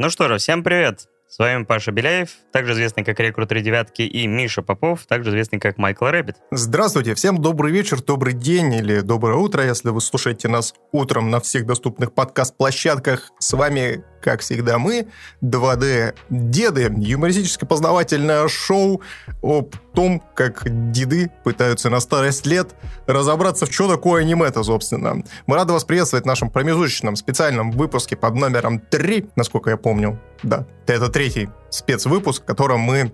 Ну 0.00 0.10
что 0.10 0.28
же, 0.28 0.38
всем 0.38 0.62
привет! 0.62 1.08
С 1.30 1.38
вами 1.38 1.64
Паша 1.64 1.92
Беляев, 1.92 2.30
также 2.52 2.72
известный 2.72 3.04
как 3.04 3.20
Рекрут 3.20 3.50
Три 3.50 3.60
Девятки, 3.60 4.00
и 4.00 4.26
Миша 4.26 4.62
Попов, 4.62 5.04
также 5.04 5.28
известный 5.28 5.60
как 5.60 5.76
Майкл 5.76 6.06
Рэббит. 6.06 6.36
Здравствуйте, 6.50 7.14
всем 7.14 7.36
добрый 7.36 7.70
вечер, 7.70 8.02
добрый 8.02 8.32
день 8.32 8.72
или 8.72 9.00
доброе 9.00 9.36
утро, 9.36 9.62
если 9.62 9.90
вы 9.90 10.00
слушаете 10.00 10.48
нас 10.48 10.72
утром 10.90 11.30
на 11.30 11.40
всех 11.40 11.66
доступных 11.66 12.14
подкаст-площадках. 12.14 13.30
С 13.40 13.52
вами, 13.52 14.02
как 14.22 14.40
всегда, 14.40 14.78
мы, 14.78 15.08
2D-деды, 15.42 16.94
юмористически-познавательное 16.96 18.48
шоу 18.48 19.02
об 19.42 19.74
том, 19.92 20.22
как 20.34 20.62
деды 20.92 21.30
пытаются 21.44 21.90
на 21.90 22.00
старость 22.00 22.46
лет 22.46 22.74
разобраться, 23.06 23.66
в 23.66 23.72
что 23.72 23.86
такое 23.86 24.22
аниме-то, 24.22 24.62
собственно. 24.62 25.22
Мы 25.46 25.56
рады 25.56 25.74
вас 25.74 25.84
приветствовать 25.84 26.24
в 26.24 26.26
нашем 26.26 26.48
промежуточном 26.48 27.16
специальном 27.16 27.70
выпуске 27.70 28.16
под 28.16 28.34
номером 28.34 28.80
3, 28.80 29.26
насколько 29.36 29.68
я 29.68 29.76
помню. 29.76 30.18
Да, 30.42 30.66
это 30.86 31.08
третий 31.18 31.48
спецвыпуск, 31.68 32.44
в 32.44 32.46
котором 32.46 32.78
мы 32.78 33.10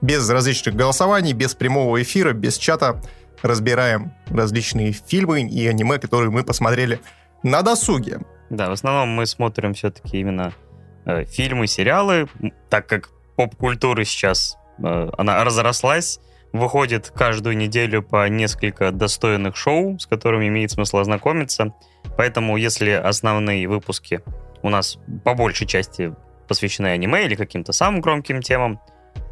без 0.00 0.28
различных 0.28 0.74
голосований, 0.74 1.34
без 1.34 1.54
прямого 1.54 2.02
эфира, 2.02 2.32
без 2.32 2.58
чата 2.58 3.00
разбираем 3.42 4.12
различные 4.26 4.90
фильмы 4.90 5.42
и 5.42 5.68
аниме, 5.68 6.00
которые 6.00 6.30
мы 6.32 6.42
посмотрели 6.42 6.98
на 7.44 7.62
досуге. 7.62 8.22
Да, 8.50 8.70
в 8.70 8.72
основном 8.72 9.10
мы 9.10 9.24
смотрим 9.26 9.74
все-таки 9.74 10.18
именно 10.18 10.52
э, 11.04 11.24
фильмы, 11.26 11.68
сериалы, 11.68 12.26
так 12.70 12.88
как 12.88 13.10
поп-культура 13.36 14.02
сейчас, 14.02 14.56
э, 14.82 15.10
она 15.16 15.44
разрослась, 15.44 16.18
выходит 16.52 17.12
каждую 17.14 17.56
неделю 17.56 18.02
по 18.02 18.28
несколько 18.28 18.90
достойных 18.90 19.54
шоу, 19.56 19.96
с 20.00 20.06
которыми 20.06 20.48
имеет 20.48 20.72
смысл 20.72 20.96
ознакомиться. 20.96 21.72
Поэтому, 22.16 22.56
если 22.56 22.90
основные 22.90 23.68
выпуски 23.68 24.22
у 24.62 24.70
нас 24.70 24.98
по 25.22 25.34
большей 25.34 25.68
части 25.68 26.12
посвящены 26.46 26.88
аниме 26.88 27.24
или 27.24 27.34
каким-то 27.34 27.72
самым 27.72 28.00
громким 28.00 28.42
темам, 28.42 28.80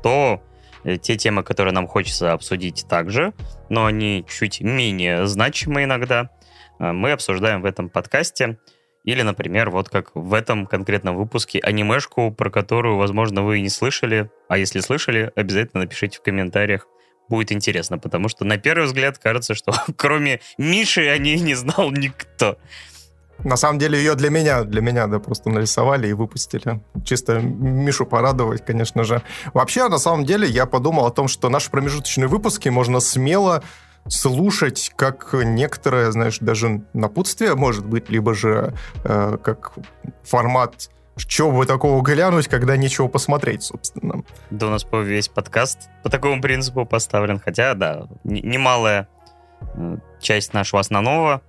то 0.03 0.43
э, 0.85 0.97
те 0.97 1.17
темы, 1.17 1.43
которые 1.43 1.73
нам 1.73 1.87
хочется 1.87 2.33
обсудить 2.33 2.87
также, 2.89 3.33
но 3.69 3.87
они 3.87 4.25
чуть 4.29 4.61
менее 4.61 5.27
значимы 5.27 5.85
иногда, 5.85 6.31
э, 6.79 6.93
мы 6.93 7.13
обсуждаем 7.13 7.63
в 7.63 7.65
этом 7.65 7.89
подкасте. 7.89 8.59
Или, 9.05 9.21
например, 9.21 9.69
вот 9.69 9.91
как 9.91 10.13
в 10.15 10.33
этом 10.33 10.67
конкретном 10.67 11.17
выпуске 11.17 11.61
анимешку, 11.61 12.31
про 12.31 12.51
которую, 12.51 12.97
возможно, 12.97 13.43
вы 13.43 13.61
не 13.61 13.69
слышали, 13.69 14.31
а 14.49 14.57
если 14.57 14.81
слышали, 14.81 15.31
обязательно 15.37 15.83
напишите 15.83 16.19
в 16.19 16.23
комментариях, 16.23 16.87
будет 17.29 17.53
интересно, 17.53 17.99
потому 17.99 18.29
что 18.29 18.45
на 18.45 18.59
первый 18.59 18.87
взгляд 18.87 19.19
кажется, 19.19 19.55
что 19.55 19.73
кроме 19.97 20.41
Миши 20.59 21.07
о 21.09 21.19
ней 21.19 21.39
не 21.39 21.55
знал 21.55 21.91
никто. 21.91 22.59
На 23.43 23.57
самом 23.57 23.79
деле 23.79 23.99
ее 23.99 24.15
для 24.15 24.31
меня, 24.31 24.65
для 24.65 24.81
меня, 24.81 25.07
да, 25.07 25.19
просто 25.19 25.51
нарисовали 25.51 26.09
и 26.09 26.13
выпустили. 26.13 26.81
Чисто 27.05 27.41
Мишу 27.41 28.07
порадовать, 28.07 28.65
конечно 28.65 29.05
же. 29.05 29.23
Вообще, 29.53 29.89
на 29.89 29.99
самом 29.99 30.25
деле, 30.25 30.49
я 30.49 30.67
подумал 30.67 31.07
о 31.07 31.11
том, 31.11 31.29
что 31.29 31.49
наши 31.49 31.71
промежуточные 31.71 32.29
выпуски 32.29 32.69
можно 32.69 33.01
смело 33.01 33.63
слушать 34.09 34.93
как 34.97 35.31
некоторое, 35.33 36.11
знаешь, 36.13 36.39
даже 36.39 36.83
напутствие, 36.93 37.55
может 37.55 37.87
быть, 37.87 38.11
либо 38.11 38.35
же 38.35 38.75
э, 39.05 39.39
как 39.43 39.73
формат 40.23 40.91
что 41.17 41.51
бы 41.53 41.65
такого 41.65 42.03
глянуть, 42.03 42.49
когда 42.49 42.77
нечего 42.77 43.07
посмотреть, 43.07 43.63
собственно. 43.63 44.25
Да 44.51 44.67
у 44.67 44.71
нас 44.71 44.83
по 44.85 45.01
весь 45.01 45.29
подкаст 45.29 45.89
по 46.03 46.11
такому 46.11 46.43
принципу 46.43 46.85
поставлен. 46.85 47.39
Хотя, 47.39 47.75
да, 47.75 48.09
немалая 48.25 49.09
э, 49.75 49.99
часть 50.21 50.53
нашего 50.53 50.81
основного 50.81 51.41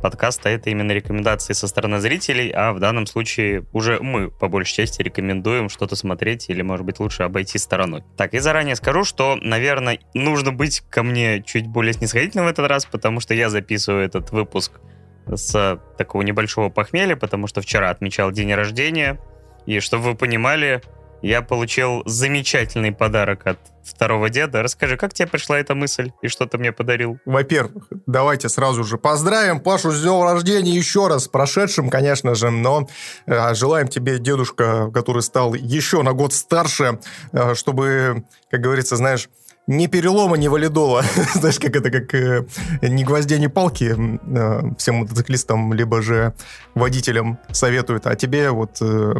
подкаста 0.00 0.48
это 0.48 0.70
именно 0.70 0.92
рекомендации 0.92 1.52
со 1.52 1.66
стороны 1.68 1.98
зрителей, 2.00 2.50
а 2.50 2.72
в 2.72 2.80
данном 2.80 3.06
случае 3.06 3.64
уже 3.72 3.98
мы 4.00 4.30
по 4.30 4.48
большей 4.48 4.74
части 4.74 5.02
рекомендуем 5.02 5.68
что-то 5.68 5.96
смотреть 5.96 6.48
или, 6.48 6.62
может 6.62 6.84
быть, 6.84 7.00
лучше 7.00 7.22
обойти 7.22 7.58
стороной. 7.58 8.02
Так, 8.16 8.34
и 8.34 8.38
заранее 8.38 8.76
скажу, 8.76 9.04
что, 9.04 9.36
наверное, 9.40 9.98
нужно 10.14 10.52
быть 10.52 10.80
ко 10.90 11.02
мне 11.02 11.42
чуть 11.42 11.66
более 11.66 11.92
снисходительным 11.92 12.46
в 12.46 12.50
этот 12.50 12.68
раз, 12.68 12.84
потому 12.86 13.20
что 13.20 13.34
я 13.34 13.50
записываю 13.50 14.04
этот 14.04 14.30
выпуск 14.30 14.80
с 15.26 15.80
такого 15.96 16.22
небольшого 16.22 16.68
похмелья, 16.68 17.16
потому 17.16 17.46
что 17.46 17.60
вчера 17.60 17.90
отмечал 17.90 18.30
день 18.30 18.52
рождения, 18.52 19.18
и 19.66 19.80
чтобы 19.80 20.04
вы 20.04 20.14
понимали, 20.14 20.82
я 21.24 21.40
получил 21.40 22.02
замечательный 22.04 22.92
подарок 22.92 23.46
от 23.46 23.58
второго 23.82 24.28
деда. 24.28 24.62
Расскажи, 24.62 24.96
как 24.96 25.14
тебе 25.14 25.26
пришла 25.26 25.58
эта 25.58 25.74
мысль 25.74 26.12
и 26.20 26.28
что 26.28 26.46
ты 26.46 26.58
мне 26.58 26.70
подарил? 26.70 27.18
Во-первых, 27.24 27.88
давайте 28.06 28.50
сразу 28.50 28.84
же 28.84 28.98
поздравим 28.98 29.60
Пашу 29.60 29.90
с 29.90 30.02
днем 30.02 30.22
рождения 30.22 30.72
еще 30.72 31.08
раз, 31.08 31.28
прошедшим, 31.28 31.88
конечно 31.88 32.34
же, 32.34 32.50
но 32.50 32.88
э, 33.26 33.54
желаем 33.54 33.88
тебе, 33.88 34.18
дедушка, 34.18 34.90
который 34.92 35.22
стал 35.22 35.54
еще 35.54 36.02
на 36.02 36.12
год 36.12 36.34
старше, 36.34 36.98
э, 37.32 37.54
чтобы, 37.54 38.24
как 38.50 38.60
говорится, 38.60 38.96
знаешь, 38.96 39.28
ни 39.66 39.86
перелома, 39.86 40.36
ни 40.36 40.48
валидола. 40.48 41.04
Знаешь, 41.34 41.58
как 41.58 41.74
это, 41.76 41.90
как 41.90 42.14
э, 42.14 42.44
ни 42.82 43.02
гвоздя, 43.02 43.38
ни 43.38 43.46
палки 43.46 43.94
э, 43.96 44.74
всем 44.76 44.96
мотоциклистам, 44.96 45.72
либо 45.72 46.02
же 46.02 46.34
водителям 46.74 47.38
советуют, 47.50 48.06
а 48.06 48.14
тебе 48.14 48.50
вот 48.50 48.76
э, 48.82 49.14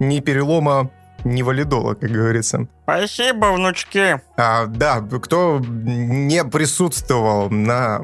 ни 0.00 0.18
перелома, 0.20 0.90
не 1.24 1.42
валидола, 1.42 1.94
как 1.94 2.10
говорится. 2.10 2.66
Спасибо, 2.84 3.52
внучки. 3.52 4.20
А, 4.36 4.66
да, 4.66 5.00
кто 5.00 5.60
не 5.60 6.44
присутствовал 6.44 7.50
на 7.50 8.02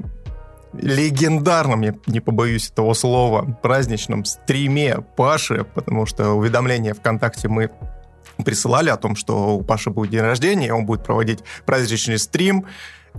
легендарном, 0.72 1.82
я 1.82 1.94
не 2.06 2.20
побоюсь 2.20 2.70
этого 2.70 2.94
слова, 2.94 3.44
праздничном 3.62 4.24
стриме 4.24 4.98
Паши, 5.16 5.64
потому 5.74 6.06
что 6.06 6.30
уведомления 6.30 6.94
ВКонтакте 6.94 7.48
мы 7.48 7.70
присылали 8.44 8.90
о 8.90 8.96
том, 8.96 9.14
что 9.14 9.56
у 9.56 9.62
Паши 9.62 9.90
будет 9.90 10.10
день 10.10 10.22
рождения, 10.22 10.74
он 10.74 10.86
будет 10.86 11.04
проводить 11.04 11.40
праздничный 11.66 12.18
стрим, 12.18 12.66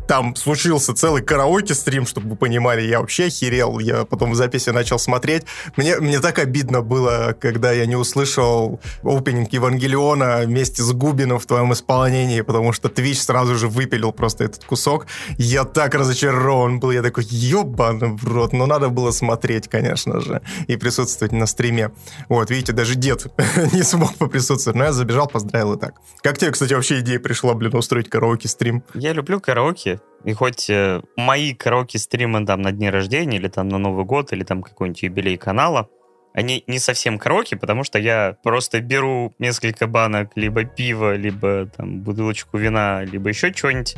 там 0.07 0.35
случился 0.35 0.93
целый 0.93 1.23
караоке-стрим, 1.23 2.05
чтобы 2.05 2.29
вы 2.29 2.35
понимали, 2.35 2.81
я 2.81 2.99
вообще 2.99 3.25
охерел. 3.25 3.79
Я 3.79 4.05
потом 4.05 4.31
в 4.31 4.35
записи 4.35 4.69
начал 4.69 4.99
смотреть. 4.99 5.43
Мне, 5.77 5.97
мне 5.97 6.19
так 6.19 6.39
обидно 6.39 6.81
было, 6.81 7.35
когда 7.39 7.71
я 7.71 7.85
не 7.85 7.95
услышал 7.95 8.79
опенинг 9.03 9.51
Евангелиона 9.51 10.43
вместе 10.45 10.83
с 10.83 10.91
Губином 10.91 11.39
в 11.39 11.45
твоем 11.45 11.73
исполнении, 11.73 12.41
потому 12.41 12.71
что 12.71 12.87
Twitch 12.87 13.15
сразу 13.15 13.55
же 13.55 13.67
выпилил 13.67 14.11
просто 14.11 14.43
этот 14.43 14.63
кусок. 14.65 15.07
Я 15.37 15.63
так 15.63 15.95
разочарован 15.95 16.79
был. 16.79 16.91
Я 16.91 17.01
такой, 17.01 17.23
ебаный 17.25 18.15
в 18.15 18.23
рот. 18.25 18.53
Но 18.53 18.65
надо 18.67 18.89
было 18.89 19.11
смотреть, 19.11 19.67
конечно 19.67 20.21
же, 20.21 20.41
и 20.67 20.75
присутствовать 20.75 21.31
на 21.31 21.47
стриме. 21.47 21.91
Вот, 22.29 22.51
видите, 22.51 22.73
даже 22.73 22.95
дед 22.95 23.27
не 23.73 23.83
смог 23.83 24.15
поприсутствовать. 24.15 24.77
Но 24.77 24.85
я 24.85 24.93
забежал, 24.93 25.27
поздравил 25.27 25.73
и 25.73 25.79
так. 25.79 25.95
Как 26.21 26.37
тебе, 26.37 26.51
кстати, 26.51 26.73
вообще 26.73 26.99
идея 26.99 27.19
пришла, 27.19 27.53
блин, 27.53 27.75
устроить 27.75 28.09
караоке-стрим? 28.09 28.83
Я 28.93 29.13
люблю 29.13 29.39
караоке 29.39 29.84
караоке, 29.85 30.01
и 30.23 30.33
хоть 30.33 30.69
э, 30.69 31.01
мои 31.15 31.53
караоке-стримы 31.53 32.45
там 32.45 32.61
на 32.61 32.71
дне 32.71 32.89
рождения, 32.89 33.37
или 33.37 33.47
там 33.47 33.69
на 33.69 33.77
Новый 33.77 34.05
год, 34.05 34.33
или 34.33 34.43
там 34.43 34.63
какой-нибудь 34.63 35.03
юбилей 35.03 35.37
канала, 35.37 35.89
они 36.33 36.63
не 36.67 36.79
совсем 36.79 37.17
караоке, 37.17 37.55
потому 37.55 37.83
что 37.83 37.99
я 37.99 38.35
просто 38.43 38.81
беру 38.81 39.33
несколько 39.39 39.87
банок 39.87 40.31
либо 40.35 40.65
пива, 40.65 41.15
либо 41.15 41.67
там 41.67 42.01
бутылочку 42.01 42.57
вина, 42.57 43.03
либо 43.03 43.29
еще 43.29 43.53
что-нибудь, 43.53 43.95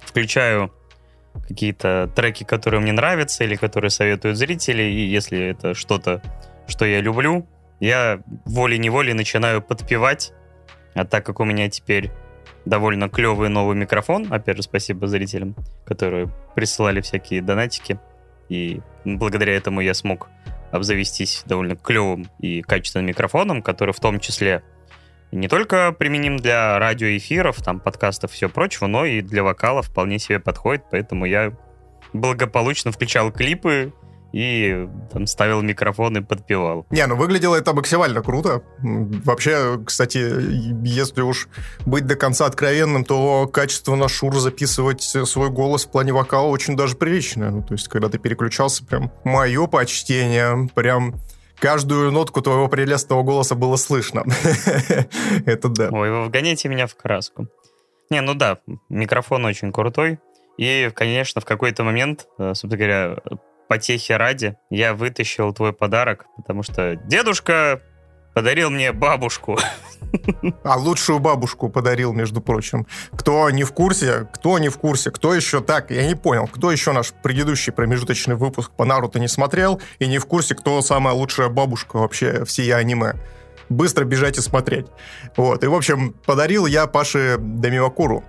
включаю 0.00 0.72
какие-то 1.48 2.10
треки, 2.14 2.44
которые 2.44 2.80
мне 2.80 2.92
нравятся 2.92 3.44
или 3.44 3.56
которые 3.56 3.90
советуют 3.90 4.36
зрители, 4.36 4.82
и 4.82 5.06
если 5.06 5.38
это 5.38 5.74
что-то, 5.74 6.22
что 6.66 6.84
я 6.84 7.00
люблю, 7.00 7.46
я 7.80 8.20
волей-неволей 8.46 9.14
начинаю 9.14 9.60
подпевать, 9.60 10.32
а 10.94 11.04
так 11.04 11.26
как 11.26 11.40
у 11.40 11.44
меня 11.44 11.68
теперь 11.68 12.10
довольно 12.64 13.08
клевый 13.08 13.48
новый 13.48 13.76
микрофон. 13.76 14.26
Опять 14.30 14.56
же, 14.56 14.62
спасибо 14.62 15.06
зрителям, 15.06 15.54
которые 15.84 16.28
присылали 16.54 17.00
всякие 17.00 17.42
донатики. 17.42 17.98
И 18.48 18.80
благодаря 19.04 19.54
этому 19.56 19.80
я 19.80 19.94
смог 19.94 20.28
обзавестись 20.70 21.42
довольно 21.46 21.76
клевым 21.76 22.28
и 22.38 22.62
качественным 22.62 23.06
микрофоном, 23.06 23.62
который 23.62 23.92
в 23.92 24.00
том 24.00 24.20
числе 24.20 24.62
не 25.32 25.48
только 25.48 25.92
применим 25.92 26.36
для 26.36 26.78
радиоэфиров, 26.78 27.62
там, 27.62 27.80
подкастов 27.80 28.32
и 28.32 28.34
все 28.34 28.48
прочего, 28.48 28.86
но 28.86 29.06
и 29.06 29.22
для 29.22 29.42
вокала 29.42 29.82
вполне 29.82 30.18
себе 30.18 30.38
подходит, 30.40 30.84
поэтому 30.90 31.24
я 31.24 31.52
благополучно 32.12 32.92
включал 32.92 33.32
клипы 33.32 33.94
и 34.32 34.88
там 35.12 35.26
ставил 35.26 35.62
микрофон 35.62 36.16
и 36.16 36.20
подпевал. 36.20 36.86
Не, 36.90 37.06
ну 37.06 37.16
выглядело 37.16 37.54
это 37.54 37.72
максимально 37.72 38.22
круто. 38.22 38.62
Вообще, 38.78 39.80
кстати, 39.84 40.18
если 40.86 41.20
уж 41.20 41.48
быть 41.84 42.06
до 42.06 42.16
конца 42.16 42.46
откровенным, 42.46 43.04
то 43.04 43.46
качество 43.46 43.94
на 43.94 44.08
Шур 44.08 44.34
записывать 44.38 45.02
свой 45.02 45.50
голос 45.50 45.84
в 45.84 45.90
плане 45.90 46.12
вокала 46.12 46.46
очень 46.46 46.76
даже 46.76 46.96
приличное. 46.96 47.50
Ну, 47.50 47.62
то 47.62 47.74
есть, 47.74 47.88
когда 47.88 48.08
ты 48.08 48.18
переключался, 48.18 48.84
прям 48.84 49.12
мое 49.24 49.66
почтение, 49.66 50.68
прям 50.74 51.20
каждую 51.58 52.10
нотку 52.10 52.40
твоего 52.40 52.68
прелестного 52.68 53.22
голоса 53.22 53.54
было 53.54 53.76
слышно. 53.76 54.24
Это 55.46 55.68
да. 55.68 55.88
Ой, 55.90 56.10
вы 56.10 56.24
вгоняете 56.24 56.68
меня 56.68 56.86
в 56.86 56.96
краску. 56.96 57.48
Не, 58.10 58.20
ну 58.20 58.34
да, 58.34 58.58
микрофон 58.88 59.44
очень 59.44 59.72
крутой. 59.72 60.18
И, 60.58 60.90
конечно, 60.94 61.40
в 61.40 61.44
какой-то 61.44 61.82
момент, 61.82 62.26
э, 62.38 62.54
собственно 62.54 62.76
говоря, 62.76 63.16
потехи 63.72 64.12
ради 64.12 64.54
я 64.68 64.92
вытащил 64.92 65.50
твой 65.54 65.72
подарок, 65.72 66.26
потому 66.36 66.62
что 66.62 66.94
дедушка 66.96 67.80
подарил 68.34 68.68
мне 68.68 68.92
бабушку. 68.92 69.58
А 70.62 70.76
лучшую 70.76 71.20
бабушку 71.20 71.70
подарил, 71.70 72.12
между 72.12 72.42
прочим. 72.42 72.86
Кто 73.16 73.48
не 73.48 73.64
в 73.64 73.72
курсе, 73.72 74.28
кто 74.34 74.58
не 74.58 74.68
в 74.68 74.76
курсе, 74.76 75.10
кто 75.10 75.32
еще 75.32 75.62
так, 75.62 75.90
я 75.90 76.06
не 76.06 76.14
понял, 76.14 76.46
кто 76.46 76.70
еще 76.70 76.92
наш 76.92 77.14
предыдущий 77.22 77.72
промежуточный 77.72 78.34
выпуск 78.34 78.72
по 78.76 78.84
Наруто 78.84 79.18
не 79.18 79.28
смотрел 79.28 79.80
и 80.00 80.06
не 80.06 80.18
в 80.18 80.26
курсе, 80.26 80.54
кто 80.54 80.82
самая 80.82 81.14
лучшая 81.14 81.48
бабушка 81.48 81.96
вообще 81.96 82.44
всей 82.44 82.74
аниме. 82.74 83.14
Быстро 83.70 84.04
бежать 84.04 84.36
и 84.36 84.42
смотреть. 84.42 84.84
Вот. 85.34 85.64
И, 85.64 85.66
в 85.66 85.74
общем, 85.74 86.14
подарил 86.26 86.66
я 86.66 86.86
Паше 86.86 87.36
Дамивакуру. 87.38 88.22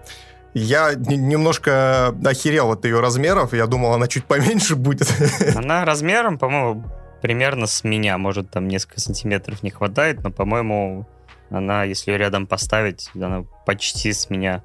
Я 0.53 0.94
немножко 0.94 2.09
охерел 2.25 2.71
от 2.71 2.85
ее 2.85 3.00
размеров. 3.00 3.53
Я 3.53 3.65
думал, 3.65 3.94
она 3.94 4.07
чуть 4.07 4.25
поменьше 4.25 4.75
будет. 4.75 5.11
Она 5.55 5.83
размером, 5.83 6.38
по-моему, 6.38 6.83
примерно 7.21 7.65
с 7.65 7.83
меня. 7.83 8.17
Может, 8.17 8.51
там 8.51 8.67
несколько 8.67 9.00
сантиметров 9.00 9.63
не 9.63 9.71
хватает, 9.71 10.23
но, 10.23 10.29
по-моему, 10.29 11.07
она, 11.50 11.83
если 11.83 12.11
ее 12.11 12.17
рядом 12.17 12.45
поставить, 12.45 13.09
она 13.15 13.45
почти 13.65 14.13
с 14.13 14.29
меня 14.29 14.63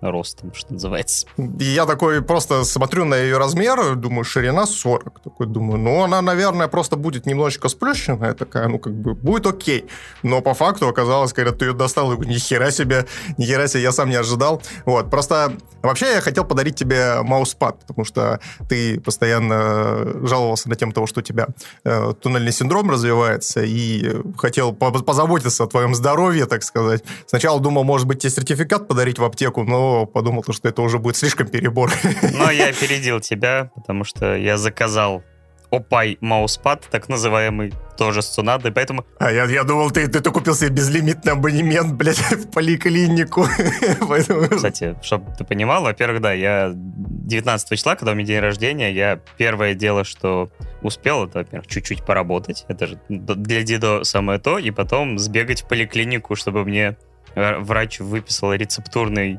ростом, 0.00 0.52
что 0.54 0.72
называется. 0.72 1.26
Я 1.58 1.86
такой 1.86 2.22
просто 2.22 2.64
смотрю 2.64 3.04
на 3.04 3.16
ее 3.16 3.38
размер, 3.38 3.96
думаю, 3.96 4.24
ширина 4.24 4.66
40. 4.66 5.20
Такой 5.20 5.46
думаю, 5.46 5.78
ну, 5.78 6.02
она, 6.02 6.22
наверное, 6.22 6.68
просто 6.68 6.96
будет 6.96 7.26
немножечко 7.26 7.68
сплющенная 7.68 8.34
такая, 8.34 8.68
ну, 8.68 8.78
как 8.78 8.94
бы, 8.94 9.14
будет 9.14 9.46
окей. 9.46 9.86
Но 10.22 10.40
по 10.40 10.54
факту 10.54 10.88
оказалось, 10.88 11.32
когда 11.32 11.52
ты 11.52 11.66
ее 11.66 11.72
достал, 11.72 12.12
ни 12.18 12.34
хера 12.34 12.70
себе, 12.70 13.06
ни 13.36 13.44
хера 13.44 13.66
себе, 13.66 13.82
я 13.82 13.92
сам 13.92 14.10
не 14.10 14.16
ожидал. 14.16 14.62
Вот, 14.84 15.10
просто 15.10 15.52
вообще 15.82 16.14
я 16.14 16.20
хотел 16.20 16.44
подарить 16.44 16.76
тебе 16.76 17.22
мауспад, 17.22 17.80
потому 17.80 18.04
что 18.04 18.40
ты 18.68 19.00
постоянно 19.00 20.26
жаловался 20.26 20.68
на 20.68 20.76
тем 20.76 20.92
того, 20.92 21.06
что 21.06 21.20
у 21.20 21.22
тебя 21.22 21.48
э, 21.84 22.12
туннельный 22.20 22.52
синдром 22.52 22.90
развивается, 22.90 23.62
и 23.64 24.22
хотел 24.36 24.72
позаботиться 24.72 25.64
о 25.64 25.66
твоем 25.66 25.94
здоровье, 25.94 26.46
так 26.46 26.62
сказать. 26.62 27.02
Сначала 27.26 27.60
думал, 27.60 27.84
может 27.84 28.06
быть, 28.06 28.20
тебе 28.20 28.30
сертификат 28.30 28.86
подарить 28.88 29.18
в 29.18 29.24
аптеку, 29.24 29.64
но 29.64 29.87
подумал, 30.06 30.44
что 30.50 30.68
это 30.68 30.82
уже 30.82 30.98
будет 30.98 31.16
слишком 31.16 31.48
перебор. 31.48 31.92
Но 32.34 32.50
я 32.50 32.68
опередил 32.68 33.20
тебя, 33.20 33.70
потому 33.74 34.04
что 34.04 34.36
я 34.36 34.56
заказал 34.56 35.22
Опай 35.70 36.16
Мауспад, 36.20 36.88
так 36.90 37.08
называемый, 37.10 37.74
тоже 37.98 38.22
с 38.22 38.28
Цунадой, 38.28 38.72
поэтому... 38.72 39.04
А 39.18 39.30
я, 39.30 39.44
я 39.44 39.64
думал, 39.64 39.90
ты, 39.90 40.08
ты, 40.08 40.20
ты 40.20 40.30
купил 40.30 40.54
себе 40.54 40.70
безлимитный 40.70 41.32
абонемент, 41.32 41.92
блядь, 41.92 42.18
в 42.30 42.50
поликлинику. 42.50 43.46
поэтому... 44.08 44.48
Кстати, 44.48 44.96
чтобы 45.02 45.30
ты 45.36 45.44
понимал, 45.44 45.82
во-первых, 45.82 46.22
да, 46.22 46.32
я 46.32 46.72
19 46.74 47.68
числа, 47.68 47.96
когда 47.96 48.12
у 48.12 48.14
меня 48.14 48.26
день 48.26 48.40
рождения, 48.40 48.90
я 48.92 49.20
первое 49.36 49.74
дело, 49.74 50.04
что 50.04 50.50
успел, 50.80 51.26
это, 51.26 51.40
во-первых, 51.40 51.66
чуть-чуть 51.66 52.02
поработать, 52.02 52.64
это 52.68 52.86
же 52.86 52.98
для 53.08 53.62
дедо 53.62 54.04
самое 54.04 54.38
то, 54.38 54.58
и 54.58 54.70
потом 54.70 55.18
сбегать 55.18 55.62
в 55.62 55.68
поликлинику, 55.68 56.34
чтобы 56.34 56.64
мне 56.64 56.96
врач 57.34 58.00
выписал 58.00 58.54
рецептурный 58.54 59.38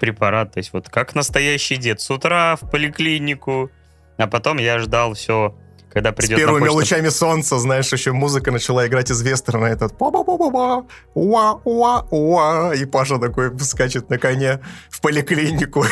препарат. 0.00 0.52
То 0.52 0.58
есть 0.58 0.72
вот 0.72 0.88
как 0.88 1.14
настоящий 1.14 1.76
дед. 1.76 2.00
С 2.00 2.10
утра 2.10 2.56
в 2.56 2.68
поликлинику, 2.68 3.70
а 4.16 4.26
потом 4.26 4.58
я 4.58 4.80
ждал 4.80 5.14
все, 5.14 5.54
когда 5.92 6.12
придет 6.12 6.38
С 6.38 6.40
первыми 6.40 6.68
лучами 6.68 7.08
солнца, 7.08 7.58
знаешь, 7.58 7.92
еще 7.92 8.12
музыка 8.12 8.50
начала 8.50 8.86
играть 8.86 9.10
из 9.10 9.22
вестерна, 9.22 9.66
этот 9.66 9.96
па 9.96 10.10
па 10.10 10.24
па 10.24 10.38
па 10.38 10.50
па 10.50 10.86
уа 11.14 11.60
уа 11.64 12.06
уа 12.10 12.74
и 12.74 12.84
Паша 12.86 13.18
такой 13.18 13.56
скачет 13.60 14.08
на 14.10 14.18
коне 14.18 14.60
в 14.88 15.00
поликлинику. 15.00 15.84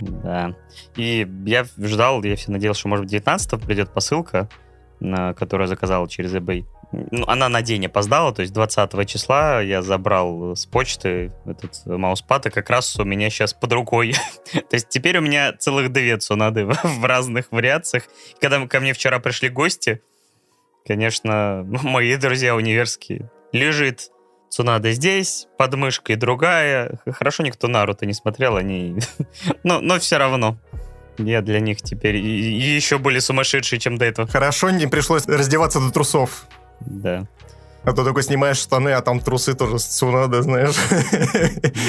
Да. 0.00 0.54
И 0.96 1.26
я 1.46 1.64
ждал, 1.78 2.22
я 2.22 2.36
все 2.36 2.50
надеялся, 2.50 2.80
что, 2.80 2.88
может, 2.88 3.06
19 3.06 3.60
придет 3.62 3.90
посылка, 3.90 4.48
на 5.00 5.32
которую 5.34 5.66
я 5.66 5.68
заказал 5.68 6.06
через 6.08 6.34
eBay. 6.34 6.66
Ну, 6.92 7.24
она 7.26 7.48
на 7.48 7.62
день 7.62 7.86
опоздала, 7.86 8.34
то 8.34 8.42
есть 8.42 8.52
20 8.52 9.08
числа 9.08 9.60
я 9.62 9.80
забрал 9.80 10.54
с 10.54 10.66
почты 10.66 11.32
этот 11.46 11.86
мауспад, 11.86 12.46
и 12.46 12.50
как 12.50 12.68
раз 12.68 12.98
у 12.98 13.04
меня 13.04 13.30
сейчас 13.30 13.54
под 13.54 13.72
рукой. 13.72 14.14
то 14.52 14.74
есть 14.74 14.90
теперь 14.90 15.16
у 15.18 15.22
меня 15.22 15.54
целых 15.54 15.90
две 15.90 16.18
цунады 16.18 16.66
в 16.84 17.04
разных 17.04 17.50
вариациях. 17.50 18.04
Когда 18.40 18.64
ко 18.66 18.80
мне 18.80 18.92
вчера 18.92 19.20
пришли 19.20 19.48
гости, 19.48 20.02
конечно, 20.86 21.66
мои 21.82 22.14
друзья 22.16 22.54
универские, 22.54 23.30
лежит 23.52 24.10
Цунада 24.50 24.92
здесь, 24.92 25.48
под 25.56 25.74
мышкой 25.76 26.16
другая. 26.16 26.98
Хорошо, 27.10 27.42
никто 27.42 27.68
Наруто 27.68 28.04
не 28.04 28.12
смотрел, 28.12 28.56
они... 28.56 28.96
но, 29.64 29.80
но 29.80 29.98
все 29.98 30.18
равно. 30.18 30.58
Я 31.16 31.40
для 31.40 31.58
них 31.58 31.80
теперь 31.80 32.16
и, 32.16 32.58
и 32.58 32.74
еще 32.74 32.98
более 32.98 33.22
сумасшедший, 33.22 33.78
чем 33.78 33.96
до 33.96 34.04
этого. 34.04 34.28
Хорошо, 34.28 34.68
не 34.68 34.86
пришлось 34.86 35.26
раздеваться 35.26 35.80
до 35.80 35.90
трусов. 35.90 36.46
Да. 36.86 37.26
А 37.84 37.92
то 37.92 38.04
только 38.04 38.22
снимаешь 38.22 38.58
штаны, 38.58 38.90
а 38.90 39.00
там 39.00 39.18
трусы 39.18 39.54
тоже 39.54 39.80
с 39.80 39.84
цунада, 39.84 40.42
знаешь. 40.42 40.76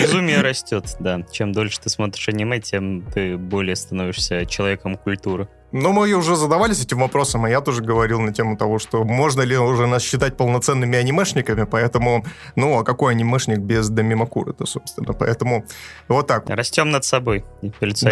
Безумие 0.02 0.42
растет, 0.42 0.96
да. 1.00 1.22
Чем 1.32 1.52
дольше 1.52 1.80
ты 1.82 1.90
смотришь 1.90 2.28
аниме, 2.30 2.60
тем 2.60 3.04
ты 3.14 3.38
более 3.38 3.76
становишься 3.76 4.48
человеком 4.48 4.98
культуры. 4.98 5.48
Но 5.72 5.92
мы 5.92 6.12
уже 6.14 6.36
задавались 6.36 6.84
этим 6.84 7.00
вопросом, 7.00 7.46
а 7.46 7.50
я 7.50 7.60
тоже 7.60 7.84
говорил 7.84 8.22
на 8.22 8.32
тему 8.32 8.58
того, 8.58 8.78
что 8.78 9.04
можно 9.04 9.42
ли 9.42 9.58
уже 9.58 9.88
нас 9.88 10.04
считать 10.04 10.38
полноценными 10.38 10.98
анимешниками, 10.98 11.64
поэтому, 11.64 12.24
ну, 12.56 12.78
а 12.78 12.84
какой 12.84 13.14
анимешник 13.14 13.58
без 13.58 13.90
Дамимакуры-то, 13.90 14.68
собственно, 14.68 15.14
поэтому 15.14 15.66
вот 16.08 16.28
так. 16.28 16.48
Растем 16.48 16.92
над 16.92 17.06
собой, 17.06 17.44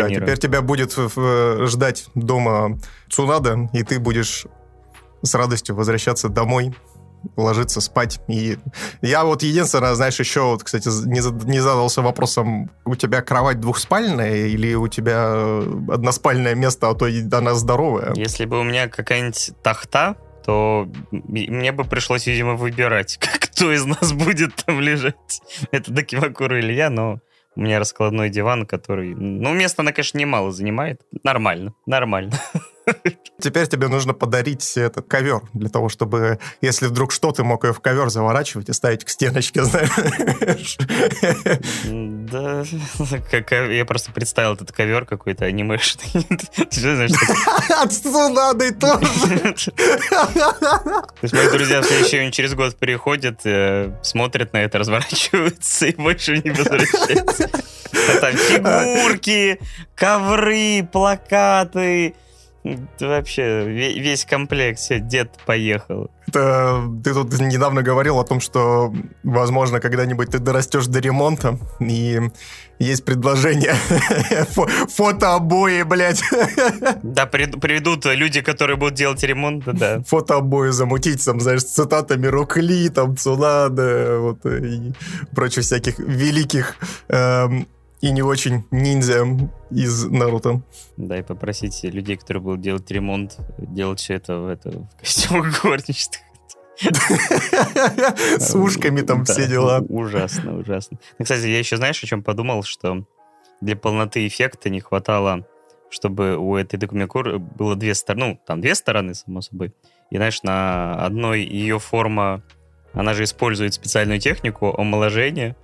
Да, 0.10 0.22
теперь 0.22 0.40
тебя 0.40 0.62
будет 0.62 0.96
ждать 1.68 2.06
дома 2.16 2.80
Цунада, 3.10 3.70
и 3.74 3.84
ты 3.84 4.00
будешь 4.00 4.48
с 5.22 5.34
радостью 5.34 5.76
возвращаться 5.76 6.30
домой, 6.30 6.74
ложиться 7.36 7.82
спать. 7.82 8.20
И 8.28 8.58
я 9.02 9.24
вот 9.24 9.44
единственное, 9.44 9.94
знаешь, 9.94 10.20
еще 10.20 10.42
вот, 10.42 10.64
кстати, 10.64 10.88
не, 11.08 11.60
задался 11.60 12.02
вопросом, 12.02 12.72
у 12.86 12.96
тебя 12.96 13.22
кровать 13.22 13.60
двухспальная 13.60 14.48
или 14.48 14.74
у 14.74 14.88
тебя 14.88 15.62
односпальное 15.90 16.56
место, 16.56 16.90
а 16.90 16.96
то 16.96 17.06
она 17.06 17.54
здоровая? 17.54 18.14
Если 18.16 18.46
бы 18.46 18.60
у 18.60 18.64
меня 18.64 18.88
какая-нибудь 18.88 19.52
тахта, 19.64 20.16
то 20.46 20.88
мне 21.12 21.72
бы 21.72 21.84
пришлось, 21.84 22.26
видимо, 22.26 22.56
выбирать, 22.56 23.20
кто 23.40 23.72
из 23.72 23.86
нас 23.86 24.14
будет 24.14 24.56
там 24.56 24.80
лежать. 24.80 25.42
Это 25.72 25.92
Дакимакура 25.92 26.60
или 26.60 26.74
я, 26.74 26.90
но 26.90 27.20
у 27.56 27.62
меня 27.62 27.80
раскладной 27.80 28.30
диван, 28.30 28.66
который... 28.66 29.14
Ну, 29.14 29.54
места 29.54 29.82
она, 29.82 29.92
конечно, 29.92 30.18
немало 30.18 30.52
занимает. 30.52 31.02
Нормально, 31.24 31.74
нормально. 31.86 32.34
Теперь 33.40 33.68
тебе 33.68 33.88
нужно 33.88 34.14
подарить 34.14 34.78
этот 34.78 35.08
ковер 35.08 35.42
для 35.54 35.70
того, 35.70 35.90
чтобы, 35.90 36.40
если 36.62 36.88
вдруг 36.88 37.12
что, 37.12 37.32
ты 37.32 37.44
мог 37.44 37.64
ее 37.64 37.74
в 37.74 37.80
ковер 37.80 38.10
заворачивать 38.10 38.70
и 38.70 38.74
ставить 38.74 39.04
к 39.04 39.10
стеночке, 39.10 39.64
знаешь. 39.64 40.78
Да, 41.84 42.64
как, 43.30 43.52
я 43.52 43.86
просто 43.86 44.12
представил 44.12 44.54
этот 44.54 44.72
ковер 44.72 45.06
какой-то 45.06 45.46
анимешный. 45.46 46.12
От 47.82 47.92
надо 48.34 48.74
тоже. 48.74 49.62
То 49.72 51.22
есть 51.22 51.34
мои 51.34 51.50
друзья 51.50 51.80
еще 51.80 52.32
через 52.32 52.54
год 52.54 52.76
приходят, 52.78 53.42
э, 53.46 53.92
смотрят 54.02 54.54
на 54.54 54.58
это, 54.58 54.80
разворачиваются 54.80 55.88
и 55.88 55.96
больше 55.96 56.38
не 56.38 56.52
возвращаются. 56.52 57.50
Там 58.22 58.34
фигурки, 58.34 59.60
ковры, 59.96 60.88
плакаты, 60.92 62.16
Вообще, 62.64 63.68
весь 63.68 64.24
комплект, 64.26 64.82
дед 65.08 65.32
поехал. 65.46 66.12
Это, 66.28 66.84
ты 67.04 67.14
тут 67.14 67.38
недавно 67.40 67.82
говорил 67.82 68.20
о 68.20 68.24
том, 68.24 68.40
что, 68.40 68.94
возможно, 69.24 69.80
когда-нибудь 69.80 70.30
ты 70.30 70.40
дорастешь 70.40 70.86
до 70.86 71.00
ремонта, 71.00 71.58
и 71.80 72.22
есть 72.80 73.04
предложение 73.04 73.74
фотообои, 74.90 75.82
блядь. 75.84 76.22
Да, 77.02 77.26
приведут 77.26 78.06
люди, 78.06 78.42
которые 78.42 78.78
будут 78.78 78.94
делать 78.94 79.24
ремонт, 79.24 79.66
да. 79.66 80.02
Фотообои 80.08 80.70
замутить, 80.70 81.26
там, 81.26 81.42
знаешь, 81.42 81.62
с 81.62 81.74
цитатами 81.74 82.28
Рокли, 82.28 82.90
там, 82.90 83.18
Цунада, 83.18 84.20
вот, 84.20 84.46
и 84.46 84.94
прочих 85.36 85.64
всяких 85.64 86.00
великих 86.00 86.76
эм, 87.10 87.68
и 88.02 88.12
не 88.12 88.24
очень 88.24 88.66
ниндзя 88.72 89.26
из 89.70 90.06
Наруто. 90.06 90.62
Да, 90.98 91.20
и 91.20 91.22
попросить 91.22 91.84
людей, 91.84 92.18
которые 92.18 92.42
будут 92.42 92.62
делать 92.62 92.90
ремонт, 92.90 93.38
делать 93.58 94.00
все 94.00 94.16
это 94.16 94.40
в, 94.40 94.48
это, 94.48 94.72
в 94.72 95.00
костюмах 95.00 95.62
горничных. 95.64 96.22
С 98.40 98.56
ушками 98.56 99.02
там 99.02 99.24
все 99.24 99.48
дела. 99.48 99.86
Ужасно, 99.88 100.58
ужасно. 100.58 100.98
Ну, 101.20 101.24
кстати, 101.24 101.46
я 101.46 101.60
еще, 101.60 101.78
знаешь, 101.78 102.04
о 102.04 102.08
чем 102.08 102.24
подумал, 102.24 102.64
что 102.64 103.06
для 103.62 103.76
полноты 103.76 104.26
эффекта 104.26 104.70
не 104.70 104.80
хватало, 104.80 105.46
чтобы 105.92 106.38
у 106.38 106.56
этой 106.56 106.78
Докумекур 106.78 107.38
было 107.38 107.76
две 107.76 107.94
стороны, 107.94 108.26
ну, 108.26 108.40
там 108.48 108.62
две 108.62 108.74
стороны, 108.74 109.14
само 109.14 109.42
собой. 109.42 109.74
И, 110.10 110.16
знаешь, 110.16 110.42
на 110.42 110.96
одной 111.06 111.44
ее 111.44 111.78
форма, 111.78 112.42
она 112.94 113.14
же 113.14 113.26
использует 113.26 113.76
специальную 113.76 114.20
технику 114.20 114.74
омоложения, 114.76 115.56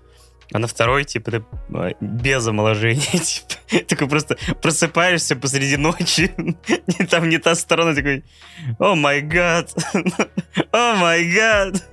А 0.53 0.59
на 0.59 0.67
второй, 0.67 1.03
типа, 1.03 1.31
ты 1.31 1.43
э, 1.73 1.91
без 1.99 2.47
омоложения, 2.47 3.01
типа, 3.19 3.85
такой 3.87 4.07
просто 4.07 4.37
просыпаешься 4.61 5.35
посреди 5.35 5.77
ночи, 5.77 6.31
там 7.09 7.29
не 7.29 7.37
та 7.37 7.55
сторона, 7.55 7.93
такой, 7.93 8.23
о 8.79 8.95
май 8.95 9.21
гад, 9.21 9.73
о 10.71 10.95
май 10.95 11.29
гад. 11.29 11.83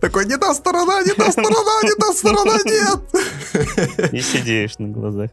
Такой, 0.00 0.26
не 0.26 0.36
та 0.36 0.54
сторона, 0.54 1.02
не 1.02 1.12
та 1.12 1.32
сторона, 1.32 1.82
не 1.82 1.94
та 1.94 2.12
сторона, 2.12 2.56
нет. 2.64 4.12
И 4.12 4.20
сидишь 4.20 4.78
на 4.78 4.88
глазах. 4.88 5.30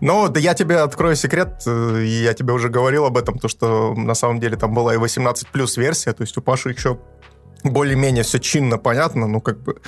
Ну, 0.00 0.28
да 0.28 0.40
я 0.40 0.54
тебе 0.54 0.78
открою 0.78 1.16
секрет, 1.16 1.62
э, 1.66 2.04
я 2.06 2.32
тебе 2.32 2.52
уже 2.52 2.68
говорил 2.68 3.04
об 3.04 3.16
этом, 3.16 3.38
то, 3.38 3.48
что 3.48 3.94
на 3.94 4.14
самом 4.14 4.40
деле 4.40 4.56
там 4.56 4.72
была 4.72 4.94
и 4.94 4.96
18 4.96 5.48
плюс 5.48 5.76
версия, 5.76 6.12
то 6.12 6.22
есть 6.22 6.36
у 6.38 6.42
Паши 6.42 6.70
еще 6.70 6.98
более-менее 7.64 8.24
все 8.24 8.38
чинно 8.38 8.78
понятно, 8.78 9.26
ну, 9.26 9.40
как 9.40 9.60
бы 9.60 9.80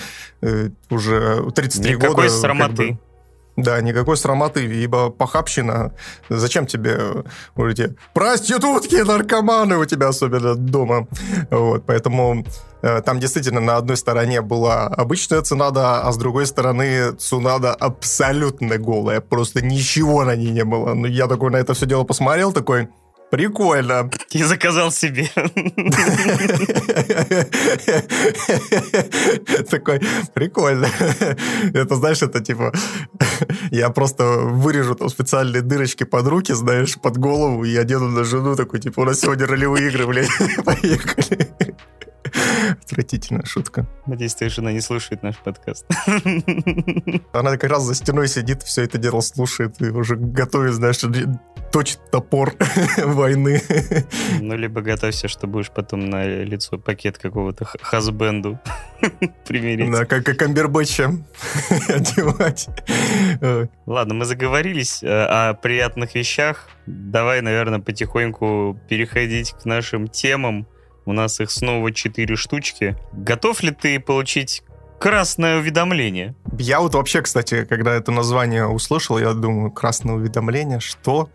э, 0.43 0.71
уже 0.91 1.50
33 1.50 1.95
Никакой 1.95 2.14
года... 2.14 2.31
срамоты. 2.31 2.88
Как 2.88 2.97
бы, 2.97 3.12
да, 3.57 3.81
никакой 3.83 4.17
срамоты, 4.17 4.64
ибо 4.64 5.11
похабщина. 5.11 5.93
Зачем 6.31 6.67
тебе 6.67 7.25
вот 7.55 7.69
эти 7.69 7.95
проститутки, 8.14 8.95
наркоманы 9.02 9.76
у 9.76 9.85
тебя 9.85 10.09
особенно 10.09 10.55
дома? 10.55 11.07
Вот, 11.50 11.85
поэтому 11.85 12.47
э, 12.81 13.02
там 13.02 13.21
действительно 13.21 13.61
на 13.61 13.76
одной 13.76 13.99
стороне 13.99 14.41
была 14.41 14.87
обычная 14.87 15.43
цунада, 15.43 16.00
а 16.00 16.12
с 16.12 16.17
другой 16.17 16.47
стороны 16.47 17.12
цунада 17.12 17.75
абсолютно 17.75 18.79
голая. 18.79 19.21
Просто 19.21 19.62
ничего 19.62 20.25
на 20.25 20.35
ней 20.35 20.50
не 20.50 20.64
было. 20.64 20.95
Ну, 20.95 21.07
я 21.07 21.26
такой 21.26 21.50
на 21.50 21.57
это 21.57 21.75
все 21.75 21.87
дело 21.87 22.05
посмотрел, 22.05 22.52
такой... 22.52 22.88
Прикольно. 23.33 24.11
И 24.33 24.43
заказал 24.43 24.93
себе. 24.93 25.31
Такой, 29.71 30.01
прикольно. 30.35 30.87
Это, 31.73 31.95
знаешь, 31.95 32.21
это 32.21 32.41
типа... 32.41 32.75
Я 33.71 33.89
просто 33.89 34.25
вырежу 34.25 34.97
там 34.97 35.09
специальные 35.09 35.62
дырочки 35.62 36.05
под 36.05 36.27
руки, 36.27 36.53
знаешь, 36.53 37.01
под 37.01 37.17
голову, 37.17 37.65
и 37.65 37.75
одену 37.75 38.09
на 38.09 38.25
жену 38.25 38.55
такой, 38.55 38.81
типа, 38.81 39.01
у 39.01 39.05
нас 39.05 39.21
сегодня 39.21 39.47
ролевые 39.47 39.89
игры, 39.89 40.07
блядь, 40.07 40.29
поехали. 40.67 41.49
Отвратительная 42.83 43.45
шутка. 43.45 43.87
Надеюсь, 44.07 44.35
твоя 44.35 44.51
жена 44.51 44.73
не 44.73 44.81
слушает 44.81 45.23
наш 45.23 45.37
подкаст. 45.37 45.87
Она 47.33 47.57
как 47.57 47.65
раз 47.65 47.85
за 47.85 47.95
стеной 47.95 48.29
сидит, 48.29 48.62
все 48.62 48.83
это 48.83 48.99
дело 48.99 49.21
слушает 49.21 49.81
и 49.81 49.87
уже 49.87 50.17
готовит, 50.17 50.75
знаешь, 50.75 50.99
точит 51.73 51.99
топор 52.11 52.55
войны. 52.99 53.61
Ну, 54.41 54.57
либо 54.57 54.83
готовься, 54.83 55.29
что 55.29 55.47
будешь 55.47 55.71
потом 55.71 56.11
на 56.11 56.27
лицо 56.27 56.79
пакет 56.79 57.19
какого-то 57.19 57.65
хазбенду 57.81 58.61
примерить. 59.47 59.91
Да, 59.91 60.05
как 60.05 60.29
и 60.29 60.35
камбербэтча 60.35 61.12
одевать. 61.89 62.69
Ладно, 63.87 64.15
мы 64.15 64.25
заговорились 64.25 65.03
э, 65.03 65.09
о 65.09 65.55
приятных 65.55 66.15
вещах. 66.15 66.69
Давай, 66.87 67.41
наверное, 67.41 67.81
потихоньку 67.81 68.79
переходить 68.89 69.53
к 69.53 69.65
нашим 69.65 70.09
темам. 70.09 70.67
У 71.04 71.12
нас 71.12 71.40
их 71.40 71.50
снова 71.50 71.92
четыре 71.92 72.37
штучки. 72.37 72.97
Готов 73.12 73.62
ли 73.62 73.73
ты 73.73 73.99
получить 73.99 74.62
красное 75.00 75.59
уведомление? 75.59 76.35
Я 76.59 76.80
вот 76.80 76.94
вообще, 76.94 77.23
кстати, 77.23 77.64
когда 77.64 77.94
это 77.94 78.12
название 78.12 78.68
услышал, 78.68 79.18
я 79.18 79.32
думаю, 79.32 79.73
красное 79.73 80.14
уведомление, 80.14 80.80
что? 80.80 81.28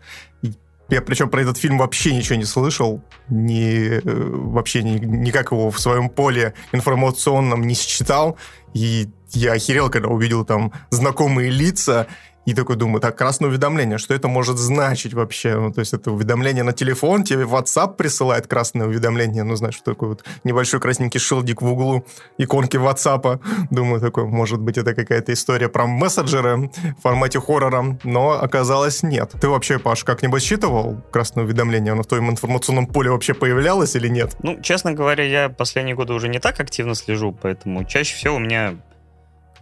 Я 0.90 1.02
причем 1.02 1.28
про 1.28 1.42
этот 1.42 1.58
фильм 1.58 1.76
вообще 1.76 2.14
ничего 2.14 2.36
не 2.36 2.46
слышал, 2.46 3.02
ни, 3.28 3.98
э, 3.98 4.00
вообще 4.04 4.82
ни, 4.82 4.98
никак 4.98 5.52
его 5.52 5.70
в 5.70 5.78
своем 5.78 6.08
поле 6.08 6.54
информационном 6.72 7.66
не 7.66 7.74
считал. 7.74 8.38
И 8.72 9.08
я 9.32 9.52
охерел, 9.52 9.90
когда 9.90 10.08
увидел 10.08 10.46
там 10.46 10.72
знакомые 10.90 11.50
лица, 11.50 12.06
и 12.48 12.54
такой 12.54 12.76
думаю, 12.76 13.00
так, 13.02 13.14
красное 13.18 13.50
уведомление, 13.50 13.98
что 13.98 14.14
это 14.14 14.26
может 14.26 14.56
значить 14.56 15.12
вообще? 15.12 15.54
Ну, 15.54 15.70
то 15.70 15.80
есть 15.80 15.92
это 15.92 16.10
уведомление 16.10 16.64
на 16.64 16.72
телефон, 16.72 17.22
тебе 17.22 17.42
WhatsApp 17.42 17.96
присылает 17.96 18.46
красное 18.46 18.86
уведомление, 18.86 19.42
ну, 19.44 19.54
знаешь, 19.54 19.78
такой 19.84 20.08
вот 20.08 20.24
небольшой 20.44 20.80
красненький 20.80 21.20
шилдик 21.20 21.60
в 21.60 21.70
углу 21.70 22.06
иконки 22.38 22.78
WhatsApp. 22.78 23.40
Думаю, 23.70 24.00
такой, 24.00 24.24
может 24.24 24.60
быть, 24.60 24.78
это 24.78 24.94
какая-то 24.94 25.34
история 25.34 25.68
про 25.68 25.86
мессенджеры 25.86 26.70
в 26.98 27.02
формате 27.02 27.38
хоррора, 27.38 27.98
но 28.02 28.40
оказалось 28.40 29.02
нет. 29.02 29.34
Ты 29.38 29.50
вообще, 29.50 29.78
Паш, 29.78 30.04
как-нибудь 30.04 30.42
считывал 30.42 31.02
красное 31.12 31.44
уведомление? 31.44 31.92
Оно 31.92 32.02
в 32.02 32.06
твоем 32.06 32.30
информационном 32.30 32.86
поле 32.86 33.10
вообще 33.10 33.34
появлялось 33.34 33.94
или 33.94 34.08
нет? 34.08 34.36
Ну, 34.42 34.58
честно 34.62 34.94
говоря, 34.94 35.22
я 35.22 35.50
последние 35.50 35.94
годы 35.94 36.14
уже 36.14 36.28
не 36.28 36.38
так 36.38 36.58
активно 36.60 36.94
слежу, 36.94 37.36
поэтому 37.42 37.84
чаще 37.84 38.16
всего 38.16 38.36
у 38.36 38.38
меня 38.38 38.78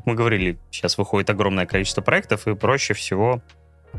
мы 0.06 0.14
говорили, 0.14 0.58
сейчас 0.70 0.96
выходит 0.96 1.28
огромное 1.30 1.66
количество 1.66 2.00
проектов, 2.00 2.46
и 2.46 2.54
проще 2.54 2.94
всего 2.94 3.42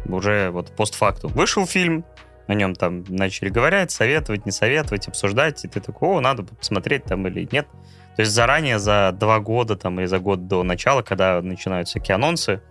уже 0.05 0.49
вот 0.49 0.75
постфакту. 0.75 1.27
Вышел 1.27 1.67
фильм, 1.67 2.05
о 2.47 2.53
нем 2.53 2.75
там 2.75 3.03
начали 3.09 3.49
говорить, 3.49 3.91
советовать, 3.91 4.45
не 4.45 4.51
советовать, 4.51 5.07
обсуждать, 5.07 5.65
и 5.65 5.67
ты 5.67 5.81
такой, 5.81 6.09
о, 6.09 6.21
надо 6.21 6.43
посмотреть 6.43 7.03
там 7.03 7.27
или 7.27 7.47
нет. 7.51 7.67
То 8.15 8.21
есть 8.21 8.31
заранее, 8.31 8.79
за 8.79 9.11
два 9.13 9.39
года 9.39 9.75
там 9.75 9.99
или 9.99 10.07
за 10.07 10.19
год 10.19 10.47
до 10.47 10.63
начала, 10.63 11.01
когда 11.01 11.41
начинаются 11.41 11.99
всякие 11.99 12.15
анонсы, 12.15 12.61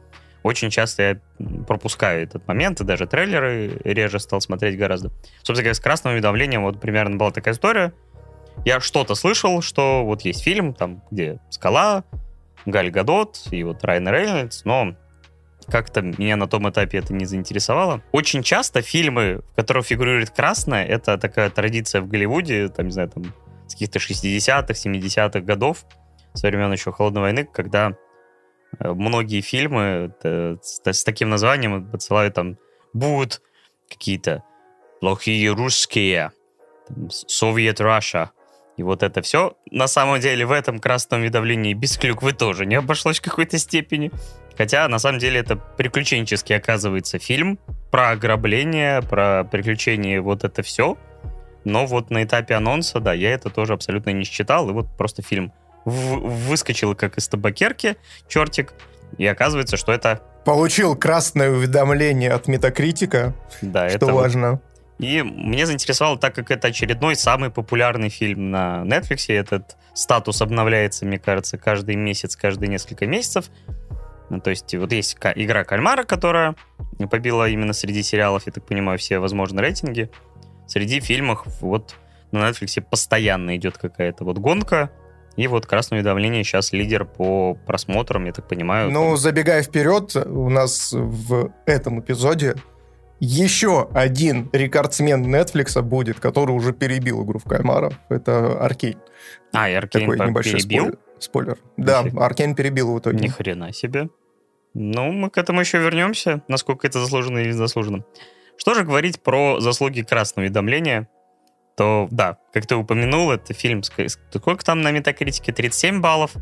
очень 0.43 0.71
часто 0.71 1.03
я 1.03 1.21
пропускаю 1.67 2.23
этот 2.23 2.47
момент, 2.49 2.81
и 2.81 2.85
даже 2.85 3.07
трейлеры 3.07 3.81
реже 3.85 4.19
стал 4.19 4.41
смотреть 4.41 4.79
гораздо. 4.79 5.11
Собственно 5.39 5.59
говоря, 5.59 5.75
с 5.75 5.81
красным 5.81 6.15
уведомлением 6.15 6.63
вот 6.63 6.81
примерно 6.81 7.17
была 7.17 7.33
такая 7.33 7.53
история. 7.53 7.93
Я 8.65 8.81
что-то 8.81 9.15
слышал, 9.15 9.61
что 9.61 10.05
вот 10.05 10.23
есть 10.23 10.43
фильм, 10.43 10.73
там, 10.73 11.03
где 11.11 11.39
скала, 11.51 12.05
Галь 12.67 12.91
Гадот 12.91 13.43
и 13.51 13.63
вот 13.63 13.83
Райан 13.85 14.09
Рейнольдс, 14.09 14.65
но 14.65 14.95
как-то 15.69 16.03
меня 16.03 16.37
на 16.37 16.47
том 16.47 16.69
этапе 16.69 16.99
это 16.99 17.13
не 17.13 17.25
заинтересовало. 17.25 18.03
Очень 18.13 18.43
часто 18.43 18.83
фильмы, 18.83 19.43
в 19.53 19.57
которых 19.57 19.87
фигурирует 19.87 20.31
красное, 20.31 20.85
это 20.85 21.19
такая 21.19 21.51
традиция 21.51 22.03
в 22.03 22.09
Голливуде, 22.09 22.69
там, 22.69 22.87
не 22.87 22.93
знаю, 22.93 23.09
там, 23.09 23.25
с 23.67 23.73
каких-то 23.73 23.99
60-х, 23.99 24.73
70-х 24.73 25.41
годов, 25.41 25.85
со 26.35 26.47
времен 26.49 26.73
еще 26.73 26.93
Холодной 26.93 27.23
войны, 27.23 27.45
когда 27.45 27.97
э, 28.79 28.93
многие 28.93 29.41
фильмы 29.41 30.15
э, 30.23 30.57
с, 30.61 31.05
таким 31.05 31.31
названием 31.31 31.91
подсылают 31.91 32.35
там 32.35 32.59
будут 32.93 33.43
какие-то 33.89 34.43
плохие 35.01 35.53
русские, 35.53 36.33
Совет 37.09 37.81
Раша, 37.81 38.31
и 38.77 38.83
вот 38.83 39.03
это 39.03 39.23
все, 39.23 39.57
на 39.71 39.87
самом 39.87 40.21
деле, 40.21 40.45
в 40.45 40.53
этом 40.53 40.79
красном 40.79 41.21
уведомлении 41.21 41.73
без 41.73 41.97
клюквы 41.97 42.33
тоже 42.33 42.67
не 42.67 42.75
обошлось 42.75 43.19
в 43.19 43.23
какой-то 43.23 43.59
степени. 43.59 44.11
Хотя, 44.57 44.87
на 44.89 44.99
самом 44.99 45.19
деле, 45.19 45.41
это 45.41 45.57
приключенческий, 45.57 46.57
оказывается, 46.57 47.19
фильм 47.19 47.59
про 47.91 48.11
ограбление, 48.11 49.03
про 49.03 49.45
приключения, 49.45 50.21
вот 50.21 50.45
это 50.45 50.63
все. 50.63 50.97
Но 51.65 51.87
вот 51.87 52.11
на 52.11 52.23
этапе 52.23 52.55
анонса, 52.55 53.01
да, 53.01 53.13
я 53.13 53.33
это 53.33 53.51
тоже 53.51 53.73
абсолютно 53.73 54.11
не 54.11 54.25
считал. 54.25 54.69
И 54.71 54.73
вот 54.73 54.87
просто 54.97 55.23
фильм 55.23 55.53
выскочил 55.85 56.95
как 56.95 57.17
из 57.17 57.29
табакерки, 57.29 57.97
чертик, 58.29 58.75
и 59.19 59.27
оказывается, 59.27 59.77
что 59.77 59.93
это... 59.93 60.21
Получил 60.45 60.95
красное 60.97 61.51
уведомление 61.51 62.31
от 62.33 62.47
Метакритика, 62.47 63.35
да, 63.63 63.89
что 63.89 63.97
это 63.97 64.07
важно. 64.07 64.51
Вот 64.53 64.61
и 64.99 65.23
мне 65.23 65.67
заинтересовало, 65.67 66.19
так 66.19 66.35
как 66.35 66.51
это 66.51 66.69
очередной 66.69 67.17
самый 67.17 67.51
популярный 67.51 68.09
фильм 68.09 68.51
на 68.51 68.83
Netflix, 68.87 69.33
этот 69.33 69.77
статус 69.95 70.41
обновляется, 70.41 71.05
мне 71.05 71.19
кажется, 71.19 71.59
каждый 71.59 71.97
месяц, 71.97 72.37
каждые 72.37 72.69
несколько 72.69 73.07
месяцев. 73.07 73.51
Ну, 74.31 74.41
то 74.41 74.51
есть 74.51 74.75
вот 74.75 74.93
есть 74.93 75.17
игра 75.37 75.65
Кальмара, 75.65 76.05
которая 76.05 76.57
побила 77.11 77.49
именно 77.49 77.73
среди 77.73 78.03
сериалов, 78.03 78.45
я 78.47 78.53
так 78.53 78.65
понимаю, 78.65 78.99
все 78.99 79.19
возможные 79.19 79.63
рейтинги. 79.63 80.11
Среди 80.67 81.01
фильмов 81.01 81.47
вот 81.61 81.95
на 82.33 82.39
Netflix 82.49 82.81
постоянно 82.81 83.57
идет 83.57 83.79
какая-то 83.79 84.25
вот 84.25 84.39
гонка, 84.39 84.91
и 85.37 85.47
вот 85.49 85.67
«Красное 85.67 85.99
уведомление» 85.99 86.43
сейчас 86.45 86.73
лидер 86.73 87.05
по 87.05 87.55
просмотрам, 87.67 88.25
я 88.25 88.33
так 88.33 88.49
понимаю. 88.49 88.91
Ну, 88.91 89.11
там... 89.11 89.17
забегая 89.19 89.63
вперед, 89.63 90.17
у 90.17 90.49
нас 90.49 90.93
в 90.93 91.53
этом 91.67 92.01
эпизоде 92.01 92.57
еще 93.21 93.89
один 93.95 94.51
рекордсмен 94.53 95.35
Netflix 95.35 95.81
будет, 95.83 96.21
который 96.21 96.53
уже 96.53 96.73
перебил 96.73 97.25
игру 97.25 97.39
в 97.39 97.45
кальмара. 97.45 97.93
Это 98.09 98.59
Аркейн. 98.63 98.99
А, 99.53 99.69
и 99.69 99.75
Аркейн 99.75 100.11
Такой 100.11 100.29
небольшой 100.29 100.61
перебил? 100.61 100.99
Спойлер. 101.19 101.59
Да, 101.77 102.05
Аркейн 102.17 102.55
перебил 102.55 102.93
в 102.95 102.99
итоге. 102.99 103.19
Ни 103.19 103.29
хрена 103.29 103.73
себе. 103.73 104.09
Ну, 104.75 105.11
мы 105.11 105.31
к 105.31 105.39
этому 105.39 105.61
еще 105.61 105.79
вернемся, 105.79 106.43
насколько 106.49 106.87
это 106.87 107.01
заслуженно 107.01 107.39
или 107.39 107.53
заслуженно. 107.53 108.05
Что 108.59 108.75
же 108.75 108.85
говорить 108.85 109.23
про 109.23 109.61
заслуги 109.61 110.03
красного 110.03 110.45
уведомления? 110.45 111.09
То, 111.77 112.09
да, 112.11 112.39
как 112.53 112.67
ты 112.67 112.75
упомянул, 112.75 113.31
это 113.31 113.55
фильм, 113.55 113.83
сколько 113.83 114.65
там 114.65 114.83
на 114.83 114.91
метакритике? 114.91 115.53
37 115.53 116.01
баллов. 116.01 116.33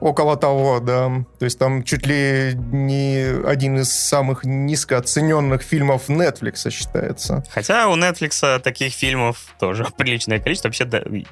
Около 0.00 0.36
того, 0.36 0.80
да. 0.80 1.24
То 1.38 1.44
есть 1.44 1.58
там 1.58 1.82
чуть 1.82 2.06
ли 2.06 2.52
не 2.54 3.44
один 3.46 3.78
из 3.78 3.92
самых 3.92 4.44
низкооцененных 4.44 5.62
фильмов 5.62 6.08
Netflix 6.08 6.70
считается. 6.70 7.44
Хотя 7.50 7.88
у 7.88 7.96
Netflix 7.96 8.60
таких 8.60 8.92
фильмов 8.92 9.54
тоже 9.58 9.86
приличное 9.96 10.38
количество. 10.38 10.68
Вообще 10.68 10.88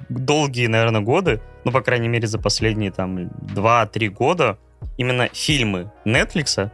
долгие, 0.08 0.66
наверное, 0.66 1.00
годы, 1.00 1.40
ну, 1.64 1.72
по 1.72 1.80
крайней 1.80 2.08
мере, 2.08 2.26
за 2.26 2.38
последние 2.38 2.90
там 2.90 3.16
2-3 3.18 4.08
года 4.08 4.58
именно 4.96 5.28
фильмы 5.32 5.92
Netflix 6.04 6.70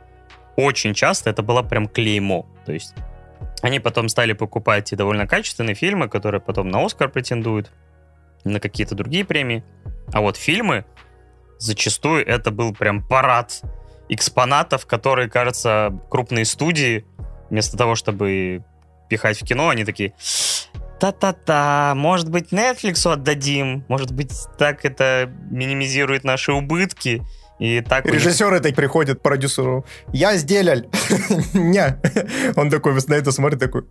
очень 0.56 0.94
часто 0.94 1.30
это 1.30 1.42
было 1.42 1.62
прям 1.62 1.88
клеймо. 1.88 2.46
То 2.64 2.72
есть 2.72 2.94
они 3.62 3.80
потом 3.80 4.08
стали 4.08 4.32
покупать 4.32 4.92
и 4.92 4.96
довольно 4.96 5.26
качественные 5.26 5.74
фильмы, 5.74 6.08
которые 6.08 6.40
потом 6.40 6.68
на 6.68 6.84
Оскар 6.84 7.08
претендуют, 7.08 7.70
на 8.44 8.60
какие-то 8.60 8.94
другие 8.94 9.24
премии. 9.24 9.64
А 10.12 10.20
вот 10.20 10.36
фильмы, 10.36 10.84
зачастую 11.62 12.26
это 12.26 12.50
был 12.50 12.74
прям 12.74 13.06
парад 13.06 13.62
экспонатов, 14.08 14.86
которые, 14.86 15.28
кажется, 15.28 15.98
крупные 16.10 16.44
студии, 16.44 17.06
вместо 17.50 17.76
того, 17.76 17.94
чтобы 17.94 18.64
пихать 19.08 19.40
в 19.40 19.44
кино, 19.44 19.68
они 19.68 19.84
такие, 19.84 20.12
та-та-та, 20.98 21.94
может 21.94 22.30
быть, 22.30 22.52
Netflix 22.52 23.10
отдадим, 23.10 23.84
может 23.88 24.12
быть, 24.12 24.32
так 24.58 24.84
это 24.84 25.30
минимизирует 25.50 26.24
наши 26.24 26.52
убытки, 26.52 27.22
и 27.58 27.80
так 27.80 28.06
Режиссер 28.06 28.52
это 28.54 28.72
приходит 28.72 29.22
продюсеру. 29.22 29.84
Я 30.12 30.36
сделал. 30.36 30.82
Не. 31.54 31.98
Он 32.56 32.70
такой 32.70 32.94
на 33.06 33.14
это 33.14 33.30
смотрит, 33.32 33.60
такой, 33.60 33.84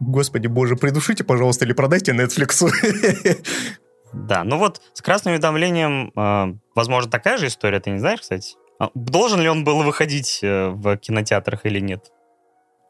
господи 0.00 0.48
боже, 0.48 0.76
придушите, 0.76 1.24
пожалуйста, 1.24 1.64
или 1.64 1.72
продайте 1.72 2.12
Netflix. 2.12 2.68
Да, 4.14 4.44
ну 4.44 4.58
вот 4.58 4.80
с 4.92 5.02
красным 5.02 5.34
уведомлением, 5.34 6.12
э, 6.16 6.58
возможно, 6.74 7.10
такая 7.10 7.36
же 7.36 7.48
история, 7.48 7.80
ты 7.80 7.90
не 7.90 7.98
знаешь, 7.98 8.20
кстати? 8.20 8.54
А 8.78 8.90
должен 8.94 9.40
ли 9.40 9.48
он 9.48 9.64
был 9.64 9.82
выходить 9.82 10.40
э, 10.42 10.68
в 10.68 10.96
кинотеатрах 10.96 11.66
или 11.66 11.80
нет? 11.80 12.10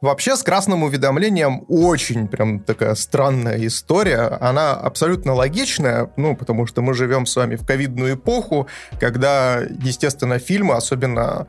Вообще 0.00 0.37
с 0.37 0.43
красным 0.43 0.83
уведомлением 0.83 1.64
очень 1.66 2.28
прям 2.28 2.61
такая 2.61 2.95
странная 2.95 3.66
история. 3.66 4.37
Она 4.38 4.75
абсолютно 4.75 5.33
логичная, 5.33 6.12
ну, 6.19 6.37
потому 6.37 6.66
что 6.66 6.83
мы 6.83 6.93
живем 6.93 7.25
с 7.25 7.35
вами 7.35 7.57
в 7.57 7.64
ковидную 7.64 8.16
эпоху, 8.16 8.66
когда, 9.00 9.61
естественно, 9.62 10.38
фильмы, 10.38 10.75
особенно 10.75 11.47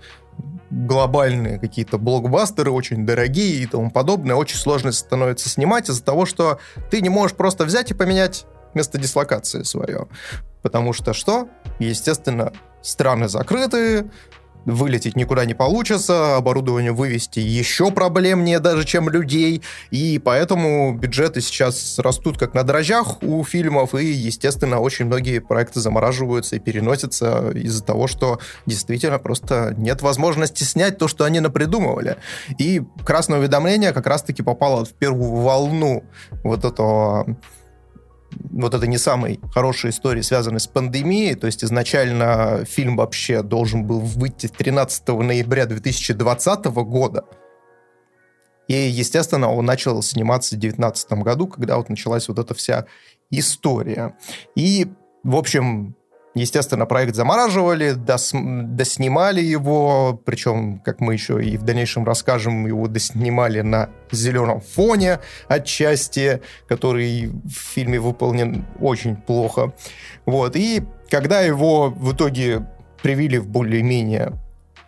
глобальные 0.69 1.59
какие-то 1.59 1.97
блокбастеры, 1.97 2.71
очень 2.71 3.05
дорогие 3.05 3.61
и 3.61 3.65
тому 3.65 3.91
подобное, 3.91 4.35
очень 4.35 4.57
сложно 4.57 4.93
становится 4.93 5.49
снимать 5.49 5.89
из-за 5.89 6.03
того, 6.03 6.25
что 6.25 6.59
ты 6.89 7.01
не 7.01 7.09
можешь 7.09 7.35
просто 7.35 7.65
взять 7.65 7.91
и 7.91 7.93
поменять 7.93 8.45
место 8.75 8.97
дислокации 8.97 9.63
свое. 9.63 10.07
Потому 10.61 10.93
что 10.93 11.13
что? 11.13 11.47
Естественно, 11.79 12.53
страны 12.81 13.27
закрыты, 13.27 14.09
вылететь 14.65 15.15
никуда 15.15 15.45
не 15.45 15.53
получится, 15.53 16.37
оборудование 16.37 16.91
вывести 16.91 17.39
еще 17.39 17.91
проблемнее 17.91 18.59
даже, 18.59 18.83
чем 18.83 19.09
людей, 19.09 19.61
и 19.91 20.19
поэтому 20.23 20.93
бюджеты 20.93 21.41
сейчас 21.41 21.99
растут 21.99 22.37
как 22.37 22.53
на 22.53 22.63
дрожжах 22.63 23.21
у 23.23 23.43
фильмов, 23.43 23.93
и, 23.95 24.05
естественно, 24.05 24.79
очень 24.79 25.05
многие 25.05 25.39
проекты 25.39 25.79
замораживаются 25.79 26.55
и 26.55 26.59
переносятся 26.59 27.51
из-за 27.51 27.83
того, 27.83 28.07
что 28.07 28.39
действительно 28.65 29.19
просто 29.19 29.73
нет 29.77 30.01
возможности 30.01 30.63
снять 30.63 30.97
то, 30.97 31.07
что 31.07 31.25
они 31.25 31.39
напридумывали. 31.39 32.17
И 32.57 32.81
«Красное 33.05 33.39
уведомление» 33.39 33.91
как 33.91 34.07
раз-таки 34.07 34.41
попало 34.41 34.85
в 34.85 34.93
первую 34.93 35.35
волну 35.35 36.03
вот 36.43 36.65
этого 36.65 37.37
вот 38.35 38.73
это 38.73 38.87
не 38.87 38.97
самой 38.97 39.39
хорошей 39.53 39.89
истории, 39.89 40.21
связанной 40.21 40.59
с 40.59 40.67
пандемией. 40.67 41.35
То 41.35 41.47
есть 41.47 41.63
изначально 41.63 42.65
фильм 42.65 42.97
вообще 42.97 43.41
должен 43.41 43.85
был 43.85 43.99
выйти 43.99 44.47
13 44.47 45.07
ноября 45.07 45.65
2020 45.65 46.65
года. 46.65 47.25
И, 48.67 48.73
естественно, 48.73 49.51
он 49.51 49.65
начал 49.65 50.01
сниматься 50.01 50.55
в 50.55 50.59
2019 50.59 51.11
году, 51.23 51.47
когда 51.47 51.77
вот 51.77 51.89
началась 51.89 52.27
вот 52.27 52.39
эта 52.39 52.53
вся 52.53 52.85
история. 53.29 54.15
И, 54.55 54.87
в 55.23 55.35
общем, 55.35 55.95
Естественно, 56.35 56.85
проект 56.85 57.15
замораживали, 57.15 57.93
дос, 57.93 58.31
доснимали 58.33 59.39
его, 59.41 60.19
причем, 60.25 60.79
как 60.79 60.99
мы 60.99 61.13
еще 61.13 61.41
и 61.41 61.55
в 61.55 61.63
дальнейшем 61.63 62.03
расскажем, 62.05 62.67
его 62.67 62.89
доснимали 62.89 63.61
на 63.61 63.89
зеленом 64.11 64.59
фоне 64.59 65.19
отчасти, 65.47 66.41
который 66.67 67.27
в 67.27 67.53
фильме 67.53 68.01
выполнен 68.01 68.65
очень 68.81 69.15
плохо. 69.15 69.73
Вот. 70.25 70.57
И 70.57 70.83
когда 71.09 71.39
его 71.39 71.89
в 71.89 72.13
итоге 72.13 72.67
привили 73.01 73.37
в 73.37 73.47
более-менее 73.47 74.33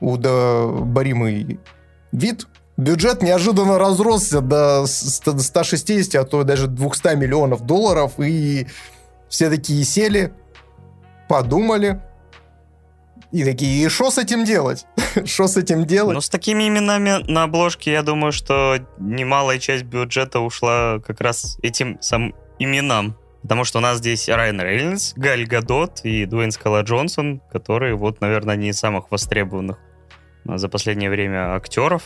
удоборимый 0.01 1.59
вид, 2.11 2.47
бюджет 2.75 3.21
неожиданно 3.21 3.79
разросся 3.79 4.41
до 4.41 4.85
160, 4.85 6.13
а 6.15 6.25
то 6.25 6.43
даже 6.43 6.67
200 6.67 7.15
миллионов 7.15 7.65
долларов, 7.65 8.19
и 8.19 8.67
все 9.29 9.49
такие 9.49 9.85
сели, 9.85 10.33
подумали, 11.27 12.01
и 13.31 13.43
такие, 13.43 13.85
и 13.85 13.89
что 13.89 14.09
с 14.09 14.17
этим 14.17 14.45
делать? 14.45 14.85
Что 15.25 15.47
с 15.47 15.57
этим 15.57 15.85
делать? 15.85 16.13
Ну, 16.13 16.21
с 16.21 16.29
такими 16.29 16.67
именами 16.67 17.29
на 17.29 17.43
обложке, 17.43 17.91
я 17.91 18.01
думаю, 18.01 18.31
что 18.31 18.77
немалая 18.99 19.59
часть 19.59 19.83
бюджета 19.83 20.39
ушла 20.39 20.99
как 21.05 21.19
раз 21.19 21.57
этим 21.61 21.97
самым 22.01 22.35
именам. 22.57 23.17
Потому 23.41 23.63
что 23.63 23.79
у 23.79 23.81
нас 23.81 23.99
здесь 23.99 24.29
Райан 24.29 24.59
Рейнольдс, 24.61 25.13
Галь 25.15 25.45
Гадот 25.45 26.01
и 26.03 26.25
Дуэйн 26.25 26.51
Скала 26.51 26.81
Джонсон, 26.81 27.41
которые, 27.51 27.95
вот, 27.95 28.21
наверное, 28.21 28.55
одни 28.55 28.69
из 28.69 28.79
самых 28.79 29.11
востребованных 29.11 29.77
за 30.45 30.69
последнее 30.69 31.09
время 31.09 31.55
актеров. 31.55 32.03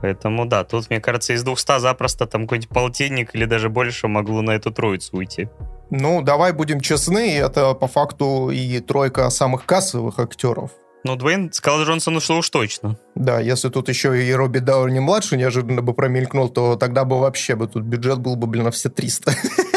Поэтому, 0.00 0.46
да, 0.46 0.64
тут, 0.64 0.90
мне 0.90 1.00
кажется, 1.00 1.32
из 1.32 1.42
200 1.44 1.78
запросто 1.78 2.26
там 2.26 2.42
какой-нибудь 2.42 2.70
полтинник 2.70 3.34
или 3.34 3.44
даже 3.44 3.68
больше 3.68 4.08
могло 4.08 4.42
на 4.42 4.52
эту 4.52 4.72
троицу 4.72 5.16
уйти. 5.16 5.48
Ну, 5.94 6.22
давай 6.22 6.52
будем 6.52 6.80
честны, 6.80 7.36
это 7.36 7.74
по 7.74 7.86
факту 7.86 8.48
и 8.50 8.80
тройка 8.80 9.28
самых 9.28 9.66
кассовых 9.66 10.18
актеров. 10.18 10.70
Ну, 11.04 11.16
Дуэйн 11.16 11.52
сказал 11.52 11.82
Джонсон 11.82 12.16
ушло 12.16 12.38
уж 12.38 12.48
точно. 12.48 12.96
Да, 13.14 13.40
если 13.40 13.68
тут 13.68 13.90
еще 13.90 14.24
и 14.24 14.32
Робби 14.32 14.60
Дауни-младший 14.60 15.36
неожиданно 15.36 15.82
бы 15.82 15.92
промелькнул, 15.92 16.48
то 16.48 16.76
тогда 16.76 17.04
бы 17.04 17.20
вообще 17.20 17.56
бы 17.56 17.66
тут 17.66 17.82
бюджет 17.82 18.20
был 18.20 18.36
бы, 18.36 18.46
блин, 18.46 18.64
на 18.64 18.70
все 18.70 18.88
300. 18.88 19.34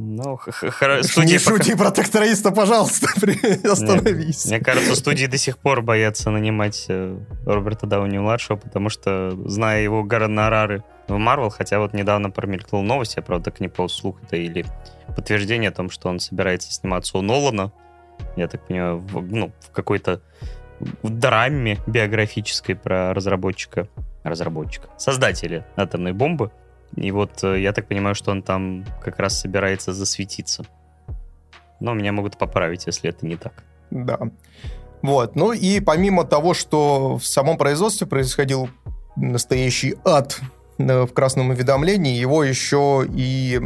Ну, 0.00 0.38
студии 1.02 1.32
Не 1.32 1.38
шути 1.38 1.74
про 1.74 1.90
тракториста, 1.90 2.52
пожалуйста, 2.52 3.08
остановись. 3.64 4.46
Мне 4.46 4.60
кажется, 4.60 4.94
студии 4.94 5.26
до 5.26 5.38
сих 5.38 5.58
пор 5.58 5.82
боятся 5.82 6.30
нанимать 6.30 6.86
э, 6.88 7.18
Роберта 7.44 7.88
Дауни-младшего, 7.88 8.56
потому 8.56 8.90
что, 8.90 9.36
зная 9.46 9.82
его 9.82 10.04
гонорары 10.04 10.84
в 11.08 11.16
Марвел, 11.16 11.50
хотя 11.50 11.80
вот 11.80 11.94
недавно 11.94 12.30
промелькнула 12.30 12.84
новость, 12.84 13.16
я, 13.16 13.22
правда, 13.22 13.50
так 13.50 13.58
не 13.58 13.66
по 13.66 13.88
слух 13.88 14.22
это 14.22 14.36
или 14.36 14.64
подтверждение 15.16 15.70
о 15.70 15.72
том, 15.72 15.90
что 15.90 16.08
он 16.08 16.20
собирается 16.20 16.72
сниматься 16.72 17.18
у 17.18 17.22
Нолана, 17.22 17.72
я 18.36 18.46
так 18.46 18.68
понимаю, 18.68 18.98
в, 18.98 19.20
ну, 19.20 19.50
в 19.60 19.72
какой-то 19.72 20.20
в 21.02 21.10
драме 21.10 21.78
биографической 21.88 22.76
про 22.76 23.12
разработчика, 23.14 23.88
разработчика, 24.22 24.88
создателя 24.96 25.66
атомной 25.74 26.12
бомбы. 26.12 26.52
И 26.96 27.10
вот 27.10 27.42
э, 27.44 27.60
я 27.60 27.72
так 27.72 27.86
понимаю, 27.86 28.14
что 28.14 28.30
он 28.30 28.42
там 28.42 28.84
как 29.02 29.18
раз 29.18 29.40
собирается 29.40 29.92
засветиться. 29.92 30.64
Но 31.80 31.94
меня 31.94 32.12
могут 32.12 32.38
поправить, 32.38 32.86
если 32.86 33.10
это 33.10 33.26
не 33.26 33.36
так. 33.36 33.52
Да. 33.90 34.18
Вот. 35.02 35.36
Ну 35.36 35.52
и 35.52 35.80
помимо 35.80 36.24
того, 36.24 36.54
что 36.54 37.18
в 37.18 37.24
самом 37.24 37.56
производстве 37.56 38.06
происходил 38.06 38.68
настоящий 39.16 39.96
ад 40.04 40.40
э, 40.78 41.02
в 41.02 41.12
красном 41.12 41.50
уведомлении, 41.50 42.16
его 42.16 42.42
еще 42.42 43.06
и 43.08 43.60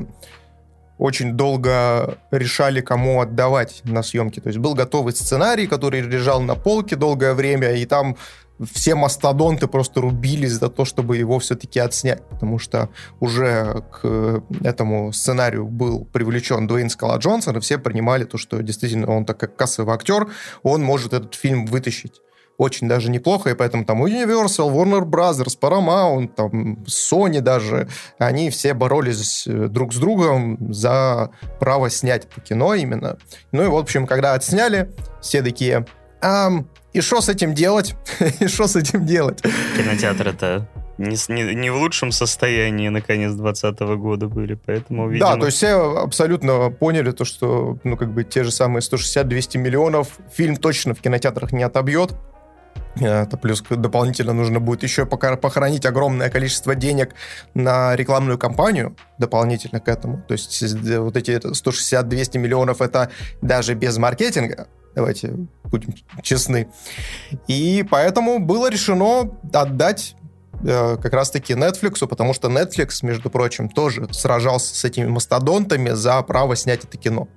очень 0.99 1.33
долго 1.33 2.19
решали, 2.31 2.81
кому 2.81 3.21
отдавать 3.21 3.81
на 3.85 4.03
съемки. 4.03 4.41
То 4.41 4.49
есть 4.49 4.59
был 4.59 4.75
готовый 4.75 5.13
сценарий, 5.15 5.67
который 5.67 6.01
лежал 6.01 6.41
на 6.41 6.55
полке 6.55 6.97
долгое 6.97 7.35
время, 7.35 7.73
и 7.73 7.87
там 7.87 8.17
все 8.72 8.94
мастодонты 8.94 9.66
просто 9.66 10.01
рубились 10.01 10.53
за 10.53 10.68
то, 10.68 10.85
чтобы 10.85 11.16
его 11.16 11.38
все-таки 11.38 11.79
отснять, 11.79 12.27
потому 12.29 12.59
что 12.59 12.88
уже 13.20 13.85
к 13.92 14.42
этому 14.62 15.12
сценарию 15.12 15.66
был 15.66 16.05
привлечен 16.05 16.66
Дуэйн 16.66 16.90
Скала 16.90 17.16
Джонсон, 17.16 17.57
и 17.57 17.61
все 17.61 17.79
принимали 17.79 18.25
то, 18.25 18.38
что 18.38 18.62
действительно 18.62 19.11
он 19.11 19.25
так 19.25 19.38
как 19.38 19.57
кассовый 19.57 19.94
актер, 19.94 20.29
он 20.62 20.83
может 20.83 21.12
этот 21.12 21.35
фильм 21.35 21.66
вытащить 21.66 22.20
очень 22.59 22.88
даже 22.88 23.11
неплохо, 23.11 23.51
и 23.51 23.55
поэтому 23.55 23.85
там 23.85 24.05
Universal, 24.05 24.72
Warner 24.72 25.05
Brothers, 25.05 25.59
Paramount, 25.61 26.29
там 26.35 26.85
Sony 26.85 27.40
даже, 27.40 27.88
они 28.18 28.51
все 28.51 28.75
боролись 28.75 29.46
э, 29.46 29.68
друг 29.68 29.92
с 29.92 29.96
другом 29.96 30.72
за 30.72 31.31
право 31.59 31.90
снять 31.90 32.29
кино 32.44 32.75
именно. 32.75 33.18
Ну 33.53 33.64
и, 33.64 33.68
в 33.68 33.77
общем, 33.77 34.07
когда 34.07 34.35
отсняли, 34.35 34.90
все 35.20 35.42
такие, 35.42 35.87
ам, 36.20 36.68
и 36.93 37.01
что 37.01 37.21
с 37.21 37.29
этим 37.29 37.55
делать? 37.55 37.95
и 38.41 38.47
что 38.47 38.67
с 38.67 38.77
этим 38.77 39.07
делать? 39.07 39.43
Кинотеатр 39.77 40.29
это 40.29 40.69
не, 40.99 41.17
не, 41.29 41.55
не 41.55 41.71
в 41.71 41.77
лучшем 41.77 42.13
состоянии 42.13 42.89
на 42.89 43.01
конец 43.01 43.33
2020 43.33 43.81
года 43.99 44.29
были, 44.29 44.55
поэтому, 44.55 45.09
видимо... 45.09 45.31
Да, 45.31 45.37
то 45.37 45.47
есть 45.47 45.59
все 45.59 45.97
абсолютно 45.99 46.71
поняли 46.71 47.13
то, 47.13 47.25
что, 47.25 47.79
ну, 47.83 47.97
как 47.97 48.13
бы 48.13 48.25
те 48.25 48.45
же 48.45 48.51
самые 48.51 48.83
160-200 48.83 49.59
миллионов 49.59 50.19
фильм 50.33 50.57
точно 50.57 50.95
в 50.95 51.01
кинотеатрах 51.01 51.53
не 51.53 51.63
отобьет. 51.63 52.13
Это 53.01 53.39
плюс 53.39 53.63
дополнительно 53.63 54.35
нужно 54.35 54.61
будет 54.61 54.83
еще 54.83 55.07
пока 55.07 55.37
похоронить 55.37 55.87
огромное 55.87 56.29
количество 56.29 56.75
денег 56.75 57.15
на 57.55 57.97
рекламную 57.97 58.39
кампанию 58.39 58.95
дополнительно 59.19 59.81
к 59.81 59.89
этому. 59.89 60.23
То 60.29 60.33
есть 60.33 60.63
вот 60.99 61.17
эти 61.17 61.33
160-200 61.33 62.39
миллионов 62.39 62.83
это 62.83 63.11
даже 63.41 63.75
без 63.75 63.97
маркетинга. 63.97 64.69
Давайте 64.95 65.35
будем 65.65 65.95
честны. 66.23 66.69
И 67.47 67.85
поэтому 67.91 68.39
было 68.39 68.71
решено 68.71 69.31
отдать 69.53 70.17
э, 70.63 70.97
как 70.97 71.13
раз-таки 71.13 71.55
Netflix, 71.55 72.07
потому 72.07 72.35
что 72.35 72.49
Netflix, 72.49 72.99
между 73.03 73.31
прочим, 73.31 73.69
тоже 73.69 74.07
сражался 74.13 74.75
с 74.75 74.85
этими 74.85 75.07
мастодонтами 75.07 75.91
за 75.91 76.21
право 76.23 76.57
снять 76.57 76.85
это 76.85 76.99
кино. 76.99 77.29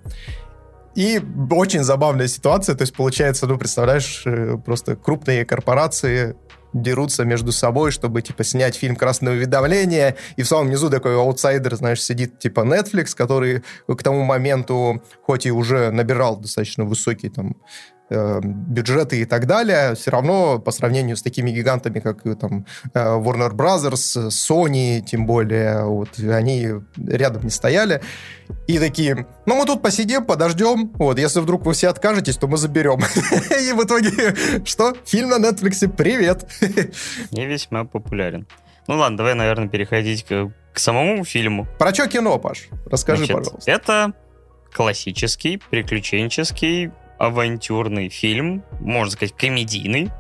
И 0.96 1.22
очень 1.52 1.84
забавная 1.84 2.28
ситуация, 2.28 2.74
то 2.74 2.84
есть 2.84 2.96
получается, 2.96 3.48
ну, 3.48 3.58
представляешь, 3.58 4.24
э, 4.26 4.58
просто 4.64 4.96
крупные 4.96 5.46
корпорации 5.46 6.36
дерутся 6.76 7.24
между 7.24 7.52
собой, 7.52 7.92
чтобы, 7.92 8.22
типа, 8.22 8.44
снять 8.44 8.76
фильм 8.76 8.96
«Красное 8.96 9.34
уведомление», 9.34 10.16
и 10.36 10.44
в 10.44 10.48
самом 10.48 10.70
низу 10.70 10.90
такой 10.90 11.16
аутсайдер, 11.16 11.76
знаешь, 11.76 12.04
сидит, 12.04 12.38
типа, 12.38 12.62
Netflix, 12.62 13.16
который 13.16 13.64
к 13.88 14.04
тому 14.04 14.24
моменту, 14.24 15.02
хоть 15.24 15.46
и 15.46 15.52
уже 15.52 15.92
набирал 15.92 16.38
достаточно 16.38 16.84
высокий, 16.84 17.30
там, 17.30 17.56
бюджеты 18.10 19.22
и 19.22 19.26
так 19.26 19.48
далее, 19.48 19.96
все 19.96 20.12
равно 20.12 20.60
по 20.60 20.72
сравнению 20.72 21.18
с 21.18 21.24
такими 21.24 21.50
гигантами, 21.50 22.00
как 22.00 22.26
э, 22.26 22.36
там 22.36 22.66
э, 22.94 23.00
Warner 23.00 23.52
Brothers, 23.52 24.30
Sony, 24.30 25.02
тем 25.02 25.26
более, 25.26 25.86
вот 25.86 26.20
они 26.20 26.74
рядом 26.98 27.44
не 27.44 27.50
стояли. 27.50 28.02
И 28.68 28.78
такие, 28.78 29.26
ну 29.48 29.56
мы 29.56 29.66
тут 29.66 29.82
посидим, 29.82 30.24
подождем, 30.24 30.92
вот, 30.96 31.18
если 31.18 31.40
вдруг 31.40 31.66
вы 31.66 31.74
все 31.74 31.90
откажетесь, 31.90 32.38
то 32.38 32.48
мы 32.48 32.58
заберем. 32.58 33.00
И 33.60 33.74
в 33.74 33.84
итоге, 33.84 34.36
что? 34.66 34.96
Фильм 35.06 35.30
на 35.30 35.38
Netflix, 35.38 35.88
привет. 35.90 36.46
Не 37.32 37.48
весьма 37.48 37.86
популярен. 37.86 38.46
Ну 38.88 38.98
ладно, 38.98 39.18
давай, 39.18 39.34
наверное, 39.34 39.68
переходить 39.68 40.26
к, 40.26 40.52
к 40.74 40.78
самому 40.80 41.26
фильму. 41.26 41.68
Про 41.80 41.92
что 41.92 42.08
кино, 42.08 42.38
Паш? 42.38 42.70
Расскажи, 42.86 43.26
Значит, 43.26 43.36
пожалуйста. 43.36 43.72
Это 43.72 44.14
классический, 44.72 45.60
приключенческий 45.72 46.92
авантюрный 47.18 48.10
фильм, 48.10 48.64
можно 48.80 49.12
сказать, 49.12 49.36
комедийный, 49.36 50.12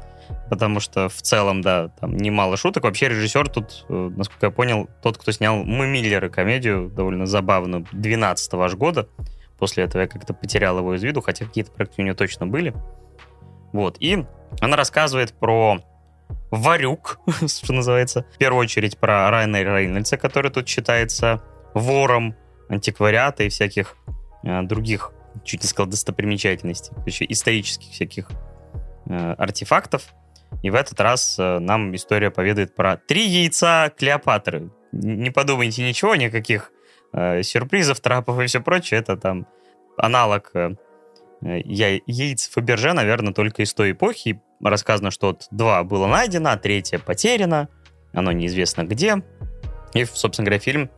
потому 0.49 0.79
что 0.79 1.09
в 1.09 1.21
целом, 1.21 1.61
да, 1.61 1.89
там 1.99 2.15
немало 2.15 2.57
шуток. 2.57 2.83
Вообще 2.83 3.09
режиссер 3.09 3.49
тут, 3.49 3.85
э, 3.89 4.11
насколько 4.15 4.47
я 4.47 4.51
понял, 4.51 4.89
тот, 5.01 5.17
кто 5.17 5.31
снял 5.31 5.57
«Мы 5.63 5.87
Миллеры» 5.87 6.29
комедию, 6.29 6.89
довольно 6.89 7.25
забавную, 7.25 7.85
12 7.91 8.53
аж 8.53 8.75
года. 8.75 9.07
После 9.57 9.83
этого 9.83 10.01
я 10.01 10.07
как-то 10.07 10.33
потерял 10.33 10.77
его 10.77 10.95
из 10.95 11.03
виду, 11.03 11.21
хотя 11.21 11.45
какие-то 11.45 11.71
проекты 11.71 12.01
у 12.01 12.05
него 12.05 12.15
точно 12.15 12.47
были. 12.47 12.73
Вот, 13.71 13.97
и 13.99 14.25
она 14.61 14.77
рассказывает 14.77 15.33
про 15.33 15.81
Варюк, 16.51 17.19
что 17.47 17.73
называется. 17.73 18.25
В 18.33 18.37
первую 18.37 18.61
очередь 18.61 18.97
про 18.97 19.29
Райана 19.29 19.63
Рейнольдса, 19.63 20.17
который 20.17 20.51
тут 20.51 20.67
считается 20.67 21.41
вором 21.73 22.35
антиквариата 22.69 23.43
и 23.43 23.49
всяких 23.49 23.95
э, 24.43 24.61
других 24.63 25.11
чуть 25.45 25.63
не 25.63 25.69
сказал 25.69 25.89
достопримечательностей, 25.89 26.93
еще 27.05 27.25
исторических 27.29 27.91
всяких 27.91 28.29
э, 29.07 29.33
артефактов. 29.33 30.13
И 30.61 30.69
в 30.69 30.75
этот 30.75 30.99
раз 30.99 31.37
э, 31.39 31.59
нам 31.59 31.95
история 31.95 32.31
поведает 32.31 32.75
про 32.75 32.97
три 32.97 33.25
яйца 33.27 33.91
Клеопатры. 33.97 34.71
Не 34.91 35.29
подумайте 35.31 35.87
ничего, 35.87 36.15
никаких 36.15 36.71
э, 37.13 37.43
сюрпризов, 37.43 37.99
трапов 37.99 38.39
и 38.39 38.45
все 38.47 38.61
прочее. 38.61 38.99
Это 38.99 39.17
там 39.17 39.47
аналог 39.97 40.51
э, 40.53 40.75
я, 41.41 41.99
яиц 42.05 42.49
Фаберже, 42.49 42.93
наверное, 42.93 43.33
только 43.33 43.61
из 43.61 43.73
той 43.73 43.91
эпохи. 43.91 44.41
Рассказано, 44.61 45.11
что 45.11 45.27
вот 45.27 45.47
два 45.51 45.83
было 45.83 46.07
найдено, 46.07 46.51
а 46.51 46.57
третье 46.57 46.99
потеряно. 46.99 47.69
Оно 48.13 48.31
неизвестно 48.31 48.83
где. 48.83 49.21
И, 49.93 50.05
собственно 50.05 50.45
говоря, 50.45 50.59
фильм 50.59 50.89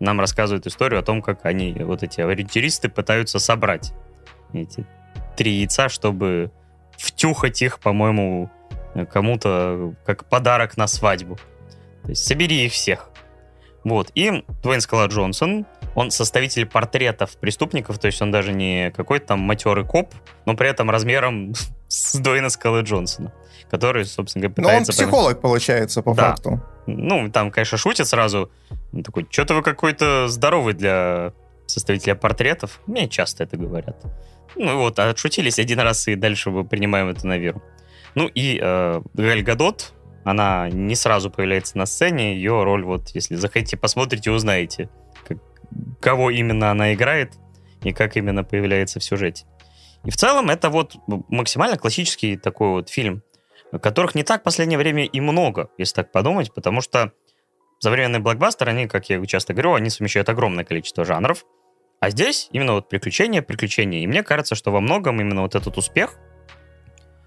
нам 0.00 0.20
рассказывают 0.20 0.66
историю 0.66 1.00
о 1.00 1.02
том, 1.02 1.22
как 1.22 1.44
они, 1.44 1.72
вот 1.72 2.02
эти 2.02 2.20
авантюристы, 2.20 2.88
пытаются 2.88 3.38
собрать 3.38 3.92
эти 4.52 4.86
три 5.36 5.52
яйца, 5.52 5.88
чтобы 5.88 6.50
втюхать 6.96 7.62
их, 7.62 7.78
по-моему, 7.80 8.50
кому-то 9.12 9.94
как 10.04 10.24
подарок 10.26 10.76
на 10.76 10.86
свадьбу. 10.86 11.36
То 12.02 12.10
есть 12.10 12.24
собери 12.26 12.64
их 12.64 12.72
всех. 12.72 13.10
Вот. 13.84 14.10
И 14.14 14.44
Дуэйн 14.62 14.80
Скала 14.80 15.06
Джонсон, 15.06 15.66
он 15.94 16.10
составитель 16.10 16.66
портретов 16.66 17.36
преступников, 17.36 17.98
то 17.98 18.06
есть 18.06 18.20
он 18.20 18.32
даже 18.32 18.52
не 18.52 18.90
какой-то 18.90 19.26
там 19.28 19.40
матерый 19.40 19.84
коп, 19.84 20.12
но 20.44 20.54
при 20.54 20.68
этом 20.68 20.90
размером 20.90 21.54
с 21.88 22.16
Дуэйна 22.18 22.48
Скалы 22.48 22.82
Джонсона, 22.82 23.32
который, 23.70 24.04
собственно 24.04 24.48
говоря, 24.48 24.54
пытается... 24.54 24.92
Но 24.92 24.96
он 24.96 25.10
психолог, 25.10 25.40
получается, 25.40 26.02
по 26.02 26.14
да. 26.14 26.30
факту. 26.30 26.62
Ну, 26.86 27.30
там, 27.30 27.50
конечно, 27.50 27.78
шутит 27.78 28.06
сразу. 28.06 28.50
Он 28.92 29.02
такой, 29.02 29.26
что-то 29.30 29.54
вы 29.54 29.62
какой-то 29.62 30.28
здоровый 30.28 30.74
для 30.74 31.32
составителя 31.66 32.14
портретов. 32.14 32.80
Мне 32.86 33.08
часто 33.08 33.44
это 33.44 33.56
говорят. 33.56 34.02
Ну 34.54 34.78
вот, 34.78 34.98
отшутились 34.98 35.58
один 35.58 35.80
раз, 35.80 36.08
и 36.08 36.14
дальше 36.14 36.50
мы 36.50 36.64
принимаем 36.64 37.08
это 37.08 37.26
на 37.26 37.36
веру. 37.36 37.62
Ну 38.14 38.26
и 38.28 38.58
э, 38.60 39.02
Галь 39.14 39.42
Гадот, 39.42 39.92
она 40.24 40.70
не 40.70 40.94
сразу 40.94 41.30
появляется 41.30 41.76
на 41.76 41.86
сцене. 41.86 42.34
Ее 42.36 42.62
роль, 42.62 42.84
вот, 42.84 43.10
если 43.10 43.34
захотите, 43.34 43.76
посмотрите, 43.76 44.30
узнаете, 44.30 44.88
как, 45.26 45.38
кого 46.00 46.30
именно 46.30 46.70
она 46.70 46.94
играет 46.94 47.34
и 47.82 47.92
как 47.92 48.16
именно 48.16 48.44
появляется 48.44 49.00
в 49.00 49.04
сюжете. 49.04 49.44
И 50.04 50.10
в 50.10 50.16
целом 50.16 50.50
это 50.50 50.70
вот 50.70 50.96
максимально 51.06 51.76
классический 51.76 52.36
такой 52.36 52.68
вот 52.68 52.88
фильм 52.88 53.22
которых 53.80 54.14
не 54.14 54.22
так 54.22 54.40
в 54.40 54.44
последнее 54.44 54.78
время 54.78 55.04
и 55.04 55.20
много, 55.20 55.70
если 55.78 55.96
так 55.96 56.12
подумать, 56.12 56.52
потому 56.54 56.80
что 56.80 57.12
современные 57.78 58.20
блокбастеры, 58.20 58.70
они, 58.70 58.86
как 58.86 59.08
я 59.10 59.24
часто 59.26 59.52
говорю, 59.52 59.74
они 59.74 59.90
совмещают 59.90 60.28
огромное 60.28 60.64
количество 60.64 61.04
жанров, 61.04 61.44
а 62.00 62.10
здесь 62.10 62.48
именно 62.52 62.74
вот 62.74 62.88
приключения, 62.88 63.42
приключения. 63.42 64.00
И 64.00 64.06
мне 64.06 64.22
кажется, 64.22 64.54
что 64.54 64.70
во 64.70 64.80
многом 64.80 65.20
именно 65.20 65.42
вот 65.42 65.54
этот 65.54 65.76
успех 65.76 66.14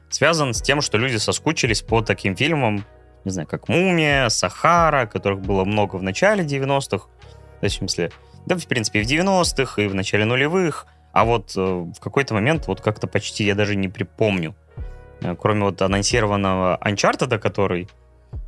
связан 0.09 0.53
с 0.53 0.61
тем, 0.61 0.81
что 0.81 0.97
люди 0.97 1.17
соскучились 1.17 1.81
по 1.81 2.01
таким 2.01 2.35
фильмам, 2.35 2.85
не 3.25 3.31
знаю, 3.31 3.47
как 3.47 3.67
«Мумия», 3.67 4.29
«Сахара», 4.29 5.05
которых 5.05 5.41
было 5.41 5.65
много 5.65 5.97
в 5.97 6.03
начале 6.03 6.43
90-х, 6.43 7.07
в 7.61 7.69
смысле, 7.69 8.11
да, 8.45 8.55
в 8.55 8.65
принципе, 8.67 9.03
в 9.03 9.05
90-х, 9.05 9.81
и 9.81 9.87
в 9.87 9.95
начале 9.95 10.25
нулевых, 10.25 10.87
а 11.11 11.25
вот 11.25 11.53
э, 11.55 11.59
в 11.61 11.99
какой-то 11.99 12.33
момент 12.33 12.67
вот 12.67 12.81
как-то 12.81 13.07
почти 13.07 13.43
я 13.43 13.55
даже 13.55 13.75
не 13.75 13.89
припомню, 13.89 14.55
кроме 15.39 15.65
вот 15.65 15.81
анонсированного 15.81 16.79
Uncharted, 16.83 17.37
который, 17.39 17.87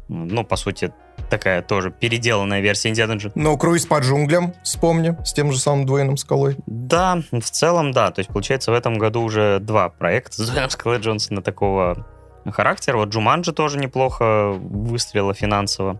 ну, 0.07 0.43
по 0.43 0.55
сути, 0.55 0.93
такая 1.29 1.62
тоже 1.62 1.91
переделанная 1.91 2.62
версия 2.62 2.89
Индиана 2.89 3.13
Джонса. 3.13 3.31
Ну, 3.36 3.57
круиз 3.57 3.86
по 3.86 3.99
джунглям, 3.99 4.53
вспомни, 4.63 5.15
с 5.23 5.34
тем 5.34 5.51
же 5.51 5.60
самым 5.60 5.86
Дуэйном 5.86 6.17
Скалой. 6.17 6.57
Да, 6.65 7.21
в 7.31 7.49
целом, 7.49 7.91
да. 7.91 8.12
То 8.12 8.19
есть, 8.19 8.29
получается, 8.29 8.71
в 8.71 8.73
этом 8.73 8.97
году 8.97 9.21
уже 9.21 9.60
два 9.60 9.89
проекта 9.89 10.43
с 10.43 10.49
Дуэйном 10.49 10.69
Скалой 10.69 10.99
Джонсона 10.99 11.41
такого 11.41 12.07
характера. 12.49 12.97
Вот 12.97 13.10
Джуманджи 13.10 13.53
тоже 13.53 13.77
неплохо 13.77 14.51
выстрелила 14.51 15.34
финансово. 15.34 15.99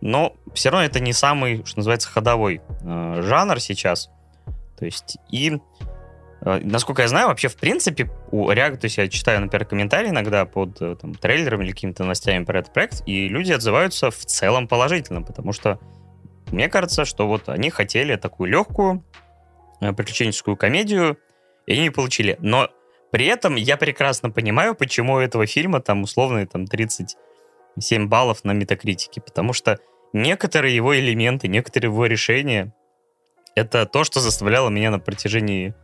Но 0.00 0.34
все 0.54 0.70
равно 0.70 0.86
это 0.86 0.98
не 0.98 1.12
самый, 1.12 1.64
что 1.66 1.78
называется, 1.78 2.08
ходовой 2.08 2.62
э, 2.82 3.20
жанр 3.22 3.60
сейчас. 3.60 4.10
То 4.78 4.86
есть, 4.86 5.18
и 5.30 5.58
Э, 5.58 5.69
насколько 6.40 7.02
я 7.02 7.08
знаю, 7.08 7.28
вообще, 7.28 7.48
в 7.48 7.56
принципе, 7.56 8.10
у 8.30 8.50
React, 8.50 8.76
то 8.78 8.84
есть 8.86 8.96
я 8.96 9.08
читаю, 9.08 9.40
например, 9.40 9.66
комментарии 9.66 10.08
иногда 10.08 10.46
под 10.46 10.80
э, 10.80 10.96
там, 10.96 11.14
трейлером 11.14 11.62
или 11.62 11.72
какими-то 11.72 12.02
новостями 12.04 12.44
про 12.44 12.60
этот 12.60 12.72
проект, 12.72 13.02
и 13.06 13.28
люди 13.28 13.52
отзываются 13.52 14.10
в 14.10 14.24
целом 14.24 14.66
положительно, 14.66 15.22
потому 15.22 15.52
что 15.52 15.78
мне 16.50 16.68
кажется, 16.68 17.04
что 17.04 17.28
вот 17.28 17.48
они 17.48 17.70
хотели 17.70 18.16
такую 18.16 18.50
легкую 18.50 19.04
э, 19.80 19.92
приключенческую 19.92 20.56
комедию, 20.56 21.18
и 21.66 21.72
они 21.72 21.82
не 21.82 21.90
получили. 21.90 22.36
Но 22.40 22.70
при 23.10 23.26
этом 23.26 23.56
я 23.56 23.76
прекрасно 23.76 24.30
понимаю, 24.30 24.74
почему 24.74 25.14
у 25.14 25.18
этого 25.18 25.46
фильма 25.46 25.80
там 25.80 26.02
условные 26.02 26.46
там 26.46 26.66
37 26.66 28.08
баллов 28.08 28.44
на 28.44 28.52
метакритике, 28.52 29.20
потому 29.20 29.52
что 29.52 29.78
некоторые 30.12 30.74
его 30.74 30.98
элементы, 30.98 31.48
некоторые 31.48 31.90
его 31.90 32.06
решения, 32.06 32.74
это 33.54 33.84
то, 33.86 34.04
что 34.04 34.20
заставляло 34.20 34.70
меня 34.70 34.90
на 34.90 34.98
протяжении 34.98 35.74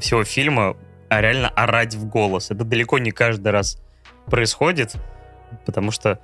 всего 0.00 0.24
фильма 0.24 0.76
а 1.08 1.20
реально 1.20 1.48
орать 1.48 1.94
в 1.94 2.06
голос. 2.06 2.50
Это 2.50 2.64
далеко 2.64 2.98
не 2.98 3.10
каждый 3.10 3.48
раз 3.48 3.80
происходит, 4.26 4.94
потому 5.64 5.90
что 5.90 6.20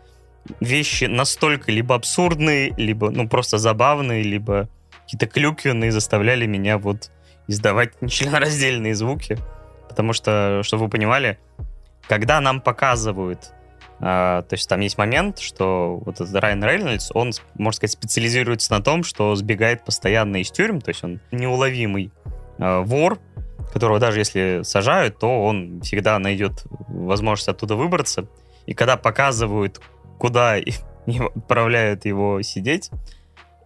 вещи 0.60 1.04
настолько 1.04 1.72
либо 1.72 1.94
абсурдные, 1.94 2.74
либо 2.76 3.10
ну 3.10 3.28
просто 3.28 3.58
забавные, 3.58 4.22
либо 4.22 4.68
какие-то 5.02 5.26
клюквенные 5.26 5.90
заставляли 5.90 6.46
меня 6.46 6.78
вот 6.78 7.10
издавать 7.46 7.94
нечленораздельные 8.00 8.94
звуки. 8.94 9.38
Потому 9.88 10.12
что, 10.12 10.62
чтобы 10.64 10.84
вы 10.84 10.90
понимали, 10.90 11.38
когда 12.08 12.40
нам 12.40 12.60
показывают, 12.60 13.52
э, 14.00 14.02
то 14.02 14.48
есть 14.50 14.68
там 14.68 14.80
есть 14.80 14.98
момент, 14.98 15.38
что 15.38 16.02
вот 16.04 16.16
этот 16.20 16.34
Райан 16.34 16.64
Рейнольдс, 16.64 17.10
он, 17.14 17.32
можно 17.54 17.76
сказать, 17.76 17.92
специализируется 17.92 18.72
на 18.72 18.82
том, 18.82 19.04
что 19.04 19.34
сбегает 19.36 19.84
постоянно 19.84 20.38
из 20.38 20.50
тюрем, 20.50 20.80
то 20.80 20.88
есть 20.88 21.04
он 21.04 21.20
неуловимый 21.30 22.10
э, 22.58 22.80
вор, 22.80 23.20
которого 23.74 23.98
даже 23.98 24.20
если 24.20 24.60
сажают, 24.62 25.18
то 25.18 25.44
он 25.44 25.80
всегда 25.82 26.18
найдет 26.18 26.64
возможность 26.88 27.48
оттуда 27.48 27.74
выбраться. 27.74 28.26
И 28.66 28.72
когда 28.72 28.96
показывают, 28.96 29.80
куда 30.18 30.56
отправляют 31.36 32.06
его 32.06 32.40
сидеть, 32.42 32.90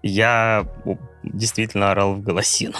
я 0.02 0.66
действительно 1.22 1.90
орал 1.90 2.14
в 2.14 2.22
голосину. 2.22 2.76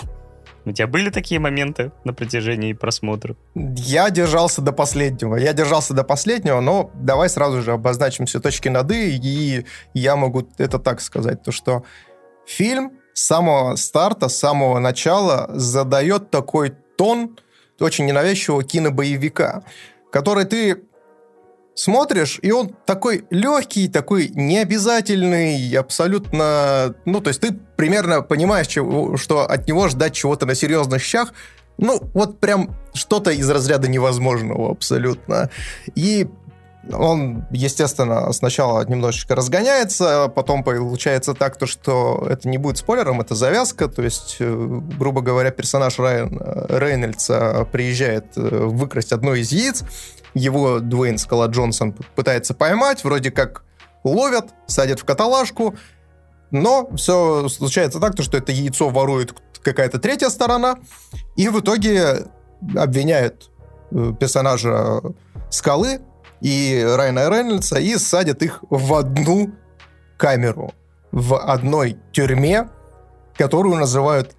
У 0.65 0.73
тебя 0.73 0.87
были 0.87 1.11
такие 1.11 1.39
моменты 1.39 1.93
на 2.05 2.13
протяжении 2.15 2.73
просмотра? 2.73 3.37
Я 3.55 4.11
держался 4.11 4.63
до 4.63 4.73
последнего. 4.73 5.37
Я 5.37 5.53
держался 5.53 5.95
до 5.95 6.05
последнего, 6.05 6.61
но 6.61 6.91
давай 6.95 7.29
сразу 7.29 7.63
же 7.63 7.73
обозначим 7.73 8.25
все 8.27 8.41
точки 8.41 8.69
над 8.69 8.91
«и», 8.91 9.19
и 9.23 9.65
я 9.95 10.17
могу 10.17 10.49
это 10.59 10.79
так 10.79 11.01
сказать, 11.01 11.43
то 11.43 11.53
что 11.53 11.85
фильм 12.47 12.93
с 13.13 13.27
самого 13.27 13.77
старта, 13.77 14.29
с 14.29 14.37
самого 14.37 14.79
начала 14.79 15.51
задает 15.55 16.31
такой 16.31 16.75
тон 16.99 17.39
очень 17.81 18.07
ненавязчивого 18.07 18.65
кинобоевика, 18.65 19.63
который 20.11 20.45
ты 20.45 20.83
смотришь, 21.75 22.41
и 22.43 22.51
он 22.51 22.75
такой 22.85 23.25
легкий, 23.31 23.89
такой 23.89 24.31
необязательный, 24.35 25.73
абсолютно... 25.75 26.95
Ну, 27.05 27.21
то 27.21 27.29
есть 27.29 27.41
ты 27.41 27.53
примерно 27.53 28.21
понимаешь, 28.21 28.67
чего, 28.67 29.17
что 29.17 29.49
от 29.49 29.69
него 29.69 29.89
ждать 29.89 30.13
чего-то 30.13 30.45
на 30.45 30.57
серьезных 30.57 31.01
щах, 31.01 31.33
ну, 31.79 32.01
вот 32.15 32.41
прям 32.41 32.75
что-то 32.95 33.31
из 33.31 33.49
разряда 33.49 33.89
невозможного 33.89 34.73
абсолютно. 34.73 35.51
И 35.95 36.27
он, 36.93 37.45
естественно, 37.51 38.33
сначала 38.33 38.85
немножечко 38.87 39.35
разгоняется, 39.35 40.31
потом 40.35 40.63
получается 40.63 41.35
так, 41.35 41.57
то, 41.57 41.67
что 41.67 42.27
это 42.29 42.49
не 42.49 42.59
будет 42.59 42.79
спойлером, 42.79 43.21
это 43.21 43.35
завязка, 43.35 43.89
то 43.89 44.03
есть, 44.03 44.37
э, 44.41 44.81
грубо 44.99 45.21
говоря, 45.21 45.51
персонаж 45.51 45.99
Райан 45.99 46.41
Рейнольдса 46.69 47.67
приезжает 47.71 48.27
э, 48.37 48.41
выкрасть 48.41 49.13
одно 49.13 49.35
из 49.35 49.53
яиц, 49.53 49.85
его 50.35 50.79
Дуэйн 50.79 51.19
Скала 51.19 51.47
Джонсон 51.47 51.95
пытается 52.15 52.55
поймать, 52.55 53.05
вроде 53.05 53.31
как 53.31 53.65
ловят, 54.05 54.47
садят 54.67 55.01
в 55.01 55.05
каталажку, 55.05 55.75
но 56.51 56.89
все 56.97 57.49
случается 57.49 58.01
так, 58.01 58.15
то, 58.15 58.23
что 58.23 58.39
это 58.39 58.53
яйцо 58.53 58.89
ворует 58.89 59.35
какая-то 59.63 59.99
третья 59.99 60.29
сторона, 60.29 60.79
и 61.37 61.49
в 61.49 61.61
итоге 61.61 62.27
обвиняют 62.77 63.51
э, 63.91 64.13
персонажа 64.19 65.03
Скалы 65.51 66.01
и 66.41 66.85
Райана 66.87 67.29
Рейнольдса 67.29 67.79
и 67.79 67.97
садят 67.97 68.43
их 68.43 68.63
в 68.71 68.95
одну 68.95 69.51
камеру, 70.17 70.73
в 71.13 71.39
одной 71.39 71.97
тюрьме, 72.13 72.69
которую 73.37 73.77
называют 73.77 74.37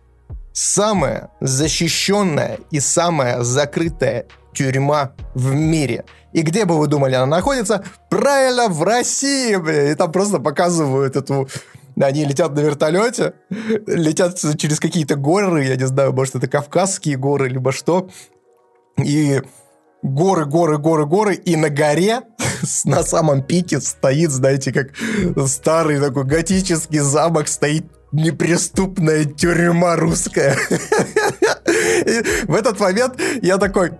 самая 0.51 1.29
защищенная 1.39 2.59
и 2.71 2.79
самая 2.79 3.41
закрытая 3.43 4.25
тюрьма 4.53 5.13
в 5.33 5.53
мире. 5.53 6.05
И 6.33 6.41
где 6.41 6.65
бы 6.65 6.77
вы 6.77 6.87
думали, 6.87 7.15
она 7.15 7.25
находится? 7.25 7.83
Правильно, 8.09 8.67
в 8.67 8.83
России, 8.83 9.55
бля. 9.55 9.91
И 9.91 9.95
там 9.95 10.11
просто 10.11 10.39
показывают 10.39 11.15
эту... 11.15 11.47
Они 12.01 12.23
летят 12.23 12.53
на 12.53 12.59
вертолете, 12.61 13.33
летят 13.49 14.39
через 14.57 14.79
какие-то 14.79 15.15
горы, 15.15 15.65
я 15.65 15.75
не 15.75 15.85
знаю, 15.85 16.13
может, 16.13 16.35
это 16.35 16.47
Кавказские 16.47 17.17
горы, 17.17 17.49
либо 17.49 17.73
что. 17.73 18.09
И 18.97 19.41
горы, 20.01 20.45
горы, 20.45 20.77
горы, 20.77 21.05
горы, 21.05 21.35
и 21.35 21.55
на 21.55 21.69
горе 21.69 22.21
на 22.85 23.03
самом 23.03 23.43
пике 23.43 23.79
стоит, 23.81 24.31
знаете, 24.31 24.71
как 24.71 24.89
старый 25.47 25.99
такой 25.99 26.25
готический 26.25 26.99
замок 26.99 27.47
стоит 27.47 27.85
неприступная 28.11 29.25
тюрьма 29.25 29.95
русская. 29.95 30.55
В 32.47 32.55
этот 32.55 32.79
момент 32.79 33.19
я 33.41 33.57
такой, 33.57 33.91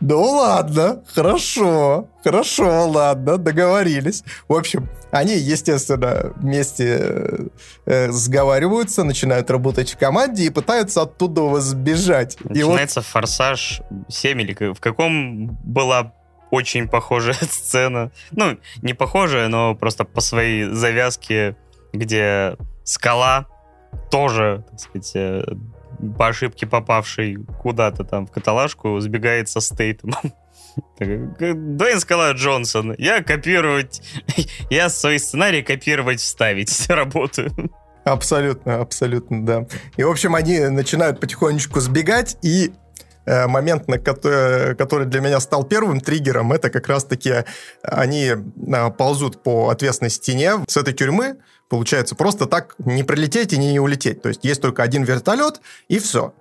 ну 0.00 0.22
ладно, 0.22 1.04
хорошо, 1.14 2.08
хорошо, 2.24 2.88
ладно, 2.88 3.36
договорились. 3.36 4.24
В 4.48 4.54
общем, 4.54 4.88
они, 5.10 5.34
естественно, 5.34 6.32
вместе 6.36 7.48
э, 7.84 8.10
сговариваются, 8.10 9.04
начинают 9.04 9.50
работать 9.50 9.92
в 9.92 9.98
команде 9.98 10.44
и 10.44 10.50
пытаются 10.50 11.02
оттуда 11.02 11.60
сбежать. 11.60 12.38
Начинается 12.44 13.00
вот... 13.00 13.06
«Форсаж 13.06 13.82
7» 14.08 14.40
или 14.40 14.72
в 14.72 14.80
каком 14.80 15.48
была 15.64 16.14
очень 16.50 16.88
похожая 16.88 17.34
сцена. 17.50 18.10
Ну, 18.30 18.58
не 18.82 18.94
похожая, 18.94 19.48
но 19.48 19.74
просто 19.74 20.04
по 20.04 20.20
своей 20.20 20.64
завязке, 20.64 21.56
где 21.92 22.56
скала 22.84 23.46
тоже, 24.10 24.64
так 24.70 24.80
сказать, 24.80 25.12
э, 25.14 25.44
по 26.18 26.28
ошибке 26.28 26.66
попавший 26.66 27.38
куда-то 27.60 28.04
там 28.04 28.26
в 28.26 28.30
каталажку, 28.30 28.98
сбегает 29.00 29.48
со 29.48 29.60
Стейтемом. 29.60 30.32
Дуэйн 30.98 32.00
Скала 32.00 32.32
Джонсон. 32.32 32.94
Я 32.98 33.22
копировать... 33.22 34.02
Я 34.70 34.88
свой 34.88 35.18
сценарий 35.18 35.62
копировать, 35.62 36.20
вставить. 36.20 36.86
Работаю. 36.88 37.50
Абсолютно, 38.04 38.80
абсолютно, 38.80 39.44
да. 39.44 39.66
И, 39.96 40.02
в 40.02 40.10
общем, 40.10 40.34
они 40.34 40.58
начинают 40.58 41.20
потихонечку 41.20 41.80
сбегать, 41.80 42.38
и 42.42 42.72
э, 43.26 43.46
момент, 43.46 43.88
на 43.88 43.98
который, 43.98 44.74
который 44.74 45.06
для 45.06 45.20
меня 45.20 45.38
стал 45.38 45.64
первым 45.64 46.00
триггером, 46.00 46.52
это 46.52 46.70
как 46.70 46.88
раз-таки 46.88 47.44
они 47.82 48.32
э, 48.32 48.90
ползут 48.92 49.42
по 49.42 49.68
отвесной 49.68 50.08
стене 50.08 50.52
с 50.66 50.78
этой 50.78 50.94
тюрьмы, 50.94 51.36
получается, 51.70 52.14
просто 52.14 52.44
так 52.46 52.74
не 52.78 53.02
прилететь 53.04 53.54
и 53.54 53.58
не 53.58 53.80
улететь. 53.80 54.20
То 54.20 54.28
есть 54.28 54.44
есть 54.44 54.60
только 54.60 54.82
один 54.82 55.04
вертолет, 55.04 55.62
и 55.88 55.98
все. 55.98 56.34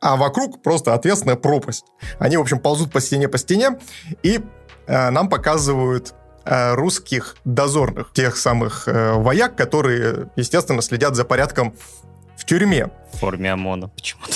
А 0.00 0.16
вокруг 0.16 0.62
просто 0.62 0.94
ответственная 0.94 1.36
пропасть. 1.36 1.84
Они, 2.18 2.36
в 2.36 2.40
общем, 2.40 2.58
ползут 2.58 2.90
по 2.90 3.00
стене, 3.00 3.28
по 3.28 3.38
стене, 3.38 3.78
и 4.22 4.40
э, 4.86 5.10
нам 5.10 5.28
показывают 5.28 6.14
э, 6.44 6.74
русских 6.74 7.36
дозорных, 7.44 8.12
тех 8.12 8.36
самых 8.36 8.88
э, 8.88 9.12
вояк, 9.12 9.56
которые, 9.56 10.30
естественно, 10.36 10.82
следят 10.82 11.14
за 11.14 11.24
порядком 11.24 11.74
в 12.44 12.46
тюрьме. 12.46 12.90
В 13.12 13.18
форме 13.18 13.52
ОМОНа 13.52 13.88
почему-то. 13.88 14.34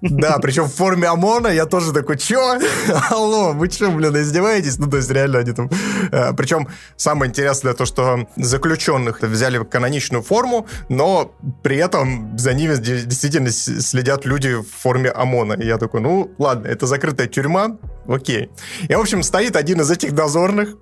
Да, 0.00 0.38
причем 0.42 0.64
в 0.64 0.74
форме 0.74 1.08
ОМОНа 1.08 1.48
я 1.48 1.66
тоже 1.66 1.92
такой, 1.92 2.16
чё? 2.18 2.58
Алло, 3.10 3.52
вы 3.52 3.68
чё, 3.68 3.90
блин, 3.90 4.16
издеваетесь? 4.16 4.78
Ну, 4.78 4.88
то 4.88 4.98
есть 4.98 5.10
реально 5.10 5.40
они 5.40 5.52
там... 5.52 5.70
Э, 6.12 6.32
причем 6.34 6.68
самое 6.96 7.30
интересное 7.30 7.74
то, 7.74 7.84
что 7.84 8.28
заключенных 8.36 9.22
взяли 9.22 9.64
каноничную 9.64 10.22
форму, 10.22 10.66
но 10.88 11.32
при 11.62 11.78
этом 11.78 12.38
за 12.38 12.54
ними 12.54 12.76
действительно 12.76 13.50
следят 13.50 14.24
люди 14.24 14.54
в 14.54 14.66
форме 14.70 15.10
ОМОНа. 15.10 15.54
И 15.54 15.66
я 15.66 15.78
такой, 15.78 16.00
ну, 16.00 16.30
ладно, 16.38 16.68
это 16.68 16.86
закрытая 16.86 17.26
тюрьма, 17.26 17.78
окей. 18.06 18.50
И, 18.88 18.94
в 18.94 19.00
общем, 19.00 19.22
стоит 19.22 19.56
один 19.56 19.80
из 19.80 19.90
этих 19.90 20.12
дозорных, 20.12 20.76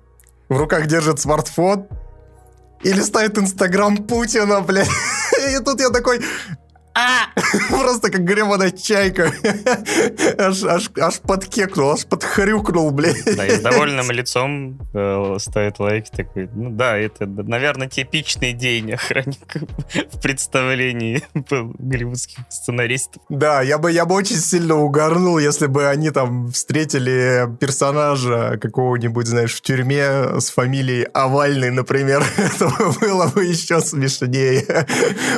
в 0.49 0.57
руках 0.57 0.85
держит 0.85 1.19
смартфон, 1.19 1.87
или 2.83 3.01
ставит 3.01 3.37
Инстаграм 3.37 3.97
Путина, 3.97 4.61
блядь. 4.61 4.87
И 5.49 5.63
тут 5.63 5.79
я 5.79 5.89
такой! 5.89 6.21
Просто 7.69 8.11
как 8.11 8.23
гребаная 8.23 8.71
чайка. 8.71 9.31
аж, 10.37 10.63
аж, 10.63 10.91
аж 10.99 11.19
подкекнул, 11.19 11.91
аж 11.91 12.05
подхрюкнул, 12.05 12.91
блядь. 12.91 13.23
Да, 13.35 13.45
и 13.45 13.51
с 13.51 13.59
довольным 13.59 14.09
лицом 14.11 14.79
э, 14.93 15.35
ставит 15.39 15.79
лайк 15.79 16.09
такой. 16.09 16.49
Ну 16.53 16.71
да, 16.71 16.97
это, 16.97 17.25
наверное, 17.25 17.87
типичный 17.87 18.53
день 18.53 18.93
охранника 18.93 19.59
в 20.11 20.21
представлении 20.21 21.23
голливудских 21.33 22.39
сценаристов. 22.49 23.21
Да, 23.29 23.61
я 23.61 23.77
бы, 23.77 23.91
я 23.91 24.05
бы 24.05 24.15
очень 24.15 24.37
сильно 24.37 24.75
угорнул, 24.75 25.37
если 25.37 25.67
бы 25.67 25.87
они 25.87 26.09
там 26.11 26.51
встретили 26.51 27.47
персонажа 27.59 28.57
какого-нибудь, 28.61 29.27
знаешь, 29.27 29.53
в 29.53 29.61
тюрьме 29.61 30.39
с 30.39 30.49
фамилией 30.49 31.07
Овальный, 31.13 31.71
например. 31.71 32.23
это 32.37 32.71
было 33.01 33.27
бы 33.27 33.45
еще 33.45 33.81
смешнее. 33.81 34.87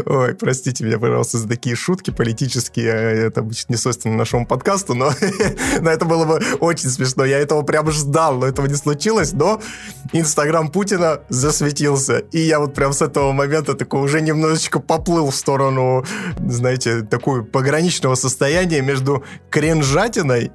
Ой, 0.06 0.36
простите 0.36 0.84
меня, 0.84 1.00
пожалуйста, 1.00 1.38
такие 1.50 1.76
шутки 1.76 2.12
политические, 2.12 2.88
э, 2.88 3.28
это 3.28 3.42
обычно 3.42 3.74
не 3.74 3.78
свойственно 3.78 4.16
нашему 4.16 4.46
подкасту, 4.46 4.94
но, 4.94 5.12
но 5.82 5.90
это 5.90 6.06
было 6.06 6.26
бы 6.26 6.42
очень 6.60 6.90
смешно. 6.90 7.26
Я 7.26 7.40
этого 7.40 7.64
прям 7.64 7.92
ждал, 7.92 8.38
но 8.38 8.48
этого 8.48 8.68
не 8.68 8.76
случилось, 8.76 9.34
но 9.34 9.60
Инстаграм 10.14 10.70
Путина 10.70 11.22
засветился. 11.30 12.20
И 12.20 12.40
я 12.40 12.60
вот 12.60 12.74
прям 12.74 12.94
с 12.94 13.02
этого 13.02 13.32
момента 13.34 13.74
такой 13.74 14.02
уже 14.02 14.22
немножечко 14.22 14.80
поплыл 14.80 15.32
в 15.32 15.36
сторону, 15.36 16.06
знаете, 16.40 17.02
такую 17.02 17.44
пограничного 17.46 18.16
состояния 18.16 18.82
между 18.82 19.24
кринжатиной 19.50 20.52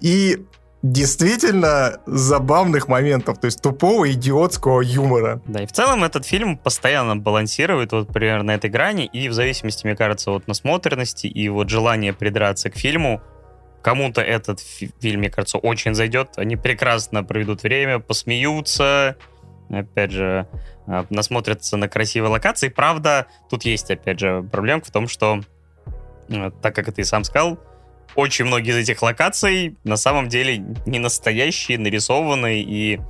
и 0.00 0.46
действительно 0.82 1.98
забавных 2.06 2.86
моментов, 2.88 3.40
то 3.40 3.46
есть 3.46 3.60
тупого 3.60 4.10
идиотского 4.12 4.80
юмора. 4.80 5.42
Да, 5.46 5.62
и 5.62 5.66
в 5.66 5.72
целом 5.72 6.04
этот 6.04 6.24
фильм 6.24 6.56
постоянно 6.56 7.16
балансирует 7.16 7.92
вот 7.92 8.08
примерно 8.08 8.44
на 8.44 8.54
этой 8.54 8.70
грани, 8.70 9.06
и 9.06 9.28
в 9.28 9.32
зависимости, 9.32 9.84
мне 9.86 9.96
кажется, 9.96 10.30
от 10.30 10.46
насмотренности 10.46 11.26
и 11.26 11.48
вот 11.48 11.68
желания 11.68 12.12
придраться 12.12 12.70
к 12.70 12.76
фильму, 12.76 13.20
кому-то 13.82 14.20
этот 14.20 14.60
фильм, 14.60 15.20
мне 15.20 15.30
кажется, 15.30 15.58
очень 15.58 15.94
зайдет, 15.94 16.30
они 16.36 16.56
прекрасно 16.56 17.24
проведут 17.24 17.64
время, 17.64 17.98
посмеются, 17.98 19.16
опять 19.70 20.12
же, 20.12 20.46
а, 20.86 21.06
насмотрятся 21.10 21.76
на 21.76 21.88
красивые 21.88 22.30
локации. 22.30 22.68
Правда, 22.68 23.26
тут 23.50 23.64
есть, 23.64 23.90
опять 23.90 24.20
же, 24.20 24.42
проблемка 24.42 24.86
в 24.86 24.90
том, 24.90 25.08
что, 25.08 25.40
э, 26.28 26.50
так 26.62 26.74
как 26.74 26.92
ты 26.92 27.04
сам 27.04 27.24
сказал, 27.24 27.58
очень 28.14 28.46
многие 28.46 28.70
из 28.70 28.76
этих 28.76 29.02
локаций 29.02 29.76
на 29.84 29.96
самом 29.96 30.28
деле 30.28 30.58
не 30.86 30.98
настоящие, 30.98 31.78
нарисованные, 31.78 32.62
и 32.62 33.00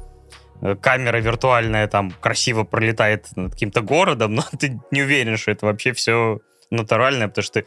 э, 0.61 0.77
камера 0.77 1.19
виртуальная 1.19 1.87
там 1.89 2.11
красиво 2.11 2.65
пролетает 2.65 3.27
над 3.37 3.53
каким-то 3.53 3.81
городом, 3.81 4.35
но 4.37 4.45
ты 4.59 4.79
не 4.91 5.03
уверен, 5.03 5.37
что 5.37 5.51
это 5.51 5.67
вообще 5.67 5.93
все 5.93 6.41
натуральное, 6.71 7.29
потому 7.29 7.43
что 7.43 7.65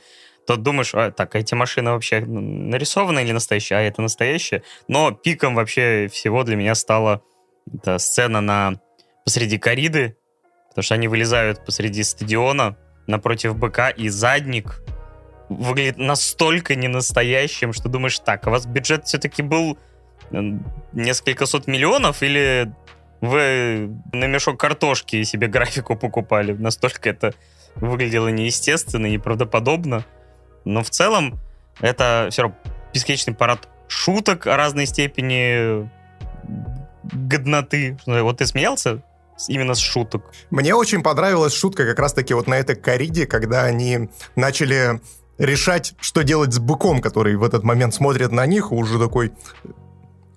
то 0.47 0.55
думаешь, 0.55 0.93
а, 0.93 1.11
так, 1.11 1.35
эти 1.35 1.53
машины 1.53 1.91
вообще 1.91 2.19
нарисованы 2.21 3.19
или 3.21 3.31
настоящие? 3.31 3.79
А 3.79 3.81
это 3.81 4.01
настоящее. 4.01 4.63
Но 4.87 5.11
пиком 5.11 5.55
вообще 5.55 6.09
всего 6.11 6.43
для 6.43 6.55
меня 6.55 6.75
стала 6.75 7.21
эта 7.71 7.99
сцена 7.99 8.41
на 8.41 8.81
посреди 9.23 9.57
кориды, 9.57 10.17
потому 10.69 10.83
что 10.83 10.95
они 10.95 11.07
вылезают 11.07 11.63
посреди 11.63 12.03
стадиона 12.03 12.75
напротив 13.07 13.55
БК, 13.55 13.89
и 13.89 14.09
задник 14.09 14.81
выглядит 15.57 15.97
настолько 15.97 16.75
ненастоящим, 16.75 17.73
что 17.73 17.89
думаешь, 17.89 18.19
так, 18.19 18.45
а 18.47 18.49
у 18.49 18.53
вас 18.53 18.65
бюджет 18.65 19.05
все-таки 19.05 19.41
был 19.41 19.77
несколько 20.93 21.45
сот 21.45 21.67
миллионов, 21.67 22.23
или 22.23 22.71
вы 23.19 23.91
на 24.13 24.25
мешок 24.25 24.59
картошки 24.59 25.23
себе 25.23 25.47
графику 25.47 25.95
покупали? 25.95 26.53
Настолько 26.53 27.09
это 27.09 27.33
выглядело 27.75 28.29
неестественно, 28.29 29.07
неправдоподобно. 29.07 30.05
Но 30.65 30.83
в 30.83 30.89
целом 30.89 31.39
это 31.79 32.27
все 32.31 32.43
равно 32.43 32.57
бесконечный 32.93 33.33
парад 33.33 33.67
шуток 33.87 34.47
о 34.47 34.57
разной 34.57 34.85
степени 34.85 35.89
годноты. 37.13 37.97
Вот 38.05 38.37
ты 38.37 38.45
смеялся 38.45 39.01
именно 39.47 39.73
с 39.73 39.79
шуток? 39.79 40.31
Мне 40.49 40.75
очень 40.75 41.03
понравилась 41.03 41.53
шутка 41.53 41.85
как 41.85 41.99
раз-таки 41.99 42.33
вот 42.33 42.47
на 42.47 42.55
этой 42.55 42.75
кориде, 42.75 43.25
когда 43.25 43.63
они 43.63 44.09
начали 44.35 45.01
решать, 45.41 45.95
что 45.99 46.23
делать 46.23 46.53
с 46.53 46.59
быком, 46.59 47.01
который 47.01 47.35
в 47.35 47.43
этот 47.43 47.63
момент 47.63 47.93
смотрит 47.95 48.31
на 48.31 48.45
них, 48.45 48.71
уже 48.71 48.99
такой 48.99 49.33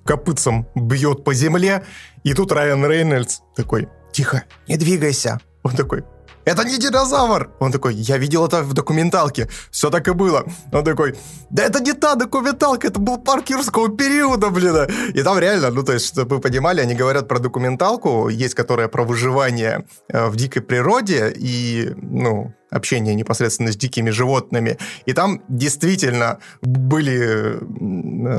копытцем 0.04 0.66
бьет 0.74 1.24
по 1.24 1.34
земле, 1.34 1.84
и 2.24 2.34
тут 2.34 2.52
Райан 2.52 2.84
Рейнольдс 2.84 3.40
такой, 3.54 3.88
тихо, 4.12 4.44
не 4.66 4.76
двигайся. 4.76 5.40
Он 5.62 5.72
такой, 5.72 6.04
это 6.44 6.64
не 6.64 6.78
динозавр! 6.78 7.50
Он 7.58 7.72
такой, 7.72 7.94
я 7.94 8.18
видел 8.18 8.46
это 8.46 8.62
в 8.62 8.72
документалке, 8.74 9.48
все 9.70 9.90
так 9.90 10.08
и 10.08 10.12
было. 10.12 10.44
Он 10.72 10.84
такой, 10.84 11.16
да 11.50 11.64
это 11.64 11.82
не 11.82 11.92
та 11.92 12.14
документалка, 12.14 12.86
это 12.86 12.98
был 12.98 13.18
парк 13.18 13.50
юрского 13.50 13.88
периода, 13.88 14.50
блин. 14.50 14.76
И 15.14 15.22
там 15.22 15.38
реально, 15.38 15.70
ну 15.70 15.82
то 15.82 15.92
есть, 15.92 16.06
чтобы 16.06 16.36
вы 16.36 16.42
понимали, 16.42 16.80
они 16.80 16.94
говорят 16.94 17.28
про 17.28 17.38
документалку, 17.38 18.28
есть 18.28 18.54
которая 18.54 18.88
про 18.88 19.04
выживание 19.04 19.86
э, 20.08 20.28
в 20.28 20.36
дикой 20.36 20.62
природе, 20.62 21.32
и, 21.34 21.92
ну, 21.96 22.52
общение 22.74 23.14
непосредственно 23.14 23.72
с 23.72 23.76
дикими 23.76 24.10
животными. 24.10 24.78
И 25.06 25.12
там 25.12 25.42
действительно 25.48 26.38
были, 26.62 27.58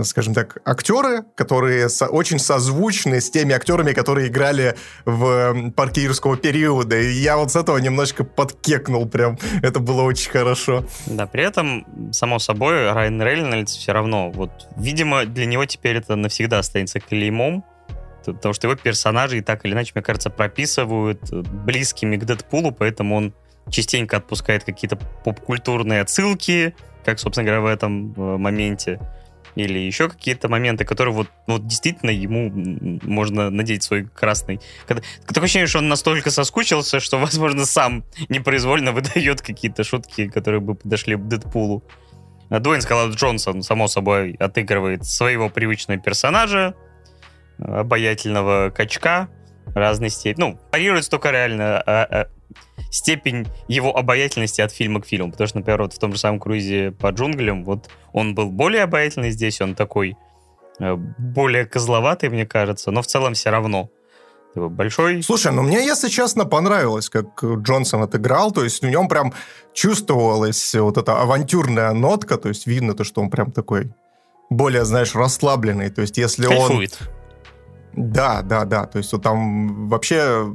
скажем 0.03 0.33
так, 0.33 0.57
актеры, 0.65 1.23
которые 1.35 1.89
со 1.89 2.07
очень 2.07 2.39
созвучны 2.39 3.21
с 3.21 3.29
теми 3.29 3.53
актерами, 3.53 3.93
которые 3.93 4.27
играли 4.27 4.75
в 5.05 5.71
парке 5.71 6.03
юрского 6.03 6.37
периода. 6.37 6.99
И 6.99 7.13
я 7.13 7.37
вот 7.37 7.51
с 7.51 7.55
этого 7.55 7.77
немножко 7.77 8.23
подкекнул 8.23 9.07
прям. 9.07 9.37
Это 9.61 9.79
было 9.79 10.01
очень 10.03 10.31
хорошо. 10.31 10.85
Да, 11.05 11.25
при 11.27 11.43
этом, 11.43 12.11
само 12.11 12.39
собой, 12.39 12.91
Райан 12.91 13.21
Рейнольдс 13.21 13.75
все 13.75 13.93
равно, 13.93 14.31
вот, 14.31 14.51
видимо, 14.77 15.25
для 15.25 15.45
него 15.45 15.65
теперь 15.65 15.97
это 15.97 16.15
навсегда 16.15 16.59
останется 16.59 16.99
клеймом, 16.99 17.63
потому 18.25 18.53
что 18.53 18.67
его 18.67 18.75
персонажи 18.75 19.37
и 19.37 19.41
так 19.41 19.65
или 19.65 19.73
иначе, 19.73 19.91
мне 19.95 20.03
кажется, 20.03 20.29
прописывают 20.29 21.29
близкими 21.31 22.17
к 22.17 22.25
Дэдпулу, 22.25 22.71
поэтому 22.71 23.15
он 23.15 23.33
частенько 23.69 24.17
отпускает 24.17 24.63
какие-то 24.63 24.95
поп-культурные 24.95 26.01
отсылки, 26.01 26.75
как, 27.03 27.19
собственно 27.19 27.45
говоря, 27.45 27.61
в 27.61 27.65
этом 27.67 28.13
э, 28.13 28.37
моменте. 28.37 28.99
Или 29.55 29.79
еще 29.79 30.09
какие-то 30.09 30.49
моменты, 30.49 30.83
которые 30.83 31.13
вот, 31.13 31.29
вот 31.47 31.65
действительно 31.65 32.09
ему 32.09 32.51
можно 33.03 33.49
надеть 33.49 33.83
свой 33.83 34.05
красный. 34.05 34.59
Когда, 34.85 35.01
такое 35.25 35.45
ощущение, 35.45 35.67
что 35.67 35.79
он 35.79 35.87
настолько 35.87 36.29
соскучился, 36.29 36.99
что, 36.99 37.17
возможно, 37.19 37.65
сам 37.65 38.03
непроизвольно 38.27 38.91
выдает 38.91 39.41
какие-то 39.41 39.83
шутки, 39.83 40.27
которые 40.27 40.59
бы 40.59 40.75
подошли 40.75 41.15
к 41.15 41.27
Дэдпулу. 41.27 41.83
А 42.49 42.59
Дуэйн 42.59 42.81
Скалат 42.81 43.15
Джонсон, 43.15 43.63
само 43.63 43.87
собой, 43.87 44.33
отыгрывает 44.33 45.05
своего 45.05 45.49
привычного 45.49 45.99
персонажа, 45.99 46.75
обаятельного 47.57 48.69
качка 48.69 49.29
разной 49.73 50.09
степени. 50.09 50.41
Ну, 50.41 50.59
парируется 50.71 51.09
только 51.09 51.31
реально 51.31 51.81
а, 51.81 52.03
а, 52.03 52.27
степень 52.95 53.47
его 53.67 53.95
обаятельности 53.95 54.61
от 54.61 54.71
фильма 54.71 55.01
к 55.01 55.05
фильму. 55.05 55.31
Потому 55.31 55.47
что, 55.47 55.57
например, 55.57 55.81
вот 55.81 55.93
в 55.93 55.99
том 55.99 56.13
же 56.13 56.17
самом 56.17 56.39
круизе 56.39 56.91
по 56.91 57.09
джунглям, 57.09 57.65
вот 57.65 57.89
он 58.13 58.35
был 58.35 58.49
более 58.49 58.83
обаятельный 58.83 59.31
здесь, 59.31 59.59
он 59.59 59.75
такой 59.75 60.15
э, 60.79 60.95
более 60.95 61.65
козловатый, 61.65 62.29
мне 62.29 62.45
кажется, 62.45 62.91
но 62.91 63.01
в 63.01 63.07
целом 63.07 63.33
все 63.33 63.49
равно 63.49 63.89
большой. 64.55 65.21
Слушай, 65.23 65.51
ну 65.51 65.61
мне, 65.61 65.85
если 65.85 66.07
честно, 66.07 66.45
понравилось, 66.45 67.09
как 67.09 67.43
Джонсон 67.43 68.03
отыграл, 68.03 68.51
то 68.51 68.63
есть 68.63 68.81
в 68.81 68.87
нем 68.87 69.09
прям 69.09 69.33
чувствовалась 69.73 70.73
вот 70.75 70.97
эта 70.97 71.19
авантюрная 71.21 71.91
нотка, 71.91 72.37
то 72.37 72.47
есть 72.47 72.65
видно 72.65 72.93
то, 72.93 73.03
что 73.03 73.19
он 73.19 73.29
прям 73.29 73.51
такой 73.51 73.91
более, 74.49 74.85
знаешь, 74.85 75.13
расслабленный, 75.15 75.89
то 75.89 75.99
есть 75.99 76.17
если 76.17 76.47
Кайфует. 76.47 76.97
он... 77.01 78.13
Да, 78.13 78.41
да, 78.41 78.63
да, 78.63 78.85
то 78.85 78.99
есть 78.99 79.11
вот 79.11 79.23
там 79.23 79.89
вообще 79.89 80.53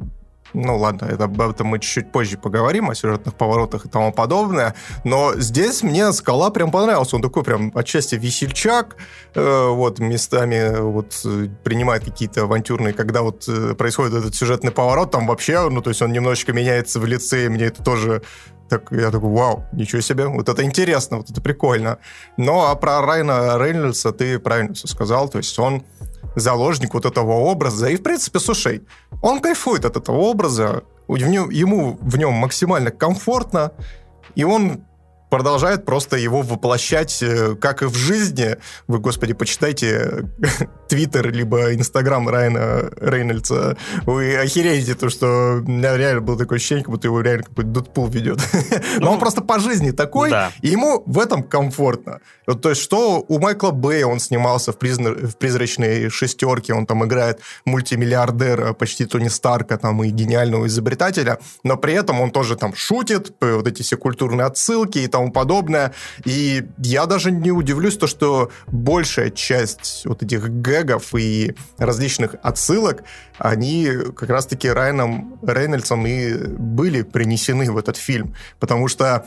ну 0.54 0.76
ладно, 0.76 1.06
это, 1.06 1.24
об 1.24 1.40
этом 1.40 1.68
мы 1.68 1.78
чуть-чуть 1.78 2.12
позже 2.12 2.38
поговорим, 2.38 2.90
о 2.90 2.94
сюжетных 2.94 3.34
поворотах 3.34 3.86
и 3.86 3.88
тому 3.88 4.12
подобное. 4.12 4.74
Но 5.04 5.34
здесь 5.36 5.82
мне 5.82 6.12
скала 6.12 6.50
прям 6.50 6.70
понравился. 6.70 7.16
Он 7.16 7.22
такой 7.22 7.44
прям 7.44 7.72
отчасти 7.74 8.14
весельчак, 8.16 8.96
э, 9.34 9.68
вот 9.68 9.98
местами 9.98 10.80
вот 10.80 11.24
принимает 11.64 12.04
какие-то 12.04 12.42
авантюрные, 12.42 12.92
когда 12.92 13.22
вот 13.22 13.48
э, 13.48 13.74
происходит 13.74 14.14
этот 14.14 14.34
сюжетный 14.34 14.72
поворот, 14.72 15.10
там 15.10 15.26
вообще, 15.26 15.68
ну 15.68 15.80
то 15.82 15.90
есть 15.90 16.02
он 16.02 16.12
немножечко 16.12 16.52
меняется 16.52 17.00
в 17.00 17.06
лице, 17.06 17.46
и 17.46 17.48
мне 17.48 17.66
это 17.66 17.82
тоже 17.82 18.22
так 18.70 18.92
я 18.92 19.10
такой, 19.10 19.30
вау, 19.30 19.64
ничего 19.72 20.00
себе, 20.00 20.26
вот 20.26 20.48
это 20.48 20.62
интересно, 20.62 21.16
вот 21.18 21.28
это 21.28 21.40
прикольно. 21.40 21.98
Ну, 22.36 22.60
а 22.60 22.74
про 22.76 23.00
Райна 23.02 23.58
Рейнольдса 23.58 24.12
ты 24.12 24.38
правильно 24.38 24.74
все 24.74 24.86
сказал, 24.86 25.28
то 25.28 25.38
есть 25.38 25.58
он 25.58 25.82
заложник 26.36 26.94
вот 26.94 27.04
этого 27.04 27.32
образа. 27.32 27.88
И, 27.88 27.96
в 27.96 28.02
принципе, 28.02 28.38
слушай, 28.38 28.82
он 29.22 29.40
кайфует 29.40 29.84
от 29.84 29.96
этого 29.96 30.16
образа, 30.16 30.84
ему 31.08 31.98
в 32.00 32.16
нем 32.16 32.34
максимально 32.34 32.90
комфортно, 32.90 33.72
и 34.34 34.44
он 34.44 34.84
продолжает 35.30 35.84
просто 35.84 36.16
его 36.16 36.42
воплощать, 36.42 37.22
э, 37.22 37.54
как 37.54 37.82
и 37.82 37.86
в 37.86 37.94
жизни. 37.94 38.56
Вы, 38.88 38.98
господи, 38.98 39.32
почитайте 39.32 40.28
Твиттер 40.88 41.32
либо 41.32 41.72
Инстаграм 41.72 42.28
Райана 42.28 42.90
Рейнольдса. 43.00 43.76
Вы 44.04 44.36
охереете, 44.36 44.94
то, 44.94 45.08
что 45.08 45.62
у 45.64 45.70
меня 45.70 45.96
реально 45.96 46.20
было 46.20 46.36
такое 46.36 46.56
ощущение, 46.56 46.84
как 46.84 46.92
будто 46.92 47.08
его 47.08 47.20
реально 47.20 47.44
какой-то 47.44 47.70
Дэдпул 47.70 48.08
ведет. 48.08 48.40
Но 48.98 49.10
он 49.10 49.14
ну, 49.14 49.20
просто 49.20 49.40
по 49.40 49.60
жизни 49.60 49.92
такой, 49.92 50.32
и 50.62 50.68
ему 50.68 51.02
в 51.06 51.18
этом 51.18 51.42
комфортно. 51.44 52.20
Вот, 52.46 52.62
то 52.62 52.70
есть, 52.70 52.82
что 52.82 53.24
у 53.28 53.38
Майкла 53.38 53.70
Бэя 53.70 54.06
он 54.06 54.18
снимался 54.18 54.72
в, 54.72 54.76
в 54.76 55.36
«Призрачной 55.36 56.10
шестерке», 56.10 56.74
он 56.74 56.86
там 56.86 57.04
играет 57.04 57.40
мультимиллиардера, 57.64 58.72
почти 58.72 59.06
Тони 59.06 59.28
Старка, 59.28 59.78
там, 59.78 60.02
и 60.02 60.10
гениального 60.10 60.66
изобретателя, 60.66 61.38
но 61.62 61.76
при 61.76 61.94
этом 61.94 62.20
он 62.20 62.32
тоже 62.32 62.56
там 62.56 62.74
шутит, 62.74 63.32
вот 63.40 63.66
эти 63.68 63.82
все 63.82 63.96
культурные 63.96 64.46
отсылки 64.46 64.98
и 64.98 65.06
тому 65.20 65.32
подобное. 65.32 65.92
И 66.24 66.66
я 66.78 67.06
даже 67.06 67.30
не 67.30 67.52
удивлюсь, 67.52 67.96
то, 67.96 68.06
что 68.06 68.50
большая 68.66 69.30
часть 69.30 70.02
вот 70.04 70.22
этих 70.22 70.48
гэгов 70.48 71.14
и 71.14 71.54
различных 71.78 72.36
отсылок, 72.42 73.02
они 73.38 73.88
как 74.16 74.30
раз-таки 74.30 74.68
Райаном 74.68 75.38
Рейнольдсом 75.42 76.06
и 76.06 76.34
были 76.34 77.02
принесены 77.02 77.70
в 77.70 77.78
этот 77.78 77.96
фильм. 77.96 78.34
Потому 78.58 78.88
что 78.88 79.26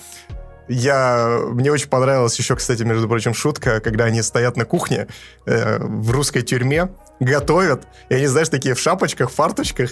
я... 0.67 1.39
Мне 1.51 1.71
очень 1.71 1.89
понравилась 1.89 2.37
еще, 2.39 2.55
кстати, 2.55 2.83
между 2.83 3.07
прочим, 3.07 3.33
шутка, 3.33 3.79
когда 3.79 4.05
они 4.05 4.21
стоят 4.21 4.57
на 4.57 4.65
кухне 4.65 5.07
э, 5.45 5.77
в 5.79 6.11
русской 6.11 6.41
тюрьме, 6.41 6.89
готовят, 7.19 7.83
и 8.09 8.15
они, 8.15 8.27
знаешь, 8.27 8.49
такие 8.49 8.73
в 8.73 8.79
шапочках, 8.79 9.29
фарточках, 9.29 9.91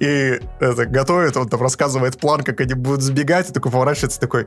и 0.00 0.40
это, 0.60 0.86
готовят, 0.86 1.36
он 1.36 1.48
там 1.48 1.60
рассказывает 1.60 2.18
план, 2.18 2.42
как 2.42 2.60
они 2.60 2.74
будут 2.74 3.02
сбегать, 3.02 3.50
и 3.50 3.52
такой 3.52 3.72
поворачивается 3.72 4.20
такой, 4.20 4.46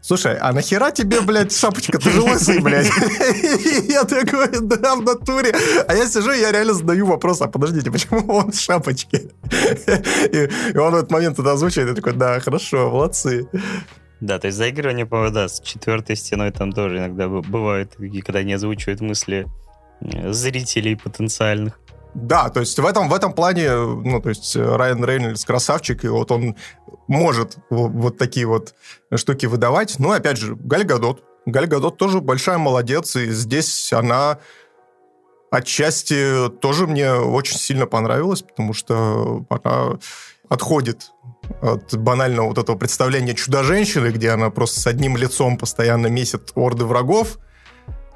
Слушай, 0.00 0.38
а 0.38 0.52
нахера 0.52 0.90
тебе, 0.90 1.20
блядь, 1.20 1.56
шапочка? 1.56 1.98
Ты 1.98 2.10
же 2.10 2.20
лысый, 2.20 2.60
блядь. 2.60 2.86
Я 3.88 4.04
такой, 4.04 4.48
да, 4.60 4.96
в 4.96 5.02
натуре. 5.02 5.54
А 5.86 5.94
я 5.94 6.06
сижу, 6.06 6.32
я 6.32 6.52
реально 6.52 6.74
задаю 6.74 7.06
вопрос, 7.06 7.40
а 7.42 7.48
подождите, 7.48 7.90
почему 7.90 8.20
он 8.32 8.52
в 8.52 8.60
шапочке? 8.60 9.30
И 10.32 10.78
он 10.78 10.92
в 10.92 10.96
этот 10.96 11.10
момент 11.10 11.38
это 11.38 11.52
озвучивает, 11.52 11.90
и 11.90 11.94
такой, 11.94 12.12
да, 12.12 12.40
хорошо, 12.40 12.90
молодцы. 12.90 13.48
Да, 14.20 14.38
то 14.38 14.46
есть 14.46 14.58
заигрывание, 14.58 15.06
по 15.06 15.30
да, 15.30 15.48
с 15.48 15.60
четвертой 15.60 16.16
стеной 16.16 16.50
там 16.50 16.72
тоже 16.72 16.98
иногда 16.98 17.28
бывает, 17.28 17.96
когда 18.24 18.42
не 18.42 18.54
озвучивают 18.54 19.00
мысли 19.00 19.46
зрителей 20.00 20.96
потенциальных. 20.96 21.80
Да, 22.14 22.48
то 22.48 22.60
есть 22.60 22.78
в 22.78 22.86
этом, 22.86 23.08
в 23.08 23.14
этом 23.14 23.32
плане, 23.32 23.70
ну, 23.70 24.20
то 24.20 24.30
есть 24.30 24.56
Райан 24.56 25.04
Рейнольдс 25.04 25.44
красавчик, 25.44 26.04
и 26.04 26.08
вот 26.08 26.32
он 26.32 26.56
может 27.06 27.56
вот, 27.70 27.90
вот 27.90 28.18
такие 28.18 28.46
вот 28.46 28.74
штуки 29.14 29.46
выдавать. 29.46 29.98
Но, 29.98 30.12
опять 30.12 30.38
же, 30.38 30.56
Галь 30.56 30.84
Гадот. 30.84 31.22
Галь 31.46 31.66
Гадот 31.66 31.96
тоже 31.96 32.20
большая 32.20 32.58
молодец, 32.58 33.14
и 33.16 33.30
здесь 33.30 33.92
она 33.92 34.38
отчасти 35.50 36.48
тоже 36.60 36.86
мне 36.86 37.12
очень 37.12 37.56
сильно 37.56 37.86
понравилась, 37.86 38.42
потому 38.42 38.74
что 38.74 39.46
она 39.48 39.98
отходит 40.48 41.12
от 41.62 41.96
банального 41.96 42.48
вот 42.48 42.58
этого 42.58 42.76
представления 42.76 43.34
чудо-женщины, 43.34 44.08
где 44.08 44.30
она 44.30 44.50
просто 44.50 44.80
с 44.80 44.86
одним 44.86 45.16
лицом 45.16 45.56
постоянно 45.56 46.08
месит 46.08 46.52
орды 46.54 46.84
врагов, 46.84 47.38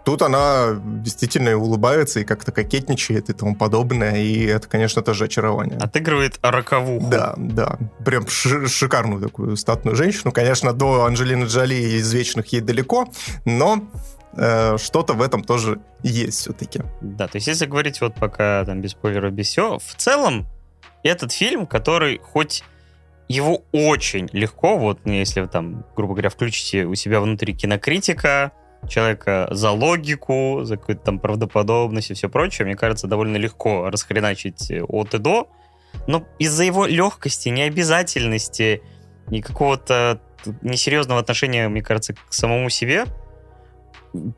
Тут 0.04 0.22
она 0.22 0.80
действительно 0.84 1.56
улыбается 1.56 2.20
и 2.20 2.24
как-то 2.24 2.50
кокетничает 2.50 3.30
и 3.30 3.32
тому 3.32 3.54
подобное, 3.54 4.16
и 4.16 4.44
это, 4.46 4.68
конечно, 4.68 5.02
тоже 5.02 5.24
очарование. 5.24 5.78
Отыгрывает 5.78 6.38
роковуху. 6.42 7.08
Да, 7.08 7.34
да. 7.36 7.78
Прям 8.04 8.26
шикарную 8.28 9.22
такую 9.22 9.56
статную 9.56 9.96
женщину. 9.96 10.32
Конечно, 10.32 10.72
до 10.72 11.04
Анджелины 11.04 11.44
Джоли 11.44 11.74
из 11.74 12.12
«Вечных» 12.12 12.48
ей 12.48 12.60
далеко, 12.60 13.08
но 13.44 13.84
э, 14.36 14.76
что-то 14.78 15.14
в 15.14 15.22
этом 15.22 15.44
тоже 15.44 15.80
есть 16.02 16.40
все-таки. 16.40 16.80
Да, 17.00 17.28
то 17.28 17.36
есть 17.36 17.46
если 17.46 17.66
говорить 17.66 18.00
вот 18.00 18.14
пока 18.14 18.64
там 18.64 18.80
без 18.80 18.90
спойлеров, 18.92 19.32
без 19.32 19.46
всего, 19.48 19.78
в 19.78 19.94
целом 19.96 20.46
этот 21.04 21.32
фильм, 21.32 21.66
который 21.66 22.18
хоть 22.18 22.64
его 23.28 23.62
очень 23.72 24.28
легко, 24.32 24.76
вот 24.76 24.98
если 25.04 25.40
вы 25.40 25.48
там, 25.48 25.84
грубо 25.96 26.14
говоря, 26.14 26.28
включите 26.28 26.84
у 26.84 26.94
себя 26.94 27.20
внутри 27.20 27.54
кинокритика, 27.54 28.52
человека 28.88 29.48
за 29.50 29.70
логику, 29.70 30.60
за 30.64 30.76
какую-то 30.76 31.02
там 31.04 31.18
правдоподобность 31.18 32.10
и 32.10 32.14
все 32.14 32.28
прочее, 32.28 32.66
мне 32.66 32.76
кажется, 32.76 33.06
довольно 33.06 33.36
легко 33.36 33.90
расхреначить 33.90 34.70
от 34.70 35.14
и 35.14 35.18
до. 35.18 35.48
Но 36.06 36.26
из-за 36.38 36.64
его 36.64 36.86
легкости, 36.86 37.48
необязательности 37.48 38.82
и 39.30 39.42
какого-то 39.42 40.20
несерьезного 40.62 41.20
отношения, 41.20 41.68
мне 41.68 41.82
кажется, 41.82 42.14
к 42.14 42.32
самому 42.32 42.70
себе, 42.70 43.04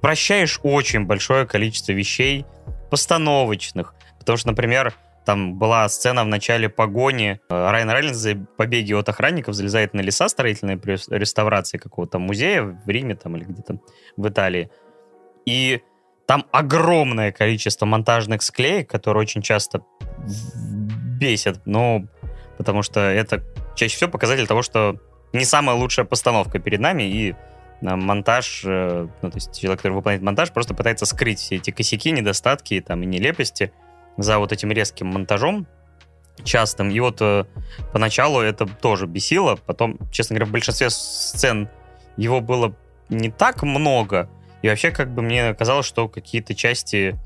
прощаешь 0.01 0.61
очень 0.63 1.07
большое 1.07 1.47
количество 1.47 1.93
вещей 1.93 2.45
постановочных. 2.91 3.95
Потому 4.19 4.37
что, 4.37 4.49
например, 4.49 4.95
там 5.25 5.59
была 5.59 5.89
сцена 5.89 6.25
в 6.25 6.29
начале 6.29 6.69
погони. 6.69 7.41
Э, 7.49 7.71
Райан 7.71 7.91
Рейнольдс 7.91 8.19
за 8.19 8.37
побеги 8.57 8.93
от 8.93 9.09
охранников 9.09 9.55
залезает 9.55 9.95
на 9.95 10.01
леса 10.01 10.29
строительные 10.29 10.77
при 10.77 10.99
реставрации 11.11 11.79
какого-то 11.79 12.19
музея 12.19 12.63
в 12.63 12.89
Риме 12.89 13.15
там 13.15 13.37
или 13.37 13.45
где-то 13.45 13.79
в 14.17 14.29
Италии. 14.29 14.71
И 15.47 15.83
там 16.27 16.47
огромное 16.53 17.33
количество 17.33 17.87
монтажных 17.87 18.43
склеек, 18.43 18.89
которые 18.89 19.23
очень 19.23 19.43
часто 19.43 19.85
бесят, 21.19 21.67
но 21.67 22.05
потому 22.57 22.83
что 22.83 23.01
это 23.01 23.43
чаще 23.75 23.97
всего 23.97 24.11
показатель 24.11 24.47
того, 24.47 24.63
что 24.63 24.99
не 25.33 25.45
самая 25.45 25.77
лучшая 25.77 26.07
постановка 26.07 26.59
перед 26.59 26.81
нами, 26.81 27.03
и 27.03 27.33
э, 27.33 27.35
монтаж, 27.81 28.63
э, 28.65 29.09
ну, 29.23 29.31
то 29.31 29.37
есть 29.37 29.59
человек, 29.59 29.81
который 29.81 29.95
выполняет 29.95 30.23
монтаж, 30.23 30.53
просто 30.53 30.75
пытается 30.75 31.07
скрыть 31.07 31.41
все 31.41 31.57
эти 31.57 31.71
косяки, 31.71 32.13
недостатки 32.13 32.81
там, 32.81 33.03
и 33.03 33.07
нелепости, 33.07 33.73
за 34.17 34.39
вот 34.39 34.53
этим 34.53 34.71
резким 34.71 35.09
монтажом 35.09 35.67
частым. 36.43 36.91
И 36.91 36.99
вот 37.01 37.19
э, 37.21 37.45
поначалу 37.93 38.41
это 38.41 38.67
тоже 38.67 39.07
бесило. 39.07 39.57
Потом, 39.57 39.99
честно 40.11 40.35
говоря, 40.35 40.49
в 40.49 40.53
большинстве 40.53 40.91
сцен 40.91 41.69
его 42.17 42.41
было 42.41 42.75
не 43.09 43.31
так 43.31 43.63
много. 43.63 44.29
И 44.63 44.69
вообще, 44.69 44.91
как 44.91 45.13
бы 45.15 45.23
мне 45.23 45.55
казалось, 45.55 45.87
что 45.87 46.09
какие-то 46.09 46.55
части 46.55 47.19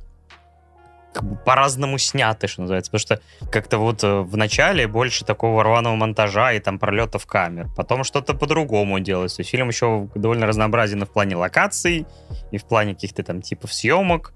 как 1.12 1.24
бы 1.24 1.36
по-разному 1.36 1.99
сняты, 1.99 2.49
что 2.49 2.62
называется. 2.62 2.91
Потому 2.91 3.01
что 3.01 3.49
как-то 3.51 3.78
вот 3.78 4.05
э, 4.05 4.20
в 4.20 4.36
начале 4.36 4.86
больше 4.86 5.24
такого 5.24 5.64
рваного 5.64 5.95
монтажа 5.97 6.53
и 6.53 6.61
там 6.61 6.78
пролетов 6.78 7.26
камер. 7.26 7.68
Потом 7.76 8.05
что-то 8.05 8.34
по-другому 8.34 9.01
делается. 9.01 9.43
Фильм 9.43 9.68
еще 9.68 10.09
довольно 10.14 10.47
разнообразен 10.47 11.05
в 11.05 11.11
плане 11.11 11.36
локаций, 11.36 12.07
и 12.51 12.59
в 12.59 12.64
плане 12.64 12.95
каких-то 12.95 13.22
там 13.22 13.41
типов 13.43 13.72
съемок. 13.72 14.32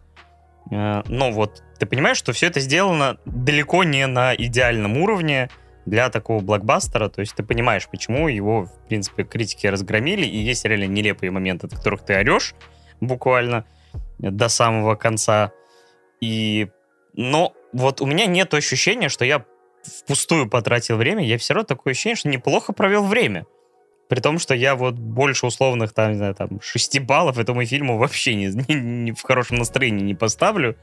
Э, 0.70 1.02
но 1.06 1.30
вот 1.30 1.62
ты 1.78 1.86
понимаешь, 1.86 2.16
что 2.16 2.32
все 2.32 2.46
это 2.46 2.60
сделано 2.60 3.18
далеко 3.24 3.84
не 3.84 4.06
на 4.06 4.34
идеальном 4.34 4.96
уровне 4.96 5.50
для 5.84 6.10
такого 6.10 6.40
блокбастера, 6.40 7.08
то 7.08 7.20
есть 7.20 7.34
ты 7.34 7.42
понимаешь, 7.42 7.88
почему 7.88 8.28
его, 8.28 8.66
в 8.66 8.88
принципе, 8.88 9.24
критики 9.24 9.66
разгромили, 9.66 10.24
и 10.24 10.38
есть 10.38 10.64
реально 10.64 10.86
нелепые 10.86 11.30
моменты, 11.30 11.66
от 11.66 11.74
которых 11.74 12.04
ты 12.04 12.14
орешь 12.14 12.54
буквально 13.00 13.64
до 14.18 14.48
самого 14.48 14.94
конца. 14.94 15.52
И... 16.20 16.68
Но 17.14 17.52
вот 17.72 18.00
у 18.00 18.06
меня 18.06 18.26
нет 18.26 18.54
ощущения, 18.54 19.08
что 19.08 19.24
я 19.24 19.44
впустую 19.82 20.48
потратил 20.48 20.96
время, 20.96 21.24
я 21.24 21.36
все 21.38 21.54
равно 21.54 21.66
такое 21.66 21.92
ощущение, 21.92 22.16
что 22.16 22.28
неплохо 22.28 22.72
провел 22.72 23.04
время. 23.04 23.44
При 24.12 24.20
том, 24.20 24.38
что 24.38 24.54
я 24.54 24.74
вот 24.74 24.96
больше 24.96 25.46
условных, 25.46 25.94
там, 25.94 26.10
не 26.10 26.18
знаю, 26.18 26.34
там, 26.34 26.60
6 26.60 27.00
баллов 27.00 27.38
этому 27.38 27.64
фильму 27.64 27.96
вообще 27.96 28.34
не, 28.34 28.48
не, 28.68 28.74
не 28.74 29.12
в 29.12 29.22
хорошем 29.22 29.56
настроении 29.56 30.04
не 30.04 30.14
поставлю. 30.14 30.76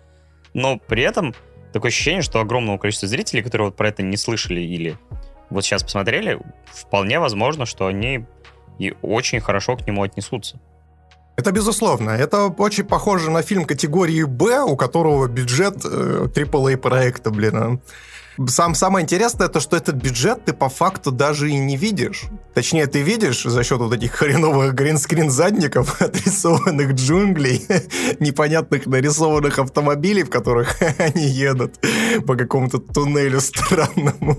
Но 0.55 0.79
при 0.79 1.03
этом 1.03 1.35
такое 1.71 1.89
ощущение, 1.89 2.23
что 2.23 2.39
огромного 2.39 2.79
количества 2.79 3.07
зрителей, 3.07 3.43
которые 3.43 3.67
вот 3.67 3.77
про 3.77 3.89
это 3.89 4.01
не 4.01 4.17
слышали 4.17 4.61
или 4.61 4.97
вот 5.51 5.63
сейчас 5.63 5.83
посмотрели, 5.83 6.39
вполне 6.73 7.19
возможно, 7.19 7.67
что 7.67 7.85
они 7.85 8.25
и 8.79 8.95
очень 9.03 9.41
хорошо 9.41 9.77
к 9.77 9.85
нему 9.85 10.01
отнесутся. 10.01 10.59
Это 11.37 11.51
безусловно. 11.51 12.09
Это 12.09 12.45
очень 12.47 12.83
похоже 12.83 13.29
на 13.29 13.43
фильм 13.43 13.65
категории 13.65 14.23
«Б», 14.23 14.63
у 14.63 14.75
которого 14.75 15.27
бюджет 15.27 15.85
э, 15.85 16.29
AAA 16.33 16.77
проекта, 16.77 17.29
блин. 17.29 17.79
Сам, 18.47 18.73
самое 18.73 19.03
интересное, 19.03 19.49
то, 19.49 19.59
что 19.59 19.75
этот 19.75 19.95
бюджет 19.95 20.45
ты 20.45 20.53
по 20.53 20.69
факту 20.69 21.11
даже 21.11 21.49
и 21.49 21.57
не 21.57 21.75
видишь. 21.75 22.25
Точнее, 22.53 22.87
ты 22.87 23.01
видишь 23.01 23.43
за 23.43 23.63
счет 23.63 23.79
вот 23.79 23.93
этих 23.93 24.13
хреновых 24.13 24.73
гринскрин 24.73 25.29
задников, 25.29 26.01
отрисованных 26.01 26.93
джунглей, 26.93 27.65
непонятных 28.19 28.85
нарисованных 28.85 29.59
автомобилей, 29.59 30.23
в 30.23 30.29
которых 30.29 30.77
они 30.99 31.23
едут 31.23 31.79
по 32.25 32.35
какому-то 32.35 32.79
туннелю 32.79 33.41
странному. 33.41 34.37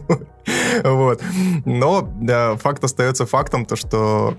Вот. 0.82 1.22
Но 1.66 2.08
да, 2.20 2.56
факт 2.56 2.82
остается 2.82 3.26
фактом, 3.26 3.66
то, 3.66 3.76
что 3.76 4.34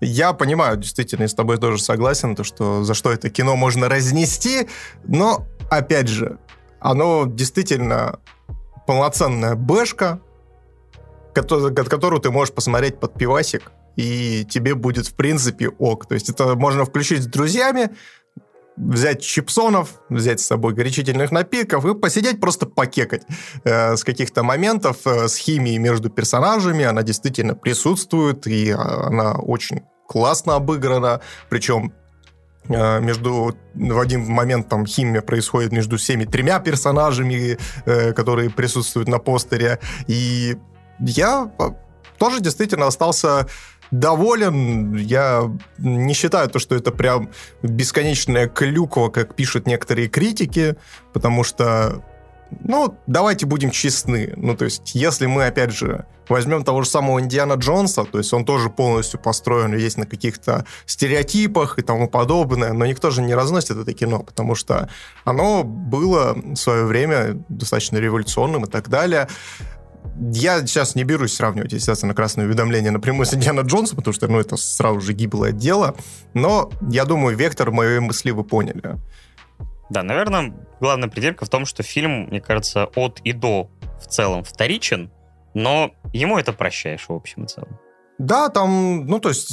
я 0.00 0.32
понимаю, 0.32 0.76
действительно, 0.76 1.24
и 1.24 1.28
с 1.28 1.34
тобой 1.34 1.58
тоже 1.58 1.82
согласен, 1.82 2.36
то, 2.36 2.44
что 2.44 2.84
за 2.84 2.94
что 2.94 3.10
это 3.10 3.28
кино 3.28 3.56
можно 3.56 3.88
разнести, 3.88 4.68
но, 5.04 5.46
опять 5.68 6.08
же, 6.08 6.38
оно 6.80 7.26
действительно 7.26 8.20
полноценная 8.90 9.54
бэшка, 9.54 10.18
которую 11.32 12.20
ты 12.20 12.32
можешь 12.32 12.52
посмотреть 12.52 12.98
под 12.98 13.14
пивасик, 13.14 13.70
и 13.94 14.44
тебе 14.50 14.74
будет, 14.74 15.06
в 15.06 15.14
принципе, 15.14 15.68
ок. 15.68 16.08
То 16.08 16.14
есть 16.14 16.28
это 16.28 16.56
можно 16.56 16.84
включить 16.84 17.22
с 17.22 17.26
друзьями, 17.26 17.90
взять 18.76 19.22
чипсонов, 19.22 20.00
взять 20.08 20.40
с 20.40 20.46
собой 20.46 20.74
горячительных 20.74 21.30
напитков 21.30 21.84
и 21.84 21.94
посидеть 21.94 22.40
просто 22.40 22.66
покекать 22.66 23.22
э, 23.62 23.94
с 23.94 24.02
каких-то 24.02 24.42
моментов, 24.42 24.96
э, 25.06 25.28
с 25.28 25.36
химией 25.36 25.78
между 25.78 26.10
персонажами. 26.10 26.84
Она 26.84 27.04
действительно 27.04 27.54
присутствует, 27.54 28.48
и 28.48 28.70
э, 28.70 28.74
она 28.74 29.34
очень 29.34 29.82
классно 30.08 30.56
обыграна. 30.56 31.20
Причем 31.48 31.92
между 32.68 33.56
в 33.74 33.98
один 33.98 34.26
момент 34.26 34.68
там 34.68 34.86
химия 34.86 35.22
происходит 35.22 35.72
между 35.72 35.96
всеми 35.96 36.24
тремя 36.24 36.60
персонажами, 36.60 37.58
э, 37.84 38.12
которые 38.12 38.50
присутствуют 38.50 39.08
на 39.08 39.18
постере. 39.18 39.78
И 40.06 40.56
я 41.00 41.50
тоже 42.18 42.40
действительно 42.40 42.86
остался 42.86 43.46
доволен. 43.90 44.94
Я 44.94 45.50
не 45.78 46.14
считаю 46.14 46.48
то, 46.48 46.58
что 46.58 46.74
это 46.74 46.92
прям 46.92 47.30
бесконечная 47.62 48.46
клюква, 48.46 49.08
как 49.08 49.34
пишут 49.34 49.66
некоторые 49.66 50.08
критики, 50.08 50.76
потому 51.12 51.44
что 51.44 52.04
ну, 52.50 52.96
давайте 53.06 53.46
будем 53.46 53.70
честны. 53.70 54.32
Ну, 54.36 54.56
то 54.56 54.64
есть, 54.64 54.94
если 54.94 55.26
мы, 55.26 55.46
опять 55.46 55.72
же, 55.72 56.06
возьмем 56.28 56.64
того 56.64 56.82
же 56.82 56.88
самого 56.88 57.20
Индиана 57.20 57.54
Джонса, 57.54 58.04
то 58.04 58.18
есть 58.18 58.32
он 58.32 58.44
тоже 58.44 58.70
полностью 58.70 59.20
построен 59.20 59.76
есть 59.76 59.98
на 59.98 60.06
каких-то 60.06 60.64
стереотипах 60.86 61.78
и 61.78 61.82
тому 61.82 62.08
подобное, 62.08 62.72
но 62.72 62.86
никто 62.86 63.10
же 63.10 63.22
не 63.22 63.34
разносит 63.34 63.76
это 63.76 63.92
кино, 63.92 64.20
потому 64.20 64.54
что 64.54 64.88
оно 65.24 65.64
было 65.64 66.34
в 66.34 66.56
свое 66.56 66.84
время 66.84 67.42
достаточно 67.48 67.98
революционным 67.98 68.64
и 68.64 68.68
так 68.68 68.88
далее. 68.88 69.28
Я 70.32 70.66
сейчас 70.66 70.94
не 70.94 71.04
берусь 71.04 71.34
сравнивать, 71.34 71.72
естественно, 71.72 72.14
красное 72.14 72.46
уведомление 72.46 72.90
напрямую 72.90 73.26
с 73.26 73.34
Индиана 73.34 73.60
Джонсом, 73.60 73.96
потому 73.96 74.14
что, 74.14 74.28
ну, 74.28 74.40
это 74.40 74.56
сразу 74.56 75.00
же 75.00 75.12
гиблое 75.12 75.52
дело, 75.52 75.94
но 76.34 76.70
я 76.88 77.04
думаю, 77.04 77.36
вектор 77.36 77.70
моей 77.70 78.00
мысли 78.00 78.30
вы 78.30 78.44
поняли. 78.44 78.98
Да, 79.90 80.02
наверное, 80.02 80.54
главная 80.80 81.08
пределька 81.08 81.44
в 81.44 81.48
том, 81.48 81.66
что 81.66 81.82
фильм, 81.82 82.28
мне 82.28 82.40
кажется, 82.40 82.88
от 82.94 83.20
и 83.24 83.32
до 83.32 83.70
в 84.00 84.06
целом 84.06 84.44
вторичен, 84.44 85.10
но 85.52 85.90
ему 86.12 86.38
это 86.38 86.52
прощаешь 86.52 87.08
в 87.08 87.12
общем 87.12 87.44
и 87.44 87.46
целом. 87.46 87.78
Да, 88.18 88.48
там, 88.48 89.06
ну, 89.06 89.18
то 89.18 89.30
есть 89.30 89.52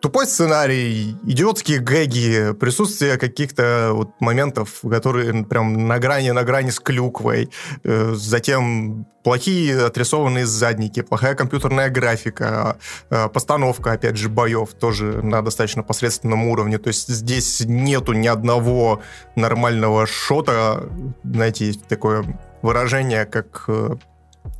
тупой 0.00 0.26
сценарий, 0.26 1.16
идиотские 1.24 1.78
гэги, 1.78 2.52
присутствие 2.58 3.18
каких-то 3.18 3.90
вот 3.92 4.10
моментов, 4.20 4.80
которые 4.88 5.44
прям 5.44 5.86
на 5.88 5.98
грани, 5.98 6.30
на 6.30 6.44
грани 6.44 6.70
с 6.70 6.80
клюквой, 6.80 7.50
э, 7.84 8.12
затем 8.14 9.06
плохие 9.24 9.86
отрисованные 9.86 10.46
задники, 10.46 11.02
плохая 11.02 11.34
компьютерная 11.34 11.90
графика, 11.90 12.76
э, 13.10 13.28
постановка, 13.28 13.92
опять 13.92 14.16
же, 14.16 14.28
боев 14.28 14.74
тоже 14.74 15.22
на 15.22 15.42
достаточно 15.42 15.82
посредственном 15.82 16.46
уровне. 16.46 16.78
То 16.78 16.88
есть 16.88 17.08
здесь 17.08 17.60
нету 17.66 18.12
ни 18.12 18.28
одного 18.28 19.02
нормального 19.34 20.06
шота, 20.06 20.88
знаете, 21.24 21.66
есть 21.66 21.86
такое 21.88 22.24
выражение, 22.62 23.24
как 23.24 23.68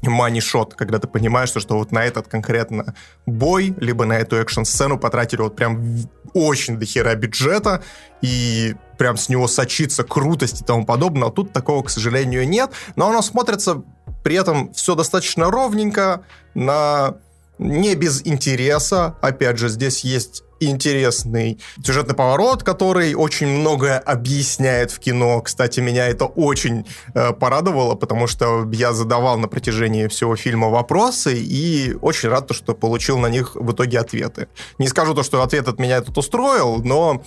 money-шот, 0.03 0.75
когда 0.75 0.99
ты 0.99 1.09
понимаешь, 1.09 1.49
что, 1.49 1.61
что 1.61 1.79
вот 1.79 1.93
на 1.93 2.05
этот 2.05 2.29
конкретно 2.29 2.95
бой, 3.27 3.75
либо 3.79 4.05
на 4.05 4.15
эту 4.15 4.37
экшн-сцену 4.37 4.99
потратили 4.99 5.43
вот 5.43 5.57
прям 5.57 5.97
очень 6.35 6.79
дохера 6.79 7.15
бюджета, 7.15 7.83
и 8.23 8.75
прям 8.99 9.17
с 9.17 9.29
него 9.29 9.49
сочится 9.49 10.05
крутость 10.05 10.63
и 10.63 10.65
тому 10.65 10.85
подобное. 10.85 11.29
А 11.29 11.31
тут 11.31 11.53
такого, 11.53 11.83
к 11.83 11.91
сожалению, 11.91 12.49
нет. 12.49 12.71
Но 12.95 13.09
оно 13.09 13.23
смотрится 13.23 13.83
при 14.23 14.37
этом 14.37 14.73
все 14.73 14.95
достаточно 14.95 15.51
ровненько, 15.51 16.23
на 16.55 17.17
не 17.59 17.95
без 17.95 18.27
интереса. 18.27 19.17
Опять 19.21 19.59
же, 19.59 19.69
здесь 19.69 20.05
есть 20.05 20.43
интересный 20.61 21.59
сюжетный 21.85 22.15
поворот, 22.15 22.63
который 22.63 23.15
очень 23.15 23.49
многое 23.49 23.99
объясняет 23.99 24.91
в 24.91 24.99
кино. 24.99 25.41
Кстати, 25.41 25.81
меня 25.81 26.09
это 26.09 26.25
очень 26.25 26.87
э, 27.15 27.33
порадовало, 27.33 27.95
потому 27.95 28.27
что 28.27 28.69
я 28.73 28.93
задавал 28.93 29.39
на 29.39 29.49
протяжении 29.49 30.07
всего 30.09 30.37
фильма 30.37 30.69
вопросы 30.69 31.37
и 31.37 31.95
очень 32.01 32.29
рад, 32.29 32.51
что 32.53 32.75
получил 32.75 33.19
на 33.19 33.29
них 33.29 33.55
в 33.55 33.73
итоге 33.73 33.99
ответы. 33.99 34.49
Не 34.79 34.89
скажу 34.89 35.15
то, 35.15 35.23
что 35.23 35.43
ответ 35.43 35.69
от 35.69 35.79
меня 35.79 35.97
этот 35.97 36.17
устроил, 36.17 36.83
но 36.83 37.23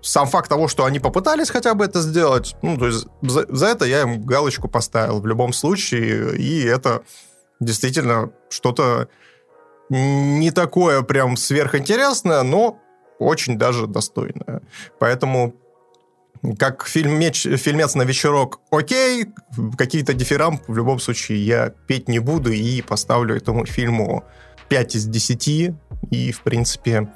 сам 0.00 0.26
факт 0.26 0.48
того, 0.48 0.68
что 0.68 0.84
они 0.84 1.00
попытались 1.00 1.50
хотя 1.50 1.74
бы 1.74 1.84
это 1.84 2.00
сделать, 2.00 2.56
ну, 2.62 2.78
то 2.78 2.86
есть 2.86 3.06
за, 3.20 3.46
за 3.48 3.66
это 3.66 3.84
я 3.84 4.02
им 4.02 4.22
галочку 4.22 4.68
поставил 4.68 5.20
в 5.20 5.26
любом 5.26 5.52
случае, 5.52 6.36
и 6.36 6.64
это 6.64 7.02
действительно 7.60 8.30
что-то 8.48 9.08
не 9.92 10.50
такое 10.50 11.02
прям 11.02 11.36
сверхинтересное, 11.36 12.42
но 12.42 12.78
очень 13.18 13.58
даже 13.58 13.86
достойное. 13.86 14.62
Поэтому 14.98 15.54
как 16.58 16.86
фильм 16.86 17.18
меч, 17.18 17.42
фильмец 17.42 17.94
на 17.94 18.02
вечерок, 18.02 18.60
окей, 18.70 19.26
какие-то 19.76 20.14
дифирамп 20.14 20.62
в 20.66 20.76
любом 20.76 20.98
случае 20.98 21.44
я 21.44 21.70
петь 21.86 22.08
не 22.08 22.18
буду 22.18 22.50
и 22.50 22.80
поставлю 22.82 23.36
этому 23.36 23.66
фильму 23.66 24.24
5 24.68 24.96
из 24.96 25.06
10. 25.06 25.74
И, 26.10 26.32
в 26.32 26.40
принципе, 26.40 27.12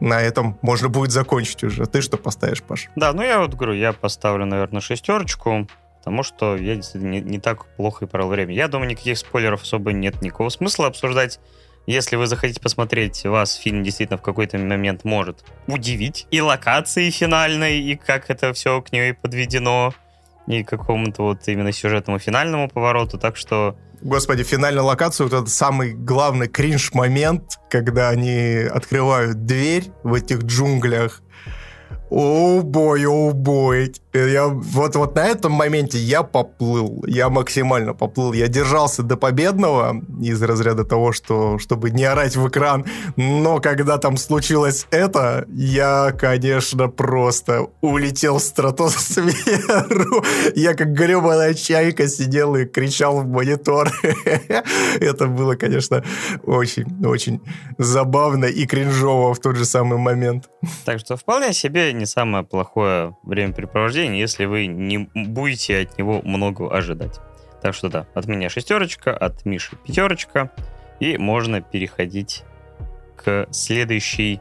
на 0.00 0.22
этом 0.22 0.58
можно 0.62 0.88
будет 0.88 1.10
закончить 1.10 1.62
уже. 1.64 1.84
Ты 1.86 2.00
что 2.00 2.16
поставишь, 2.16 2.62
Паш? 2.62 2.88
Да, 2.96 3.12
ну 3.12 3.22
я 3.22 3.40
вот 3.40 3.54
говорю, 3.54 3.74
я 3.74 3.92
поставлю, 3.92 4.46
наверное, 4.46 4.80
шестерочку, 4.80 5.68
потому 5.98 6.22
что 6.22 6.56
я 6.56 6.76
не, 6.76 7.20
не 7.20 7.38
так 7.40 7.66
плохо 7.76 8.04
и 8.04 8.08
провел 8.08 8.28
время. 8.28 8.54
Я 8.54 8.68
думаю, 8.68 8.88
никаких 8.88 9.18
спойлеров 9.18 9.62
особо 9.62 9.92
нет 9.92 10.22
никакого 10.22 10.48
смысла 10.48 10.86
обсуждать. 10.86 11.38
Если 11.86 12.16
вы 12.16 12.26
захотите 12.26 12.60
посмотреть, 12.60 13.24
вас 13.24 13.54
фильм 13.54 13.82
действительно 13.82 14.18
в 14.18 14.22
какой-то 14.22 14.58
момент 14.58 15.04
может 15.04 15.44
удивить. 15.66 16.26
И 16.30 16.40
локации 16.40 17.10
финальной, 17.10 17.80
и 17.80 17.96
как 17.96 18.30
это 18.30 18.52
все 18.52 18.80
к 18.80 18.90
ней 18.92 19.12
подведено, 19.12 19.92
и 20.46 20.64
какому-то 20.64 21.22
вот 21.22 21.46
именно 21.46 21.72
сюжетному 21.72 22.18
финальному 22.18 22.68
повороту. 22.68 23.18
Так 23.18 23.36
что 23.36 23.76
Господи, 24.00 24.42
финальная 24.42 24.82
локация, 24.82 25.24
вот 25.24 25.32
этот 25.32 25.48
самый 25.48 25.94
главный 25.94 26.46
кринж-момент, 26.46 27.58
когда 27.70 28.10
они 28.10 28.66
открывают 28.70 29.46
дверь 29.46 29.92
в 30.02 30.12
этих 30.12 30.42
джунглях, 30.42 31.22
о 32.10 32.60
бой, 32.62 33.06
о 33.06 33.32
бой. 33.32 33.94
Я, 34.14 34.46
вот, 34.46 34.94
вот 34.94 35.16
на 35.16 35.26
этом 35.26 35.52
моменте 35.52 35.98
я 35.98 36.22
поплыл. 36.22 37.04
Я 37.06 37.28
максимально 37.30 37.94
поплыл. 37.94 38.32
Я 38.32 38.46
держался 38.46 39.02
до 39.02 39.16
победного 39.16 40.00
из 40.22 40.40
разряда 40.40 40.84
того, 40.84 41.12
что 41.12 41.58
чтобы 41.58 41.90
не 41.90 42.04
орать 42.04 42.36
в 42.36 42.48
экран. 42.48 42.84
Но 43.16 43.58
когда 43.58 43.98
там 43.98 44.16
случилось 44.16 44.86
это, 44.92 45.46
я, 45.48 46.12
конечно, 46.12 46.88
просто 46.88 47.66
улетел 47.80 48.38
в 48.38 48.42
стратосферу. 48.42 50.24
Я 50.54 50.74
как 50.74 50.92
гребаная 50.92 51.54
чайка 51.54 52.06
сидел 52.06 52.54
и 52.54 52.66
кричал 52.66 53.20
в 53.20 53.26
монитор. 53.26 53.90
Это 55.00 55.26
было, 55.26 55.56
конечно, 55.56 56.04
очень-очень 56.44 57.40
забавно 57.78 58.44
и 58.44 58.66
кринжово 58.66 59.34
в 59.34 59.40
тот 59.40 59.56
же 59.56 59.64
самый 59.64 59.98
момент. 59.98 60.48
Так 60.84 61.00
что 61.00 61.16
вполне 61.16 61.52
себе 61.52 61.92
не 61.92 62.06
самое 62.06 62.44
плохое 62.44 63.16
времяпрепровождение, 63.24 64.03
если 64.12 64.44
вы 64.44 64.66
не 64.66 65.08
будете 65.14 65.80
от 65.80 65.98
него 65.98 66.20
много 66.22 66.74
ожидать. 66.74 67.20
Так 67.62 67.74
что 67.74 67.88
да, 67.88 68.06
от 68.14 68.26
меня 68.26 68.48
шестерочка, 68.50 69.16
от 69.16 69.44
Миши 69.44 69.76
пятерочка, 69.76 70.50
и 71.00 71.16
можно 71.16 71.60
переходить 71.62 72.42
к 73.16 73.46
следующей 73.50 74.40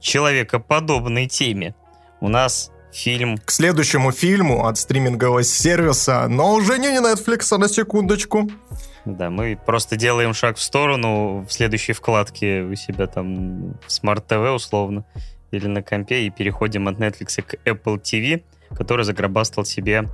человекоподобной 0.00 1.26
теме. 1.26 1.74
У 2.20 2.28
нас 2.28 2.70
фильм... 2.92 3.38
К 3.38 3.50
следующему 3.50 4.12
фильму 4.12 4.66
от 4.66 4.78
стримингового 4.78 5.42
сервиса, 5.42 6.26
но 6.28 6.52
уже 6.54 6.78
не 6.78 6.88
Netflix, 6.88 7.48
а 7.50 7.58
на 7.58 7.68
секундочку. 7.68 8.48
Да, 9.04 9.30
мы 9.30 9.58
просто 9.66 9.96
делаем 9.96 10.34
шаг 10.34 10.56
в 10.56 10.62
сторону 10.62 11.44
в 11.48 11.52
следующей 11.52 11.92
вкладке 11.92 12.62
у 12.62 12.74
себя 12.76 13.06
там 13.06 13.72
в 13.80 13.88
Smart 13.88 14.24
TV 14.28 14.54
условно 14.54 15.04
или 15.50 15.66
на 15.66 15.82
компе 15.82 16.26
и 16.26 16.30
переходим 16.30 16.88
от 16.88 16.98
Netflix 16.98 17.42
к 17.42 17.54
Apple 17.66 18.00
TV, 18.00 18.42
который 18.76 19.04
загробастал 19.04 19.64
себе 19.64 20.08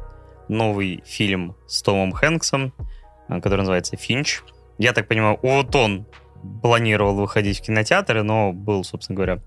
новый 0.48 1.02
фильм 1.04 1.56
с 1.66 1.82
Томом 1.82 2.12
Хэнксом, 2.12 2.72
э, 3.28 3.40
который 3.40 3.60
называется 3.60 3.96
«Финч». 3.96 4.40
Я 4.78 4.92
так 4.92 5.08
понимаю, 5.08 5.38
вот 5.42 5.74
он 5.74 6.06
планировал 6.62 7.16
выходить 7.16 7.58
в 7.58 7.62
кинотеатры, 7.62 8.22
но 8.22 8.52
был, 8.52 8.84
собственно 8.84 9.16
говоря, 9.16 9.40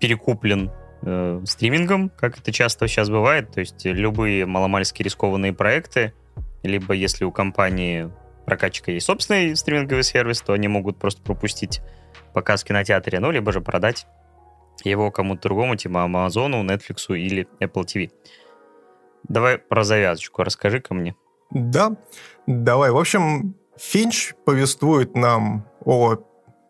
перекуплен 0.00 0.70
э, 1.02 1.42
стримингом, 1.44 2.10
как 2.10 2.38
это 2.38 2.52
часто 2.52 2.88
сейчас 2.88 3.10
бывает. 3.10 3.52
То 3.52 3.60
есть 3.60 3.84
любые 3.84 4.46
маломальски 4.46 5.02
рискованные 5.02 5.52
проекты, 5.52 6.14
либо 6.62 6.94
если 6.94 7.24
у 7.24 7.30
компании 7.30 8.10
прокатчика 8.46 8.90
есть 8.90 9.06
собственный 9.06 9.54
стриминговый 9.54 10.02
сервис, 10.02 10.40
то 10.40 10.52
они 10.54 10.68
могут 10.68 10.98
просто 10.98 11.22
пропустить 11.22 11.80
показ 12.32 12.62
в 12.62 12.66
кинотеатре, 12.66 13.20
ну, 13.20 13.30
либо 13.30 13.52
же 13.52 13.60
продать 13.60 14.06
его 14.84 15.10
кому-то 15.10 15.42
другому, 15.42 15.76
типа 15.76 16.04
Амазону, 16.04 16.64
Netflix 16.64 17.14
или 17.16 17.46
Apple 17.60 17.84
TV. 17.84 18.10
Давай 19.30 19.58
про 19.58 19.84
завязочку 19.84 20.42
расскажи-ка 20.42 20.92
мне. 20.92 21.14
Да, 21.52 21.96
давай. 22.48 22.90
В 22.90 22.98
общем, 22.98 23.54
Финч 23.78 24.34
повествует 24.44 25.14
нам 25.14 25.68
о 25.84 26.16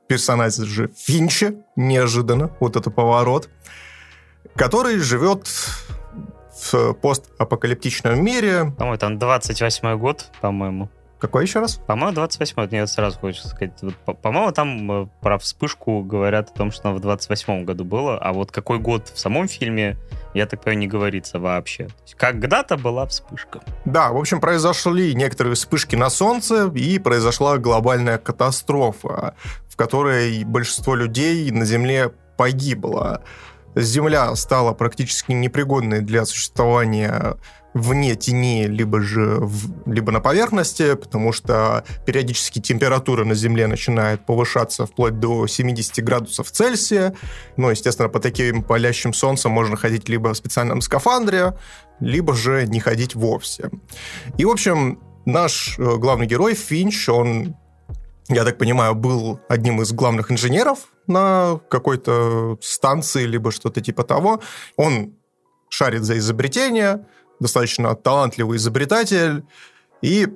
персонаже 0.07 0.67
же 0.67 0.91
Финче, 0.95 1.65
неожиданно, 1.75 2.55
вот 2.61 2.77
это 2.77 2.91
поворот, 2.91 3.49
который 4.55 4.99
живет 4.99 5.49
в 6.73 6.93
постапокалиптичном 6.93 8.23
мире. 8.23 8.75
По-моему, 8.77 8.99
там 8.99 9.19
28 9.19 9.97
год, 9.99 10.31
по-моему. 10.43 10.91
Какой 11.21 11.45
еще 11.45 11.61
раз? 11.61 11.77
По-моему, 11.87 12.15
28 12.15 12.69
Мне 12.71 12.87
сразу 12.87 13.19
хочется 13.19 13.49
сказать. 13.49 13.73
Вот, 13.83 14.23
по-моему, 14.23 14.53
там 14.53 14.91
э, 15.03 15.07
про 15.21 15.39
вспышку 15.39 16.03
говорят 16.03 16.49
о 16.49 16.53
том, 16.55 16.73
что 16.73 16.89
она 16.89 16.97
в 16.97 17.01
28 17.01 17.65
году 17.65 17.85
было, 17.85 18.17
а 18.17 18.33
вот 18.33 18.51
какой 18.51 18.79
год 18.79 19.13
в 19.15 19.19
самом 19.19 19.47
фильме, 19.47 19.99
я 20.33 20.47
так 20.47 20.63
понимаю, 20.63 20.79
не 20.79 20.87
говорится 20.89 21.39
вообще. 21.39 21.89
То 21.89 22.03
есть, 22.05 22.15
когда-то 22.15 22.79
была 22.79 23.07
вспышка. 23.07 23.61
Да, 23.85 24.13
в 24.13 24.17
общем, 24.17 24.41
произошли 24.41 25.15
некоторые 25.15 25.55
вспышки 25.55 25.95
на 25.95 26.09
Солнце, 26.09 26.69
и 26.75 26.99
произошла 26.99 27.59
глобальная 27.59 28.17
катастрофа, 28.17 29.35
в 29.69 29.77
которой 29.77 30.43
большинство 30.45 30.95
людей 30.95 31.51
на 31.51 31.67
Земле 31.67 32.13
погибло. 32.39 33.23
Земля 33.75 34.35
стала 34.37 34.73
практически 34.73 35.33
непригодной 35.33 36.01
для 36.01 36.25
существования 36.25 37.37
вне 37.75 38.17
тени, 38.17 38.67
либо 38.67 39.01
же 39.01 39.37
в, 39.41 39.89
либо 39.91 40.13
на 40.13 40.21
поверхности, 40.21 40.95
потому 40.95 41.33
что 41.33 41.85
периодически 42.05 42.61
температура 42.61 43.25
на 43.25 43.35
Земле 43.35 43.67
начинает 43.67 44.27
повышаться 44.27 44.87
вплоть 44.87 45.19
до 45.21 45.47
70 45.47 46.05
градусов 46.05 46.51
Цельсия. 46.51 47.15
Ну, 47.57 47.71
естественно, 47.71 48.09
по 48.09 48.19
таким 48.19 48.63
палящим 48.63 49.13
солнцем 49.13 49.53
можно 49.53 49.77
ходить 49.77 50.09
либо 50.09 50.33
в 50.33 50.37
специальном 50.37 50.81
скафандре, 50.81 51.57
либо 52.01 52.35
же 52.35 52.67
не 52.67 52.81
ходить 52.81 53.15
вовсе. 53.15 53.71
И, 54.37 54.45
в 54.45 54.51
общем, 54.51 55.01
наш 55.25 55.79
э, 55.79 55.97
главный 55.97 56.27
герой 56.27 56.55
Финч, 56.55 57.09
он, 57.09 57.57
я 58.29 58.45
так 58.45 58.59
понимаю, 58.59 58.95
был 58.95 59.41
одним 59.49 59.81
из 59.83 59.93
главных 59.93 60.33
инженеров 60.33 60.89
на 61.07 61.61
какой-то 61.69 62.59
станции, 62.61 63.25
либо 63.25 63.53
что-то 63.53 63.81
типа 63.81 64.03
того. 64.03 64.41
Он 64.77 65.15
шарит 65.69 66.03
за 66.03 66.19
изобретение, 66.19 67.07
достаточно 67.41 67.95
талантливый 67.95 68.59
изобретатель, 68.59 69.45
и, 70.03 70.29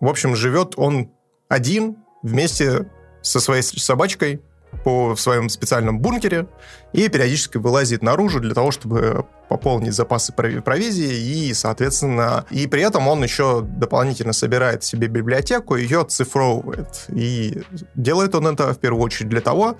в 0.00 0.08
общем, 0.08 0.34
живет 0.34 0.74
он 0.76 1.10
один 1.48 1.96
вместе 2.22 2.90
со 3.22 3.40
своей 3.40 3.62
собачкой 3.62 4.40
по 4.84 5.14
в 5.14 5.20
своем 5.20 5.48
специальном 5.48 6.00
бункере 6.00 6.46
и 6.92 7.08
периодически 7.08 7.56
вылазит 7.56 8.02
наружу 8.02 8.40
для 8.40 8.54
того, 8.54 8.70
чтобы 8.70 9.26
пополнить 9.48 9.94
запасы 9.94 10.32
провизии 10.32 11.48
и, 11.48 11.54
соответственно, 11.54 12.44
и 12.50 12.66
при 12.66 12.82
этом 12.82 13.08
он 13.08 13.22
еще 13.22 13.62
дополнительно 13.62 14.32
собирает 14.32 14.84
себе 14.84 15.08
библиотеку, 15.08 15.76
ее 15.76 16.04
цифровывает. 16.04 17.06
И 17.08 17.62
делает 17.94 18.34
он 18.34 18.48
это 18.48 18.74
в 18.74 18.78
первую 18.78 19.02
очередь 19.02 19.28
для 19.28 19.40
того, 19.40 19.76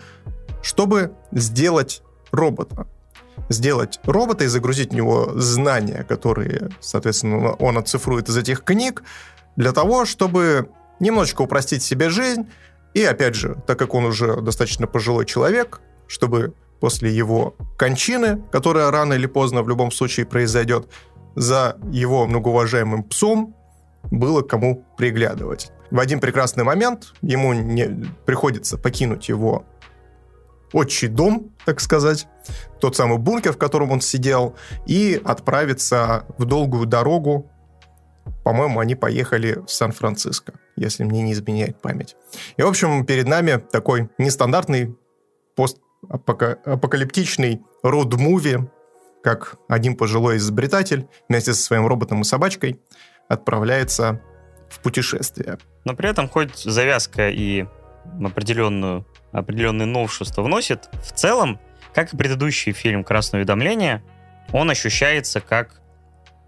чтобы 0.63 1.13
сделать 1.33 2.03
робота 2.33 2.87
сделать 3.49 4.01
робота 4.05 4.45
и 4.45 4.49
загрузить 4.49 4.93
в 4.93 4.95
него 4.95 5.33
знания, 5.35 6.05
которые, 6.09 6.71
соответственно, 6.81 7.53
он 7.55 7.79
оцифрует 7.79 8.29
из 8.29 8.37
этих 8.37 8.63
книг, 8.65 9.03
для 9.57 9.73
того, 9.73 10.05
чтобы 10.05 10.69
немножечко 11.01 11.43
упростить 11.43 11.83
себе 11.83 12.11
жизнь, 12.11 12.49
и 12.95 13.03
опять 13.03 13.35
же, 13.35 13.57
так 13.67 13.79
как 13.79 13.95
он 13.95 14.07
уже 14.07 14.41
достаточно 14.41 14.87
пожилой 14.87 15.27
человек, 15.27 15.81
чтобы 16.07 16.55
после 16.81 17.15
его 17.15 17.55
кончины, 17.79 18.43
которая 18.51 18.91
рано 18.91 19.15
или 19.15 19.27
поздно 19.27 19.63
в 19.63 19.69
любом 19.69 19.91
случае 19.91 20.27
произойдет, 20.27 20.89
за 21.35 21.77
его 21.91 22.27
многоуважаемым 22.27 23.05
псом 23.05 23.55
было 24.11 24.43
кому 24.43 24.85
приглядывать. 24.97 25.71
В 25.91 26.01
один 26.01 26.21
прекрасный 26.21 26.65
момент 26.65 27.15
ему 27.23 27.53
не 27.53 28.07
приходится 28.25 28.79
покинуть 28.79 29.29
его 29.29 29.65
отчий 30.73 31.09
дом, 31.09 31.51
так 31.65 31.81
сказать, 31.81 32.29
тот 32.81 32.97
самый 32.97 33.19
бункер, 33.19 33.53
в 33.53 33.59
котором 33.59 33.91
он 33.91 34.01
сидел, 34.01 34.57
и 34.87 35.21
отправиться 35.25 36.25
в 36.39 36.45
долгую 36.45 36.87
дорогу. 36.87 37.51
По-моему, 38.45 38.81
они 38.81 38.95
поехали 38.95 39.63
в 39.67 39.71
Сан-Франциско, 39.71 40.55
если 40.77 41.05
мне 41.05 41.23
не 41.23 41.33
изменяет 41.33 41.81
память. 41.81 42.17
И, 42.57 42.63
в 42.63 42.67
общем, 42.67 43.07
перед 43.07 43.29
нами 43.29 43.63
такой 43.71 44.09
нестандартный 44.19 44.97
постапокалиптичный 45.55 47.63
род-муви, 47.83 48.69
как 49.23 49.57
один 49.69 49.97
пожилой 49.97 50.37
изобретатель 50.37 51.09
вместе 51.29 51.55
со 51.55 51.63
своим 51.63 51.87
роботом 51.87 52.21
и 52.21 52.25
собачкой 52.25 52.81
отправляется 53.29 54.21
в 54.71 54.81
путешествие. 54.81 55.59
Но 55.85 55.95
при 55.95 56.11
этом 56.11 56.29
хоть 56.29 56.59
завязка 56.59 57.29
и 57.29 57.67
определенную, 58.25 59.07
определенные 59.33 59.87
новшества 59.87 60.43
вносит, 60.43 60.89
в 61.03 61.13
целом, 61.13 61.59
как 61.95 62.13
и 62.13 62.17
предыдущий 62.17 62.73
фильм 62.73 63.05
«Красное 63.05 63.41
уведомление», 63.41 64.03
он 64.53 64.71
ощущается 64.71 65.41
как 65.41 65.81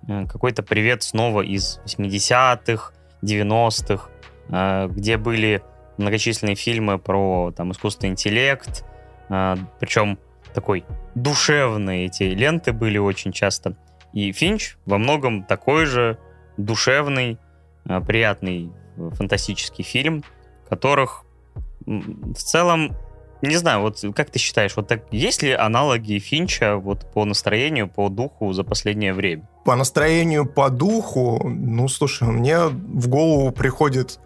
э, 0.07 0.27
какой-то 0.27 0.63
привет 0.63 1.03
снова 1.03 1.43
из 1.43 1.81
80-х, 1.85 2.93
90-х, 3.23 4.11
э, 4.49 4.89
где 4.91 5.17
были 5.17 5.63
многочисленные 5.97 6.55
фильмы 6.55 6.99
про 6.99 7.53
там, 7.57 7.73
искусственный 7.73 8.11
интеллект, 8.11 8.85
э, 9.29 9.57
причем 9.81 10.19
такой 10.55 10.85
душевные 11.15 12.07
эти 12.07 12.25
ленты 12.25 12.73
были 12.73 12.99
очень 12.99 13.33
часто. 13.33 13.77
И 14.13 14.33
Финч 14.33 14.77
во 14.87 14.99
многом 14.99 15.45
такой 15.45 15.87
же 15.87 16.19
душевный, 16.57 17.39
приятный 17.85 18.73
фантастический 18.97 19.85
фильм, 19.85 20.25
которых 20.69 21.25
в 21.89 22.43
целом, 22.43 22.97
не 23.43 23.57
знаю, 23.57 23.81
вот 23.81 24.05
как 24.15 24.31
ты 24.31 24.39
считаешь, 24.39 24.77
вот 24.77 24.89
так, 24.89 25.05
есть 25.11 25.43
ли 25.43 25.53
аналоги 25.53 26.19
Финча 26.19 26.77
вот 26.77 27.11
по 27.13 27.25
настроению, 27.25 27.89
по 27.89 28.09
духу 28.09 28.53
за 28.53 28.65
последнее 28.65 29.15
время? 29.15 29.49
По 29.65 29.77
настроению, 29.77 30.47
по 30.47 30.71
духу, 30.71 31.41
ну, 31.49 31.89
слушай, 31.89 32.29
мне 32.29 32.67
в 32.67 33.09
голову 33.09 33.53
приходит 33.53 34.19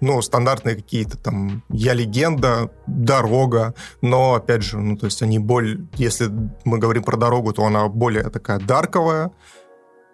ну, 0.00 0.20
стандартные 0.22 0.76
какие-то 0.76 1.16
там 1.16 1.62
«Я 1.70 1.94
легенда», 1.94 2.70
«Дорога», 2.86 3.74
но, 4.02 4.34
опять 4.34 4.62
же, 4.62 4.78
ну, 4.78 4.96
то 4.96 5.06
есть 5.06 5.22
они 5.22 5.38
более... 5.38 5.86
Если 5.94 6.30
мы 6.64 6.78
говорим 6.78 7.04
про 7.04 7.16
«Дорогу», 7.16 7.52
то 7.52 7.64
она 7.64 7.88
более 7.88 8.28
такая 8.28 8.58
дарковая, 8.58 9.30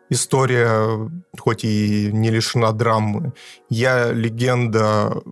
история, 0.08 1.10
хоть 1.38 1.64
и 1.64 2.10
не 2.12 2.30
лишена 2.30 2.72
драмы. 2.72 3.32
«Я 3.68 4.12
легенда», 4.12 5.22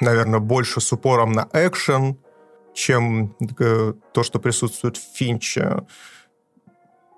наверное, 0.00 0.40
больше 0.40 0.80
с 0.80 0.92
упором 0.92 1.32
на 1.32 1.48
экшен, 1.52 2.18
чем 2.74 3.36
э, 3.58 3.92
то, 4.12 4.22
что 4.22 4.38
присутствует 4.38 4.96
в 4.96 5.16
Финче. 5.16 5.82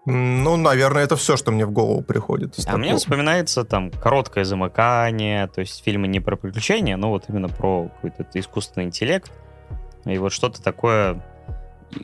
Ну, 0.07 0.57
наверное, 0.57 1.05
это 1.05 1.17
все, 1.17 1.37
что 1.37 1.53
мне 1.53 1.67
в 1.67 1.73
голову 1.73 2.03
приходит. 2.03 2.55
А 2.67 2.77
мне 2.79 2.97
вспоминается 2.97 3.65
там 3.65 3.91
короткое 3.91 4.45
замыкание, 4.45 5.47
то 5.47 5.61
есть 5.61 5.85
фильмы 5.85 6.09
не 6.09 6.21
про 6.21 6.37
приключения, 6.37 6.97
но 6.97 7.11
вот 7.11 7.25
именно 7.29 7.49
про 7.49 7.89
какой-то 7.89 8.27
искусственный 8.35 8.87
интеллект. 8.87 9.31
И 10.07 10.17
вот 10.17 10.33
что-то 10.33 10.63
такое... 10.63 11.23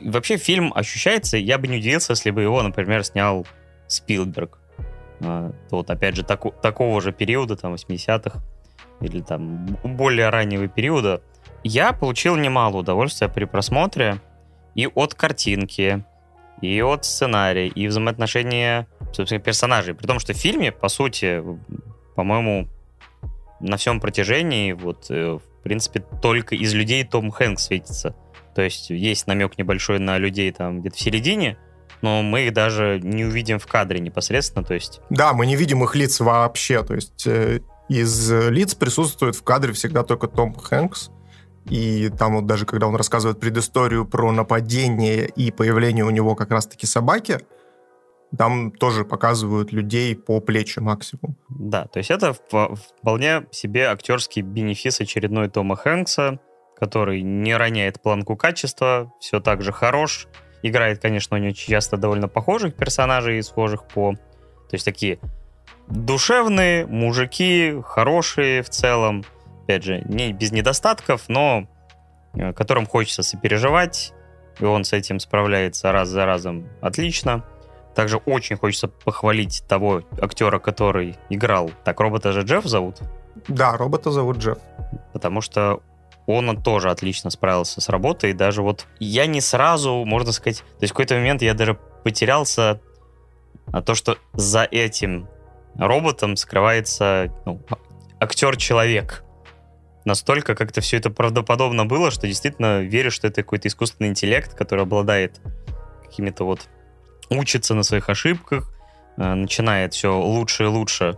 вообще 0.03 0.37
фильм 0.37 0.71
ощущается, 0.75 1.37
я 1.37 1.57
бы 1.57 1.67
не 1.67 1.77
удивился, 1.77 2.13
если 2.13 2.29
бы 2.29 2.43
его, 2.43 2.61
например, 2.61 3.03
снял 3.03 3.47
Спилберг. 3.87 4.59
А, 5.21 5.51
вот, 5.71 5.89
опять 5.89 6.15
же, 6.15 6.23
таку, 6.23 6.53
такого 6.61 7.01
же 7.01 7.11
периода, 7.11 7.55
там, 7.55 7.73
80-х, 7.73 8.39
или 9.01 9.21
там 9.21 9.65
более 9.83 10.29
раннего 10.29 10.67
периода, 10.67 11.21
я 11.63 11.93
получил 11.93 12.35
немало 12.35 12.77
удовольствия 12.77 13.27
при 13.27 13.45
просмотре 13.45 14.19
и 14.75 14.87
от 14.87 15.13
картинки, 15.13 16.03
и 16.61 16.81
от 16.81 17.05
сценария, 17.05 17.67
и 17.67 17.87
взаимоотношения, 17.87 18.87
собственно, 19.11 19.41
персонажей. 19.41 19.93
При 19.93 20.07
том, 20.07 20.19
что 20.19 20.33
в 20.33 20.37
фильме, 20.37 20.71
по 20.71 20.87
сути, 20.87 21.43
по-моему, 22.15 22.67
на 23.59 23.77
всем 23.77 23.99
протяжении, 23.99 24.71
вот, 24.73 25.07
э, 25.09 25.37
в 25.37 25.63
принципе, 25.63 26.03
только 26.21 26.55
из 26.55 26.73
людей 26.73 27.03
Том 27.03 27.31
Хэнкс 27.31 27.65
светится. 27.65 28.15
То 28.55 28.61
есть 28.61 28.89
есть 28.89 29.27
намек 29.27 29.57
небольшой 29.57 29.99
на 29.99 30.17
людей 30.17 30.51
там 30.51 30.81
где-то 30.81 30.95
в 30.95 30.99
середине, 30.99 31.57
но 32.01 32.21
мы 32.21 32.47
их 32.47 32.53
даже 32.53 32.99
не 33.03 33.25
увидим 33.25 33.59
в 33.59 33.67
кадре 33.67 33.99
непосредственно, 33.99 34.63
то 34.63 34.73
есть... 34.73 35.01
Да, 35.09 35.33
мы 35.33 35.45
не 35.45 35.55
видим 35.55 35.83
их 35.83 35.95
лиц 35.95 36.19
вообще, 36.19 36.83
то 36.83 36.93
есть 36.93 37.25
э, 37.25 37.61
из 37.89 38.31
лиц 38.31 38.75
присутствует 38.75 39.35
в 39.35 39.43
кадре 39.43 39.73
всегда 39.73 40.03
только 40.03 40.27
Том 40.27 40.53
Хэнкс, 40.53 41.11
и 41.69 42.09
там 42.09 42.35
вот 42.35 42.45
даже 42.45 42.65
когда 42.65 42.87
он 42.87 42.95
рассказывает 42.95 43.39
предысторию 43.39 44.05
про 44.05 44.31
нападение 44.31 45.27
и 45.27 45.51
появление 45.51 46.05
у 46.05 46.09
него 46.09 46.35
как 46.35 46.51
раз-таки 46.51 46.85
собаки, 46.85 47.39
там 48.37 48.71
тоже 48.71 49.05
показывают 49.05 49.71
людей 49.71 50.15
по 50.15 50.39
плечи 50.39 50.79
максимум. 50.79 51.37
Да, 51.49 51.85
то 51.85 51.99
есть 51.99 52.11
это 52.11 52.33
вполне 52.33 53.47
себе 53.51 53.87
актерский 53.87 54.41
бенефис 54.41 54.99
очередной 54.99 55.49
Тома 55.49 55.75
Хэнкса, 55.75 56.39
который 56.77 57.21
не 57.21 57.55
роняет 57.55 58.01
планку 58.01 58.35
качества, 58.35 59.13
все 59.19 59.39
так 59.39 59.61
же 59.61 59.71
хорош, 59.71 60.27
Играет, 60.63 60.99
конечно, 60.99 61.37
у 61.37 61.39
него 61.39 61.53
часто 61.53 61.97
довольно 61.97 62.27
похожих 62.27 62.75
персонажей, 62.75 63.41
схожих 63.43 63.87
по... 63.87 64.13
То 64.13 64.73
есть 64.73 64.85
такие 64.85 65.19
душевные 65.87 66.85
мужики, 66.85 67.81
хорошие 67.85 68.61
в 68.61 68.69
целом. 68.69 69.23
Опять 69.63 69.83
же, 69.83 70.01
не 70.05 70.31
без 70.33 70.51
недостатков, 70.51 71.23
но 71.27 71.67
э, 72.33 72.53
которым 72.53 72.85
хочется 72.85 73.23
сопереживать, 73.23 74.13
и 74.59 74.65
он 74.65 74.83
с 74.83 74.93
этим 74.93 75.19
справляется 75.19 75.91
раз 75.91 76.09
за 76.09 76.25
разом 76.25 76.67
отлично. 76.81 77.43
Также 77.95 78.17
очень 78.17 78.57
хочется 78.57 78.87
похвалить 78.87 79.63
того 79.67 80.03
актера, 80.21 80.59
который 80.59 81.17
играл. 81.29 81.71
Так, 81.83 81.99
робота 81.99 82.31
же 82.31 82.41
Джефф 82.41 82.65
зовут? 82.65 82.97
Да, 83.47 83.75
робота 83.75 84.11
зовут 84.11 84.37
Джефф. 84.37 84.59
Потому 85.13 85.41
что 85.41 85.81
он 86.27 86.61
тоже 86.61 86.91
отлично 86.91 87.29
справился 87.29 87.81
с 87.81 87.89
работой. 87.89 88.33
Даже 88.33 88.61
вот 88.61 88.85
я 88.99 89.25
не 89.25 89.41
сразу, 89.41 90.03
можно 90.05 90.31
сказать, 90.31 90.59
то 90.59 90.83
есть 90.83 90.91
в 90.91 90.95
какой-то 90.95 91.15
момент 91.15 91.41
я 91.41 91.53
даже 91.53 91.77
потерялся 92.03 92.79
а 93.71 93.81
то, 93.81 93.95
что 93.95 94.17
за 94.33 94.63
этим 94.63 95.27
роботом 95.75 96.35
скрывается 96.35 97.33
ну, 97.45 97.61
актер-человек. 98.19 99.23
Настолько 100.05 100.55
как-то 100.55 100.81
все 100.81 100.97
это 100.97 101.09
правдоподобно 101.09 101.85
было, 101.85 102.11
что 102.11 102.27
действительно 102.27 102.81
верю, 102.81 103.11
что 103.11 103.27
это 103.27 103.43
какой-то 103.43 103.67
искусственный 103.67 104.09
интеллект, 104.09 104.53
который 104.53 104.83
обладает 104.83 105.41
какими-то 106.05 106.45
вот... 106.45 106.69
учится 107.29 107.73
на 107.73 107.83
своих 107.83 108.09
ошибках, 108.09 108.73
э, 109.17 109.33
начинает 109.33 109.93
все 109.93 110.17
лучше 110.17 110.63
и 110.63 110.67
лучше 110.67 111.17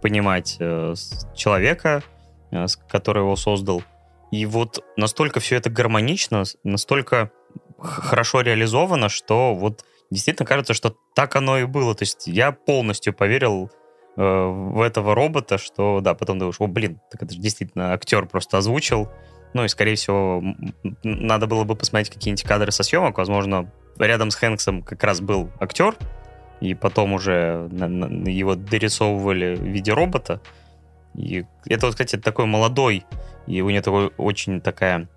понимать 0.00 0.56
э, 0.58 0.94
человека, 1.34 2.02
э, 2.50 2.66
который 2.88 3.22
его 3.22 3.36
создал. 3.36 3.82
И 4.30 4.46
вот 4.46 4.82
настолько 4.96 5.40
все 5.40 5.56
это 5.56 5.70
гармонично, 5.70 6.44
настолько 6.64 7.30
хорошо 7.78 8.40
реализовано, 8.40 9.08
что 9.08 9.54
вот 9.54 9.84
действительно 10.10 10.46
кажется, 10.46 10.74
что 10.74 10.96
так 11.14 11.36
оно 11.36 11.58
и 11.58 11.64
было. 11.64 11.94
То 11.94 12.02
есть 12.02 12.26
я 12.26 12.52
полностью 12.52 13.12
поверил 13.12 13.70
в 14.22 14.82
этого 14.82 15.14
робота, 15.14 15.58
что 15.58 16.00
да, 16.00 16.14
потом 16.14 16.38
думаешь, 16.38 16.56
о, 16.58 16.66
блин, 16.66 17.00
так 17.10 17.22
это 17.22 17.32
же 17.32 17.40
действительно 17.40 17.92
актер 17.92 18.26
просто 18.26 18.58
озвучил. 18.58 19.08
Ну 19.54 19.64
и, 19.64 19.68
скорее 19.68 19.96
всего, 19.96 20.42
надо 21.02 21.46
было 21.46 21.64
бы 21.64 21.74
посмотреть 21.74 22.10
какие-нибудь 22.12 22.44
кадры 22.44 22.70
со 22.70 22.82
съемок. 22.82 23.18
Возможно, 23.18 23.70
рядом 23.98 24.30
с 24.30 24.36
Хэнксом 24.36 24.82
как 24.82 25.02
раз 25.02 25.20
был 25.20 25.50
актер, 25.58 25.96
и 26.60 26.74
потом 26.74 27.14
уже 27.14 27.68
его 28.26 28.54
дорисовывали 28.54 29.56
в 29.56 29.64
виде 29.64 29.92
робота. 29.92 30.40
И 31.14 31.44
это 31.66 31.86
вот, 31.86 31.94
кстати, 31.94 32.16
такой 32.16 32.46
молодой 32.46 33.04
и 33.46 33.62
у 33.62 33.70
него 33.70 33.82
такой, 33.82 34.10
очень 34.16 34.60
такая 34.60 35.08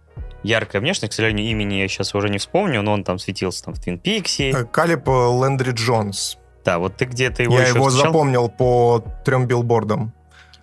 яркая 0.43 0.82
внешность. 0.82 1.14
К 1.14 1.16
сожалению, 1.16 1.45
имени 1.47 1.76
я 1.76 1.88
сейчас 1.88 2.16
уже 2.16 2.30
не 2.30 2.38
вспомню, 2.38 2.82
но 2.82 2.93
он 2.93 3.04
там 3.04 3.20
светился 3.20 3.66
там 3.66 3.74
в 3.74 3.80
Твин 3.80 3.99
Пикси. 3.99 4.54
Э, 4.56 4.66
Калип 4.66 5.08
Лендри 5.08 5.72
Джонс. 5.72 6.38
Да, 6.64 6.80
вот 6.80 6.95
ты 6.95 7.05
где-то 7.05 7.43
его 7.43 7.59
Я 7.59 7.68
его 7.68 7.88
встречал? 7.88 8.11
запомнил 8.11 8.49
по 8.49 9.03
трем 9.26 9.47
билбордам. 9.47 10.14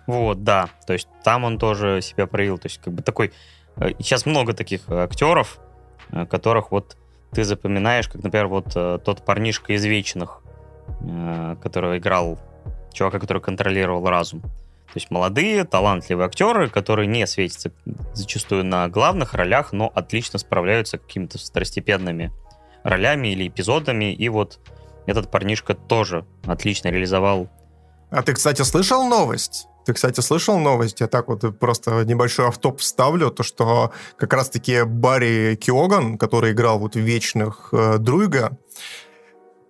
Вот, 0.07 0.43
да. 0.43 0.69
То 0.87 0.93
есть 0.93 1.07
там 1.23 1.43
он 1.43 1.57
тоже 1.57 2.01
себя 2.01 2.27
проявил. 2.27 2.57
То 2.57 2.67
есть 2.67 2.79
как 2.79 2.93
бы 2.93 3.01
такой... 3.03 3.31
Э, 3.77 3.89
сейчас 3.99 4.25
много 4.25 4.53
таких 4.53 4.89
актеров, 4.89 5.59
э, 6.11 6.25
которых 6.25 6.71
вот 6.71 6.97
ты 7.31 7.43
запоминаешь, 7.43 8.07
как, 8.07 8.23
например, 8.23 8.47
вот 8.47 8.73
тот 8.73 9.23
парнишка 9.25 9.71
из 9.71 9.85
«Вечных», 9.85 10.41
который 11.63 11.99
играл 11.99 12.37
чувака, 12.91 13.19
который 13.19 13.41
контролировал 13.41 14.05
разум. 14.09 14.41
То 14.41 14.97
есть 14.97 15.09
молодые, 15.09 15.63
талантливые 15.63 16.25
актеры, 16.25 16.69
которые 16.69 17.07
не 17.07 17.25
светятся 17.25 17.71
зачастую 18.13 18.65
на 18.65 18.89
главных 18.89 19.33
ролях, 19.33 19.71
но 19.71 19.89
отлично 19.95 20.37
справляются 20.39 20.97
какими-то 20.97 21.37
второстепенными 21.37 22.33
ролями 22.83 23.29
или 23.29 23.47
эпизодами. 23.47 24.13
И 24.13 24.27
вот 24.27 24.59
этот 25.05 25.31
парнишка 25.31 25.73
тоже 25.73 26.25
отлично 26.45 26.89
реализовал. 26.89 27.49
А 28.09 28.23
ты, 28.23 28.33
кстати, 28.33 28.61
слышал 28.61 29.07
новость? 29.07 29.67
Ты, 29.85 29.93
кстати, 29.93 30.19
слышал 30.19 30.59
новость? 30.59 30.99
Я 30.99 31.07
так 31.07 31.27
вот 31.27 31.57
просто 31.57 32.05
небольшой 32.05 32.47
автоп 32.47 32.79
вставлю, 32.79 33.31
то 33.31 33.43
что 33.43 33.91
как 34.17 34.33
раз-таки 34.33 34.83
Барри 34.83 35.55
Киоган, 35.55 36.17
который 36.17 36.51
играл 36.51 36.77
вот 36.77 36.95
в 36.95 36.99
«Вечных» 36.99 37.69
э, 37.71 37.97
Друйга, 37.97 38.57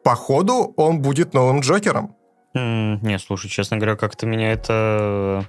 походу 0.04 0.74
он 0.76 1.02
будет 1.02 1.34
новым 1.34 1.62
Джокером. 1.62 2.16
Mm, 2.56 3.00
не, 3.02 3.20
слушай, 3.20 3.48
честно 3.48 3.78
говоря, 3.78 3.96
как-то 3.96 4.26
меня 4.26 4.52
это 4.52 5.46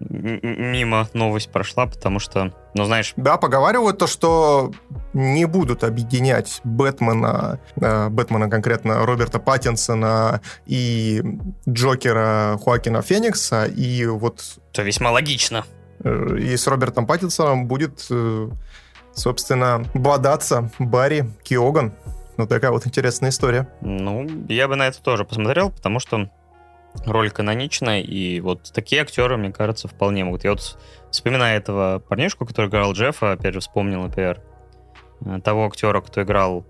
мимо 0.00 1.08
новость 1.12 1.50
прошла, 1.50 1.86
потому 1.86 2.18
что, 2.18 2.52
ну, 2.74 2.84
знаешь... 2.84 3.12
Да, 3.16 3.36
поговаривают 3.36 3.98
то, 3.98 4.06
что 4.06 4.72
не 5.12 5.44
будут 5.46 5.84
объединять 5.84 6.60
Бэтмена, 6.64 7.60
э, 7.76 8.08
Бэтмена 8.08 8.48
конкретно 8.48 9.04
Роберта 9.04 9.38
Паттинсона 9.38 10.40
и 10.66 11.22
Джокера 11.68 12.58
Хуакина 12.62 13.02
Феникса, 13.02 13.64
и 13.66 14.06
вот... 14.06 14.42
Это 14.72 14.82
весьма 14.82 15.10
логично. 15.10 15.64
Э, 16.02 16.36
и 16.38 16.56
с 16.56 16.66
Робертом 16.66 17.06
Паттинсоном 17.06 17.66
будет, 17.66 18.06
э, 18.10 18.48
собственно, 19.12 19.84
бодаться 19.94 20.70
Барри 20.78 21.30
Киоган. 21.42 21.92
Ну, 22.36 22.46
такая 22.46 22.70
вот 22.70 22.86
интересная 22.86 23.30
история. 23.30 23.68
Ну, 23.82 24.26
я 24.48 24.66
бы 24.66 24.76
на 24.76 24.88
это 24.88 25.02
тоже 25.02 25.26
посмотрел, 25.26 25.70
потому 25.70 26.00
что 26.00 26.30
роль 27.06 27.30
каноничная, 27.30 28.00
и 28.00 28.40
вот 28.40 28.72
такие 28.72 29.02
актеры, 29.02 29.36
мне 29.36 29.52
кажется, 29.52 29.88
вполне 29.88 30.24
могут. 30.24 30.44
Я 30.44 30.50
вот 30.50 30.78
вспоминаю 31.10 31.58
этого 31.58 31.98
парнишку, 32.00 32.46
который 32.46 32.68
играл 32.68 32.92
Джеффа, 32.92 33.32
опять 33.32 33.54
же, 33.54 33.60
вспомнил, 33.60 34.02
например, 34.02 34.42
э, 35.24 35.40
того 35.42 35.66
актера, 35.66 36.00
кто 36.00 36.22
играл 36.22 36.66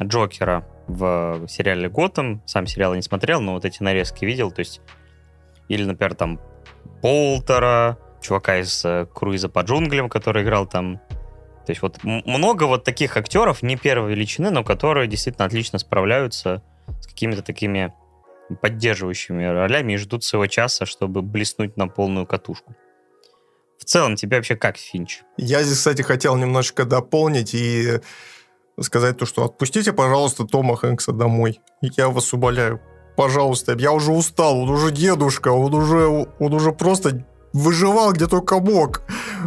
Джокера 0.00 0.66
в 0.86 1.46
сериале 1.48 1.88
«Готэм». 1.88 2.42
Сам 2.46 2.66
сериал 2.66 2.94
не 2.94 3.02
смотрел, 3.02 3.40
но 3.40 3.54
вот 3.54 3.64
эти 3.64 3.82
нарезки 3.82 4.24
видел, 4.24 4.50
то 4.50 4.60
есть... 4.60 4.80
Или, 5.68 5.84
например, 5.84 6.14
там 6.14 6.40
Полтера, 7.00 7.98
чувака 8.20 8.58
из 8.58 8.84
э, 8.84 9.06
«Круиза 9.12 9.48
по 9.48 9.60
джунглям», 9.60 10.08
который 10.08 10.42
играл 10.42 10.66
там... 10.66 10.98
То 11.66 11.70
есть 11.70 11.82
вот 11.82 12.02
много 12.02 12.64
вот 12.64 12.84
таких 12.84 13.16
актеров, 13.16 13.62
не 13.62 13.76
первой 13.76 14.10
величины, 14.10 14.50
но 14.50 14.64
которые 14.64 15.06
действительно 15.06 15.46
отлично 15.46 15.78
справляются 15.78 16.62
с 17.00 17.06
какими-то 17.06 17.42
такими 17.42 17.92
поддерживающими 18.54 19.44
ролями 19.44 19.94
и 19.94 19.96
ждут 19.96 20.24
своего 20.24 20.46
часа, 20.46 20.86
чтобы 20.86 21.22
блеснуть 21.22 21.76
на 21.76 21.88
полную 21.88 22.26
катушку. 22.26 22.74
В 23.78 23.84
целом, 23.84 24.14
тебе 24.14 24.36
вообще 24.36 24.54
как 24.54 24.76
Финч? 24.76 25.22
Я 25.36 25.62
здесь, 25.62 25.78
кстати, 25.78 26.02
хотел 26.02 26.36
немножечко 26.36 26.84
дополнить 26.84 27.54
и 27.54 28.00
сказать 28.80 29.18
то, 29.18 29.26
что 29.26 29.44
отпустите, 29.44 29.92
пожалуйста, 29.92 30.44
Тома 30.44 30.76
Хэнкса 30.76 31.12
домой. 31.12 31.60
Я 31.80 32.08
вас 32.08 32.32
умоляю. 32.32 32.80
Пожалуйста, 33.16 33.74
я 33.76 33.92
уже 33.92 34.12
устал, 34.12 34.60
он 34.60 34.70
уже 34.70 34.90
дедушка, 34.90 35.48
он 35.48 35.74
уже, 35.74 36.06
он 36.38 36.54
уже 36.54 36.72
просто 36.72 37.26
выживал 37.52 38.12
где 38.12 38.26
только 38.26 38.58
мог. 38.58 39.02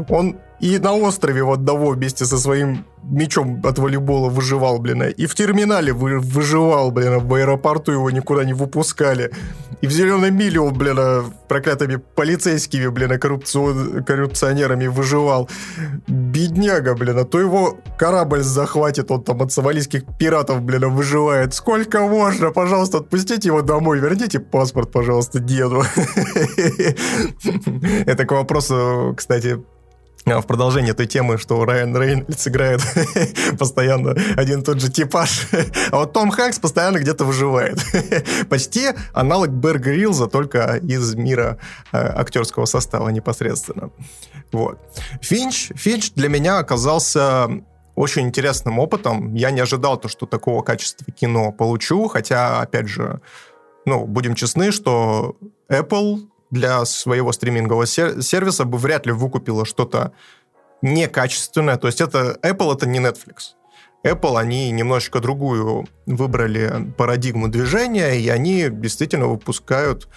Он 0.09 0.37
и 0.65 0.79
на 0.79 0.93
острове 0.93 1.43
вот 1.43 1.59
одного 1.59 1.91
вместе 1.91 2.25
со 2.25 2.39
своим 2.39 2.85
мечом 3.03 3.61
от 3.63 3.77
волейбола 3.77 4.29
выживал, 4.29 4.79
блин. 4.79 5.03
И 5.03 5.27
в 5.27 5.35
терминале 5.35 5.93
вы, 5.93 6.19
выживал, 6.19 6.89
блин. 6.89 7.19
В 7.19 7.33
аэропорту 7.35 7.91
его 7.91 8.09
никуда 8.09 8.43
не 8.45 8.53
выпускали. 8.53 9.29
И 9.81 9.87
в 9.87 9.91
зеленой 9.91 10.31
миле 10.31 10.59
он, 10.59 10.73
блин, 10.73 10.97
проклятыми 11.47 11.97
полицейскими, 11.97 12.87
блин, 12.87 13.19
коррупцион... 13.19 14.03
коррупционерами 14.03 14.87
выживал. 14.87 15.47
Бедняга, 16.07 16.95
блин. 16.95 17.19
А 17.19 17.25
то 17.25 17.39
его 17.39 17.77
корабль 17.99 18.41
захватит, 18.41 19.11
он 19.11 19.23
там 19.23 19.43
от 19.43 19.51
сомалийских 19.51 20.01
пиратов, 20.17 20.63
блин, 20.63 20.89
выживает. 20.89 21.53
Сколько 21.53 22.07
можно? 22.07 22.49
Пожалуйста, 22.49 22.97
отпустите 22.97 23.49
его 23.49 23.61
домой. 23.61 23.99
Верните 23.99 24.39
паспорт, 24.39 24.91
пожалуйста, 24.91 25.39
деду. 25.39 25.83
Это 28.07 28.25
к 28.25 28.31
вопросу, 28.31 29.13
кстати, 29.15 29.57
а, 29.57 29.74
в 30.25 30.41
продолжение 30.41 30.93
той 30.93 31.05
темы, 31.05 31.37
что 31.37 31.63
Райан 31.65 31.95
Рейнольдс 31.95 32.47
играет 32.47 32.81
постоянно 33.59 34.15
один 34.35 34.61
и 34.61 34.63
тот 34.63 34.81
же 34.81 34.91
типаж, 34.91 35.47
а 35.91 35.97
вот 35.97 36.13
Том 36.13 36.31
Хэнкс 36.31 36.59
постоянно 36.59 36.97
где-то 36.97 37.25
выживает. 37.25 37.79
Почти 38.49 38.89
аналог 39.13 39.51
Бэр 39.51 39.79
Грилза, 39.79 40.27
только 40.27 40.77
из 40.77 41.13
мира 41.15 41.59
э, 41.91 41.97
актерского 41.97 42.65
состава 42.65 43.09
непосредственно. 43.09 43.91
Вот. 44.51 44.79
Финч, 45.21 45.71
Финч 45.75 46.11
для 46.13 46.29
меня 46.29 46.57
оказался 46.57 47.47
очень 47.95 48.23
интересным 48.23 48.79
опытом. 48.79 49.35
Я 49.35 49.51
не 49.51 49.61
ожидал 49.61 49.97
то, 49.97 50.07
что 50.07 50.25
такого 50.25 50.63
качества 50.63 51.11
кино 51.13 51.51
получу, 51.51 52.07
хотя, 52.07 52.61
опять 52.61 52.87
же, 52.87 53.21
ну, 53.85 54.05
будем 54.05 54.35
честны, 54.35 54.71
что 54.71 55.37
Apple 55.69 56.27
для 56.55 56.85
своего 56.85 57.31
стримингового 57.31 57.85
сервиса 57.85 58.65
бы 58.65 58.77
вряд 58.77 59.05
ли 59.05 59.11
выкупила 59.11 59.65
что-то 59.65 60.13
некачественное. 60.81 61.77
То 61.77 61.87
есть 61.87 62.01
это 62.01 62.39
Apple 62.41 62.73
это 62.73 62.87
не 62.87 62.99
Netflix. 62.99 63.55
Apple, 64.03 64.39
они 64.39 64.71
немножечко 64.71 65.19
другую 65.19 65.85
выбрали 66.05 66.93
парадигму 66.97 67.47
движения, 67.47 68.13
и 68.19 68.29
они 68.29 68.69
действительно 68.69 69.27
выпускают 69.27 70.07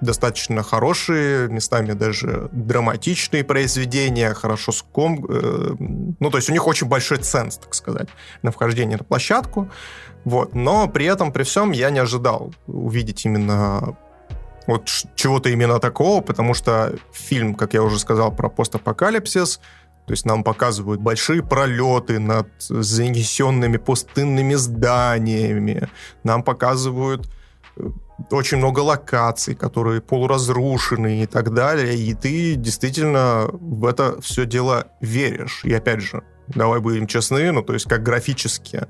достаточно 0.00 0.62
хорошие, 0.62 1.48
местами 1.48 1.92
даже 1.92 2.48
драматичные 2.52 3.42
произведения, 3.42 4.32
хорошо 4.34 4.72
ском... 4.72 5.26
Э, 5.28 5.74
ну, 6.20 6.30
то 6.30 6.36
есть 6.36 6.50
у 6.50 6.52
них 6.52 6.66
очень 6.66 6.86
большой 6.86 7.18
ценз, 7.18 7.56
так 7.56 7.74
сказать, 7.74 8.08
на 8.42 8.50
вхождение 8.50 8.96
на 8.96 9.04
площадку. 9.04 9.70
Вот. 10.24 10.54
Но 10.54 10.88
при 10.88 11.06
этом, 11.06 11.32
при 11.32 11.42
всем, 11.42 11.72
я 11.72 11.90
не 11.90 11.98
ожидал 11.98 12.54
увидеть 12.66 13.24
именно 13.26 13.96
вот 14.66 14.88
чего-то 15.14 15.48
именно 15.48 15.78
такого, 15.78 16.20
потому 16.20 16.54
что 16.54 16.94
фильм, 17.12 17.54
как 17.54 17.74
я 17.74 17.82
уже 17.82 17.98
сказал, 17.98 18.34
про 18.34 18.48
постапокалипсис, 18.48 19.60
то 20.06 20.12
есть 20.12 20.26
нам 20.26 20.44
показывают 20.44 21.00
большие 21.00 21.42
пролеты 21.42 22.18
над 22.18 22.48
занесенными 22.58 23.78
пустынными 23.78 24.54
зданиями, 24.54 25.88
нам 26.24 26.42
показывают 26.42 27.26
э, 27.76 27.88
очень 28.30 28.58
много 28.58 28.80
локаций, 28.80 29.54
которые 29.54 30.02
полуразрушены 30.02 31.22
и 31.22 31.26
так 31.26 31.54
далее, 31.54 31.96
и 31.96 32.14
ты 32.14 32.54
действительно 32.54 33.48
в 33.50 33.86
это 33.86 34.20
все 34.20 34.44
дело 34.44 34.88
веришь. 35.00 35.62
И 35.64 35.72
опять 35.72 36.00
же, 36.00 36.22
давай 36.48 36.80
будем 36.80 37.06
честны, 37.06 37.50
ну 37.52 37.62
то 37.62 37.72
есть 37.72 37.86
как 37.86 38.02
графически 38.02 38.86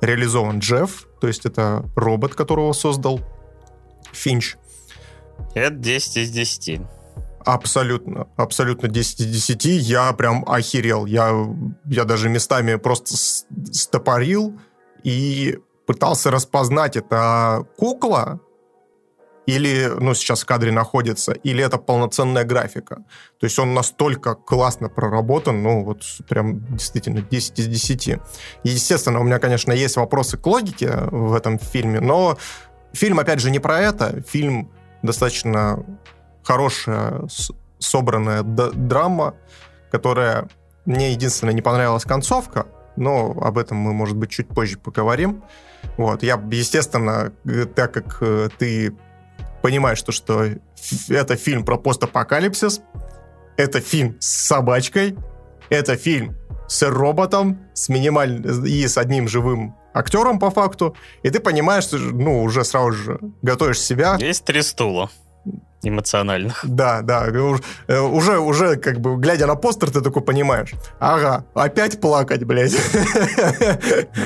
реализован 0.00 0.60
Джефф, 0.60 1.08
то 1.20 1.26
есть 1.26 1.44
это 1.44 1.84
робот, 1.96 2.34
которого 2.34 2.72
создал 2.72 3.20
Финч, 4.12 4.56
это 5.54 5.76
10 5.76 6.16
из 6.16 6.30
10. 6.30 6.80
Абсолютно, 7.44 8.26
абсолютно 8.36 8.88
10 8.88 9.20
из 9.20 9.26
10. 9.26 9.64
Я 9.64 10.12
прям 10.12 10.44
охерел. 10.48 11.06
Я, 11.06 11.32
я 11.84 12.04
даже 12.04 12.28
местами 12.28 12.74
просто 12.76 13.16
стопорил 13.72 14.58
и 15.04 15.58
пытался 15.86 16.30
распознать, 16.30 16.96
это 16.96 17.64
кукла 17.76 18.40
или, 19.46 19.92
ну, 20.00 20.12
сейчас 20.14 20.42
в 20.42 20.46
кадре 20.46 20.72
находится, 20.72 21.32
или 21.32 21.64
это 21.64 21.78
полноценная 21.78 22.44
графика. 22.44 22.96
То 23.38 23.46
есть 23.46 23.58
он 23.58 23.74
настолько 23.74 24.34
классно 24.34 24.88
проработан, 24.88 25.62
ну, 25.62 25.84
вот 25.84 26.02
прям 26.28 26.66
действительно 26.74 27.22
10 27.22 27.58
из 27.60 27.66
10. 27.68 28.08
И, 28.08 28.18
естественно, 28.64 29.20
у 29.20 29.22
меня, 29.22 29.38
конечно, 29.38 29.72
есть 29.72 29.96
вопросы 29.96 30.36
к 30.36 30.46
логике 30.46 30.90
в 31.12 31.32
этом 31.32 31.58
фильме, 31.60 32.00
но 32.00 32.36
фильм, 32.92 33.20
опять 33.20 33.40
же, 33.40 33.50
не 33.50 33.60
про 33.60 33.80
это. 33.80 34.20
Фильм 34.22 34.72
достаточно 35.02 35.84
хорошая, 36.42 37.28
собранная 37.78 38.42
драма, 38.42 39.34
которая 39.90 40.48
мне 40.84 41.12
единственное 41.12 41.52
не 41.52 41.62
понравилась 41.62 42.04
концовка, 42.04 42.66
но 42.96 43.32
об 43.40 43.58
этом 43.58 43.76
мы, 43.76 43.92
может 43.92 44.16
быть, 44.16 44.30
чуть 44.30 44.48
позже 44.48 44.78
поговорим. 44.78 45.42
Вот. 45.96 46.22
Я, 46.22 46.42
естественно, 46.50 47.32
так 47.74 47.92
как 47.92 48.18
э, 48.20 48.48
ты 48.58 48.96
понимаешь, 49.62 49.98
что, 49.98 50.12
что 50.12 50.44
это 51.08 51.36
фильм 51.36 51.64
про 51.64 51.76
постапокалипсис, 51.76 52.80
это 53.56 53.80
фильм 53.80 54.16
с 54.20 54.26
собачкой, 54.26 55.16
это 55.70 55.96
фильм 55.96 56.36
с 56.68 56.88
роботом, 56.88 57.58
с 57.74 57.88
минимальным 57.88 58.64
и 58.64 58.86
с 58.86 58.98
одним 58.98 59.28
живым 59.28 59.76
актером 59.96 60.38
по 60.38 60.50
факту, 60.50 60.96
и 61.22 61.30
ты 61.30 61.40
понимаешь, 61.40 61.84
что 61.84 61.98
ну, 61.98 62.42
уже 62.42 62.64
сразу 62.64 62.92
же 62.92 63.18
готовишь 63.42 63.80
себя. 63.80 64.16
Есть 64.20 64.44
три 64.44 64.62
стула. 64.62 65.10
эмоциональных. 65.82 66.64
Да, 66.64 67.02
да. 67.02 67.26
Э, 67.28 68.00
уже, 68.00 68.38
уже, 68.38 68.76
как 68.76 69.00
бы, 69.00 69.16
глядя 69.16 69.46
на 69.46 69.54
постер, 69.54 69.90
ты 69.90 70.00
такой 70.00 70.22
понимаешь. 70.22 70.74
Ага, 70.98 71.44
опять 71.54 72.00
плакать, 72.00 72.44
блядь. 72.44 72.76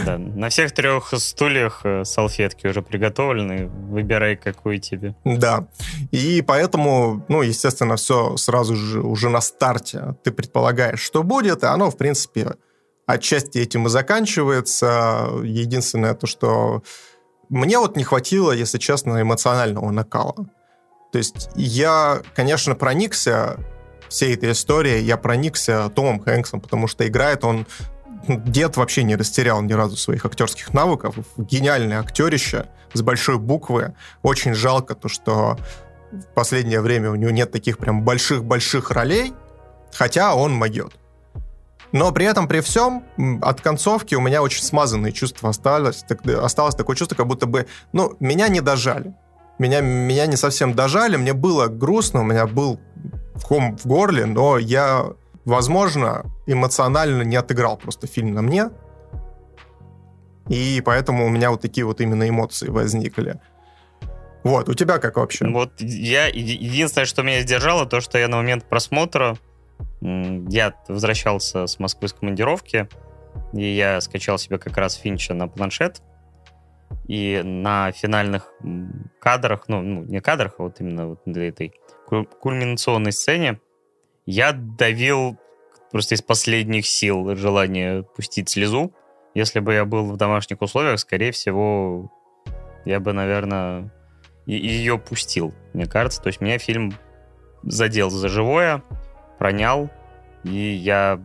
Да, 0.05 0.19
на 0.19 0.49
всех 0.49 0.73
трех 0.73 1.13
стульях 1.19 1.81
э, 1.85 2.05
салфетки 2.05 2.67
уже 2.67 2.83
приготовлены. 2.83 3.67
Выбирай, 3.67 4.37
какую 4.37 4.79
тебе. 4.79 5.15
Да. 5.25 5.67
И 6.11 6.43
поэтому, 6.43 7.25
ну, 7.29 7.43
естественно, 7.43 7.97
все 7.97 8.37
сразу 8.37 8.75
же 8.77 9.01
уже 9.01 9.29
на 9.29 9.41
старте 9.41 10.17
ты 10.25 10.31
предполагаешь, 10.33 11.01
что 11.01 11.23
будет, 11.23 11.63
и 11.63 11.67
оно, 11.67 11.91
в 11.91 11.97
принципе, 11.97 12.53
отчасти 13.13 13.59
этим 13.59 13.87
и 13.87 13.91
заканчивается. 13.91 15.29
Единственное 15.43 16.15
то, 16.15 16.27
что 16.27 16.83
мне 17.49 17.79
вот 17.79 17.97
не 17.97 18.05
хватило, 18.05 18.53
если 18.53 18.79
честно, 18.79 19.21
эмоционального 19.21 19.91
накала. 19.91 20.35
То 21.13 21.19
есть 21.19 21.51
я, 21.57 22.23
конечно, 22.35 22.75
проникся 22.75 23.57
всей 24.09 24.35
этой 24.35 24.53
историей, 24.53 25.03
я 25.03 25.17
проникся 25.17 25.91
Томом 25.95 26.21
Хэнксом, 26.21 26.61
потому 26.61 26.87
что 26.87 27.07
играет 27.07 27.45
он... 27.45 27.67
Дед 28.29 28.77
вообще 28.77 29.03
не 29.03 29.17
растерял 29.17 29.63
ни 29.63 29.73
разу 29.73 29.97
своих 29.97 30.27
актерских 30.27 30.75
навыков. 30.75 31.17
Гениальное 31.39 32.01
актерище 32.01 32.67
с 32.93 33.01
большой 33.01 33.39
буквы. 33.39 33.95
Очень 34.23 34.53
жалко 34.53 34.95
то, 34.95 35.09
что 35.09 35.57
в 36.13 36.35
последнее 36.35 36.83
время 36.83 37.11
у 37.11 37.15
него 37.15 37.31
нет 37.31 37.51
таких 37.51 37.79
прям 37.79 38.03
больших-больших 38.03 38.91
ролей, 38.91 39.33
хотя 39.95 40.35
он 40.35 40.53
могет. 40.53 40.93
Но 41.93 42.13
при 42.13 42.27
этом, 42.27 42.47
при 42.47 42.61
всем, 42.61 43.05
от 43.43 43.61
концовки 43.61 44.15
у 44.15 44.21
меня 44.21 44.43
очень 44.43 44.63
смазанные 44.63 45.13
чувства 45.13 45.51
осталось. 45.51 46.05
Так, 46.07 46.27
осталось 46.27 46.75
такое 46.75 46.97
чувство, 46.97 47.17
как 47.17 47.27
будто 47.27 47.47
бы, 47.47 47.67
ну, 47.93 48.17
меня 48.21 48.49
не 48.49 48.61
дожали 48.61 49.15
меня, 49.61 49.83
меня 49.83 50.27
не 50.27 50.37
совсем 50.37 50.75
дожали, 50.75 51.17
мне 51.17 51.35
было 51.35 51.67
грустно, 51.69 52.21
у 52.23 52.25
меня 52.25 52.47
был 52.47 52.81
ком 53.45 53.77
в 53.77 53.87
горле, 53.87 54.25
но 54.25 54.59
я, 54.59 55.05
возможно, 55.45 56.25
эмоционально 56.47 57.23
не 57.23 57.37
отыграл 57.37 57.77
просто 57.77 58.07
фильм 58.07 58.33
на 58.33 58.43
мне, 58.43 58.71
и 60.49 60.83
поэтому 60.85 61.27
у 61.27 61.29
меня 61.29 61.51
вот 61.51 61.61
такие 61.61 61.85
вот 61.85 62.01
именно 62.01 62.29
эмоции 62.29 62.69
возникли. 62.69 63.39
Вот, 64.45 64.71
у 64.71 64.75
тебя 64.75 64.97
как 64.97 65.17
вообще? 65.17 65.47
Вот 65.47 65.73
я, 65.79 66.27
единственное, 66.29 67.05
что 67.05 67.23
меня 67.23 67.43
сдержало, 67.43 67.85
то, 67.85 68.01
что 68.01 68.17
я 68.17 68.29
на 68.29 68.39
момент 68.39 68.65
просмотра, 68.65 69.37
я 70.01 70.75
возвращался 70.89 71.67
с 71.67 71.79
Москвы 71.79 72.09
с 72.09 72.13
командировки, 72.13 72.89
и 73.53 73.65
я 73.65 74.01
скачал 74.01 74.39
себе 74.39 74.59
как 74.59 74.77
раз 74.77 74.95
Финча 74.95 75.35
на 75.35 75.49
планшет, 75.49 76.03
и 77.07 77.41
на 77.45 77.93
финальных 77.93 78.53
кадрах, 79.21 79.65
ну, 79.69 79.83
ну 79.83 80.05
не 80.05 80.21
кадрах, 80.21 80.55
а 80.59 80.65
вот 80.65 80.81
именно 80.81 81.09
вот 81.09 81.27
на 81.27 81.39
этой 81.39 81.75
кульминационной 82.09 83.13
сцене 83.13 83.61
я 84.27 84.53
давил 84.53 85.37
просто 85.91 86.15
из 86.15 86.23
последних 86.23 86.87
сил 86.87 87.35
желание 87.37 88.03
пустить 88.03 88.49
слезу. 88.49 88.93
Если 89.35 89.61
бы 89.61 89.75
я 89.75 89.85
был 89.85 90.05
в 90.05 90.17
домашних 90.17 90.63
условиях, 90.63 90.99
скорее 90.99 91.33
всего, 91.33 92.13
я 92.85 93.01
бы, 93.01 93.13
наверное, 93.13 93.93
ее 94.47 94.99
пустил, 94.99 95.55
мне 95.73 95.87
кажется. 95.87 96.23
То 96.23 96.29
есть 96.29 96.41
меня 96.41 96.59
фильм 96.59 96.93
задел 97.63 98.11
за 98.11 98.29
живое, 98.29 98.83
пронял, 99.41 99.89
и 100.45 100.51
я 100.51 101.19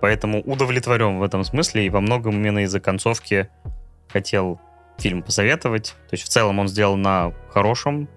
поэтому 0.00 0.42
удовлетворен 0.42 1.18
в 1.18 1.22
этом 1.22 1.44
смысле, 1.44 1.86
и 1.86 1.90
во 1.90 2.00
многом 2.00 2.34
именно 2.34 2.64
из-за 2.64 2.80
концовки 2.80 3.48
хотел 4.08 4.60
фильм 4.98 5.22
посоветовать. 5.22 5.94
То 6.08 6.14
есть 6.14 6.24
в 6.24 6.28
целом 6.28 6.58
он 6.58 6.66
сделан 6.66 7.00
на 7.00 7.32
хорошем, 7.48 8.08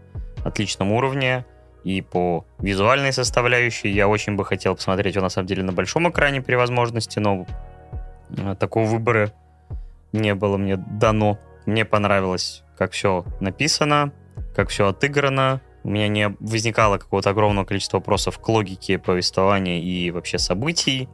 отличном 0.43 0.91
уровне. 0.91 1.45
И 1.83 2.01
по 2.01 2.45
визуальной 2.59 3.13
составляющей 3.13 3.89
я 3.89 4.07
очень 4.07 4.35
бы 4.35 4.43
хотел 4.43 4.75
посмотреть 4.75 5.15
его 5.15 5.23
на 5.23 5.29
самом 5.29 5.47
деле 5.47 5.63
на 5.63 5.71
большом 5.71 6.09
экране 6.09 6.41
при 6.41 6.55
возможности, 6.55 7.19
но 7.19 7.45
э, 8.35 8.55
такого 8.57 8.85
выбора 8.85 9.33
не 10.13 10.33
было 10.33 10.57
мне 10.57 10.77
дано. 10.77 11.37
Мне 11.67 11.85
понравилось, 11.85 12.63
как 12.75 12.93
все 12.93 13.23
написано, 13.39 14.11
как 14.55 14.69
все 14.69 14.87
отыграно. 14.87 15.61
У 15.83 15.89
меня 15.89 16.07
не 16.07 16.35
возникало 16.39 16.97
какого-то 16.97 17.31
огромного 17.31 17.65
количества 17.65 17.97
вопросов 17.97 18.39
к 18.39 18.47
логике 18.47 18.99
повествования 18.99 19.81
и 19.81 20.11
вообще 20.11 20.37
событий. 20.37 21.09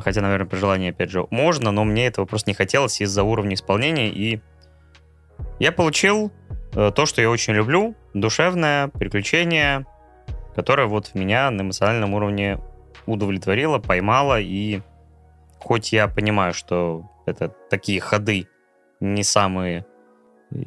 Хотя, 0.00 0.20
наверное, 0.20 0.46
при 0.46 0.56
желании, 0.56 0.90
опять 0.90 1.10
же, 1.10 1.26
можно, 1.30 1.70
но 1.70 1.84
мне 1.84 2.06
этого 2.06 2.24
просто 2.24 2.50
не 2.50 2.54
хотелось 2.54 3.00
из-за 3.00 3.22
уровня 3.22 3.54
исполнения 3.54 4.08
и 4.08 4.40
я 5.58 5.72
получил 5.72 6.32
э, 6.74 6.90
то, 6.94 7.06
что 7.06 7.20
я 7.20 7.30
очень 7.30 7.54
люблю, 7.54 7.94
душевное 8.12 8.88
приключение, 8.88 9.86
которое 10.54 10.86
вот 10.86 11.14
меня 11.14 11.50
на 11.50 11.62
эмоциональном 11.62 12.14
уровне 12.14 12.58
удовлетворило, 13.06 13.78
поймало, 13.78 14.40
и 14.40 14.80
хоть 15.58 15.92
я 15.92 16.08
понимаю, 16.08 16.54
что 16.54 17.08
это 17.26 17.48
такие 17.70 18.00
ходы 18.00 18.48
не 19.00 19.22
самые 19.22 19.86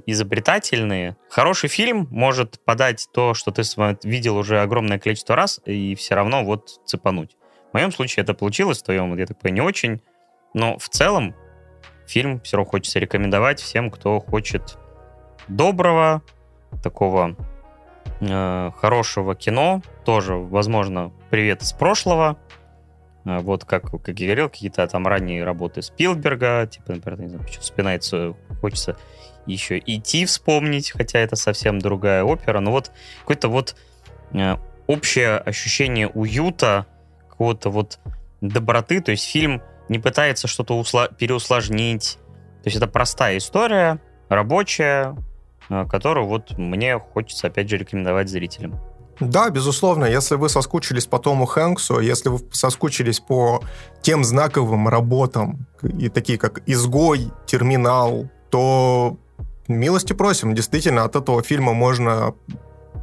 изобретательные. 0.05 1.17
Хороший 1.29 1.69
фильм 1.69 2.07
может 2.11 2.63
подать 2.63 3.07
то, 3.13 3.33
что 3.33 3.51
ты 3.51 3.63
видел 4.03 4.37
уже 4.37 4.61
огромное 4.61 4.99
количество 4.99 5.35
раз, 5.35 5.59
и 5.65 5.95
все 5.95 6.15
равно 6.15 6.43
вот 6.43 6.81
цепануть. 6.85 7.37
В 7.71 7.73
моем 7.73 7.91
случае 7.91 8.23
это 8.23 8.33
получилось, 8.33 8.79
в 8.79 8.83
твоем, 8.83 9.17
я 9.17 9.25
так 9.25 9.39
понимаю, 9.39 9.55
не 9.55 9.67
очень. 9.67 10.01
Но 10.53 10.77
в 10.77 10.89
целом 10.89 11.35
фильм 12.07 12.39
все 12.41 12.57
равно 12.57 12.69
хочется 12.69 12.99
рекомендовать 12.99 13.59
всем, 13.59 13.91
кто 13.91 14.19
хочет 14.19 14.77
доброго, 15.47 16.21
такого 16.83 17.35
э, 18.21 18.71
хорошего 18.77 19.35
кино. 19.35 19.81
Тоже, 20.05 20.35
возможно, 20.35 21.11
привет 21.29 21.61
из 21.61 21.73
прошлого. 21.73 22.37
Э, 23.25 23.39
вот 23.39 23.65
как, 23.65 23.91
как 23.91 24.19
я 24.19 24.27
говорил, 24.27 24.49
какие-то 24.49 24.87
там 24.87 25.05
ранние 25.05 25.43
работы 25.43 25.81
Спилберга, 25.81 26.67
типа, 26.67 26.93
например, 26.93 27.19
не 27.19 27.27
знаю, 27.27 27.43
почему 27.43 27.61
вспоминается, 27.61 28.35
хочется 28.61 28.97
еще 29.47 29.79
идти 29.79 30.25
вспомнить, 30.25 30.91
хотя 30.91 31.19
это 31.19 31.35
совсем 31.35 31.79
другая 31.79 32.23
опера. 32.23 32.59
Но 32.59 32.71
вот 32.71 32.91
какое-то 33.19 33.47
вот 33.47 33.75
э, 34.33 34.57
общее 34.87 35.37
ощущение 35.37 36.07
уюта, 36.07 36.85
какого-то 37.29 37.69
вот 37.69 37.99
доброты, 38.41 39.01
то 39.01 39.11
есть 39.11 39.25
фильм 39.25 39.61
не 39.89 39.99
пытается 39.99 40.47
что-то 40.47 40.79
усла- 40.79 41.13
переусложнить. 41.15 42.17
То 42.63 42.67
есть 42.67 42.77
это 42.77 42.87
простая 42.87 43.37
история, 43.37 43.99
рабочая, 44.29 45.15
э, 45.69 45.85
которую 45.89 46.27
вот 46.27 46.57
мне 46.57 46.99
хочется, 46.99 47.47
опять 47.47 47.69
же, 47.69 47.77
рекомендовать 47.77 48.29
зрителям. 48.29 48.79
Да, 49.19 49.49
безусловно, 49.49 50.05
если 50.05 50.35
вы 50.35 50.47
соскучились 50.47 51.07
по 51.07 51.17
Тому 51.17 51.45
Хэнксу, 51.45 51.99
если 51.99 52.29
вы 52.29 52.39
соскучились 52.51 53.19
по 53.19 53.63
тем 54.01 54.23
знаковым 54.23 54.87
работам, 54.87 55.65
и 55.81 56.09
такие 56.09 56.37
как 56.37 56.61
«Изгой», 56.67 57.31
«Терминал», 57.47 58.29
то 58.51 59.17
милости 59.67 60.13
просим. 60.13 60.53
Действительно, 60.53 61.03
от 61.03 61.15
этого 61.15 61.41
фильма 61.43 61.73
можно 61.73 62.33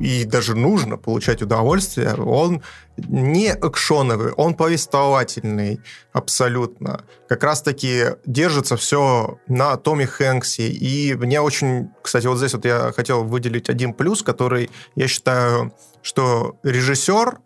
и 0.01 0.25
даже 0.25 0.55
нужно 0.55 0.97
получать 0.97 1.43
удовольствие, 1.43 2.15
он 2.15 2.63
не 2.97 3.49
экшоновый, 3.49 4.33
он 4.33 4.55
повествовательный 4.55 5.81
абсолютно. 6.13 7.05
Как 7.29 7.45
раз-таки 7.45 8.17
держится 8.27 8.77
все 8.77 9.39
на 9.47 9.77
Томе 9.77 10.07
Хэнксе. 10.07 10.69
И 10.69 11.15
мне 11.15 11.41
очень... 11.41 11.91
Кстати, 12.03 12.27
вот 12.27 12.39
здесь 12.39 12.55
вот 12.55 12.65
я 12.65 12.93
хотел 12.93 13.25
выделить 13.25 13.69
один 13.69 13.93
плюс, 13.93 14.23
который 14.23 14.71
я 14.97 15.09
считаю, 15.09 15.73
что 16.03 16.57
режиссер, 16.63 17.39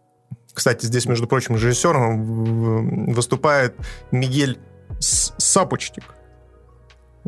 кстати, 0.53 0.87
здесь, 0.87 1.07
между 1.07 1.27
прочим, 1.27 1.55
режиссером 1.55 3.13
выступает 3.13 3.77
Мигель 4.11 4.59
Сапочник 5.01 6.05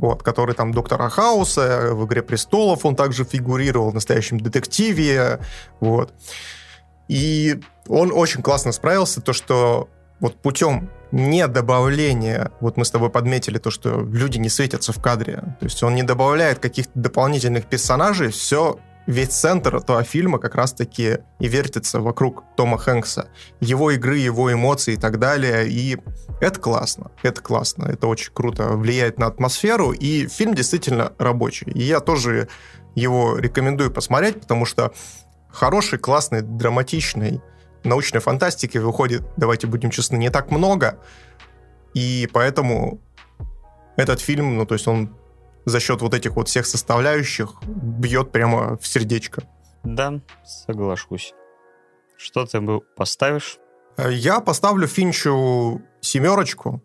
вот, 0.01 0.23
который 0.23 0.55
там 0.55 0.73
доктора 0.73 1.09
Хауса, 1.11 1.91
в 1.93 2.07
«Игре 2.07 2.23
престолов» 2.23 2.85
он 2.87 2.97
также 2.97 3.25
фигурировал, 3.25 3.91
в 3.91 3.95
настоящем 3.95 4.41
детективе, 4.41 5.41
вот. 5.79 6.13
И 7.09 7.61
он 7.87 8.11
очень 8.13 8.43
классно 8.43 8.73
справился, 8.73 9.21
то, 9.21 9.33
что 9.33 9.89
вот 10.21 10.37
путем 10.37 10.91
не 11.13 11.47
добавления, 11.49 12.51
вот 12.61 12.77
мы 12.77 12.85
с 12.85 12.91
тобой 12.91 13.11
подметили 13.11 13.59
то, 13.59 13.71
что 13.71 14.01
люди 14.01 14.39
не 14.39 14.49
светятся 14.49 14.93
в 14.93 15.03
кадре, 15.03 15.37
то 15.59 15.67
есть 15.67 15.83
он 15.83 15.95
не 15.95 16.03
добавляет 16.03 16.61
каких-то 16.61 16.93
дополнительных 16.95 17.67
персонажей, 17.67 18.31
все 18.31 18.79
весь 19.11 19.29
центр 19.29 19.77
этого 19.77 20.03
фильма 20.05 20.39
как 20.39 20.55
раз-таки 20.55 21.19
и 21.39 21.49
вертится 21.49 22.01
вокруг 22.01 22.45
Тома 22.57 22.79
Хэнкса. 22.79 23.29
Его 23.61 23.91
игры, 23.91 24.19
его 24.19 24.53
эмоции 24.53 24.95
и 24.95 24.97
так 24.97 25.19
далее. 25.19 25.69
И 25.69 25.99
это 26.41 26.61
классно. 26.61 27.11
Это 27.23 27.41
классно. 27.43 27.87
Это 27.87 28.07
очень 28.07 28.33
круто 28.33 28.69
влияет 28.69 29.19
на 29.19 29.27
атмосферу. 29.27 29.93
И 29.93 30.27
фильм 30.29 30.55
действительно 30.55 31.13
рабочий. 31.19 31.71
И 31.73 31.83
я 31.83 32.01
тоже 32.01 32.49
его 32.95 33.37
рекомендую 33.37 33.91
посмотреть, 33.91 34.41
потому 34.41 34.65
что 34.65 34.93
хороший, 35.49 35.99
классный, 35.99 36.43
драматичный 36.43 37.41
научной 37.83 38.21
фантастики 38.21 38.79
выходит, 38.79 39.23
давайте 39.37 39.67
будем 39.67 39.91
честны, 39.91 40.17
не 40.17 40.31
так 40.31 40.51
много. 40.51 40.99
И 41.95 42.29
поэтому 42.33 43.01
этот 43.97 44.21
фильм, 44.21 44.57
ну, 44.57 44.67
то 44.67 44.75
есть 44.75 44.87
он 44.87 45.17
за 45.71 45.81
счет 45.81 46.03
вот 46.03 46.14
этих 46.14 46.37
вот 46.37 46.49
всех 46.49 46.66
составляющих 46.66 47.55
бьет 47.64 48.33
прямо 48.33 48.77
в 48.77 48.87
сердечко. 48.87 49.43
Да, 49.83 50.21
соглашусь. 50.45 51.35
Что 52.16 52.45
ты 52.45 52.61
поставишь? 52.97 53.59
Э, 53.97 54.12
я 54.12 54.41
поставлю 54.41 54.87
Финчу 54.87 55.81
семерочку, 56.01 56.83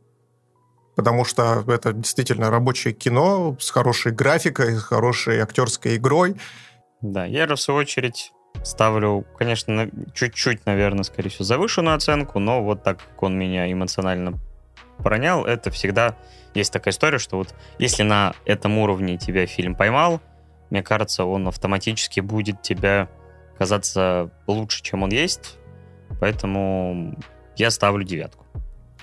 потому 0.96 1.26
что 1.26 1.64
это 1.68 1.94
действительно 1.94 2.50
рабочее 2.50 2.94
кино 2.94 3.58
с 3.60 3.70
хорошей 3.70 4.12
графикой, 4.12 4.76
с 4.76 4.84
хорошей 4.84 5.40
актерской 5.40 5.98
игрой. 5.98 6.36
Да, 7.02 7.26
я, 7.26 7.48
в 7.48 7.58
свою 7.58 7.82
очередь, 7.82 8.32
ставлю, 8.64 9.26
конечно, 9.38 9.90
чуть-чуть, 10.14 10.66
наверное, 10.66 11.04
скорее 11.04 11.30
всего, 11.30 11.44
завышенную 11.44 11.96
оценку, 11.96 12.40
но 12.40 12.64
вот 12.64 12.84
так 12.84 13.00
как 13.00 13.24
он 13.24 13.38
меня 13.38 13.72
эмоционально 13.72 14.40
пронял, 14.98 15.46
это 15.46 15.72
всегда 15.72 16.16
есть 16.54 16.72
такая 16.72 16.94
история, 16.94 17.18
что 17.18 17.38
вот 17.38 17.54
если 17.80 18.04
на 18.04 18.34
этом 18.46 18.78
уровне 18.78 19.18
тебя 19.18 19.46
фильм 19.46 19.76
поймал, 19.76 20.22
мне 20.70 20.84
кажется, 20.84 21.26
он 21.26 21.48
автоматически 21.48 22.20
будет 22.22 22.62
тебя 22.62 23.10
казаться 23.58 24.32
лучше, 24.48 24.84
чем 24.84 25.04
он 25.04 25.10
есть. 25.10 25.58
Поэтому 26.20 27.16
я 27.56 27.72
ставлю 27.72 28.04
девятку. 28.04 28.46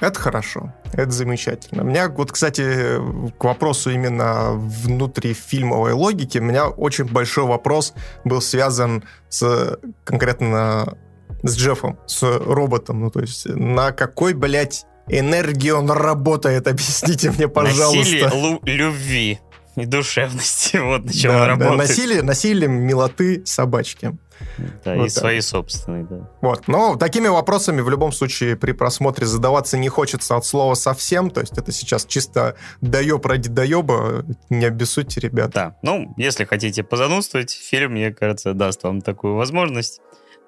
Это 0.00 0.18
хорошо, 0.18 0.74
это 0.92 1.10
замечательно. 1.12 1.84
У 1.84 1.86
меня 1.86 2.08
вот, 2.08 2.32
кстати, 2.32 2.98
к 3.38 3.44
вопросу 3.44 3.90
именно 3.90 4.52
внутрифильмовой 4.52 5.92
логики, 5.92 6.38
у 6.38 6.42
меня 6.42 6.68
очень 6.68 7.04
большой 7.04 7.44
вопрос 7.44 7.94
был 8.24 8.40
связан 8.40 9.04
с 9.28 9.78
конкретно 10.02 10.98
с 11.44 11.56
Джеффом, 11.56 11.98
с 12.06 12.22
роботом. 12.22 13.00
Ну, 13.00 13.10
то 13.10 13.20
есть 13.20 13.46
на 13.46 13.92
какой, 13.92 14.34
блядь, 14.34 14.86
энергии 15.08 15.70
он 15.70 15.90
работает? 15.90 16.66
Объясните 16.68 17.30
мне, 17.30 17.48
пожалуйста. 17.48 18.24
Насилие 18.24 18.60
любви 18.64 19.40
и 19.76 19.86
душевности. 19.86 20.76
Вот 20.82 21.04
на 21.04 21.12
чем 21.12 21.32
да, 21.32 21.42
он 21.42 21.48
работает. 21.48 21.70
Да, 21.70 21.76
насилие, 21.76 22.22
насилие 22.22 22.68
милоты 22.68 23.42
собачки. 23.46 24.16
Да, 24.84 24.96
вот 24.96 25.06
и 25.06 25.08
так. 25.08 25.10
свои 25.10 25.40
собственные, 25.40 26.04
да. 26.04 26.28
Вот, 26.40 26.66
но 26.66 26.96
такими 26.96 27.28
вопросами 27.28 27.80
в 27.80 27.88
любом 27.88 28.10
случае 28.12 28.56
при 28.56 28.72
просмотре 28.72 29.26
задаваться 29.26 29.78
не 29.78 29.88
хочется 29.88 30.36
от 30.36 30.44
слова 30.44 30.74
совсем, 30.74 31.30
то 31.30 31.40
есть 31.40 31.56
это 31.56 31.70
сейчас 31.70 32.04
чисто 32.06 32.56
доеб 32.80 33.24
ради 33.24 33.48
доеба, 33.48 34.24
не 34.50 34.66
обессудьте, 34.66 35.20
ребята. 35.20 35.52
Да, 35.52 35.76
ну, 35.82 36.12
если 36.16 36.44
хотите 36.44 36.82
позанудствовать, 36.82 37.52
фильм, 37.52 37.92
мне 37.92 38.12
кажется, 38.12 38.52
даст 38.52 38.82
вам 38.82 39.00
такую 39.00 39.36
возможность. 39.36 40.00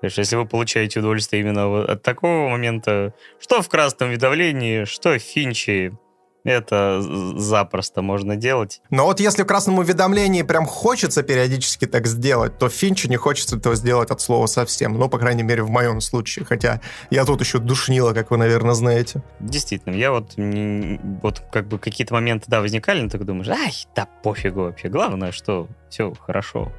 Конечно, 0.05 0.21
если 0.21 0.37
вы 0.37 0.45
получаете 0.45 0.99
удовольствие 0.99 1.41
именно 1.41 1.83
от 1.83 2.03
такого 2.03 2.51
момента, 2.51 3.15
что 3.41 3.63
в 3.63 3.71
красном 3.71 4.11
видовлении, 4.11 4.85
что 4.85 5.19
в 5.19 5.19
Финчи, 5.19 5.97
это 6.45 7.01
запросто 7.01 8.03
можно 8.03 8.37
делать. 8.37 8.83
Но 8.91 9.07
вот 9.07 9.19
если 9.19 9.45
в 9.45 9.47
красном 9.47 9.79
уведомлении 9.79 10.43
прям 10.43 10.67
хочется 10.67 11.23
периодически 11.23 11.87
так 11.87 12.07
сделать, 12.07 12.59
то 12.59 12.69
Финчу 12.69 13.09
не 13.09 13.17
хочется 13.17 13.57
этого 13.57 13.77
сделать 13.77 14.11
от 14.11 14.21
слова 14.21 14.45
совсем. 14.45 14.93
Ну, 14.99 15.09
по 15.09 15.19
крайней 15.19 15.43
мере, 15.43 15.63
в 15.63 15.71
моем 15.71 16.03
случае. 16.03 16.45
Хотя 16.45 16.83
я 17.09 17.25
тут 17.25 17.41
еще 17.41 17.59
душнила, 17.59 18.13
как 18.13 18.31
вы, 18.31 18.37
наверное, 18.37 18.75
знаете. 18.75 19.23
Действительно, 19.41 19.95
я 19.95 20.13
вот, 20.13 20.35
вот 20.37 21.43
как 21.51 21.67
бы 21.67 21.79
какие-то 21.79 22.13
моменты, 22.13 22.45
да, 22.49 22.61
возникали, 22.61 23.01
но 23.01 23.09
ты 23.09 23.17
думаешь, 23.17 23.49
ай, 23.49 23.73
да 23.97 24.07
пофигу 24.23 24.65
вообще. 24.65 24.91
Главное, 24.91 25.33
что 25.33 25.67
все 25.89 26.13
хорошо 26.13 26.71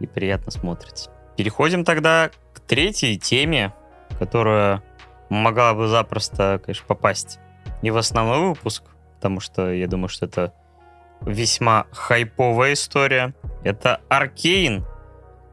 и 0.00 0.08
приятно 0.08 0.50
смотрится. 0.50 1.12
Переходим 1.36 1.84
тогда 1.84 2.30
третьей 2.66 3.18
теме, 3.18 3.72
которая 4.18 4.82
могла 5.28 5.74
бы 5.74 5.88
запросто, 5.88 6.60
конечно, 6.64 6.84
попасть 6.86 7.38
не 7.82 7.90
в 7.90 7.96
основной 7.96 8.48
выпуск, 8.48 8.84
потому 9.16 9.40
что 9.40 9.72
я 9.72 9.86
думаю, 9.86 10.08
что 10.08 10.26
это 10.26 10.52
весьма 11.20 11.86
хайповая 11.92 12.74
история. 12.74 13.34
Это 13.64 14.00
Аркейн. 14.08 14.84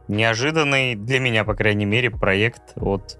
Неожиданный 0.08 0.96
для 0.96 1.20
меня, 1.20 1.44
по 1.44 1.56
крайней 1.56 1.86
мере, 1.86 2.12
проект 2.12 2.74
от 2.76 3.18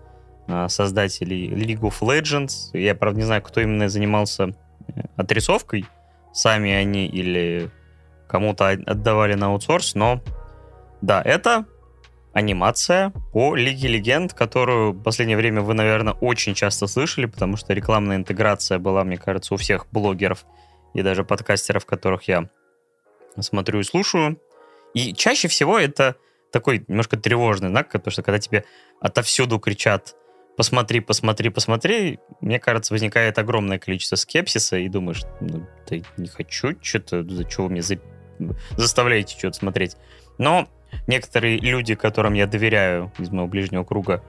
а, 0.48 0.68
создателей 0.68 1.50
League 1.50 1.80
of 1.80 2.02
Legends. 2.02 2.78
Я, 2.78 2.94
правда, 2.96 3.20
не 3.20 3.26
знаю, 3.26 3.42
кто 3.42 3.62
именно 3.62 3.88
занимался 3.88 4.50
э, 4.88 5.02
отрисовкой, 5.16 5.86
сами 6.34 6.72
они 6.72 7.08
или 7.08 7.70
кому-то 8.28 8.68
отдавали 8.70 9.36
на 9.36 9.48
аутсорс, 9.48 9.96
но 9.96 10.22
да, 11.02 11.22
это 11.22 11.66
анимация 12.34 13.12
по 13.32 13.56
Лиге 13.56 13.88
Легенд, 13.88 14.34
которую 14.34 14.94
в 14.94 15.04
последнее 15.04 15.38
время 15.38 15.62
вы, 15.62 15.74
наверное, 15.74 16.14
очень 16.14 16.54
часто 16.54 16.88
слышали, 16.88 17.26
потому 17.26 17.58
что 17.58 17.74
рекламная 17.74 18.18
интеграция 18.18 18.80
была, 18.80 19.04
мне 19.04 19.18
кажется, 19.18 19.54
у 19.54 19.58
всех 19.58 19.88
блогеров 19.92 20.46
и 20.94 21.02
даже 21.02 21.24
подкастеров, 21.24 21.86
которых 21.86 22.28
я 22.28 22.50
смотрю 23.40 23.80
и 23.80 23.84
слушаю. 23.84 24.40
И 24.94 25.14
чаще 25.14 25.48
всего 25.48 25.80
это 25.80 26.16
такой 26.52 26.84
немножко 26.88 27.18
тревожный 27.18 27.70
знак, 27.70 27.92
потому 27.92 28.12
что 28.12 28.24
когда 28.24 28.40
тебе 28.40 28.66
отовсюду 29.00 29.60
кричат 29.60 30.16
посмотри, 30.56 31.00
посмотри, 31.00 31.50
посмотри, 31.50 32.20
мне 32.42 32.60
кажется, 32.60 32.94
возникает 32.94 33.38
огромное 33.40 33.80
количество 33.80 34.16
скепсиса, 34.16 34.78
и 34.78 34.88
думаешь, 34.88 35.24
ну, 35.42 35.68
да 35.90 35.98
не 36.18 36.28
хочу, 36.28 36.76
что-то, 36.82 37.28
за 37.28 37.44
чего 37.46 37.66
вы 37.66 37.72
мне 37.72 37.82
за... 37.82 37.98
заставляете 38.78 39.38
что-то 39.38 39.58
смотреть. 39.58 39.98
Но 40.38 40.68
некоторые 41.08 41.58
люди, 41.58 41.96
которым 41.96 42.34
я 42.34 42.48
доверяю 42.48 43.12
из 43.18 43.30
моего 43.30 43.48
ближнего 43.48 43.84
круга, 43.84 44.24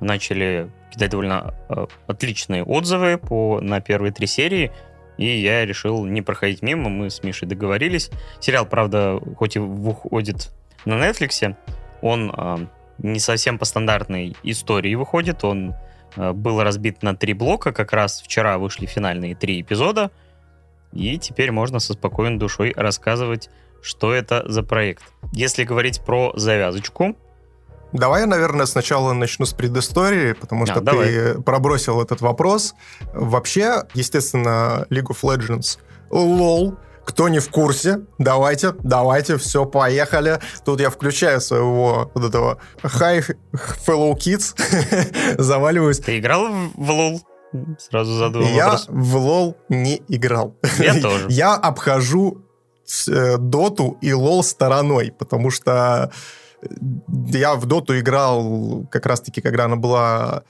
начали 0.00 0.70
кидать 0.90 1.10
довольно 1.10 1.54
э, 1.68 1.86
отличные 2.06 2.64
отзывы 2.64 3.18
по, 3.18 3.60
на 3.60 3.80
первые 3.80 4.12
три 4.12 4.26
серии, 4.26 4.72
и 5.16 5.26
я 5.26 5.64
решил 5.64 6.04
не 6.04 6.22
проходить 6.22 6.62
мимо, 6.62 6.88
мы 6.88 7.10
с 7.10 7.22
Мишей 7.22 7.48
договорились. 7.48 8.10
Сериал, 8.40 8.66
правда, 8.66 9.20
хоть 9.36 9.56
и 9.56 9.58
выходит 9.58 10.50
на 10.84 10.94
Netflix, 10.94 11.54
он 12.00 12.32
э, 12.36 12.66
не 12.98 13.20
совсем 13.20 13.58
по 13.58 13.64
стандартной 13.64 14.36
истории 14.42 14.94
выходит, 14.94 15.44
он 15.44 15.74
э, 16.16 16.32
был 16.32 16.62
разбит 16.62 17.02
на 17.02 17.16
три 17.16 17.34
блока, 17.34 17.72
как 17.72 17.92
раз 17.92 18.20
вчера 18.20 18.58
вышли 18.58 18.86
финальные 18.86 19.34
три 19.34 19.60
эпизода, 19.60 20.10
и 20.92 21.18
теперь 21.18 21.52
можно 21.52 21.78
со 21.78 21.94
спокойной 21.94 22.38
душой 22.38 22.72
рассказывать 22.76 23.48
что 23.82 24.14
это 24.14 24.44
за 24.46 24.62
проект. 24.62 25.02
Если 25.32 25.64
говорить 25.64 26.02
про 26.04 26.32
завязочку, 26.36 27.16
Давай 27.92 28.22
я, 28.22 28.26
наверное, 28.26 28.64
сначала 28.64 29.12
начну 29.12 29.44
с 29.44 29.52
предыстории, 29.52 30.32
потому 30.32 30.64
что 30.64 30.76
а, 30.76 30.78
ты 30.78 30.84
давай. 30.84 31.42
пробросил 31.42 32.00
этот 32.00 32.22
вопрос. 32.22 32.74
Вообще, 33.12 33.82
естественно, 33.92 34.86
League 34.88 35.08
of 35.08 35.18
Legends, 35.22 35.78
лол, 36.10 36.78
кто 37.04 37.28
не 37.28 37.38
в 37.40 37.50
курсе, 37.50 38.00
давайте, 38.18 38.72
давайте, 38.82 39.36
все, 39.36 39.66
поехали. 39.66 40.38
Тут 40.64 40.80
я 40.80 40.88
включаю 40.88 41.40
своего 41.40 42.10
вот 42.14 42.24
этого 42.24 42.58
Hi 42.82 43.36
Fellow 43.86 44.14
Kids, 44.14 44.54
заваливаюсь. 45.38 45.98
Ты 45.98 46.18
играл 46.18 46.48
в 46.74 46.90
лол? 46.90 47.20
Сразу 47.78 48.14
задумал 48.14 48.48
Я 48.48 48.64
вопрос. 48.64 48.86
в 48.88 49.16
лол 49.16 49.56
не 49.68 50.02
играл. 50.08 50.56
Я 50.78 50.98
тоже. 51.00 51.26
Я 51.28 51.54
обхожу 51.54 52.41
доту 53.38 53.96
и 54.00 54.12
лол 54.12 54.42
стороной, 54.42 55.14
потому 55.18 55.50
что 55.50 56.10
я 57.08 57.54
в 57.54 57.66
доту 57.66 57.98
играл 57.98 58.86
как 58.90 59.06
раз-таки, 59.06 59.40
когда 59.40 59.64
она 59.64 59.76
была 59.76 60.42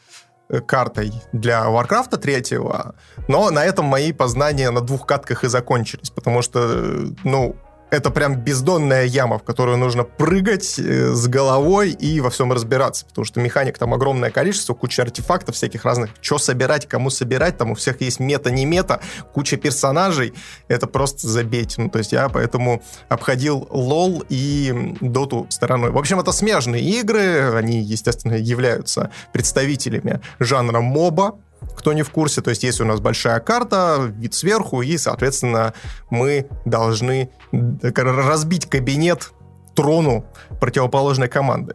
э, 0.48 0.60
картой 0.60 1.12
для 1.32 1.68
Варкрафта 1.68 2.18
третьего, 2.18 2.94
но 3.28 3.50
на 3.50 3.64
этом 3.64 3.86
мои 3.86 4.12
познания 4.12 4.70
на 4.70 4.80
двух 4.80 5.06
катках 5.06 5.44
и 5.44 5.48
закончились, 5.48 6.10
потому 6.10 6.42
что, 6.42 6.60
э, 6.60 7.06
ну, 7.24 7.56
это 7.92 8.10
прям 8.10 8.36
бездонная 8.36 9.04
яма, 9.04 9.38
в 9.38 9.42
которую 9.42 9.76
нужно 9.76 10.02
прыгать 10.02 10.78
э, 10.78 11.12
с 11.12 11.28
головой 11.28 11.90
и 11.90 12.20
во 12.20 12.30
всем 12.30 12.50
разбираться, 12.50 13.04
потому 13.04 13.26
что 13.26 13.38
механик 13.38 13.76
там 13.76 13.92
огромное 13.92 14.30
количество, 14.30 14.72
куча 14.72 15.02
артефактов 15.02 15.54
всяких 15.54 15.84
разных, 15.84 16.10
что 16.22 16.38
собирать, 16.38 16.88
кому 16.88 17.10
собирать, 17.10 17.58
там 17.58 17.72
у 17.72 17.74
всех 17.74 18.00
есть 18.00 18.18
мета, 18.18 18.50
не 18.50 18.64
мета, 18.64 19.02
куча 19.34 19.58
персонажей, 19.58 20.32
это 20.68 20.86
просто 20.86 21.28
забейте. 21.28 21.82
Ну, 21.82 21.90
то 21.90 21.98
есть 21.98 22.12
я 22.12 22.30
поэтому 22.30 22.82
обходил 23.10 23.68
лол 23.70 24.24
и 24.30 24.96
доту 25.02 25.46
стороной. 25.50 25.90
В 25.90 25.98
общем, 25.98 26.18
это 26.18 26.32
смежные 26.32 26.82
игры, 26.82 27.54
они, 27.54 27.82
естественно, 27.82 28.32
являются 28.32 29.10
представителями 29.34 30.22
жанра 30.38 30.80
моба, 30.80 31.38
кто 31.76 31.92
не 31.92 32.02
в 32.02 32.10
курсе, 32.10 32.40
то 32.40 32.50
есть 32.50 32.62
есть 32.62 32.80
у 32.80 32.84
нас 32.84 33.00
большая 33.00 33.40
карта, 33.40 33.98
вид 34.00 34.34
сверху, 34.34 34.82
и, 34.82 34.96
соответственно, 34.98 35.74
мы 36.10 36.46
должны 36.64 37.30
разбить 37.52 38.66
кабинет 38.66 39.32
трону 39.74 40.24
противоположной 40.60 41.28
команды. 41.28 41.74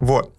Вот. 0.00 0.32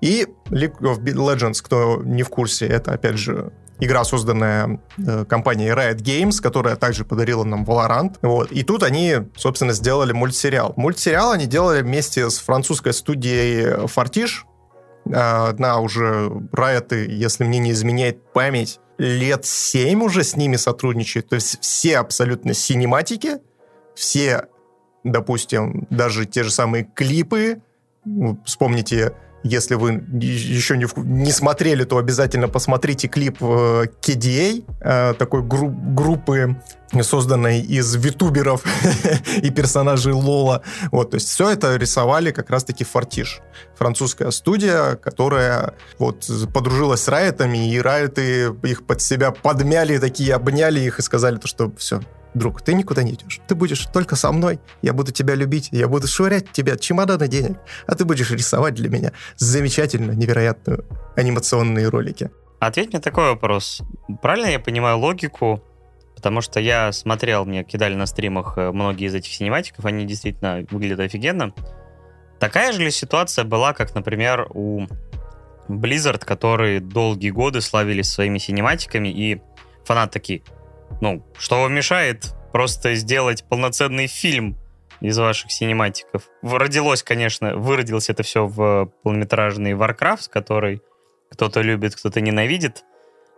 И 0.00 0.26
League 0.50 0.78
of 0.80 1.02
Legends, 1.02 1.62
кто 1.62 2.02
не 2.04 2.22
в 2.22 2.28
курсе, 2.28 2.66
это, 2.66 2.92
опять 2.92 3.16
же, 3.16 3.52
игра, 3.80 4.04
созданная 4.04 4.80
э, 4.98 5.24
компанией 5.24 5.70
Riot 5.70 5.98
Games, 5.98 6.40
которая 6.40 6.76
также 6.76 7.04
подарила 7.04 7.44
нам 7.44 7.64
Valorant. 7.64 8.16
Вот. 8.22 8.52
И 8.52 8.62
тут 8.62 8.82
они, 8.82 9.16
собственно, 9.36 9.72
сделали 9.72 10.12
мультсериал. 10.12 10.74
Мультсериал 10.76 11.32
они 11.32 11.46
делали 11.46 11.82
вместе 11.82 12.28
с 12.28 12.38
французской 12.38 12.92
студией 12.92 13.86
Fortiche, 13.86 14.44
Одна 15.12 15.80
уже 15.80 16.30
Riot, 16.52 17.06
если 17.06 17.44
мне 17.44 17.58
не 17.58 17.70
изменяет 17.72 18.32
память, 18.32 18.80
лет 18.98 19.44
7 19.44 20.02
уже 20.02 20.24
с 20.24 20.36
ними 20.36 20.56
сотрудничает. 20.56 21.28
То 21.28 21.36
есть 21.36 21.60
все 21.60 21.98
абсолютно 21.98 22.54
синематики, 22.54 23.38
все, 23.94 24.46
допустим, 25.04 25.86
даже 25.90 26.26
те 26.26 26.42
же 26.42 26.50
самые 26.50 26.84
клипы, 26.84 27.60
вспомните 28.44 29.14
если 29.46 29.74
вы 29.74 30.04
еще 30.20 30.76
не, 30.76 30.86
не 30.96 31.32
смотрели, 31.32 31.84
то 31.84 31.98
обязательно 31.98 32.48
посмотрите 32.48 33.08
клип 33.08 33.38
э, 33.40 33.84
KDA, 34.00 34.64
э, 34.80 35.14
такой 35.14 35.42
гру- 35.42 35.70
группы, 35.70 36.56
созданной 37.02 37.60
из 37.60 37.94
витуберов 37.96 38.62
и 39.42 39.50
персонажей 39.50 40.12
Лола. 40.12 40.62
Вот, 40.92 41.10
то 41.10 41.16
есть 41.16 41.28
все 41.28 41.50
это 41.50 41.76
рисовали 41.76 42.30
как 42.30 42.50
раз-таки 42.50 42.84
Фортиш, 42.84 43.40
французская 43.76 44.30
студия, 44.30 44.96
которая 44.96 45.74
вот 45.98 46.30
подружилась 46.52 47.02
с 47.02 47.08
Райтами, 47.08 47.72
и 47.72 47.80
Райты 47.80 48.54
их 48.62 48.86
под 48.86 49.00
себя 49.02 49.30
подмяли, 49.30 49.98
такие 49.98 50.34
обняли 50.34 50.80
их 50.80 50.98
и 50.98 51.02
сказали, 51.02 51.36
то, 51.36 51.48
что 51.48 51.72
все, 51.76 52.00
друг, 52.36 52.62
ты 52.62 52.74
никуда 52.74 53.02
не 53.02 53.12
идешь. 53.12 53.40
Ты 53.46 53.54
будешь 53.54 53.86
только 53.86 54.16
со 54.16 54.32
мной, 54.32 54.60
я 54.82 54.92
буду 54.92 55.12
тебя 55.12 55.34
любить, 55.34 55.68
я 55.72 55.88
буду 55.88 56.06
швырять 56.06 56.52
тебя 56.52 56.76
чемоданы 56.76 57.28
денег, 57.28 57.58
а 57.86 57.94
ты 57.94 58.04
будешь 58.04 58.30
рисовать 58.30 58.74
для 58.74 58.88
меня 58.88 59.12
замечательно, 59.36 60.12
невероятную 60.12 60.84
анимационные 61.16 61.88
ролики. 61.88 62.30
Ответь 62.58 62.92
мне 62.92 63.00
такой 63.00 63.30
вопрос. 63.30 63.82
Правильно 64.22 64.46
я 64.46 64.58
понимаю 64.58 64.98
логику? 64.98 65.62
Потому 66.14 66.40
что 66.40 66.60
я 66.60 66.92
смотрел, 66.92 67.44
мне 67.44 67.62
кидали 67.62 67.94
на 67.94 68.06
стримах 68.06 68.56
э, 68.56 68.72
многие 68.72 69.06
из 69.06 69.14
этих 69.14 69.32
синематиков, 69.32 69.84
они 69.84 70.06
действительно 70.06 70.64
выглядят 70.70 71.00
офигенно. 71.00 71.52
Такая 72.40 72.72
же 72.72 72.82
ли 72.82 72.90
ситуация 72.90 73.44
была, 73.44 73.74
как, 73.74 73.94
например, 73.94 74.48
у 74.54 74.86
Blizzard, 75.68 76.24
которые 76.24 76.80
долгие 76.80 77.30
годы 77.30 77.60
славились 77.60 78.10
своими 78.10 78.38
синематиками, 78.38 79.08
и 79.08 79.42
фанаты 79.84 80.12
такие, 80.14 80.42
ну, 81.00 81.22
что 81.38 81.62
вам 81.62 81.74
мешает 81.74 82.34
просто 82.52 82.94
сделать 82.94 83.44
полноценный 83.44 84.06
фильм 84.06 84.56
из 85.00 85.18
ваших 85.18 85.52
синематиков? 85.52 86.22
Родилось, 86.42 87.02
конечно, 87.02 87.56
выродилось 87.56 88.08
это 88.08 88.22
все 88.22 88.46
в 88.46 88.90
полнометражный 89.02 89.72
Warcraft, 89.72 90.30
который 90.30 90.82
кто-то 91.30 91.60
любит, 91.60 91.96
кто-то 91.96 92.20
ненавидит. 92.20 92.84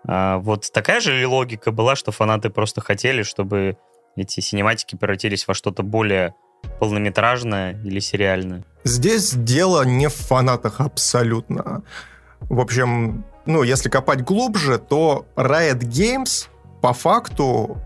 А 0.07 0.39
вот 0.39 0.71
такая 0.73 1.01
же 1.01 1.19
ли 1.19 1.27
логика 1.27 1.73
была, 1.73 1.97
что 1.97 2.13
фанаты 2.13 2.51
просто 2.51 2.81
хотели, 2.81 3.23
чтобы 3.23 3.77
эти 4.17 4.41
синематики 4.41 4.97
превратились 4.97 5.47
во 5.47 5.55
что-то 5.55 5.83
более 5.83 6.35
полнометражное 6.79 7.81
или 7.85 8.01
сериальное? 8.01 8.65
Здесь 8.85 9.33
дело 9.33 9.83
не 9.85 10.09
в 10.09 10.15
фанатах 10.15 10.81
абсолютно. 10.81 11.83
В 12.41 12.61
общем, 12.61 13.25
ну, 13.47 13.63
если 13.63 13.89
копать 13.89 14.23
глубже, 14.23 14.79
то 14.79 15.27
Riot 15.37 15.81
Games 15.81 16.49
по 16.81 16.93
факту 16.93 17.79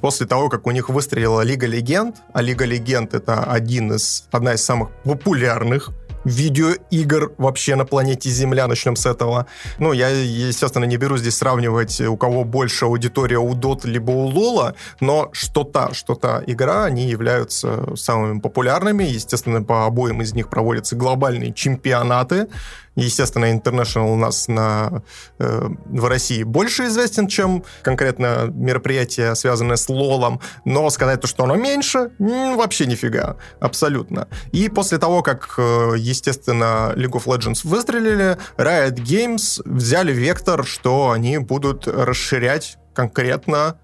после 0.00 0.26
того, 0.26 0.48
как 0.48 0.66
у 0.66 0.70
них 0.70 0.88
выстрелила 0.88 1.40
Лига 1.40 1.66
Легенд, 1.66 2.16
а 2.32 2.42
Лига 2.42 2.64
Легенд 2.64 3.14
это 3.14 3.44
один 3.44 3.92
из, 3.92 4.28
одна 4.30 4.54
из 4.54 4.64
самых 4.64 4.90
популярных 5.04 5.92
видеоигр 6.26 7.32
вообще 7.38 7.76
на 7.76 7.86
планете 7.86 8.28
Земля, 8.30 8.66
начнем 8.66 8.96
с 8.96 9.06
этого. 9.06 9.46
Ну, 9.78 9.92
я, 9.92 10.08
естественно, 10.08 10.84
не 10.84 10.96
беру 10.96 11.16
здесь 11.16 11.36
сравнивать, 11.36 12.00
у 12.00 12.16
кого 12.16 12.42
больше 12.42 12.84
аудитория 12.84 13.38
у 13.38 13.54
Dota 13.54 13.86
либо 13.86 14.10
у 14.10 14.26
Лола, 14.26 14.74
но 15.00 15.28
что 15.32 15.62
та, 15.62 15.94
что 15.94 16.16
та 16.16 16.42
игра, 16.44 16.84
они 16.84 17.08
являются 17.08 17.94
самыми 17.96 18.40
популярными. 18.40 19.04
Естественно, 19.04 19.62
по 19.62 19.86
обоим 19.86 20.20
из 20.20 20.34
них 20.34 20.48
проводятся 20.48 20.96
глобальные 20.96 21.52
чемпионаты. 21.52 22.48
Естественно, 22.96 23.52
International 23.52 24.12
у 24.12 24.16
нас 24.16 24.48
на, 24.48 25.02
э, 25.38 25.68
в 25.84 26.04
России 26.06 26.42
больше 26.42 26.86
известен, 26.86 27.28
чем 27.28 27.62
конкретно 27.82 28.50
мероприятие, 28.52 29.34
связанное 29.34 29.76
с 29.76 29.88
Лолом, 29.88 30.40
но 30.64 30.88
сказать 30.90 31.20
то, 31.20 31.26
что 31.26 31.44
оно 31.44 31.56
меньше, 31.56 32.10
вообще 32.18 32.86
нифига, 32.86 33.36
абсолютно. 33.60 34.28
И 34.52 34.68
после 34.70 34.98
того, 34.98 35.22
как, 35.22 35.54
э, 35.58 35.92
естественно, 35.98 36.94
League 36.96 37.12
of 37.12 37.24
Legends 37.26 37.60
выстрелили, 37.64 38.38
Riot 38.56 38.96
Games 38.96 39.60
взяли 39.64 40.12
вектор, 40.12 40.64
что 40.64 41.10
они 41.10 41.38
будут 41.38 41.86
расширять 41.86 42.78
конкретно 42.94 43.78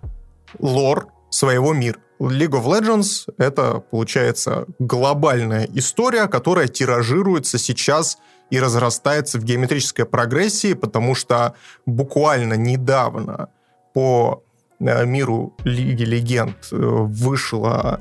лор 0.59 1.09
своего 1.31 1.75
мира. 1.75 1.99
League 2.19 2.53
of 2.53 2.65
Legends— 2.65 3.33
это, 3.39 3.81
получается, 3.91 4.67
глобальная 4.79 5.69
история, 5.75 6.29
которая 6.29 6.69
тиражируется 6.69 7.59
сейчас 7.59 8.19
и 8.51 8.61
разрастается 8.61 9.39
в 9.39 9.45
геометрической 9.45 10.05
прогрессии, 10.05 10.75
потому 10.75 11.15
что 11.15 11.55
буквально 11.87 12.55
недавно 12.55 13.49
по 13.95 14.43
э, 14.79 15.07
миру 15.07 15.55
Лиги 15.65 16.05
Легенд 16.05 16.57
э, 16.71 16.77
вышла 16.77 18.01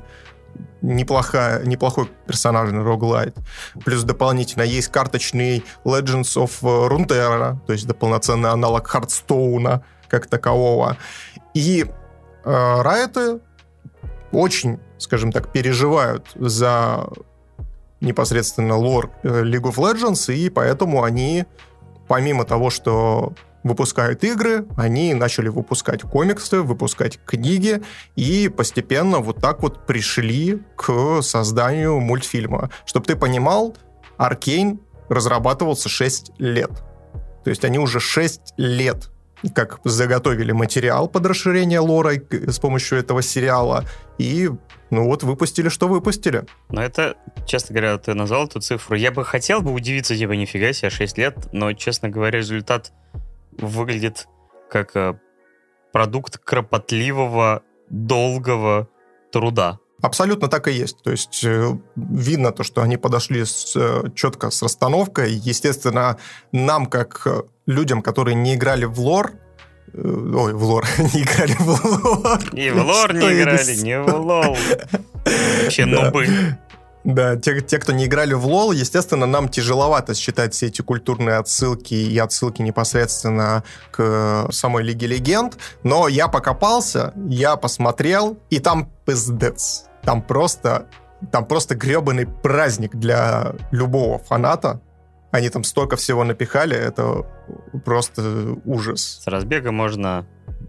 неплохая, 0.82 1.64
неплохой 1.64 2.08
персонажный 2.26 2.82
роглайт. 2.82 3.36
Плюс 3.84 4.02
дополнительно 4.02 4.62
есть 4.62 4.88
карточный 4.88 5.64
Legends 5.84 6.36
of 6.36 6.50
Runeterra, 6.62 7.56
то 7.66 7.72
есть 7.72 7.86
дополноценный 7.86 8.50
аналог 8.50 8.86
Хардстоуна 8.86 9.84
как 10.08 10.26
такового. 10.26 10.96
И 11.54 11.86
э, 12.44 12.82
Райты 12.82 13.40
очень, 14.32 14.80
скажем 14.98 15.32
так, 15.32 15.52
переживают 15.52 16.30
за 16.34 17.06
непосредственно 18.02 18.76
лор 18.76 19.10
э, 19.22 19.42
League 19.42 19.62
of 19.62 19.76
Legends, 19.76 20.34
и 20.34 20.50
поэтому 20.50 21.04
они, 21.04 21.46
помимо 22.08 22.44
того, 22.44 22.68
что 22.70 23.32
выпускают 23.62 24.24
игры, 24.24 24.66
они 24.76 25.14
начали 25.14 25.48
выпускать 25.48 26.02
комиксы, 26.02 26.62
выпускать 26.62 27.18
книги, 27.24 27.82
и 28.16 28.48
постепенно 28.48 29.18
вот 29.18 29.36
так 29.40 29.62
вот 29.62 29.86
пришли 29.86 30.60
к 30.76 31.22
созданию 31.22 32.00
мультфильма. 32.00 32.70
Чтобы 32.84 33.06
ты 33.06 33.16
понимал, 33.16 33.76
Аркейн 34.16 34.80
разрабатывался 35.08 35.88
6 35.88 36.32
лет. 36.38 36.70
То 37.44 37.50
есть 37.50 37.64
они 37.64 37.78
уже 37.78 38.00
6 38.00 38.54
лет 38.56 39.11
как 39.54 39.80
заготовили 39.84 40.52
материал 40.52 41.08
под 41.08 41.26
расширение 41.26 41.80
лора 41.80 42.14
с 42.30 42.58
помощью 42.58 42.98
этого 42.98 43.22
сериала, 43.22 43.84
и 44.18 44.50
ну 44.90 45.06
вот 45.06 45.22
выпустили, 45.22 45.68
что 45.68 45.88
выпустили. 45.88 46.44
Но 46.68 46.82
это, 46.82 47.16
честно 47.46 47.74
говоря, 47.74 47.98
ты 47.98 48.14
назвал 48.14 48.46
эту 48.46 48.60
цифру. 48.60 48.94
Я 48.94 49.10
бы 49.10 49.24
хотел 49.24 49.62
бы 49.62 49.72
удивиться, 49.72 50.16
типа, 50.16 50.32
нифига 50.32 50.72
себе, 50.72 50.90
6 50.90 51.18
лет, 51.18 51.36
но, 51.52 51.72
честно 51.72 52.08
говоря, 52.08 52.38
результат 52.38 52.92
выглядит 53.52 54.28
как 54.70 54.94
э, 54.96 55.18
продукт 55.92 56.38
кропотливого, 56.38 57.62
долгого 57.88 58.88
труда. 59.30 59.78
Абсолютно 60.02 60.48
так 60.48 60.66
и 60.66 60.72
есть. 60.72 60.98
То 61.02 61.12
есть 61.12 61.44
э, 61.44 61.76
видно 61.94 62.50
то, 62.50 62.64
что 62.64 62.82
они 62.82 62.96
подошли 62.96 63.44
с, 63.44 63.72
э, 63.76 64.10
четко 64.16 64.50
с 64.50 64.60
расстановкой. 64.60 65.32
Естественно, 65.32 66.16
нам, 66.50 66.86
как 66.86 67.22
э, 67.24 67.42
людям, 67.66 68.02
которые 68.02 68.34
не 68.34 68.56
играли 68.56 68.84
в 68.84 68.98
лор, 68.98 69.32
Ой, 69.94 70.54
в 70.54 70.64
лор. 70.64 70.86
не 70.98 71.22
играли 71.22 71.54
в 71.58 71.68
лор. 71.68 72.40
И 72.52 72.70
в 72.70 72.82
лор 72.84 73.14
не 73.14 73.42
играли, 73.42 73.74
не 73.76 74.00
в 74.00 74.16
лол. 74.16 74.56
Вообще 75.62 75.84
нубы. 75.84 76.26
Да, 77.04 77.36
те, 77.36 77.60
те, 77.60 77.78
кто 77.78 77.92
не 77.92 78.06
играли 78.06 78.32
в 78.34 78.46
лол, 78.46 78.72
естественно, 78.72 79.26
нам 79.26 79.48
тяжеловато 79.48 80.14
считать 80.14 80.54
все 80.54 80.66
эти 80.66 80.82
культурные 80.82 81.36
отсылки 81.36 81.94
и 81.94 82.16
отсылки 82.18 82.62
непосредственно 82.62 83.64
к 83.90 84.48
самой 84.50 84.84
Лиге 84.84 85.08
Легенд, 85.08 85.58
но 85.82 86.06
я 86.06 86.28
покопался, 86.28 87.12
я 87.28 87.56
посмотрел, 87.56 88.38
и 88.50 88.60
там 88.60 88.88
пиздец. 89.04 89.86
Там 90.04 90.22
просто, 90.22 90.86
там 91.30 91.44
просто 91.44 91.74
гребаный 91.74 92.26
праздник 92.26 92.94
для 92.96 93.54
любого 93.70 94.18
фаната, 94.18 94.80
они 95.32 95.48
там 95.48 95.64
столько 95.64 95.96
всего 95.96 96.24
напихали, 96.24 96.76
это 96.76 97.26
просто 97.84 98.56
ужас. 98.66 99.22
С 99.22 99.26
разбега 99.26 99.72
можно 99.72 100.26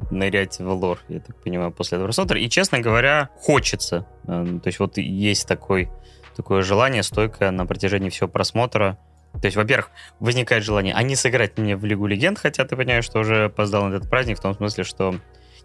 нырять 0.10 0.60
в 0.60 0.70
лор, 0.70 1.00
я 1.10 1.20
так 1.20 1.36
понимаю, 1.44 1.72
после 1.72 1.98
этого 1.98 2.08
просмотра. 2.08 2.40
И, 2.40 2.50
честно 2.50 2.80
говоря, 2.80 3.30
хочется. 3.42 4.06
Э, 4.26 4.46
то 4.64 4.68
есть 4.68 4.80
вот 4.80 4.98
есть 4.98 5.48
такой, 5.48 5.90
такое 6.36 6.62
желание 6.62 7.04
стойкое 7.04 7.52
на 7.52 7.66
протяжении 7.66 8.10
всего 8.10 8.30
просмотра. 8.30 8.98
То 9.34 9.46
есть, 9.46 9.58
во-первых, 9.58 9.90
возникает 10.20 10.64
желание, 10.64 10.94
а 10.94 11.16
сыграть 11.16 11.58
мне 11.58 11.76
в 11.76 11.84
Лигу 11.84 12.06
Легенд, 12.06 12.40
хотя 12.40 12.64
ты 12.64 12.78
понимаешь, 12.78 13.04
что 13.04 13.20
уже 13.20 13.46
опоздал 13.46 13.86
на 13.86 13.96
этот 13.96 14.10
праздник, 14.10 14.38
в 14.38 14.42
том 14.42 14.54
смысле, 14.56 14.84
что 14.86 15.16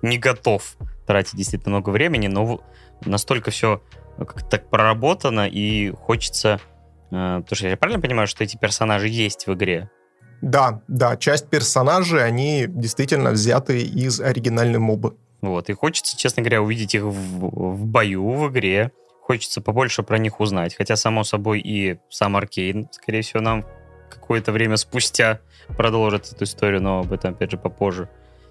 не 0.03 0.19
готов 0.19 0.77
тратить 1.07 1.37
действительно 1.37 1.77
много 1.77 1.91
времени, 1.91 2.29
но 2.29 2.61
настолько 3.05 3.51
все 3.51 3.83
как-то 4.17 4.45
так 4.45 4.69
проработано, 4.69 5.49
и 5.49 5.91
хочется 5.91 6.61
Э, 7.11 7.41
потому 7.43 7.57
что 7.57 7.69
я 7.69 7.77
правильно 7.77 8.01
понимаю, 8.01 8.27
что 8.27 8.45
эти 8.45 8.57
персонажи 8.57 9.09
есть 9.09 9.47
в 9.47 9.55
игре? 9.55 9.91
Да, 10.41 10.83
да, 10.89 11.17
часть 11.17 11.49
персонажей, 11.49 12.25
они 12.25 12.67
действительно 12.69 13.31
взяты 13.31 13.81
из 13.83 14.21
оригинальной 14.21 14.79
мобы. 14.79 15.17
Вот, 15.41 15.69
и 15.71 15.73
хочется, 15.73 16.17
честно 16.17 16.43
говоря, 16.43 16.63
увидеть 16.63 16.95
их 16.95 17.03
в, 17.03 17.13
в 17.13 17.87
бою, 17.87 18.33
в 18.33 18.51
игре. 18.51 18.93
Хочется 19.23 19.61
побольше 19.61 20.03
про 20.03 20.19
них 20.19 20.41
узнать. 20.41 20.75
Хотя, 20.75 20.97
само 20.97 21.23
собой, 21.23 21.61
и 21.61 21.99
сам 22.09 22.37
Аркейн, 22.37 22.89
скорее 22.93 23.23
всего, 23.23 23.41
нам 23.41 23.65
какое-то 24.11 24.53
время 24.53 24.77
спустя 24.77 25.41
продолжит 25.77 26.33
эту 26.33 26.45
историю, 26.45 26.83
но 26.83 27.01
об 27.01 27.13
этом, 27.13 27.35
опять 27.35 27.51
же, 27.51 27.59
попозже. 27.59 28.09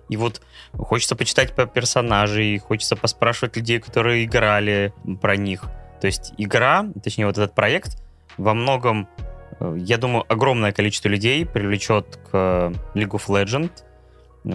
И 0.10 0.18
вот 0.18 0.42
хочется 0.78 1.16
почитать 1.16 1.54
по 1.56 1.66
персонажей, 1.66 2.58
хочется 2.60 2.96
поспрашивать 2.96 3.58
людей, 3.58 3.80
которые 3.80 4.26
играли 4.26 4.94
про 5.22 5.36
них. 5.36 5.64
То 6.02 6.08
есть 6.08 6.34
игра, 6.38 6.86
точнее, 7.04 7.26
вот 7.26 7.38
этот 7.38 7.54
проект, 7.54 8.02
во 8.38 8.54
многом 8.54 9.08
э, 9.60 9.78
я 9.80 9.98
думаю, 9.98 10.26
огромное 10.28 10.72
количество 10.72 11.10
людей 11.10 11.46
привлечет 11.46 12.20
к 12.32 12.72
League 12.94 13.12
of 13.12 13.28
Legends, 13.28 13.72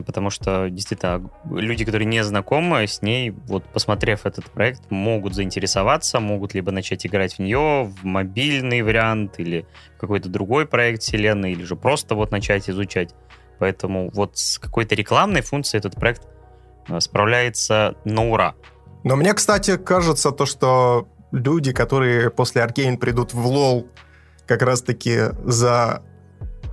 потому 0.06 0.30
что 0.30 0.70
действительно 0.70 1.30
люди, 1.50 1.84
которые 1.84 2.06
не 2.06 2.24
знакомы 2.24 2.86
с 2.86 3.02
ней, 3.02 3.30
вот 3.30 3.64
посмотрев 3.64 4.24
этот 4.24 4.50
проект, 4.50 4.90
могут 4.90 5.34
заинтересоваться, 5.34 6.20
могут 6.20 6.54
либо 6.54 6.72
начать 6.72 7.04
играть 7.04 7.34
в 7.34 7.38
нее, 7.40 7.84
в 7.84 8.04
мобильный 8.04 8.82
вариант 8.82 9.38
или 9.38 9.66
какой-то 9.98 10.28
другой 10.28 10.66
проект 10.66 11.02
вселенной, 11.02 11.52
или 11.52 11.64
же 11.64 11.76
просто 11.76 12.14
вот 12.14 12.30
начать 12.30 12.70
изучать. 12.70 13.14
Поэтому 13.58 14.10
вот 14.12 14.36
с 14.38 14.58
какой-то 14.58 14.94
рекламной 14.94 15.42
функцией 15.42 15.80
этот 15.80 15.94
проект 15.94 16.22
э, 16.88 17.00
справляется 17.00 17.96
на 18.04 18.24
ура. 18.28 18.54
Но 19.04 19.16
мне, 19.16 19.34
кстати, 19.34 19.76
кажется 19.76 20.30
то, 20.30 20.46
что 20.46 21.08
люди, 21.32 21.72
которые 21.72 22.30
после 22.30 22.62
Аркейн 22.62 22.98
придут 22.98 23.34
в 23.34 23.46
лол 23.46 23.88
как 24.46 24.62
раз-таки 24.62 25.30
за 25.44 26.02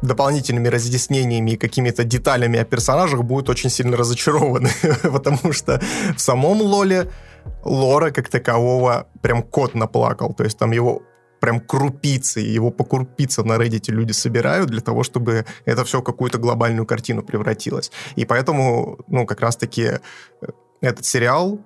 дополнительными 0.01 0.67
разъяснениями 0.67 1.51
и 1.51 1.57
какими-то 1.57 2.03
деталями 2.03 2.59
о 2.59 2.65
персонажах 2.65 3.23
будут 3.23 3.49
очень 3.49 3.69
сильно 3.69 3.97
разочарованы, 3.97 4.69
потому 5.03 5.51
что 5.51 5.81
в 6.15 6.19
самом 6.19 6.61
лоле 6.61 7.11
лора 7.63 8.11
как 8.11 8.29
такового 8.29 9.07
прям 9.21 9.43
кот 9.43 9.75
наплакал, 9.75 10.33
то 10.33 10.43
есть 10.43 10.57
там 10.57 10.71
его 10.71 11.01
прям 11.39 11.59
крупицы, 11.59 12.39
его 12.39 12.71
по 12.71 12.83
крупицам 12.83 13.47
на 13.47 13.53
Reddit 13.53 13.91
люди 13.91 14.11
собирают 14.11 14.69
для 14.69 14.81
того, 14.81 15.03
чтобы 15.03 15.45
это 15.65 15.83
все 15.83 15.99
в 15.99 16.03
какую-то 16.03 16.37
глобальную 16.37 16.85
картину 16.85 17.23
превратилось. 17.23 17.91
И 18.15 18.25
поэтому, 18.25 18.99
ну, 19.07 19.25
как 19.25 19.41
раз-таки 19.41 19.83
э, 19.83 19.99
этот 20.81 21.05
сериал, 21.05 21.59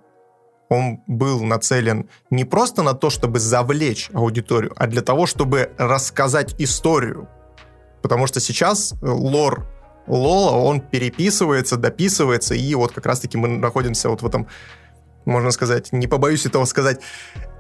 он 0.70 1.02
был 1.08 1.44
нацелен 1.44 2.10
не 2.30 2.46
просто 2.46 2.84
на 2.84 2.94
то, 2.94 3.10
чтобы 3.10 3.40
завлечь 3.40 4.10
аудиторию, 4.14 4.74
а 4.76 4.88
для 4.88 5.02
того, 5.02 5.26
чтобы 5.26 5.72
рассказать 5.78 6.56
историю 6.60 7.28
Потому 8.04 8.28
что 8.28 8.42
сейчас 8.42 8.92
э, 8.92 8.96
лор 9.02 9.66
Лола, 10.06 10.58
он 10.58 10.82
переписывается, 10.82 11.78
дописывается, 11.78 12.54
и 12.54 12.76
вот 12.76 12.92
как 12.92 13.06
раз-таки 13.06 13.38
мы 13.38 13.48
находимся 13.48 14.10
вот 14.10 14.22
в 14.22 14.26
этом, 14.26 14.48
можно 15.24 15.52
сказать, 15.52 15.94
не 15.94 16.08
побоюсь 16.08 16.46
этого 16.46 16.66
сказать, 16.66 17.00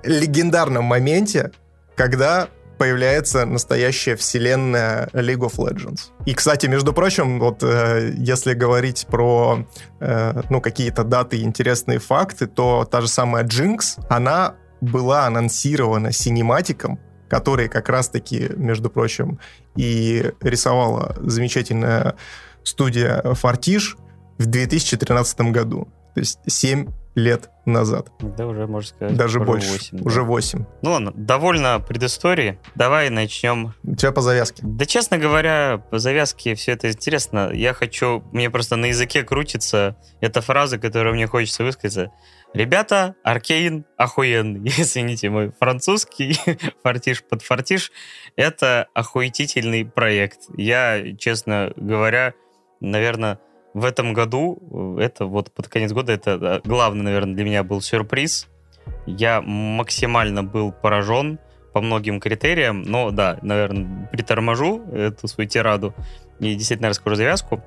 легендарном 0.04 0.84
моменте, 0.84 1.52
когда 1.96 2.48
появляется 2.78 3.46
настоящая 3.46 4.16
вселенная 4.16 5.08
League 5.14 5.40
of 5.40 5.56
Legends. 5.56 6.12
И, 6.26 6.34
кстати, 6.34 6.66
между 6.66 6.92
прочим, 6.92 7.40
вот 7.40 7.64
э, 7.64 8.14
если 8.18 8.54
говорить 8.54 9.06
про 9.08 9.66
э, 10.00 10.42
ну, 10.50 10.60
какие-то 10.60 11.04
даты 11.04 11.38
и 11.38 11.44
интересные 11.44 12.00
факты, 12.00 12.48
то 12.48 12.86
та 12.90 13.02
же 13.02 13.08
самая 13.08 13.44
Jinx, 13.44 14.04
она 14.10 14.56
была 14.82 15.28
анонсирована 15.28 16.12
синематиком 16.12 17.00
который 17.30 17.68
как 17.68 17.90
раз-таки, 17.90 18.52
между 18.58 18.92
прочим, 18.92 19.40
и 19.76 20.32
рисовала 20.40 21.16
замечательная 21.20 22.16
студия 22.64 23.24
«Фортиш» 23.34 23.98
в 24.38 24.46
2013 24.46 25.42
году. 25.52 25.88
То 26.14 26.20
есть 26.20 26.38
7 26.46 26.92
лет 27.16 27.50
назад. 27.66 28.12
Да, 28.20 28.48
уже, 28.48 28.68
можно 28.68 28.88
сказать, 28.90 29.16
Даже 29.16 29.40
больше. 29.40 29.72
8, 29.72 29.98
да. 29.98 30.04
Уже 30.04 30.24
8. 30.24 30.66
Ну 30.82 30.92
ладно, 30.92 31.12
довольно 31.16 31.80
предыстории. 31.80 32.60
Давай 32.76 33.10
начнем. 33.10 33.74
У 33.84 33.96
тебя 33.96 34.12
по 34.12 34.22
завязке. 34.22 34.62
Да, 34.66 34.86
честно 34.86 35.18
говоря, 35.18 35.84
по 35.92 36.00
завязке 36.00 36.56
все 36.56 36.74
это 36.74 36.92
интересно. 36.92 37.52
Я 37.54 37.74
хочу... 37.74 38.24
Мне 38.32 38.50
просто 38.50 38.76
на 38.76 38.88
языке 38.88 39.24
крутится 39.24 39.96
эта 40.22 40.42
фраза, 40.42 40.78
которую 40.78 41.16
мне 41.16 41.28
хочется 41.28 41.64
высказать. 41.64 42.10
Ребята, 42.54 43.16
Аркейн 43.24 43.86
охуенный. 43.98 44.68
Извините, 44.78 45.30
мой 45.30 45.52
французский 45.60 46.38
фортиш 46.84 47.24
под 47.24 47.42
фортиш. 47.42 47.92
Это 48.36 48.88
охуетительный 48.94 49.86
проект. 49.86 50.40
Я, 50.58 51.16
честно 51.18 51.72
говоря, 51.76 52.34
наверное, 52.80 53.40
в 53.74 53.86
этом 53.86 54.14
году, 54.14 54.98
это 55.00 55.26
вот 55.26 55.52
под 55.52 55.68
конец 55.68 55.92
года, 55.92 56.12
это 56.12 56.62
главный, 56.64 57.04
наверное, 57.04 57.36
для 57.36 57.44
меня 57.44 57.64
был 57.64 57.82
сюрприз. 57.82 58.48
Я 59.06 59.42
максимально 59.42 60.44
был 60.44 60.72
поражен 60.72 61.40
по 61.74 61.82
многим 61.82 62.20
критериям, 62.20 62.84
но 62.84 63.12
да, 63.12 63.40
наверное, 63.42 64.08
приторможу 64.12 64.82
эту 64.92 65.28
свою 65.28 65.50
тираду 65.50 65.94
и 66.40 66.54
действительно 66.54 66.90
расскажу 66.90 67.16
завязку. 67.16 67.64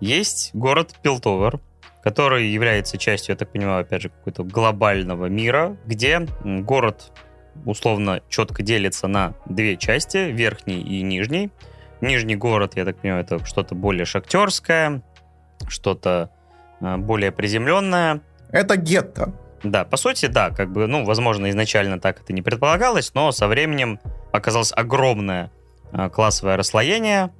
Есть 0.00 0.50
город 0.54 0.94
Пилтовер, 1.02 1.58
который 2.04 2.48
является 2.48 2.98
частью, 2.98 3.32
я 3.32 3.36
так 3.36 3.50
понимаю, 3.50 3.80
опять 3.80 4.02
же, 4.02 4.10
какого-то 4.10 4.44
глобального 4.44 5.26
мира, 5.26 5.76
где 5.86 6.26
город 6.44 7.12
условно 7.64 8.22
четко 8.28 8.62
делится 8.62 9.08
на 9.08 9.34
две 9.46 9.76
части, 9.76 10.30
верхний 10.30 10.80
и 10.80 11.02
нижний. 11.02 11.50
Нижний 12.00 12.36
город, 12.36 12.74
я 12.76 12.84
так 12.84 12.98
понимаю, 12.98 13.24
это 13.24 13.44
что-то 13.44 13.74
более 13.74 14.04
шахтерское, 14.04 15.02
что-то 15.68 16.30
э, 16.80 16.96
более 16.96 17.32
приземленное. 17.32 18.20
Это 18.50 18.76
гетто. 18.76 19.34
Да, 19.62 19.84
по 19.84 19.96
сути, 19.96 20.26
да, 20.26 20.50
как 20.50 20.70
бы, 20.72 20.86
ну, 20.86 21.04
возможно, 21.04 21.50
изначально 21.50 21.98
так 21.98 22.20
это 22.20 22.32
не 22.32 22.42
предполагалось, 22.42 23.12
но 23.14 23.32
со 23.32 23.48
временем 23.48 23.98
оказалось 24.32 24.72
огромное 24.74 25.50
э, 25.92 26.08
классовое 26.10 26.56
расслоение, 26.56 27.30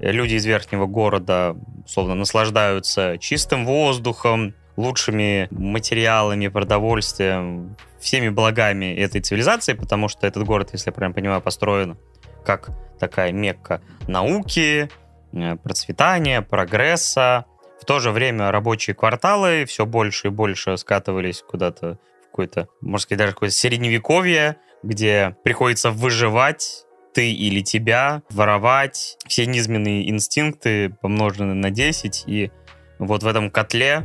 люди 0.00 0.34
из 0.34 0.44
верхнего 0.44 0.86
города, 0.86 1.56
условно, 1.84 2.14
наслаждаются 2.14 3.18
чистым 3.18 3.66
воздухом, 3.66 4.54
лучшими 4.76 5.48
материалами, 5.50 6.48
продовольствием, 6.48 7.76
всеми 7.98 8.28
благами 8.28 8.94
этой 8.94 9.20
цивилизации, 9.20 9.72
потому 9.72 10.08
что 10.08 10.26
этот 10.26 10.44
город, 10.44 10.70
если 10.72 10.90
я 10.90 10.92
правильно 10.92 11.14
понимаю, 11.14 11.40
построен 11.40 11.96
как 12.44 12.70
такая 13.00 13.32
мекка 13.32 13.80
науки, 14.06 14.88
э, 15.32 15.56
процветания, 15.56 16.42
прогресса. 16.42 17.46
То 17.86 18.00
же 18.00 18.10
время 18.10 18.50
рабочие 18.50 18.94
кварталы 18.94 19.64
все 19.64 19.86
больше 19.86 20.28
и 20.28 20.30
больше 20.30 20.76
скатывались 20.76 21.42
куда-то 21.42 21.98
в 22.22 22.30
какое-то, 22.30 22.68
можно 22.80 22.98
сказать, 22.98 23.18
даже 23.20 23.32
какое-то 23.32 23.54
средневековье, 23.54 24.56
где 24.82 25.36
приходится 25.44 25.90
выживать 25.90 26.84
ты 27.14 27.32
или 27.32 27.62
тебя, 27.62 28.22
воровать, 28.28 29.16
все 29.26 29.46
низменные 29.46 30.10
инстинкты 30.10 30.90
помножены 31.00 31.54
на 31.54 31.70
10, 31.70 32.24
и 32.26 32.50
вот 32.98 33.22
в 33.22 33.26
этом 33.26 33.50
котле 33.50 34.02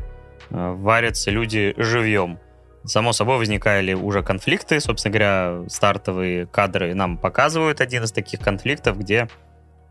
э, 0.49 0.71
варятся 0.73 1.29
люди 1.29 1.73
живьем. 1.75 2.39
Само 2.85 3.11
собой 3.11 3.37
возникали 3.37 3.93
уже 3.93 4.23
конфликты, 4.23 4.79
собственно 4.79 5.11
говоря, 5.11 5.69
стартовые 5.69 6.45
кадры 6.45 6.93
нам 6.93 7.17
показывают 7.17 7.81
один 7.81 8.03
из 8.03 8.13
таких 8.13 8.39
конфликтов, 8.39 8.97
где 8.97 9.27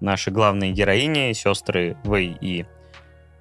наши 0.01 0.31
главные 0.31 0.73
героини, 0.73 1.33
сестры 1.35 1.99
Вэй 2.05 2.37
и 2.41 2.65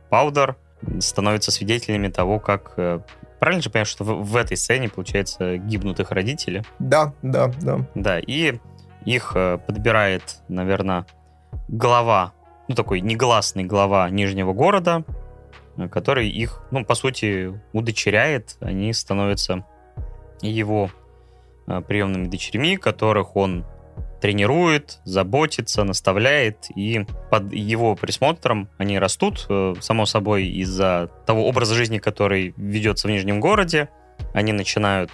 Паудер, 0.10 0.57
становятся 0.99 1.52
свидетелями 1.52 2.07
того, 2.07 2.40
как 2.40 2.73
э, 2.77 2.99
Правильно 3.40 3.61
же 3.61 3.69
понимаю, 3.69 3.86
что 3.86 4.03
в, 4.03 4.23
в 4.23 4.36
этой 4.36 4.57
сцене, 4.57 4.90
получается, 4.90 5.57
гибнут 5.57 5.99
их 5.99 6.11
родители? 6.11 6.64
Да, 6.80 7.14
да, 7.22 7.52
да. 7.61 7.80
Да, 7.95 8.19
и 8.19 8.60
их 9.06 9.31
э, 9.36 9.57
подбирает, 9.57 10.41
наверное, 10.49 11.06
глава, 11.69 12.34
ну, 12.68 12.76
такой 12.76 12.99
негласный 12.99 13.64
глава 13.64 14.10
Нижнего 14.10 14.52
города, 14.52 15.06
э, 15.77 15.88
который 15.88 16.30
их, 16.30 16.61
ну, 16.72 16.84
по 16.84 16.95
сути, 16.95 17.60
удочеряет. 17.72 18.57
Они 18.60 18.91
становятся 18.94 19.65
его 20.41 20.90
приемными 21.88 22.27
дочерьми, 22.27 22.77
которых 22.77 23.36
он 23.36 23.64
тренирует, 24.21 24.99
заботится, 25.05 25.83
наставляет, 25.83 26.67
и 26.75 27.05
под 27.31 27.53
его 27.53 27.95
присмотром 27.95 28.69
они 28.77 28.99
растут, 28.99 29.47
само 29.81 30.05
собой, 30.05 30.47
из-за 30.47 31.09
того 31.25 31.47
образа 31.47 31.73
жизни, 31.75 31.99
который 31.99 32.53
ведется 32.57 33.07
в 33.07 33.11
Нижнем 33.11 33.39
городе, 33.39 33.89
они 34.33 34.51
начинают 34.53 35.11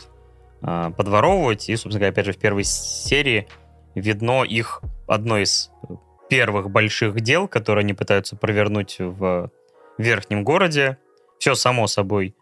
подворовывать, 0.61 1.69
и, 1.69 1.75
собственно 1.75 1.99
говоря, 1.99 2.11
опять 2.11 2.25
же, 2.25 2.33
в 2.33 2.37
первой 2.37 2.63
серии 2.63 3.47
видно 3.93 4.43
их 4.43 4.81
одно 5.07 5.37
из 5.37 5.69
первых 6.29 6.71
больших 6.71 7.21
дел, 7.21 7.47
которые 7.47 7.83
они 7.83 7.93
пытаются 7.93 8.35
провернуть 8.35 8.95
в 8.97 9.51
верхнем 9.99 10.43
городе. 10.43 10.97
Все 11.37 11.53
само 11.53 11.85
собой 11.85 12.35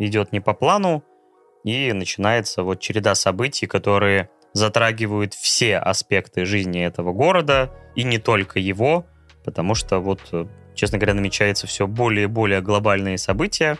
идет 0.00 0.32
не 0.32 0.40
по 0.40 0.54
плану, 0.54 1.04
и 1.64 1.92
начинается 1.92 2.62
вот 2.62 2.80
череда 2.80 3.14
событий, 3.14 3.66
которые 3.66 4.30
затрагивают 4.52 5.34
все 5.34 5.78
аспекты 5.78 6.44
жизни 6.44 6.84
этого 6.84 7.12
города, 7.12 7.72
и 7.94 8.02
не 8.02 8.18
только 8.18 8.58
его, 8.58 9.06
потому 9.44 9.74
что 9.74 9.98
вот, 9.98 10.20
честно 10.74 10.98
говоря, 10.98 11.14
намечается 11.14 11.66
все 11.66 11.86
более 11.86 12.24
и 12.24 12.26
более 12.26 12.60
глобальные 12.60 13.18
события 13.18 13.78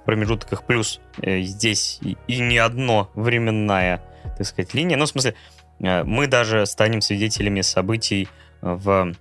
в 0.00 0.04
промежутках, 0.04 0.64
плюс 0.64 1.00
э, 1.22 1.40
здесь 1.42 1.98
и, 2.02 2.16
и 2.26 2.40
не 2.40 2.58
одно 2.58 3.10
временная, 3.14 4.02
так 4.36 4.46
сказать, 4.46 4.74
линия. 4.74 4.96
Ну, 4.96 5.04
в 5.04 5.08
смысле, 5.08 5.34
Э, 5.80 6.04
мы 6.04 6.26
даже 6.26 6.66
станем 6.66 7.00
свидетелями 7.00 7.62
событий 7.62 8.28
в 8.60 9.14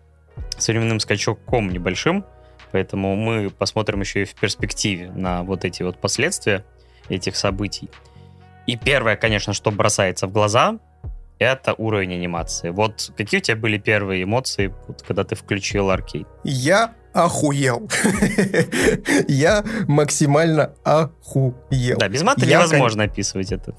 современным 0.58 1.00
скачком 1.00 1.70
небольшим, 1.70 2.26
поэтому 2.72 3.16
мы 3.16 3.50
посмотрим 3.50 4.02
еще 4.02 4.24
и 4.24 4.26
в 4.26 4.36
перспективе 4.36 5.12
на 5.12 5.44
вот 5.44 5.66
эти 5.66 5.84
вот 5.84 6.00
последствия 6.00 6.66
этих 7.08 7.36
событий. 7.36 7.90
И 8.70 8.76
первое, 8.76 9.16
конечно, 9.16 9.54
что 9.54 9.72
бросается 9.72 10.28
в 10.28 10.32
глаза, 10.32 10.78
это 11.40 11.74
уровень 11.74 12.14
анимации. 12.14 12.70
Вот 12.70 13.12
какие 13.18 13.40
у 13.40 13.42
тебя 13.42 13.58
были 13.58 13.80
первые 13.80 14.22
эмоции, 14.26 14.72
вот, 14.88 15.02
когда 15.02 15.24
ты 15.24 15.34
включил 15.34 15.90
аркейд? 15.90 16.28
Я 16.44 16.94
охуел. 17.14 17.90
Я 19.28 19.64
максимально 19.88 20.76
охуел. 20.84 21.98
Да, 21.98 22.08
без 22.10 22.22
мата 22.22 22.46
невозможно 22.46 23.06
описывать 23.06 23.52
это. 23.52 23.74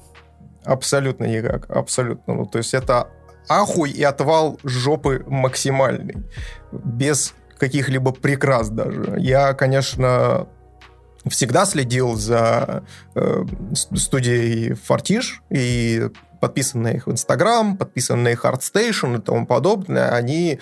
Абсолютно 0.65 1.23
никак, 1.23 1.69
абсолютно. 1.69 2.33
Ну, 2.33 2.45
то 2.45 2.57
есть 2.57 2.73
это 2.73 3.07
ахуй 3.47 3.91
и 3.91 4.03
отвал 4.03 4.59
жопы 4.65 5.23
максимальный. 5.25 6.17
Без 6.73 7.33
каких-либо 7.57 8.11
прикрас 8.11 8.67
даже. 8.67 9.15
Я, 9.19 9.53
конечно, 9.53 10.49
всегда 11.29 11.65
следил 11.65 12.15
за 12.15 12.83
э, 13.15 13.45
студией 13.73 14.73
Фортиш 14.73 15.41
и 15.49 16.09
подписан 16.39 16.81
на 16.81 16.89
их 16.89 17.07
Инстаграм, 17.07 17.77
подписан 17.77 18.23
на 18.23 18.29
их 18.29 18.45
ArtStation 18.45 19.17
и 19.17 19.21
тому 19.21 19.45
подобное. 19.45 20.09
Они 20.09 20.59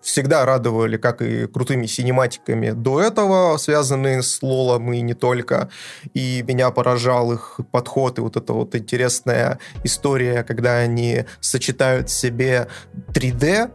всегда 0.00 0.44
радовали, 0.44 0.96
как 0.96 1.22
и 1.22 1.46
крутыми 1.46 1.86
синематиками 1.86 2.70
до 2.70 3.00
этого, 3.00 3.56
связанные 3.58 4.22
с 4.22 4.42
Лолом 4.42 4.92
и 4.92 5.00
не 5.00 5.14
только. 5.14 5.68
И 6.14 6.42
меня 6.46 6.70
поражал 6.70 7.32
их 7.32 7.60
подход 7.70 8.18
и 8.18 8.22
вот 8.22 8.36
эта 8.36 8.52
вот 8.52 8.74
интересная 8.74 9.58
история, 9.84 10.42
когда 10.42 10.78
они 10.78 11.24
сочетают 11.40 12.08
в 12.08 12.12
себе 12.12 12.68
3D 13.12 13.70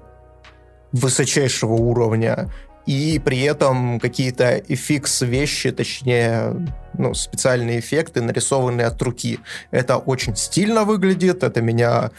высочайшего 0.92 1.74
уровня 1.74 2.50
и 2.86 3.20
при 3.24 3.42
этом 3.42 4.00
какие-то 4.00 4.58
FX 4.58 5.26
вещи, 5.26 5.72
точнее, 5.72 6.68
ну, 6.94 7.14
специальные 7.14 7.80
эффекты, 7.80 8.22
нарисованные 8.22 8.88
от 8.88 9.02
руки. 9.02 9.40
Это 9.72 9.98
очень 9.98 10.36
стильно 10.36 10.84
выглядит, 10.84 11.44
это 11.44 11.62
меня 11.62 12.12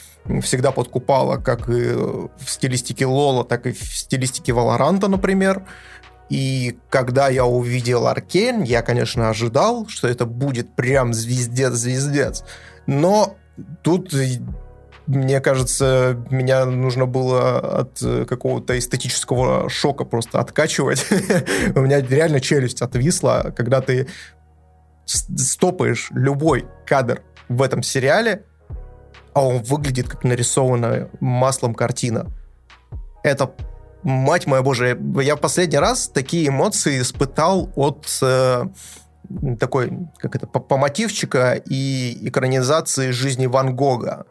всегда 0.43 0.73
подкупало 0.73 1.37
как 1.37 1.69
и 1.69 1.93
в 1.93 2.29
стилистике 2.47 3.07
Лола, 3.07 3.45
так 3.45 3.67
и 3.67 3.73
в 3.73 3.79
стилистике 3.79 4.53
Валоранта, 4.53 5.09
например. 5.09 5.63
И 6.29 6.77
когда 6.91 7.29
я 7.29 7.45
увидел 7.45 8.09
Аркейн, 8.09 8.63
я, 8.65 8.83
конечно, 8.83 9.29
ожидал, 9.29 9.87
что 9.89 10.09
это 10.09 10.27
будет 10.27 10.75
прям 10.75 11.15
звездец-звездец. 11.15 12.43
Но 12.87 13.37
тут 13.83 14.13
мне 15.07 15.41
кажется, 15.41 16.17
меня 16.31 16.65
нужно 16.65 17.07
было 17.07 17.81
от 17.81 18.03
э, 18.03 18.25
какого-то 18.25 18.77
эстетического 18.77 19.69
шока 19.69 20.05
просто 20.05 20.41
откачивать. 20.41 21.07
У 21.75 21.81
меня 21.81 22.01
реально 22.01 22.41
челюсть 22.41 22.83
отвисла, 22.83 23.53
когда 23.57 23.81
ты 23.81 24.09
стопаешь 25.05 26.09
любой 26.11 26.67
кадр 26.85 27.23
в 27.49 27.63
этом 27.63 27.83
сериале, 27.83 28.43
а 29.33 29.47
он 29.47 29.63
выглядит 29.63 30.09
как 30.09 30.25
нарисованная 30.25 31.09
маслом 31.21 31.75
картина. 31.75 32.27
Это, 33.23 33.53
мать 34.03 34.47
моя 34.47 34.63
божья, 34.63 34.99
я 35.21 35.37
последний 35.37 35.79
раз 35.79 36.09
такие 36.09 36.49
эмоции 36.49 37.01
испытал 37.01 37.71
от 37.77 38.09
э, 38.23 38.65
такой, 39.61 39.93
как 40.19 40.35
это, 40.35 40.49
по, 40.49 40.59
по 40.59 40.77
мотивчика 40.77 41.55
и 41.55 42.27
экранизации 42.29 43.13
жизни 43.13 43.47
Ван 43.47 43.77
Гога 43.77 44.27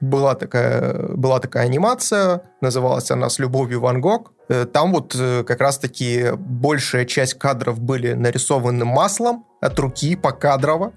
была 0.00 0.34
такая, 0.34 1.14
была 1.16 1.40
такая 1.40 1.64
анимация, 1.64 2.42
называлась 2.60 3.10
она 3.10 3.28
«С 3.28 3.38
любовью 3.38 3.80
Ван 3.80 4.00
Гог». 4.00 4.32
Э, 4.48 4.66
там 4.66 4.92
вот 4.92 5.14
э, 5.18 5.44
как 5.44 5.60
раз-таки 5.60 6.32
большая 6.36 7.04
часть 7.04 7.34
кадров 7.34 7.80
были 7.80 8.12
нарисованы 8.12 8.84
маслом 8.84 9.46
от 9.60 9.78
руки 9.78 10.16
по 10.16 10.32
кадрово, 10.32 10.92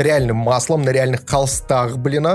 реальным 0.00 0.36
маслом 0.36 0.82
на 0.82 0.90
реальных 0.90 1.28
холстах, 1.28 1.96
блин, 1.96 2.26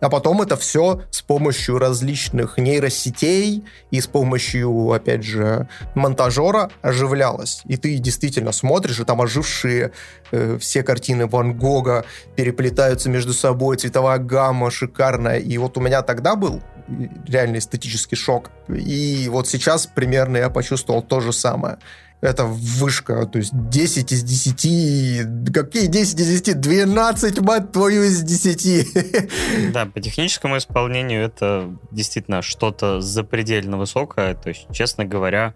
а 0.00 0.08
потом 0.10 0.42
это 0.42 0.56
все 0.56 1.02
с 1.10 1.22
помощью 1.22 1.78
различных 1.78 2.58
нейросетей 2.58 3.64
и 3.90 4.00
с 4.00 4.06
помощью, 4.06 4.92
опять 4.92 5.24
же, 5.24 5.68
монтажера 5.94 6.70
оживлялось. 6.82 7.62
И 7.66 7.76
ты 7.76 7.98
действительно 7.98 8.52
смотришь, 8.52 9.00
и 9.00 9.04
там 9.04 9.20
ожившие 9.20 9.92
э, 10.30 10.58
все 10.60 10.82
картины 10.82 11.26
Ван 11.26 11.58
Гога 11.58 12.04
переплетаются 12.36 13.10
между 13.10 13.32
собой, 13.32 13.76
цветовая 13.76 14.18
гамма 14.18 14.70
шикарная. 14.70 15.38
И 15.38 15.58
вот 15.58 15.76
у 15.76 15.80
меня 15.80 16.02
тогда 16.02 16.36
был 16.36 16.62
реальный 17.26 17.58
эстетический 17.58 18.16
шок. 18.16 18.50
И 18.68 19.28
вот 19.30 19.48
сейчас 19.48 19.86
примерно 19.86 20.36
я 20.36 20.48
почувствовал 20.48 21.02
то 21.02 21.20
же 21.20 21.32
самое 21.32 21.78
это 22.20 22.44
вышка, 22.46 23.26
то 23.26 23.38
есть 23.38 23.52
10 23.52 24.12
из 24.12 24.22
10, 24.24 25.52
какие 25.52 25.86
10 25.86 26.20
из 26.20 26.42
10? 26.42 26.60
12, 26.60 27.40
мать 27.40 27.72
твою, 27.72 28.02
из 28.02 28.22
10. 28.22 29.72
Да, 29.72 29.86
по 29.86 30.00
техническому 30.00 30.58
исполнению 30.58 31.22
это 31.22 31.70
действительно 31.92 32.42
что-то 32.42 33.00
запредельно 33.00 33.76
высокое, 33.76 34.34
то 34.34 34.48
есть, 34.48 34.66
честно 34.72 35.04
говоря, 35.04 35.54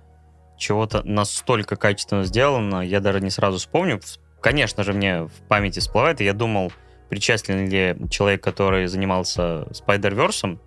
чего-то 0.57 1.03
настолько 1.05 1.75
качественно 1.77 2.25
сделано, 2.25 2.81
я 2.81 3.01
даже 3.01 3.21
не 3.21 3.31
сразу 3.31 3.59
вспомню. 3.59 4.01
Конечно 4.41 4.85
же, 4.85 4.93
мне 4.93 5.23
в 5.23 5.33
памяти 5.49 5.81
всплывает, 5.81 6.21
и 6.21 6.25
я 6.25 6.33
думал, 6.33 6.73
причастен 7.09 7.69
ли 7.69 7.97
человек, 8.09 8.43
который 8.43 8.87
занимался 8.87 9.67
Spider-Verse, 9.71 10.59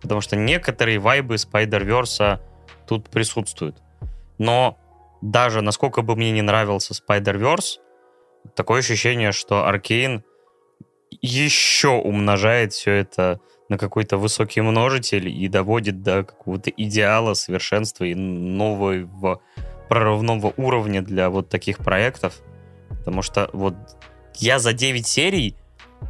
потому 0.00 0.20
что 0.20 0.36
некоторые 0.36 1.00
вайбы 1.00 1.34
Spider-Verse 1.34 2.38
тут 2.86 3.08
присутствуют. 3.08 3.76
Но 4.38 4.78
даже 5.20 5.60
насколько 5.62 6.02
бы 6.02 6.16
мне 6.16 6.30
не 6.30 6.42
нравился 6.42 6.94
Spider-Verse, 6.94 7.78
такое 8.54 8.80
ощущение, 8.80 9.32
что 9.32 9.66
Аркейн 9.66 10.24
еще 11.20 11.88
умножает 11.88 12.72
все 12.72 12.92
это 12.92 13.40
на 13.68 13.78
какой-то 13.78 14.16
высокий 14.16 14.60
множитель 14.60 15.28
и 15.28 15.48
доводит 15.48 16.02
до 16.02 16.24
какого-то 16.24 16.70
идеала, 16.70 17.34
совершенства 17.34 18.04
и 18.04 18.14
нового 18.14 19.40
прорывного 19.88 20.52
уровня 20.56 21.02
для 21.02 21.30
вот 21.30 21.48
таких 21.48 21.78
проектов. 21.78 22.40
Потому 22.88 23.22
что 23.22 23.50
вот 23.52 23.74
я 24.36 24.58
за 24.58 24.72
9 24.72 25.06
серий 25.06 25.56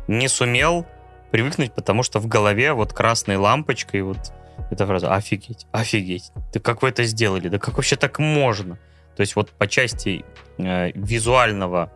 не 0.08 0.28
сумел 0.28 0.86
привыкнуть, 1.30 1.74
потому 1.74 2.02
что 2.02 2.18
в 2.18 2.26
голове 2.26 2.72
вот 2.72 2.92
красной 2.92 3.36
лампочкой 3.36 4.02
вот 4.02 4.32
эта 4.70 4.86
фраза 4.86 5.14
«Офигеть, 5.14 5.66
офигеть, 5.72 6.32
да 6.52 6.60
как 6.60 6.82
вы 6.82 6.88
это 6.90 7.04
сделали, 7.04 7.48
да 7.48 7.58
как 7.58 7.76
вообще 7.76 7.96
так 7.96 8.18
можно?» 8.18 8.78
То 9.20 9.22
есть 9.22 9.36
вот 9.36 9.50
по 9.50 9.66
части 9.66 10.24
э, 10.56 10.92
визуального 10.92 11.92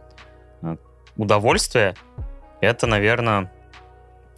э, 0.61 0.77
удовольствия 1.17 1.97
это, 2.61 2.87
наверное, 2.87 3.51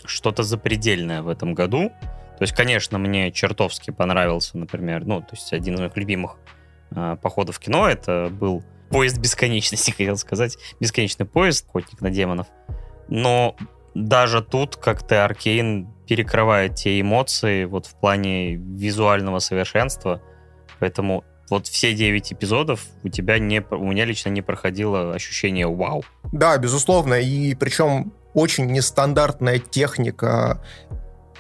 что-то 0.04 0.44
запредельное 0.44 1.20
в 1.22 1.28
этом 1.28 1.52
году. 1.52 1.88
То 1.88 2.42
есть, 2.42 2.54
конечно, 2.54 2.96
мне 2.98 3.32
чертовски 3.32 3.90
понравился, 3.90 4.56
например, 4.56 5.04
ну, 5.04 5.20
то 5.20 5.30
есть 5.32 5.52
один 5.52 5.74
из 5.74 5.80
моих 5.80 5.96
любимых 5.96 6.36
э, 6.92 7.16
походов 7.20 7.56
в 7.56 7.58
кино, 7.58 7.88
это 7.88 8.28
был 8.30 8.62
поезд 8.88 9.18
бесконечности, 9.18 9.90
хотел 9.96 10.16
сказать, 10.16 10.56
бесконечный 10.78 11.26
поезд, 11.26 11.66
охотник 11.68 12.00
на 12.00 12.10
демонов. 12.10 12.46
Но 13.08 13.56
даже 13.96 14.44
тут 14.44 14.76
как-то 14.76 15.24
Аркейн 15.24 15.88
перекрывает 16.06 16.76
те 16.76 17.00
эмоции 17.00 17.64
вот 17.64 17.86
в 17.86 17.98
плане 17.98 18.54
визуального 18.54 19.40
совершенства, 19.40 20.22
поэтому 20.78 21.24
вот 21.50 21.66
все 21.66 21.94
9 21.94 22.32
эпизодов 22.32 22.84
у 23.02 23.08
тебя 23.08 23.38
не, 23.38 23.64
у 23.70 23.90
меня 23.90 24.04
лично 24.04 24.30
не 24.30 24.42
проходило 24.42 25.14
ощущение 25.14 25.66
вау. 25.66 26.04
Да, 26.32 26.56
безусловно, 26.58 27.14
и 27.14 27.54
причем 27.54 28.12
очень 28.34 28.66
нестандартная 28.66 29.58
техника 29.58 30.62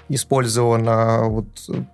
использована 0.08 1.24
вот 1.24 1.46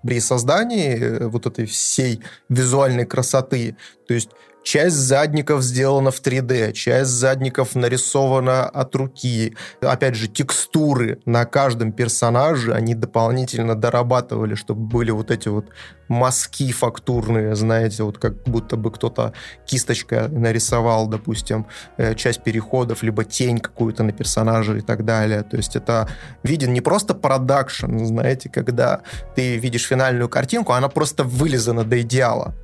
при 0.03 0.21
создании 0.21 1.25
вот 1.25 1.47
этой 1.47 1.67
всей 1.67 2.21
визуальной 2.49 3.07
красоты. 3.07 3.77
То 4.07 4.15
есть 4.15 4.31
Часть 4.65 4.97
задников 4.97 5.63
сделана 5.63 6.11
в 6.11 6.21
3D, 6.23 6.73
часть 6.73 7.11
задников 7.11 7.75
нарисована 7.75 8.65
от 8.69 8.95
руки. 8.95 9.57
Опять 9.81 10.15
же, 10.15 10.29
текстуры 10.29 11.19
на 11.25 11.45
каждом 11.45 11.93
персонаже 11.93 12.73
они 12.73 12.95
дополнительно 12.95 13.75
дорабатывали, 13.75 14.55
чтобы 14.55 14.83
были 14.83 15.11
вот 15.11 15.31
эти 15.31 15.49
вот 15.49 15.67
мазки 16.13 16.71
фактурные, 16.73 17.57
знаете, 17.57 18.03
вот 18.03 18.19
как 18.19 18.43
будто 18.45 18.77
бы 18.77 18.91
кто-то 18.91 19.33
кисточкой 19.67 20.29
нарисовал, 20.29 21.09
допустим, 21.09 21.67
э, 21.97 22.15
часть 22.15 22.45
переходов, 22.45 23.03
либо 23.03 23.25
тень 23.25 23.59
какую-то 23.59 24.03
на 24.03 24.13
персонаже 24.13 24.79
и 24.79 24.81
так 24.83 25.05
далее. 25.05 25.43
То 25.43 25.57
есть 25.57 25.75
это 25.75 26.09
виден 26.43 26.73
не 26.73 26.81
просто 26.81 27.15
продакшн, 27.15 28.05
знаете, 28.05 28.49
когда 28.49 29.01
ты 29.35 29.57
видишь 29.57 29.87
финальную 29.87 30.29
картинку, 30.29 30.73
она 30.73 30.89
просто 30.89 31.25
вылизана 31.25 31.85
до 31.85 32.01
идеала. 32.03 32.55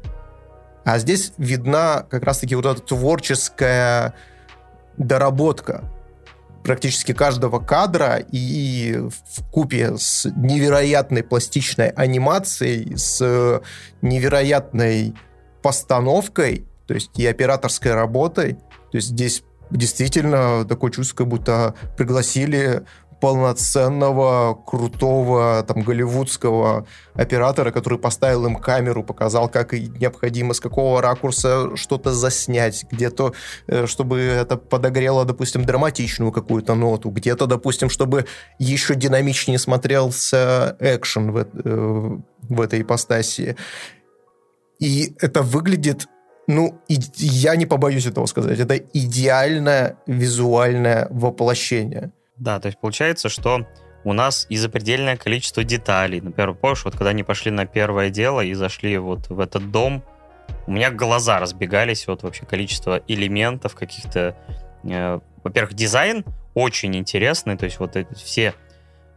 А 0.89 0.99
здесь 0.99 1.35
видна 1.37 2.07
как 2.09 2.23
раз-таки 2.23 2.55
вот 2.55 2.65
эта 2.65 2.81
творческая 2.81 4.15
доработка 4.97 5.85
практически 6.65 7.13
каждого 7.13 7.59
кадра 7.59 8.25
и 8.33 8.97
в 8.97 9.51
купе 9.51 9.99
с 9.99 10.25
невероятной 10.35 11.23
пластичной 11.25 11.91
анимацией, 11.91 12.97
с 12.97 13.61
невероятной 14.01 15.15
постановкой, 15.61 16.65
то 16.87 16.95
есть 16.95 17.11
и 17.19 17.27
операторской 17.27 17.93
работой. 17.93 18.55
То 18.91 18.97
есть 18.97 19.09
здесь 19.09 19.43
действительно 19.71 20.65
такое 20.65 20.91
чувство, 20.91 21.19
как 21.19 21.29
будто 21.29 21.75
пригласили 21.99 22.85
полноценного, 23.21 24.55
крутого, 24.55 25.65
там, 25.67 25.83
голливудского 25.83 26.87
оператора, 27.15 27.71
который 27.71 27.99
поставил 27.99 28.47
им 28.47 28.57
камеру, 28.57 29.03
показал, 29.03 29.49
как 29.49 29.73
необходимо, 29.73 30.55
с 30.55 30.61
какого 30.61 31.03
ракурса 31.03 31.77
что-то 31.77 32.13
заснять, 32.13 32.87
где-то, 32.91 33.33
э, 33.67 33.87
чтобы 33.87 34.21
это 34.21 34.57
подогрело, 34.57 35.25
допустим, 35.25 35.65
драматичную 35.65 36.33
какую-то 36.33 36.75
ноту, 36.75 37.11
где-то, 37.11 37.47
допустим, 37.47 37.91
чтобы 37.91 38.27
еще 38.59 38.95
динамичнее 38.95 39.59
смотрелся 39.59 40.77
экшен 40.81 41.33
в, 41.33 41.39
э, 41.39 42.19
в 42.43 42.61
этой 42.61 42.83
ипостаси. 42.83 43.57
И 44.79 45.15
это 45.21 45.43
выглядит 45.43 46.07
ну, 46.51 46.81
и, 46.89 46.99
я 47.17 47.57
не 47.57 47.67
побоюсь 47.67 48.07
этого 48.07 48.25
сказать. 48.25 48.59
Это 48.59 48.79
идеальное 48.79 49.99
визуальное 50.07 51.07
воплощение. 51.11 52.11
Да, 52.39 52.61
то 52.61 52.67
есть 52.67 52.79
получается, 52.79 53.29
что 53.29 53.67
у 54.05 54.13
нас 54.13 54.47
и 54.49 54.57
запредельное 54.57 55.17
количество 55.17 55.65
деталей. 55.65 56.21
Например, 56.21 56.55
помнишь, 56.55 56.85
вот 56.85 56.95
когда 56.95 57.11
они 57.11 57.25
пошли 57.25 57.51
на 57.51 57.67
первое 57.67 58.11
дело 58.11 58.41
и 58.41 58.55
зашли 58.55 58.97
вот 58.99 59.29
в 59.29 59.41
этот 59.41 59.71
дом, 59.71 60.05
у 60.67 60.71
меня 60.71 60.91
глаза 60.91 61.41
разбегались, 61.41 62.07
вот 62.07 62.23
вообще 62.23 62.47
количество 62.47 63.03
элементов 63.09 63.75
каких-то. 63.75 64.37
Э, 64.85 65.21
во-первых, 65.43 65.75
дизайн 65.75 66.25
очень 66.55 66.97
интересный, 66.97 67.57
то 67.57 67.65
есть 67.65 67.79
вот 67.81 67.97
эти 67.97 68.15
все 68.15 68.55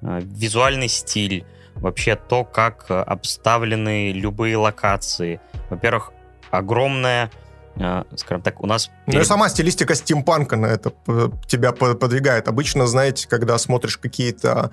э, 0.02 0.19
визуальный 0.23 0.88
стиль, 0.88 1.45
вообще 1.76 2.15
то, 2.15 2.43
как 2.43 2.85
обставлены 2.89 4.11
любые 4.11 4.57
локации. 4.57 5.39
Во-первых, 5.69 6.11
огромная 6.49 7.27
э, 7.27 7.40
скажем 8.15 8.41
так, 8.41 8.61
у 8.61 8.68
нас... 8.68 8.89
Ну 9.07 9.19
и 9.19 9.23
сама 9.23 9.49
стилистика 9.49 9.95
стимпанка 9.95 10.56
на 10.56 10.68
это 10.68 10.91
тебя 11.48 11.72
подвигает. 11.72 12.48
Обычно, 12.48 12.88
знаете, 12.88 13.27
когда 13.27 13.57
смотришь 13.57 13.98
какие-то 13.98 14.72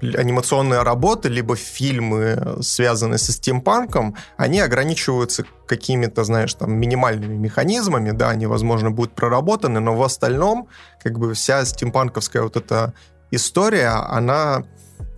анимационные 0.00 0.82
работы, 0.82 1.28
либо 1.28 1.56
фильмы, 1.56 2.58
связанные 2.62 3.18
со 3.18 3.32
стимпанком, 3.32 4.16
они 4.36 4.60
ограничиваются 4.60 5.44
какими-то, 5.66 6.24
знаешь, 6.24 6.54
там, 6.54 6.72
минимальными 6.72 7.34
механизмами, 7.34 8.10
да, 8.10 8.30
они, 8.30 8.46
возможно, 8.46 8.90
будут 8.90 9.14
проработаны, 9.14 9.80
но 9.80 9.94
в 9.94 10.02
остальном, 10.02 10.68
как 11.02 11.18
бы, 11.18 11.34
вся 11.34 11.64
стимпанковская 11.64 12.42
вот 12.42 12.56
эта 12.56 12.94
история, 13.30 13.88
она 13.88 14.64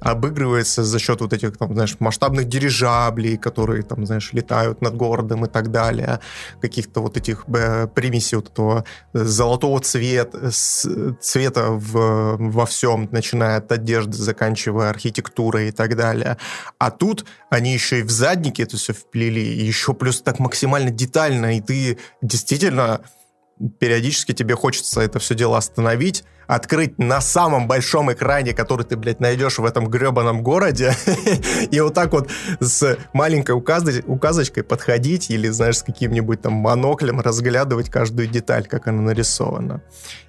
обыгрывается 0.03 0.83
за 0.83 0.99
счет 0.99 1.21
вот 1.21 1.33
этих, 1.33 1.57
там, 1.57 1.75
знаешь, 1.75 1.97
масштабных 2.01 2.49
дирижаблей, 2.49 3.37
которые, 3.37 3.83
там, 3.83 4.05
знаешь, 4.05 4.33
летают 4.33 4.83
над 4.83 4.97
городом 4.97 5.45
и 5.45 5.49
так 5.49 5.71
далее, 5.71 6.21
каких-то 6.61 7.01
вот 7.01 7.17
этих 7.17 7.45
э, 7.55 7.87
примесей 7.87 8.37
вот 8.37 8.51
этого 8.51 8.85
золотого 9.13 9.81
цвета, 9.81 10.51
цвета 10.51 11.69
в, 11.71 12.37
во 12.39 12.67
всем, 12.67 13.09
начиная 13.13 13.59
от 13.59 13.71
одежды, 13.71 14.15
заканчивая 14.15 14.91
архитектурой 14.91 15.69
и 15.69 15.73
так 15.73 15.97
далее. 15.97 16.37
А 16.79 16.91
тут 16.91 17.25
они 17.49 17.73
еще 17.73 18.01
и 18.01 18.03
в 18.03 18.11
заднике 18.11 18.65
это 18.65 18.77
все 18.77 18.93
вплели, 18.93 19.43
еще 19.43 19.95
плюс 19.95 20.21
так 20.21 20.41
максимально 20.41 20.91
детально, 20.91 21.57
и 21.57 21.61
ты 21.61 21.99
действительно 22.21 23.03
периодически 23.79 24.33
тебе 24.33 24.57
хочется 24.57 25.01
это 25.01 25.21
все 25.21 25.35
дело 25.35 25.59
остановить, 25.59 26.25
открыть 26.47 26.99
на 26.99 27.21
самом 27.21 27.69
большом 27.69 28.13
экране, 28.13 28.53
который 28.53 28.85
ты, 28.85 28.97
блядь, 28.97 29.21
найдешь 29.21 29.59
в 29.59 29.65
этом 29.65 29.89
гребаном 29.89 30.43
городе, 30.43 30.95
и 31.71 31.81
вот 31.81 31.95
так 31.95 32.13
вот 32.13 32.31
с 32.61 32.99
маленькой 33.13 33.53
указочкой 33.53 34.63
подходить 34.63 35.31
или, 35.31 35.49
знаешь, 35.49 35.79
с 35.79 35.83
каким-нибудь 35.83 36.43
там 36.43 36.55
моноклем 36.55 37.21
разглядывать 37.21 37.91
каждую 37.91 38.29
деталь, 38.29 38.67
как 38.67 38.89
она 38.89 39.03
нарисована. 39.03 39.83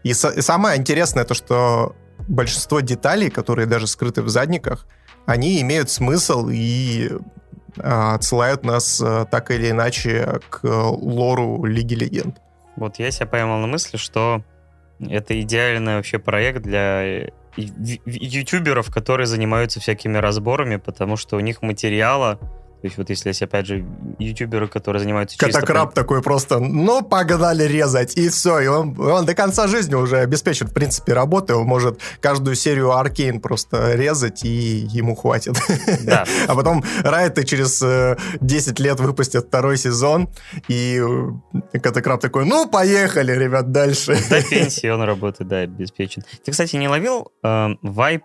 И, 0.03 0.09
и 0.09 0.13
самое 0.13 0.79
интересное 0.79 1.23
то, 1.23 1.33
что 1.33 1.95
большинство 2.27 2.79
деталей, 2.79 3.29
которые 3.29 3.65
даже 3.65 3.87
скрыты 3.87 4.21
в 4.21 4.29
задниках, 4.29 4.85
они 5.25 5.61
имеют 5.61 5.89
смысл 5.89 6.49
и 6.51 7.11
а, 7.79 8.15
отсылают 8.15 8.63
нас 8.63 9.01
а, 9.01 9.25
так 9.25 9.51
или 9.51 9.69
иначе 9.69 10.39
к 10.49 10.63
лору 10.63 11.63
Лиги 11.65 11.95
Легенд. 11.95 12.37
Вот 12.75 12.97
я 12.99 13.11
себя 13.11 13.27
поймал 13.27 13.59
на 13.59 13.67
мысли, 13.67 13.97
что 13.97 14.43
это 15.09 15.39
идеальный 15.41 15.95
вообще 15.95 16.19
проект 16.19 16.61
для 16.63 17.29
ютуберов, 17.55 18.91
которые 18.91 19.27
занимаются 19.27 19.79
всякими 19.79 20.17
разборами, 20.17 20.77
потому 20.77 21.17
что 21.17 21.37
у 21.37 21.39
них 21.39 21.61
материала 21.61 22.39
то 22.83 22.87
есть 22.87 22.97
вот 22.97 23.09
если 23.09 23.29
есть, 23.29 23.41
опять 23.41 23.65
же, 23.65 23.85
ютуберы, 24.19 24.67
которые 24.67 25.01
занимаются 25.01 25.37
Катакраб 25.37 25.91
чисто... 25.91 26.01
такой 26.01 26.21
просто, 26.21 26.59
ну, 26.59 27.01
погнали 27.01 27.63
резать, 27.63 28.17
и 28.17 28.27
все. 28.27 28.59
И 28.59 28.67
он, 28.67 28.99
он 28.99 29.25
до 29.25 29.33
конца 29.33 29.67
жизни 29.67 29.95
уже 29.95 30.17
обеспечен, 30.17 30.67
в 30.67 30.73
принципе, 30.73 31.13
работы. 31.13 31.55
Он 31.55 31.65
может 31.65 32.01
каждую 32.19 32.57
серию 32.57 32.91
Аркейн 32.91 33.39
просто 33.39 33.95
резать, 33.95 34.43
и 34.43 34.49
ему 34.49 35.15
хватит. 35.15 35.55
Да. 36.01 36.25
А 36.47 36.55
потом 36.55 36.83
Райты 37.03 37.45
через 37.45 37.81
10 38.41 38.79
э, 38.79 38.83
лет 38.83 38.99
выпустят 38.99 39.47
второй 39.47 39.77
сезон, 39.77 40.27
и 40.67 41.01
э, 41.73 41.79
Катакраб 41.79 42.19
такой, 42.19 42.43
ну, 42.43 42.67
поехали, 42.67 43.31
ребят, 43.31 43.71
дальше. 43.71 44.17
До 44.29 44.43
пенсии 44.43 44.89
он 44.89 45.03
работает, 45.03 45.47
да, 45.47 45.59
обеспечен. 45.59 46.23
Ты, 46.43 46.51
кстати, 46.51 46.75
не 46.75 46.89
ловил 46.89 47.31
э, 47.45 47.69
вайп 47.81 48.23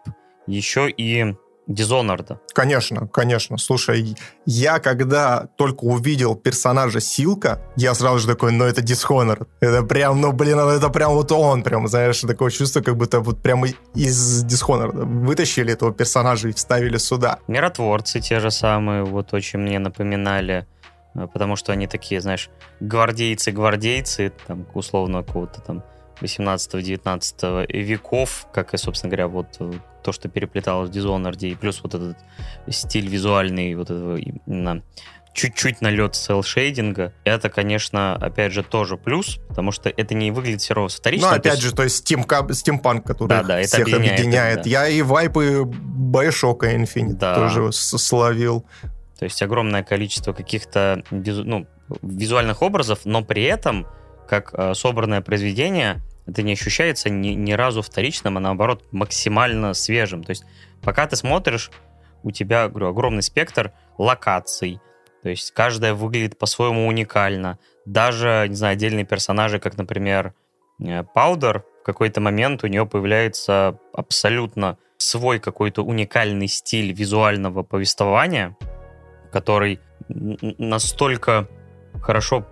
еще 0.48 0.90
и 0.90 1.36
Дизонорда. 1.68 2.40
Конечно, 2.54 3.06
конечно. 3.08 3.58
Слушай, 3.58 4.16
я 4.46 4.78
когда 4.78 5.48
только 5.56 5.84
увидел 5.84 6.34
персонажа 6.34 7.00
Силка, 7.00 7.60
я 7.76 7.94
сразу 7.94 8.20
же 8.20 8.26
такой, 8.26 8.52
ну 8.52 8.64
это 8.64 8.80
Dishonored. 8.80 9.46
Это 9.60 9.82
прям, 9.82 10.20
ну 10.20 10.32
блин, 10.32 10.58
это 10.58 10.88
прям 10.88 11.12
вот 11.12 11.30
он, 11.30 11.62
прям, 11.62 11.86
знаешь, 11.86 12.20
такое 12.22 12.50
чувство, 12.50 12.80
как 12.80 12.96
будто 12.96 13.20
вот 13.20 13.42
прямо 13.42 13.68
из 13.94 14.44
Dishonored 14.44 15.04
вытащили 15.26 15.74
этого 15.74 15.92
персонажа 15.92 16.48
и 16.48 16.52
вставили 16.52 16.96
сюда. 16.96 17.38
Миротворцы 17.48 18.20
те 18.20 18.40
же 18.40 18.50
самые, 18.50 19.04
вот 19.04 19.34
очень 19.34 19.58
мне 19.58 19.78
напоминали 19.78 20.66
э, 21.14 21.26
потому 21.30 21.56
что 21.56 21.72
они 21.72 21.86
такие, 21.86 22.22
знаешь, 22.22 22.48
гвардейцы-гвардейцы, 22.80 24.32
там, 24.46 24.66
условно, 24.72 25.22
какого-то 25.22 25.60
там 25.60 25.84
18-19 26.20 27.72
веков, 27.72 28.46
как 28.52 28.74
и, 28.74 28.76
собственно 28.76 29.10
говоря, 29.10 29.28
вот 29.28 29.56
э, 29.60 29.72
то, 30.02 30.12
что 30.12 30.28
переплеталось 30.28 30.90
в 30.90 30.92
Dishonored, 30.92 31.38
и 31.40 31.54
плюс 31.54 31.82
вот 31.82 31.94
этот 31.94 32.16
стиль 32.68 33.08
визуальный, 33.08 33.74
вот 33.74 33.90
этого 33.90 34.16
именно 34.16 34.82
чуть-чуть 35.38 35.80
налет 35.80 36.16
селшейдинга, 36.16 37.12
это, 37.22 37.48
конечно, 37.48 38.14
опять 38.16 38.52
же, 38.52 38.64
тоже 38.64 38.96
плюс, 38.96 39.38
потому 39.48 39.70
что 39.70 39.88
это 39.88 40.14
не 40.14 40.32
выглядит 40.32 40.62
все 40.62 40.74
равно 40.74 40.88
вторично. 40.88 41.30
Ну, 41.30 41.36
опять 41.36 41.54
есть... 41.54 41.62
же, 41.62 41.74
то 41.74 41.84
есть 41.84 41.98
стимка, 41.98 42.44
стимпанк, 42.52 43.06
который 43.06 43.28
да, 43.28 43.42
да, 43.44 43.62
всех 43.62 43.82
объединяет. 43.82 44.12
объединяет. 44.12 44.62
Да. 44.62 44.68
Я 44.68 44.88
и 44.88 45.00
вайпы 45.02 45.62
Bioshock 45.62 46.60
Infinite 46.60 47.14
да. 47.14 47.36
тоже 47.36 47.72
словил. 47.72 48.66
То 49.18 49.24
есть 49.24 49.40
огромное 49.42 49.84
количество 49.84 50.32
каких-то 50.32 51.04
ну, 51.10 51.66
визуальных 52.02 52.62
образов, 52.62 53.00
но 53.04 53.22
при 53.22 53.44
этом, 53.44 53.86
как 54.28 54.50
э, 54.54 54.74
собранное 54.74 55.20
произведение, 55.20 56.00
это 56.28 56.42
не 56.42 56.52
ощущается 56.52 57.08
ни, 57.08 57.28
ни 57.28 57.52
разу 57.52 57.80
вторичным, 57.80 58.36
а 58.36 58.40
наоборот 58.40 58.84
максимально 58.92 59.72
свежим. 59.72 60.22
То 60.22 60.30
есть 60.30 60.44
пока 60.82 61.06
ты 61.06 61.16
смотришь, 61.16 61.70
у 62.22 62.30
тебя, 62.30 62.68
говорю, 62.68 62.88
огромный 62.88 63.22
спектр 63.22 63.72
локаций, 63.96 64.80
то 65.22 65.30
есть 65.30 65.52
каждая 65.52 65.94
выглядит 65.94 66.38
по-своему 66.38 66.86
уникально. 66.86 67.58
Даже, 67.86 68.46
не 68.48 68.54
знаю, 68.54 68.74
отдельные 68.74 69.06
персонажи, 69.06 69.58
как, 69.58 69.78
например, 69.78 70.34
Паудер, 71.14 71.64
в 71.80 71.84
какой-то 71.84 72.20
момент 72.20 72.62
у 72.62 72.66
нее 72.66 72.86
появляется 72.86 73.78
абсолютно 73.92 74.76
свой 74.98 75.38
какой-то 75.38 75.82
уникальный 75.82 76.48
стиль 76.48 76.92
визуального 76.92 77.62
повествования, 77.62 78.56
который 79.32 79.80
настолько 80.08 81.48
хорошо 82.02 82.46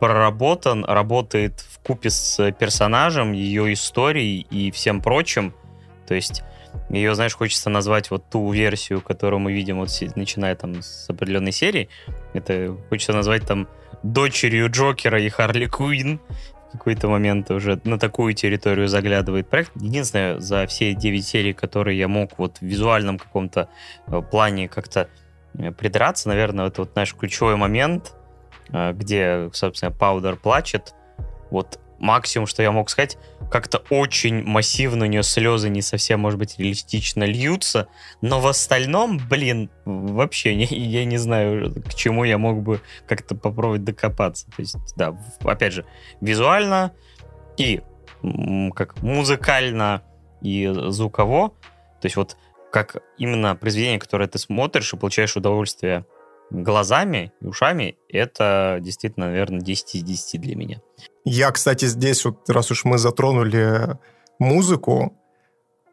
проработан, 0.00 0.84
работает 0.84 1.60
в 1.60 1.78
купе 1.80 2.10
с 2.10 2.50
персонажем, 2.52 3.32
ее 3.32 3.72
историей 3.72 4.46
и 4.50 4.70
всем 4.70 5.00
прочим. 5.00 5.54
То 6.08 6.14
есть 6.14 6.42
ее, 6.88 7.14
знаешь, 7.14 7.36
хочется 7.36 7.70
назвать 7.70 8.10
вот 8.10 8.24
ту 8.30 8.50
версию, 8.50 9.02
которую 9.02 9.40
мы 9.40 9.52
видим, 9.52 9.78
вот 9.78 9.90
начиная 10.16 10.56
там 10.56 10.82
с 10.82 11.08
определенной 11.08 11.52
серии. 11.52 11.88
Это 12.32 12.76
хочется 12.88 13.12
назвать 13.12 13.46
там 13.46 13.68
дочерью 14.02 14.70
Джокера 14.70 15.20
и 15.20 15.28
Харли 15.28 15.66
Куин. 15.66 16.20
В 16.68 16.78
какой-то 16.78 17.08
момент 17.08 17.50
уже 17.50 17.80
на 17.84 17.98
такую 17.98 18.32
территорию 18.32 18.88
заглядывает 18.88 19.48
проект. 19.48 19.72
Единственное, 19.74 20.38
за 20.38 20.66
все 20.66 20.94
9 20.94 21.26
серий, 21.26 21.52
которые 21.52 21.98
я 21.98 22.08
мог 22.08 22.38
вот 22.38 22.58
в 22.58 22.62
визуальном 22.62 23.18
каком-то 23.18 23.68
э, 24.06 24.22
плане 24.22 24.68
как-то 24.68 25.08
э, 25.58 25.72
придраться, 25.72 26.28
наверное, 26.28 26.68
это 26.68 26.82
вот 26.82 26.94
наш 26.94 27.14
ключевой 27.14 27.56
момент, 27.56 28.14
где, 28.72 29.50
собственно, 29.52 29.90
Паудер 29.90 30.36
плачет. 30.36 30.94
Вот 31.50 31.80
максимум, 32.00 32.46
что 32.46 32.62
я 32.62 32.72
мог 32.72 32.90
сказать, 32.90 33.18
как-то 33.50 33.82
очень 33.90 34.42
массивно 34.42 35.04
у 35.04 35.08
нее 35.08 35.22
слезы 35.22 35.68
не 35.68 35.82
совсем, 35.82 36.20
может 36.20 36.38
быть, 36.38 36.58
реалистично 36.58 37.24
льются, 37.24 37.88
но 38.22 38.40
в 38.40 38.46
остальном, 38.46 39.20
блин, 39.28 39.70
вообще 39.84 40.54
не, 40.56 40.64
я 40.64 41.04
не 41.04 41.18
знаю, 41.18 41.74
к 41.84 41.94
чему 41.94 42.24
я 42.24 42.38
мог 42.38 42.62
бы 42.62 42.80
как-то 43.06 43.34
попробовать 43.36 43.84
докопаться. 43.84 44.46
То 44.46 44.62
есть, 44.62 44.76
да, 44.96 45.16
опять 45.44 45.74
же, 45.74 45.84
визуально 46.20 46.92
и 47.56 47.82
как 48.74 49.00
музыкально 49.02 50.02
и 50.42 50.70
звуково 50.88 51.50
То 52.00 52.06
есть 52.06 52.16
вот 52.16 52.36
как 52.70 53.02
именно 53.18 53.56
произведение, 53.56 53.98
которое 53.98 54.28
ты 54.28 54.38
смотришь 54.38 54.92
и 54.92 54.96
получаешь 54.96 55.36
удовольствие 55.36 56.04
глазами 56.50 57.32
и 57.40 57.46
ушами, 57.46 57.96
это 58.08 58.78
действительно, 58.80 59.26
наверное, 59.26 59.60
10 59.60 59.94
из 59.96 60.02
10 60.02 60.40
для 60.40 60.56
меня. 60.56 60.80
Я, 61.24 61.50
кстати, 61.50 61.84
здесь 61.86 62.24
вот, 62.24 62.48
раз 62.48 62.70
уж 62.70 62.84
мы 62.84 62.98
затронули 62.98 63.98
музыку, 64.38 65.16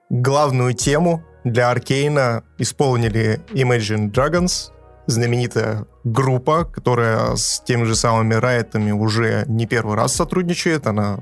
главную 0.09 0.73
тему 0.73 1.23
для 1.43 1.69
Аркейна 1.69 2.43
исполнили 2.57 3.41
Imagine 3.53 4.11
Dragons, 4.11 4.71
знаменитая 5.05 5.85
группа, 6.03 6.65
которая 6.65 7.35
с 7.35 7.61
теми 7.65 7.83
же 7.85 7.95
самыми 7.95 8.33
Райтами 8.33 8.91
уже 8.91 9.45
не 9.47 9.65
первый 9.65 9.95
раз 9.95 10.13
сотрудничает. 10.13 10.87
Она 10.87 11.19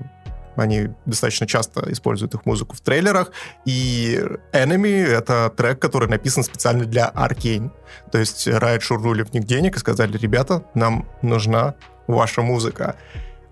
они 0.56 0.90
достаточно 1.06 1.48
часто 1.48 1.92
используют 1.92 2.34
их 2.34 2.46
музыку 2.46 2.76
в 2.76 2.82
трейлерах. 2.82 3.32
И 3.66 4.20
Enemy— 4.54 5.06
это 5.08 5.52
трек, 5.56 5.80
который 5.80 6.10
написан 6.10 6.44
специально 6.44 6.86
для 6.86 7.12
Arkane. 7.16 7.72
То 8.12 8.18
есть 8.18 8.48
Riot 8.48 8.82
шурнули 8.82 9.24
в 9.24 9.34
них 9.34 9.46
денег 9.46 9.76
и 9.76 9.80
сказали, 9.80 10.18
ребята, 10.18 10.64
нам 10.74 11.08
нужна 11.22 11.76
ваша 12.08 12.42
музыка. 12.42 12.96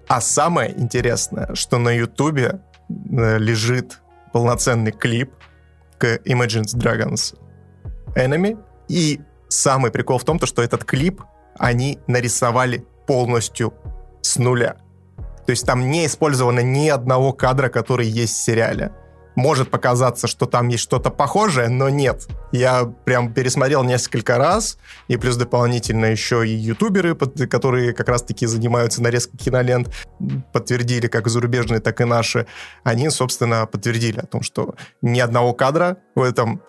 А 0.07 0.21
самое 0.21 0.71
интересное, 0.79 1.55
что 1.55 1.77
на 1.77 1.89
Ютубе 1.89 2.61
лежит 2.87 4.01
полноценный 4.31 4.91
клип 4.91 5.31
к 5.97 6.17
Imagine 6.25 6.65
Dragons 6.75 7.35
Enemy. 8.15 8.57
И 8.89 9.21
самый 9.47 9.91
прикол 9.91 10.17
в 10.17 10.23
том, 10.25 10.39
что 10.45 10.61
этот 10.61 10.83
клип 10.83 11.21
они 11.57 11.99
нарисовали 12.07 12.85
полностью 13.07 13.73
с 14.21 14.37
нуля. 14.37 14.77
То 15.45 15.51
есть 15.51 15.65
там 15.65 15.89
не 15.89 16.05
использовано 16.05 16.61
ни 16.61 16.89
одного 16.89 17.33
кадра, 17.33 17.69
который 17.69 18.07
есть 18.07 18.33
в 18.33 18.43
сериале. 18.43 18.91
Может 19.35 19.71
показаться, 19.71 20.27
что 20.27 20.45
там 20.45 20.67
есть 20.67 20.83
что-то 20.83 21.09
похожее, 21.09 21.67
но 21.67 21.89
нет. 21.89 22.27
Я 22.51 22.85
прям 22.85 23.33
пересмотрел 23.33 23.83
несколько 23.83 24.37
раз, 24.37 24.77
и 25.07 25.17
плюс 25.17 25.37
дополнительно 25.37 26.05
еще 26.05 26.47
и 26.47 26.51
ютуберы, 26.51 27.15
которые 27.15 27.93
как 27.93 28.09
раз-таки 28.09 28.45
занимаются 28.45 29.01
нарезкой 29.01 29.39
кинолент, 29.39 29.91
подтвердили, 30.53 31.07
как 31.07 31.27
зарубежные, 31.29 31.79
так 31.79 31.99
и 32.01 32.05
наши. 32.05 32.45
Они, 32.83 33.09
собственно, 33.09 33.65
подтвердили 33.65 34.19
о 34.19 34.27
том, 34.27 34.43
что 34.43 34.75
ни 35.01 35.19
одного 35.19 35.53
кадра 35.53 35.97
в 36.13 36.21
этом 36.21 36.61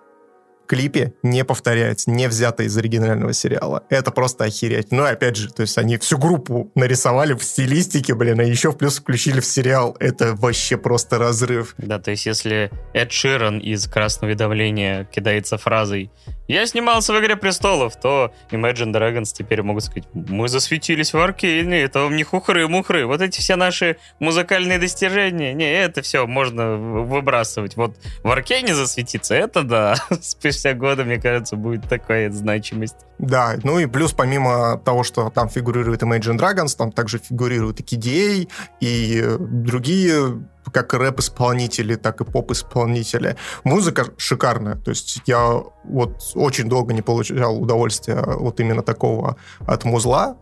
клипе 0.66 1.14
не 1.22 1.44
повторяется, 1.44 2.10
не 2.10 2.28
взято 2.28 2.62
из 2.62 2.76
оригинального 2.76 3.32
сериала. 3.32 3.82
Это 3.88 4.10
просто 4.10 4.44
охереть. 4.44 4.92
Ну 4.92 5.04
опять 5.04 5.36
же, 5.36 5.52
то 5.52 5.62
есть 5.62 5.78
они 5.78 5.96
всю 5.98 6.18
группу 6.18 6.70
нарисовали 6.74 7.34
в 7.34 7.42
стилистике, 7.42 8.14
блин, 8.14 8.40
а 8.40 8.44
еще 8.44 8.72
в 8.72 8.76
плюс 8.76 8.98
включили 8.98 9.40
в 9.40 9.46
сериал. 9.46 9.96
Это 10.00 10.34
вообще 10.34 10.76
просто 10.76 11.18
разрыв. 11.18 11.74
Да, 11.78 11.98
то 11.98 12.10
есть 12.10 12.26
если 12.26 12.70
Эд 12.92 13.12
Ширан 13.12 13.58
из 13.58 13.86
«Красного 13.86 14.30
уведомления» 14.30 15.04
кидается 15.04 15.58
фразой 15.58 16.10
«Я 16.46 16.66
снимался 16.66 17.12
в 17.12 17.20
«Игре 17.20 17.36
престолов», 17.36 17.96
то 17.96 18.32
Imagine 18.50 18.92
Dragons 18.92 19.32
теперь 19.32 19.62
могут 19.62 19.84
сказать 19.84 20.04
«Мы 20.12 20.48
засветились 20.48 21.12
в 21.12 21.18
Аркейне, 21.18 21.80
это 21.82 22.00
вам 22.00 22.16
не 22.16 22.24
хухры-мухры, 22.24 23.06
вот 23.06 23.20
эти 23.22 23.40
все 23.40 23.56
наши 23.56 23.96
музыкальные 24.20 24.78
достижения, 24.78 25.54
не, 25.54 25.70
это 25.72 26.02
все 26.02 26.26
можно 26.26 26.76
выбрасывать. 26.76 27.76
Вот 27.76 27.96
в 28.22 28.30
Аркейне 28.30 28.74
засветиться, 28.74 29.34
это 29.34 29.62
да, 29.62 29.96
спустя 30.20 30.74
годы, 30.74 31.04
мне 31.04 31.20
кажется, 31.20 31.56
будет 31.56 31.88
такая 31.88 32.30
значимость. 32.30 33.06
Да, 33.18 33.56
ну 33.62 33.78
и 33.78 33.86
плюс 33.86 34.12
помимо 34.12 34.78
того, 34.84 35.04
что 35.04 35.30
там 35.30 35.48
фигурирует 35.48 36.02
Imagine 36.02 36.36
Dragons, 36.36 36.76
там 36.76 36.92
также 36.92 37.18
фигурируют 37.18 37.80
и 37.80 37.82
KDA, 37.82 38.48
и 38.80 39.24
другие 39.38 40.42
как 40.72 40.94
рэп-исполнители, 40.94 41.94
так 41.96 42.20
и 42.20 42.24
поп-исполнители. 42.24 43.36
Музыка 43.64 44.06
шикарная. 44.16 44.76
То 44.76 44.90
есть 44.90 45.22
я 45.26 45.62
вот 45.84 46.20
очень 46.34 46.68
долго 46.68 46.92
не 46.94 47.02
получал 47.02 47.60
удовольствия 47.60 48.22
вот 48.22 48.60
именно 48.60 48.82
такого 48.82 49.36
от 49.66 49.84
музла. 49.84 50.36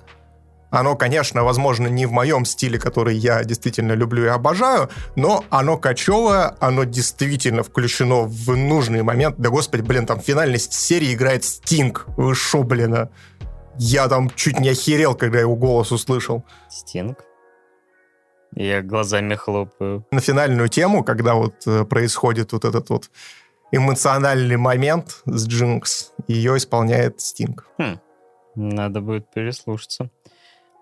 Оно, 0.70 0.96
конечно, 0.96 1.44
возможно, 1.44 1.86
не 1.88 2.06
в 2.06 2.12
моем 2.12 2.46
стиле, 2.46 2.78
который 2.78 3.14
я 3.14 3.44
действительно 3.44 3.92
люблю 3.92 4.24
и 4.24 4.28
обожаю, 4.28 4.88
но 5.16 5.44
оно 5.50 5.76
кочевое, 5.76 6.56
оно 6.60 6.84
действительно 6.84 7.62
включено 7.62 8.22
в 8.22 8.56
нужный 8.56 9.02
момент. 9.02 9.36
Да, 9.36 9.50
господи, 9.50 9.82
блин, 9.82 10.06
там 10.06 10.18
в 10.18 10.24
финальной 10.24 10.58
серии 10.58 11.12
играет 11.12 11.44
Стинг. 11.44 12.06
Вы 12.16 12.34
шо, 12.34 12.62
блин, 12.62 12.94
а? 12.94 13.10
Я 13.78 14.08
там 14.08 14.30
чуть 14.30 14.60
не 14.60 14.70
охерел, 14.70 15.14
когда 15.14 15.40
его 15.40 15.56
голос 15.56 15.92
услышал. 15.92 16.42
Стинг? 16.70 17.18
Я 18.54 18.82
глазами 18.82 19.34
хлопаю. 19.34 20.06
На 20.10 20.20
финальную 20.20 20.68
тему, 20.68 21.04
когда 21.04 21.34
вот 21.34 21.66
э, 21.66 21.84
происходит 21.84 22.52
вот 22.52 22.64
этот 22.64 22.90
вот 22.90 23.10
эмоциональный 23.70 24.56
момент 24.56 25.22
с 25.24 25.46
Джинкс, 25.46 26.12
ее 26.28 26.56
исполняет 26.56 27.20
Стинг. 27.20 27.66
Хм. 27.78 27.98
Надо 28.54 29.00
будет 29.00 29.30
переслушаться. 29.32 30.10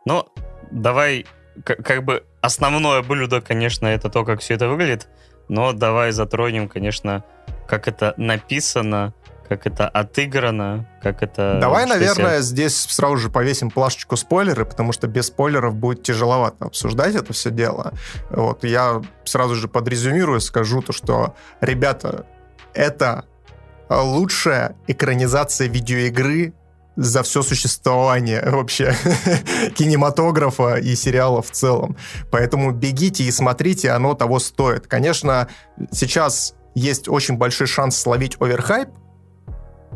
Ну, 0.05 0.27
давай, 0.73 1.27
как 1.65 2.05
бы 2.05 2.25
основное 2.41 3.03
блюдо, 3.03 3.41
конечно, 3.41 3.87
это 3.87 4.09
то, 4.09 4.25
как 4.25 4.41
все 4.41 4.55
это 4.55 4.69
выглядит, 4.69 5.09
но 5.49 5.73
давай 5.73 6.11
затронем, 6.11 6.69
конечно, 6.69 7.25
как 7.69 7.87
это 7.87 8.15
написано, 8.17 9.15
как 9.51 9.67
это 9.67 9.89
отыграно, 9.89 10.87
как 11.03 11.25
это... 11.25 11.59
Давай, 11.61 11.85
наверное, 11.85 12.35
себя... 12.35 12.41
здесь 12.41 12.77
сразу 12.77 13.17
же 13.17 13.31
повесим 13.31 13.69
плашечку 13.69 14.17
спойлеры, 14.17 14.65
потому 14.65 14.93
что 14.93 15.09
без 15.09 15.27
спойлеров 15.27 15.75
будет 15.75 16.05
тяжеловато 16.05 16.67
обсуждать 16.67 17.17
это 17.17 17.33
все 17.33 17.51
дело. 17.51 17.93
Вот, 18.31 18.63
я 18.63 19.03
сразу 19.25 19.57
же 19.57 19.67
подрезюмирую, 19.67 20.41
скажу 20.41 20.83
то, 20.83 20.93
что, 20.93 21.35
ребята, 21.61 22.27
это 22.75 23.25
лучшая 23.89 24.77
экранизация 24.87 25.67
видеоигры 25.67 26.55
за 26.95 27.25
все 27.25 27.43
существование 27.43 28.49
вообще 28.49 28.95
кинематографа 29.75 30.77
и 30.77 30.95
сериалов 30.95 31.49
в 31.49 31.51
целом. 31.51 31.97
Поэтому 32.31 32.71
бегите 32.71 33.25
и 33.25 33.33
смотрите, 33.33 33.91
оно 33.91 34.15
того 34.15 34.39
стоит. 34.39 34.87
Конечно, 34.87 35.49
сейчас 35.91 36.55
есть 36.77 37.09
очень 37.09 37.37
большой 37.37 37.67
шанс 37.67 37.97
словить 37.97 38.37
оверхайп, 38.41 38.91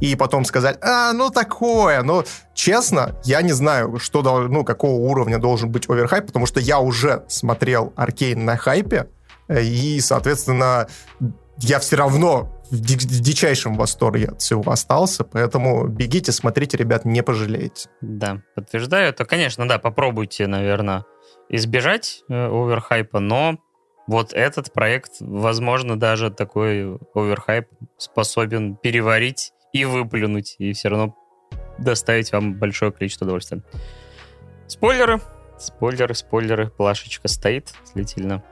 и 0.01 0.15
потом 0.17 0.45
сказать, 0.45 0.79
а, 0.83 1.13
ну 1.13 1.31
такое, 1.31 2.03
но 2.03 2.25
честно, 2.55 3.17
я 3.25 3.43
не 3.43 3.53
знаю, 3.53 3.99
что, 3.99 4.23
ну, 4.49 4.65
какого 4.65 5.01
уровня 5.01 5.39
должен 5.39 5.71
быть 5.71 5.89
оверхайп, 5.89 6.27
потому 6.27 6.47
что 6.47 6.61
я 6.61 6.81
уже 6.81 7.25
смотрел 7.29 7.93
Аркейн 7.97 8.45
на 8.45 8.57
хайпе, 8.57 9.09
э, 9.49 9.63
и, 9.63 10.01
соответственно, 10.01 10.89
я 11.59 11.79
все 11.79 11.97
равно 11.97 12.51
в, 12.71 12.81
дичайшем 12.81 13.77
восторге 13.77 14.29
от 14.29 14.41
всего 14.41 14.71
остался, 14.71 15.25
поэтому 15.25 15.87
бегите, 15.87 16.33
смотрите, 16.33 16.77
ребят, 16.77 17.05
не 17.05 17.23
пожалеете. 17.23 17.89
Да, 18.01 18.43
подтверждаю. 18.55 19.13
То, 19.15 19.25
конечно, 19.25 19.69
да, 19.69 19.79
попробуйте, 19.79 20.47
наверное, 20.47 21.05
избежать 21.49 22.23
э, 22.29 22.35
оверхайпа, 22.35 23.21
но 23.21 23.59
вот 24.07 24.33
этот 24.33 24.73
проект, 24.73 25.13
возможно, 25.21 25.99
даже 25.99 26.31
такой 26.31 26.99
оверхайп 27.15 27.69
способен 27.97 28.77
переварить 28.77 29.53
и 29.75 29.85
выплюнуть, 29.85 30.55
и 30.59 30.73
все 30.73 30.89
равно 30.89 31.15
доставить 31.79 32.33
вам 32.33 32.55
большое 32.55 32.93
количество 32.93 33.27
удовольствия. 33.27 33.61
Спойлеры, 34.69 35.21
спойлеры, 35.59 36.15
спойлеры, 36.15 36.71
плашечка 36.71 37.29
стоит 37.29 37.75
длительно. 37.93 38.43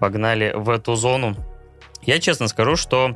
Погнали 0.00 0.52
в 0.54 0.68
эту 0.68 0.96
зону. 0.96 1.36
Я 2.02 2.18
честно 2.18 2.48
скажу, 2.48 2.76
что 2.76 3.14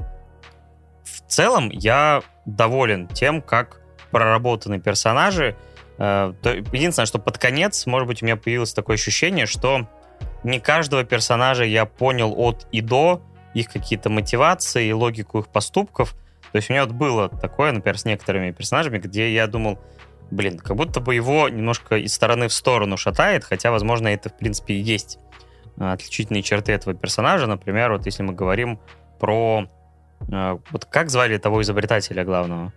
в 1.02 1.28
целом 1.28 1.68
я 1.70 2.22
доволен 2.46 3.08
тем, 3.08 3.42
как 3.42 3.80
проработаны 4.12 4.80
персонажи. 4.80 5.56
Э, 5.98 6.32
единственное, 6.72 7.06
что 7.06 7.18
под 7.18 7.38
конец, 7.38 7.86
может 7.86 8.06
быть, 8.06 8.22
у 8.22 8.24
меня 8.24 8.36
появилось 8.36 8.72
такое 8.72 8.94
ощущение, 8.94 9.46
что 9.46 9.88
не 10.44 10.60
каждого 10.60 11.02
персонажа 11.02 11.64
я 11.64 11.86
понял 11.86 12.34
от 12.36 12.68
и 12.70 12.80
до, 12.80 13.20
их 13.52 13.68
какие-то 13.68 14.10
мотивации 14.10 14.86
и 14.86 14.92
логику 14.92 15.40
их 15.40 15.48
поступков. 15.48 16.14
То 16.52 16.56
есть 16.56 16.70
у 16.70 16.72
меня 16.72 16.84
вот 16.84 16.94
было 16.94 17.28
такое, 17.28 17.72
например, 17.72 17.98
с 17.98 18.04
некоторыми 18.04 18.50
персонажами, 18.50 18.98
где 18.98 19.32
я 19.32 19.46
думал, 19.46 19.78
блин, 20.30 20.58
как 20.58 20.76
будто 20.76 21.00
бы 21.00 21.14
его 21.14 21.48
немножко 21.48 21.96
из 21.96 22.12
стороны 22.14 22.48
в 22.48 22.52
сторону 22.52 22.96
шатает, 22.96 23.44
хотя, 23.44 23.70
возможно, 23.70 24.08
это, 24.08 24.28
в 24.28 24.36
принципе, 24.36 24.74
и 24.74 24.80
есть 24.80 25.18
отличительные 25.78 26.42
черты 26.42 26.72
этого 26.72 26.94
персонажа. 26.94 27.46
Например, 27.46 27.92
вот 27.92 28.06
если 28.06 28.22
мы 28.22 28.32
говорим 28.32 28.78
про... 29.18 29.66
Э, 30.30 30.58
вот 30.70 30.84
как 30.84 31.10
звали 31.10 31.38
того 31.38 31.62
изобретателя 31.62 32.24
главного? 32.24 32.72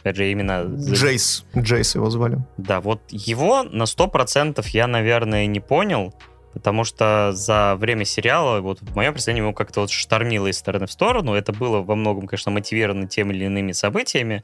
Опять 0.00 0.16
же, 0.16 0.30
именно... 0.30 0.62
Джейс. 0.62 1.44
Джейс 1.56 1.94
его 1.94 2.08
звали. 2.10 2.38
Да, 2.56 2.80
вот 2.80 3.02
его 3.10 3.64
на 3.64 3.84
100% 3.84 4.64
я, 4.68 4.86
наверное, 4.86 5.46
не 5.46 5.60
понял, 5.60 6.14
потому 6.56 6.84
что 6.84 7.32
за 7.34 7.76
время 7.76 8.06
сериала, 8.06 8.62
вот 8.62 8.80
в 8.80 8.96
моем 8.96 9.12
представлении, 9.12 9.42
его 9.42 9.52
как-то 9.52 9.80
вот 9.80 9.90
штормило 9.90 10.46
из 10.46 10.56
стороны 10.56 10.86
в 10.86 10.90
сторону. 10.90 11.34
Это 11.34 11.52
было 11.52 11.82
во 11.82 11.94
многом, 11.94 12.26
конечно, 12.26 12.50
мотивировано 12.50 13.06
теми 13.06 13.34
или 13.34 13.44
иными 13.44 13.72
событиями, 13.72 14.42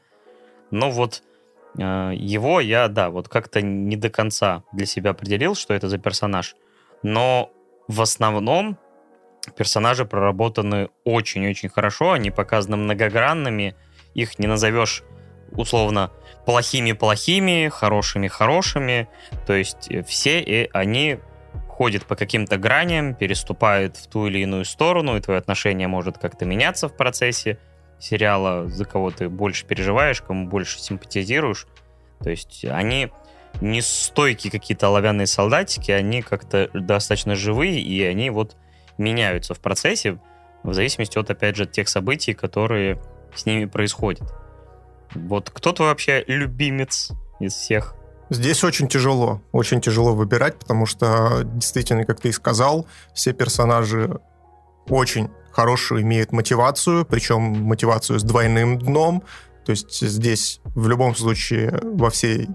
но 0.71 0.91
вот 0.91 1.23
э, 1.79 2.13
его 2.15 2.61
я, 2.61 2.89
да, 2.89 3.09
вот 3.09 3.31
как-то 3.31 3.63
не 3.63 3.97
до 3.97 4.11
конца 4.11 4.63
для 4.75 4.85
себя 4.85 5.13
определил, 5.13 5.55
что 5.55 5.73
это 5.73 5.89
за 5.89 5.97
персонаж. 5.97 6.55
Но 7.03 7.51
в 7.89 8.03
основном 8.03 8.77
персонажи 9.57 10.05
проработаны 10.05 10.91
очень-очень 11.05 11.71
хорошо, 11.71 12.13
они 12.13 12.31
показаны 12.31 12.77
многогранными, 12.77 13.75
их 14.13 14.39
не 14.39 14.49
назовешь 14.49 15.03
условно 15.53 16.11
плохими-плохими, 16.45 17.71
хорошими-хорошими, 17.71 19.09
то 19.47 19.55
есть 19.55 19.91
э, 19.91 20.03
все 20.03 20.41
и 20.41 20.69
они 20.75 21.21
ходят 21.83 22.07
по 22.07 22.15
каким-то 22.15 22.59
граням, 22.59 23.13
переступают 23.13 23.97
в 23.97 24.07
ту 24.07 24.29
или 24.29 24.39
иную 24.39 24.65
сторону, 24.65 25.17
и 25.17 25.21
твое 25.21 25.41
отношение 25.41 25.89
может 25.89 26.17
как-то 26.17 26.45
меняться 26.45 26.87
в 26.87 26.97
процессе 26.97 27.59
сериала, 27.99 28.69
за 28.69 28.85
кого 28.85 29.11
ты 29.11 29.29
больше 29.29 29.67
переживаешь, 29.67 30.23
кому 30.23 30.47
больше 30.47 30.79
симпатизируешь. 30.79 31.67
То 32.21 32.31
есть 32.31 32.65
они 32.67 33.11
не 33.61 33.83
стойкие 33.83 34.53
какие-то 34.53 34.87
оловянные 34.87 35.27
солдатики, 35.27 35.91
они 35.91 36.23
как-то 36.23 36.71
достаточно 36.73 37.35
живые, 37.35 37.81
и 37.81 38.01
они 38.05 38.31
вот 38.31 38.57
меняются 38.97 39.53
в 39.55 39.59
процессе, 39.59 40.21
в 40.63 40.75
зависимости 40.75 41.19
от, 41.19 41.31
опять 41.31 41.57
же, 41.57 41.67
тех 41.67 41.89
событий, 41.89 42.33
которые 42.33 43.03
с 43.35 43.45
ними 43.45 43.65
происходят. 43.65 44.33
Вот 45.17 45.51
кто 45.51 45.73
твой 45.73 45.89
вообще 45.89 46.23
любимец 46.29 47.11
из 47.41 47.55
всех? 47.55 47.97
Здесь 48.33 48.65
очень 48.65 48.89
тяжело, 48.89 49.43
очень 49.53 49.83
тяжело 49.83 50.15
выбирать, 50.15 50.59
потому 50.59 50.87
что, 50.87 51.43
действительно, 51.45 52.07
как 52.07 52.19
ты 52.19 52.31
и 52.31 52.33
сказал, 52.33 52.87
все 53.13 53.35
персонажи 53.35 54.19
очень 54.89 55.29
хорошую 55.51 56.01
имеют 56.01 56.33
мотивацию, 56.33 57.05
причем 57.05 57.43
мотивацию 57.43 58.19
с 58.19 58.23
двойным 58.23 58.79
дном. 58.79 59.23
То 59.67 59.73
есть 59.73 60.01
здесь 60.01 60.63
в 60.65 60.89
любом 60.89 61.15
случае 61.15 61.79
во 61.83 62.09
всей 62.09 62.49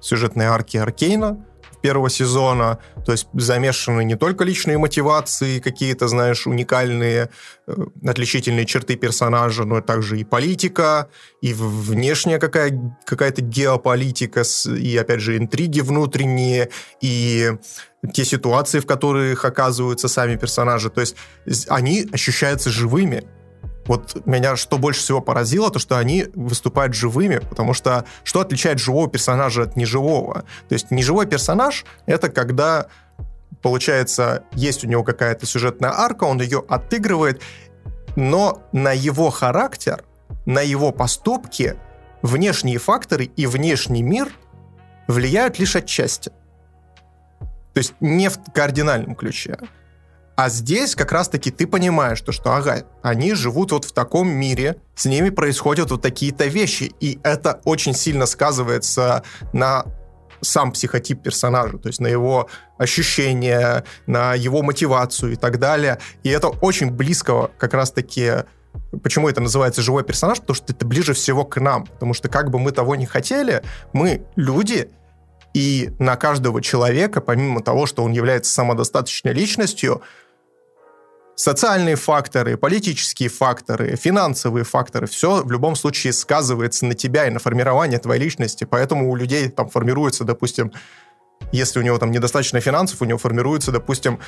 сюжетной 0.00 0.46
арке 0.46 0.82
Аркейна 0.82 1.46
первого 1.80 2.10
сезона. 2.10 2.78
То 3.04 3.12
есть 3.12 3.28
замешаны 3.32 4.04
не 4.04 4.16
только 4.16 4.44
личные 4.44 4.78
мотивации, 4.78 5.60
какие-то, 5.60 6.08
знаешь, 6.08 6.46
уникальные 6.46 7.30
э, 7.66 7.74
отличительные 8.06 8.66
черты 8.66 8.96
персонажа, 8.96 9.64
но 9.64 9.80
также 9.80 10.18
и 10.20 10.24
политика, 10.24 11.08
и 11.42 11.52
внешняя 11.54 12.38
какая, 12.38 12.98
какая-то 13.04 13.42
геополитика, 13.42 14.42
и, 14.66 14.96
опять 14.96 15.20
же, 15.20 15.36
интриги 15.36 15.80
внутренние, 15.80 16.70
и 17.00 17.52
те 18.12 18.24
ситуации, 18.24 18.80
в 18.80 18.86
которых 18.86 19.44
оказываются 19.44 20.08
сами 20.08 20.36
персонажи. 20.36 20.90
То 20.90 21.00
есть 21.00 21.16
они 21.68 22.08
ощущаются 22.12 22.70
живыми. 22.70 23.24
Вот 23.86 24.26
меня 24.26 24.56
что 24.56 24.78
больше 24.78 25.00
всего 25.00 25.20
поразило, 25.20 25.70
то 25.70 25.78
что 25.78 25.96
они 25.96 26.26
выступают 26.34 26.94
живыми, 26.94 27.38
потому 27.38 27.74
что 27.74 28.04
что 28.24 28.40
отличает 28.40 28.78
живого 28.78 29.08
персонажа 29.08 29.62
от 29.62 29.76
неживого? 29.76 30.44
То 30.68 30.72
есть 30.72 30.90
неживой 30.90 31.26
персонаж— 31.26 31.84
это 32.06 32.28
когда, 32.28 32.86
получается, 33.62 34.44
есть 34.52 34.84
у 34.84 34.88
него 34.88 35.02
какая-то 35.02 35.46
сюжетная 35.46 35.90
арка, 35.90 36.24
он 36.24 36.40
ее 36.40 36.64
отыгрывает, 36.68 37.42
но 38.16 38.62
на 38.72 38.92
его 38.92 39.30
характер, 39.30 40.04
на 40.46 40.60
его 40.60 40.92
поступки 40.92 41.76
внешние 42.22 42.78
факторы 42.78 43.24
и 43.24 43.46
внешний 43.46 44.02
мир 44.02 44.28
влияют 45.08 45.58
лишь 45.58 45.74
отчасти. 45.76 46.30
То 47.72 47.78
есть 47.78 47.94
не 48.00 48.28
в 48.28 48.38
кардинальном 48.52 49.14
ключе. 49.14 49.58
А 50.40 50.48
здесь 50.48 50.94
как 50.94 51.12
раз-таки 51.12 51.50
ты 51.50 51.66
понимаешь, 51.66 52.18
то, 52.22 52.32
что, 52.32 52.54
ага, 52.54 52.86
они 53.02 53.34
живут 53.34 53.72
вот 53.72 53.84
в 53.84 53.92
таком 53.92 54.26
мире, 54.30 54.76
с 54.94 55.04
ними 55.04 55.28
происходят 55.28 55.90
вот 55.90 56.00
такие-то 56.00 56.46
вещи, 56.46 56.94
и 56.98 57.20
это 57.22 57.60
очень 57.66 57.92
сильно 57.92 58.24
сказывается 58.24 59.22
на 59.52 59.84
сам 60.40 60.72
психотип 60.72 61.22
персонажа, 61.22 61.76
то 61.76 61.88
есть 61.88 62.00
на 62.00 62.06
его 62.06 62.48
ощущения, 62.78 63.84
на 64.06 64.32
его 64.32 64.62
мотивацию 64.62 65.34
и 65.34 65.36
так 65.36 65.58
далее. 65.58 65.98
И 66.22 66.30
это 66.30 66.48
очень 66.48 66.90
близко 66.90 67.50
как 67.58 67.74
раз-таки 67.74 68.44
Почему 69.02 69.28
это 69.28 69.42
называется 69.42 69.82
живой 69.82 70.04
персонаж? 70.04 70.40
Потому 70.40 70.54
что 70.54 70.72
это 70.72 70.86
ближе 70.86 71.12
всего 71.12 71.44
к 71.44 71.60
нам. 71.60 71.84
Потому 71.84 72.14
что 72.14 72.30
как 72.30 72.50
бы 72.50 72.58
мы 72.58 72.70
того 72.70 72.96
не 72.96 73.04
хотели, 73.04 73.62
мы 73.92 74.24
люди, 74.36 74.88
и 75.52 75.90
на 75.98 76.16
каждого 76.16 76.62
человека, 76.62 77.20
помимо 77.20 77.62
того, 77.62 77.86
что 77.86 78.04
он 78.04 78.12
является 78.12 78.52
самодостаточной 78.52 79.32
личностью, 79.32 80.02
социальные 81.40 81.96
факторы, 81.96 82.58
политические 82.58 83.30
факторы, 83.30 83.96
финансовые 83.96 84.64
факторы, 84.64 85.06
все 85.06 85.42
в 85.42 85.50
любом 85.50 85.74
случае 85.74 86.12
сказывается 86.12 86.84
на 86.84 86.94
тебя 86.94 87.26
и 87.26 87.30
на 87.30 87.38
формирование 87.38 87.98
твоей 87.98 88.20
личности. 88.20 88.64
Поэтому 88.64 89.10
у 89.10 89.16
людей 89.16 89.48
там 89.48 89.70
формируется, 89.70 90.24
допустим, 90.24 90.72
если 91.52 91.80
у 91.80 91.82
него 91.82 91.98
там 91.98 92.10
недостаточно 92.10 92.60
финансов, 92.60 93.02
у 93.02 93.04
него 93.04 93.18
формируется, 93.18 93.72
допустим, 93.72 94.20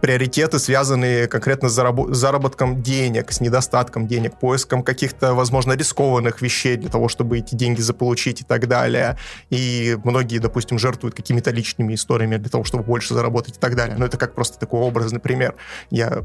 приоритеты, 0.00 0.58
связанные 0.58 1.26
конкретно 1.26 1.68
с 1.68 1.78
зараб- 1.78 2.12
заработком 2.12 2.82
денег, 2.82 3.32
с 3.32 3.40
недостатком 3.40 4.06
денег, 4.06 4.38
поиском 4.38 4.82
каких-то, 4.82 5.34
возможно, 5.34 5.72
рискованных 5.72 6.40
вещей 6.40 6.76
для 6.76 6.90
того, 6.90 7.08
чтобы 7.08 7.38
эти 7.38 7.54
деньги 7.54 7.80
заполучить 7.80 8.40
и 8.40 8.44
так 8.44 8.66
далее. 8.68 9.18
И 9.50 9.98
многие, 10.04 10.38
допустим, 10.38 10.78
жертвуют 10.78 11.14
какими-то 11.14 11.50
личными 11.50 11.94
историями 11.94 12.36
для 12.36 12.50
того, 12.50 12.64
чтобы 12.64 12.84
больше 12.84 13.14
заработать 13.14 13.56
и 13.56 13.60
так 13.60 13.74
далее. 13.76 13.96
Но 13.98 14.06
это 14.06 14.16
как 14.16 14.34
просто 14.34 14.58
такой 14.58 14.80
образный 14.80 15.20
пример. 15.20 15.54
Я 15.90 16.22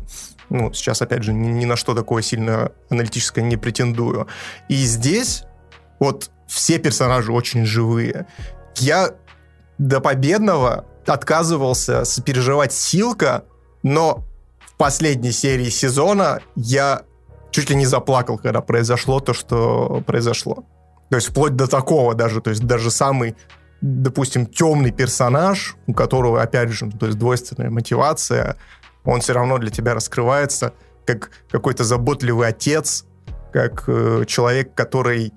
ну, 0.50 0.72
сейчас, 0.74 1.02
опять 1.02 1.24
же, 1.24 1.34
ни, 1.34 1.48
ни 1.48 1.66
на 1.66 1.76
что 1.76 1.94
такое 1.94 2.22
сильно 2.22 2.72
аналитическое 2.90 3.44
не 3.44 3.58
претендую. 3.58 4.28
И 4.70 4.76
здесь 4.76 5.44
вот 6.00 6.30
все 6.48 6.78
персонажи 6.78 7.32
очень 7.32 7.66
живые. 7.66 8.28
Я 8.78 9.12
до 9.88 10.00
победного 10.00 10.86
отказывался 11.06 12.06
сопереживать 12.06 12.72
Силка, 12.72 13.44
но 13.84 14.26
в 14.66 14.78
последней 14.78 15.34
серии 15.34 15.70
сезона 15.70 16.40
я 16.56 17.02
чуть 17.52 17.70
ли 17.70 17.76
не 17.76 17.86
заплакал, 17.86 18.38
когда 18.38 18.62
произошло 18.62 19.20
то, 19.20 19.34
что 19.34 20.02
произошло. 20.08 20.64
То 21.10 21.18
есть 21.18 21.30
вплоть 21.30 21.58
до 21.58 21.68
такого 21.68 22.16
даже, 22.16 22.40
то 22.40 22.50
есть 22.50 22.64
даже 22.64 22.92
самый, 22.92 23.36
допустим, 23.82 24.46
темный 24.46 24.92
персонаж, 24.92 25.76
у 25.86 25.94
которого, 25.94 26.42
опять 26.42 26.70
же, 26.70 26.90
то 26.90 27.06
есть 27.06 27.20
двойственная 27.20 27.70
мотивация, 27.70 28.56
он 29.04 29.20
все 29.20 29.34
равно 29.34 29.58
для 29.58 29.70
тебя 29.70 29.94
раскрывается 29.94 30.74
как 31.06 31.32
какой-то 31.52 31.84
заботливый 31.84 32.48
отец, 32.48 33.04
как 33.52 33.84
э, 33.88 34.24
человек, 34.28 34.74
который 34.74 35.34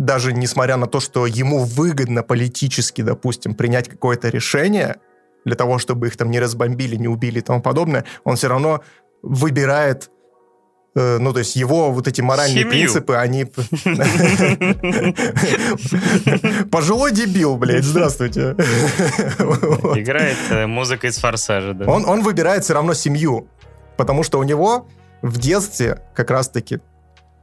даже 0.00 0.32
несмотря 0.32 0.76
на 0.78 0.86
то, 0.86 0.98
что 0.98 1.26
ему 1.26 1.64
выгодно 1.64 2.22
политически, 2.22 3.02
допустим, 3.02 3.54
принять 3.54 3.86
какое-то 3.86 4.30
решение 4.30 4.96
для 5.44 5.56
того, 5.56 5.78
чтобы 5.78 6.06
их 6.06 6.16
там 6.16 6.30
не 6.30 6.40
разбомбили, 6.40 6.96
не 6.96 7.06
убили 7.06 7.40
и 7.40 7.42
тому 7.42 7.60
подобное, 7.60 8.06
он 8.24 8.36
все 8.36 8.48
равно 8.48 8.80
выбирает 9.22 10.10
э, 10.94 11.18
ну, 11.18 11.34
то 11.34 11.40
есть 11.40 11.54
его 11.54 11.92
вот 11.92 12.08
эти 12.08 12.22
моральные 12.22 12.60
Семью. 12.60 12.70
принципы, 12.70 13.14
они... 13.14 13.44
Пожилой 16.70 17.12
дебил, 17.12 17.58
блядь, 17.58 17.84
здравствуйте. 17.84 18.52
Играет 19.96 20.38
э, 20.48 20.66
музыка 20.66 21.08
из 21.08 21.18
«Форсажа», 21.18 21.74
да. 21.74 21.84
Он, 21.84 22.08
он 22.08 22.22
выбирает 22.22 22.64
все 22.64 22.72
равно 22.72 22.94
семью, 22.94 23.48
потому 23.98 24.22
что 24.22 24.38
у 24.38 24.44
него 24.44 24.88
в 25.20 25.36
детстве 25.36 26.00
как 26.14 26.30
раз-таки 26.30 26.80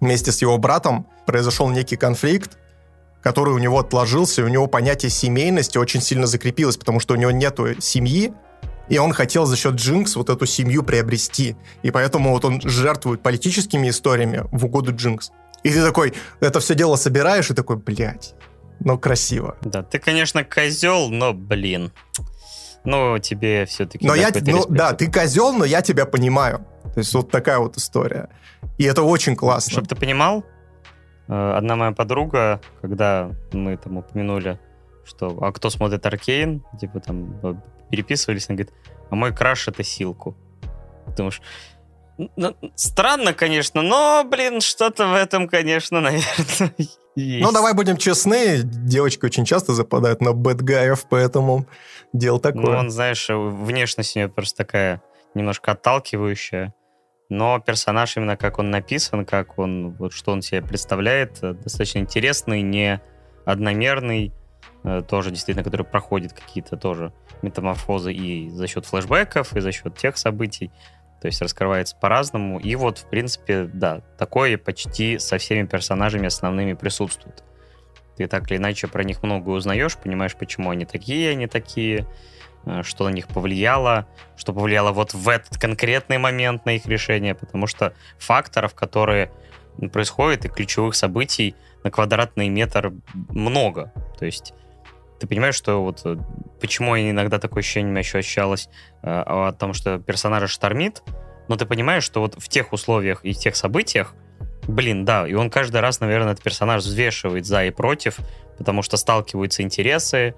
вместе 0.02 0.32
с 0.32 0.42
его 0.42 0.58
братом 0.58 1.06
произошел 1.28 1.70
некий 1.70 1.98
конфликт, 1.98 2.58
который 3.22 3.54
у 3.54 3.60
него 3.60 3.78
отложился, 3.78 4.42
и 4.42 4.46
у 4.46 4.48
него 4.48 4.66
понятие 4.66 5.12
семейности 5.12 5.78
очень 5.78 6.02
сильно 6.02 6.26
закрепилось, 6.26 6.78
потому 6.78 7.00
что 7.00 7.14
у 7.14 7.18
него 7.18 7.30
нету 7.30 7.80
семьи, 7.80 8.34
и 8.90 8.98
он 8.98 9.14
хотел 9.14 9.46
за 9.46 9.58
счет 9.58 9.76
Джинкс 9.76 10.16
вот 10.16 10.30
эту 10.30 10.46
семью 10.46 10.82
приобрести. 10.82 11.56
И 11.84 11.92
поэтому 11.92 12.32
вот 12.32 12.46
он 12.46 12.62
жертвует 12.62 13.22
политическими 13.22 13.90
историями 13.90 14.46
в 14.52 14.66
угоду 14.66 14.96
Джинкс. 14.96 15.32
И 15.64 15.70
ты 15.70 15.84
такой, 15.84 16.14
это 16.40 16.60
все 16.60 16.74
дело 16.74 16.96
собираешь, 16.96 17.52
и 17.52 17.54
такой, 17.54 17.76
блядь, 17.76 18.34
ну 18.80 18.98
красиво. 18.98 19.58
Да, 19.62 19.84
ты, 19.84 20.00
конечно, 20.00 20.44
козел, 20.46 21.10
но, 21.10 21.34
блин, 21.34 21.92
ну, 22.86 23.20
тебе 23.20 23.66
все-таки... 23.66 24.08
Но 24.08 24.16
я, 24.16 24.30
ну, 24.34 24.66
да, 24.70 24.94
ты 24.94 25.12
козел, 25.12 25.52
но 25.52 25.66
я 25.66 25.82
тебя 25.82 26.06
понимаю. 26.06 26.66
То 26.94 27.00
есть 27.00 27.14
вот 27.14 27.30
такая 27.30 27.60
вот 27.60 27.76
история. 27.76 28.30
И 28.78 28.86
это 28.86 29.04
очень 29.04 29.36
классно. 29.36 29.74
Чтобы 29.74 29.88
ты 29.88 29.96
понимал, 29.96 30.46
одна 31.28 31.76
моя 31.76 31.92
подруга, 31.92 32.62
когда 32.82 33.32
мы 33.52 33.78
там 33.78 33.98
упомянули, 33.98 34.60
что 35.06 35.38
а 35.42 35.52
кто 35.52 35.70
смотрит 35.70 36.06
Аркейн, 36.06 36.64
типа 36.80 37.00
там 37.00 37.40
э, 37.44 37.56
переписывались, 37.90 38.50
она 38.50 38.58
говорит, 38.58 38.74
а 39.10 39.16
мой 39.16 39.34
краш 39.34 39.68
это 39.68 39.84
Силку. 39.84 40.36
Думаешь, 41.16 41.42
ну, 42.18 42.56
странно, 42.76 43.34
конечно, 43.34 43.82
но, 43.82 44.24
блин, 44.30 44.62
что-то 44.62 45.08
в 45.08 45.14
этом, 45.14 45.48
конечно, 45.48 46.02
наверное, 46.02 46.74
есть. 47.16 47.44
Ну, 47.44 47.52
давай 47.52 47.74
будем 47.74 47.98
честны, 47.98 48.62
девочки 48.64 49.26
очень 49.26 49.46
часто 49.46 49.74
западают 49.74 50.22
на 50.22 50.34
бэтгаев, 50.34 51.06
поэтому 51.10 51.66
дело 52.14 52.40
такое. 52.40 52.66
Ну, 52.66 52.72
он, 52.72 52.90
знаешь, 52.90 53.28
внешность 53.30 54.16
у 54.16 54.20
нее 54.20 54.30
просто 54.30 54.58
такая 54.58 55.02
немножко 55.34 55.72
отталкивающая, 55.72 56.74
но 57.30 57.60
персонаж 57.60 58.16
именно 58.18 58.38
как 58.38 58.60
он 58.60 58.72
написан, 58.72 59.26
как 59.26 59.58
он, 59.60 59.92
вот 59.92 60.14
что 60.14 60.32
он 60.32 60.42
себе 60.42 60.62
представляет, 60.62 61.44
э, 61.44 61.54
достаточно 61.54 62.00
интересный, 62.00 62.62
не 62.62 63.02
одномерный, 63.46 64.34
э, 64.84 65.04
тоже 65.08 65.32
действительно, 65.32 65.64
который 65.64 65.86
проходит 65.86 66.34
какие-то 66.34 66.78
тоже 66.78 67.12
метаморфозы 67.42 68.14
и 68.14 68.50
за 68.50 68.68
счет 68.68 68.86
флешбеков, 68.86 69.56
и 69.56 69.60
за 69.60 69.72
счет 69.72 69.96
тех 69.98 70.18
событий. 70.18 70.72
То 71.22 71.28
есть 71.28 71.42
раскрывается 71.42 71.96
по-разному. 71.96 72.60
И 72.60 72.76
вот, 72.76 73.00
в 73.00 73.10
принципе, 73.10 73.70
да, 73.74 74.02
такое 74.18 74.58
почти 74.58 75.18
со 75.20 75.38
всеми 75.38 75.66
персонажами 75.66 76.28
основными 76.28 76.74
присутствует. 76.74 77.44
Ты 78.16 78.28
так 78.28 78.50
или 78.50 78.58
иначе 78.58 78.88
про 78.88 79.04
них 79.04 79.22
много 79.24 79.50
узнаешь, 79.50 79.98
понимаешь, 79.98 80.36
почему 80.36 80.70
они 80.70 80.86
такие, 80.86 81.32
они 81.32 81.48
такие, 81.48 82.00
э, 82.00 82.06
что 82.84 83.06
на 83.06 83.10
них 83.10 83.28
повлияло, 83.28 84.08
что 84.36 84.54
повлияло 84.54 84.92
вот 84.92 85.14
в 85.14 85.30
этот 85.30 85.58
конкретный 85.58 86.18
момент 86.18 86.66
на 86.66 86.76
их 86.76 86.86
решение, 86.86 87.36
потому 87.36 87.68
что 87.68 87.94
факторов, 88.18 88.74
которые 88.74 89.32
происходят, 89.92 90.46
и 90.46 90.50
ключевых 90.50 90.96
событий 90.96 91.56
на 91.84 91.92
квадратный 91.92 92.50
метр 92.50 92.94
много. 93.30 93.94
То 94.18 94.26
есть 94.26 94.54
ты 95.20 95.28
понимаешь, 95.28 95.56
что 95.56 95.84
вот 95.84 96.02
э, 96.06 96.18
почему 96.60 96.98
иногда 96.98 97.40
такое 97.40 97.62
ощущение 97.62 97.88
у 97.88 97.92
меня 97.92 98.02
еще 98.02 98.20
ощущалось 98.20 98.70
э, 99.02 99.10
о 99.10 99.52
том, 99.52 99.74
что 99.74 99.98
персонажа 100.00 100.48
штормит, 100.48 101.04
но 101.48 101.56
ты 101.56 101.66
понимаешь, 101.66 102.04
что 102.04 102.22
вот 102.22 102.36
в 102.38 102.48
тех 102.50 102.74
условиях 102.74 103.24
и 103.24 103.34
в 103.34 103.38
тех 103.38 103.56
событиях, 103.56 104.14
блин, 104.68 105.06
да, 105.06 105.28
и 105.28 105.34
он 105.34 105.50
каждый 105.50 105.82
раз, 105.82 106.00
наверное, 106.02 106.34
этот 106.34 106.44
персонаж 106.44 106.84
взвешивает 106.84 107.46
за 107.46 107.66
и 107.66 107.72
против, 107.72 108.18
потому 108.58 108.82
что 108.82 108.98
сталкиваются 108.98 109.64
интересы, 109.64 110.36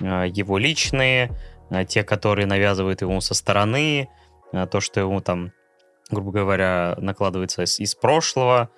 э, 0.00 0.24
его 0.28 0.58
личные, 0.58 1.26
э, 1.26 1.57
те, 1.88 2.02
которые 2.04 2.46
навязывают 2.46 3.02
ему 3.02 3.20
со 3.20 3.34
стороны, 3.34 4.08
э, 4.52 4.66
то, 4.66 4.80
что 4.80 5.00
ему 5.00 5.20
там, 5.20 5.52
грубо 6.10 6.32
говоря, 6.32 6.96
накладывается 6.98 7.62
из, 7.62 7.78
из 7.78 7.94
прошлого, 7.94 8.70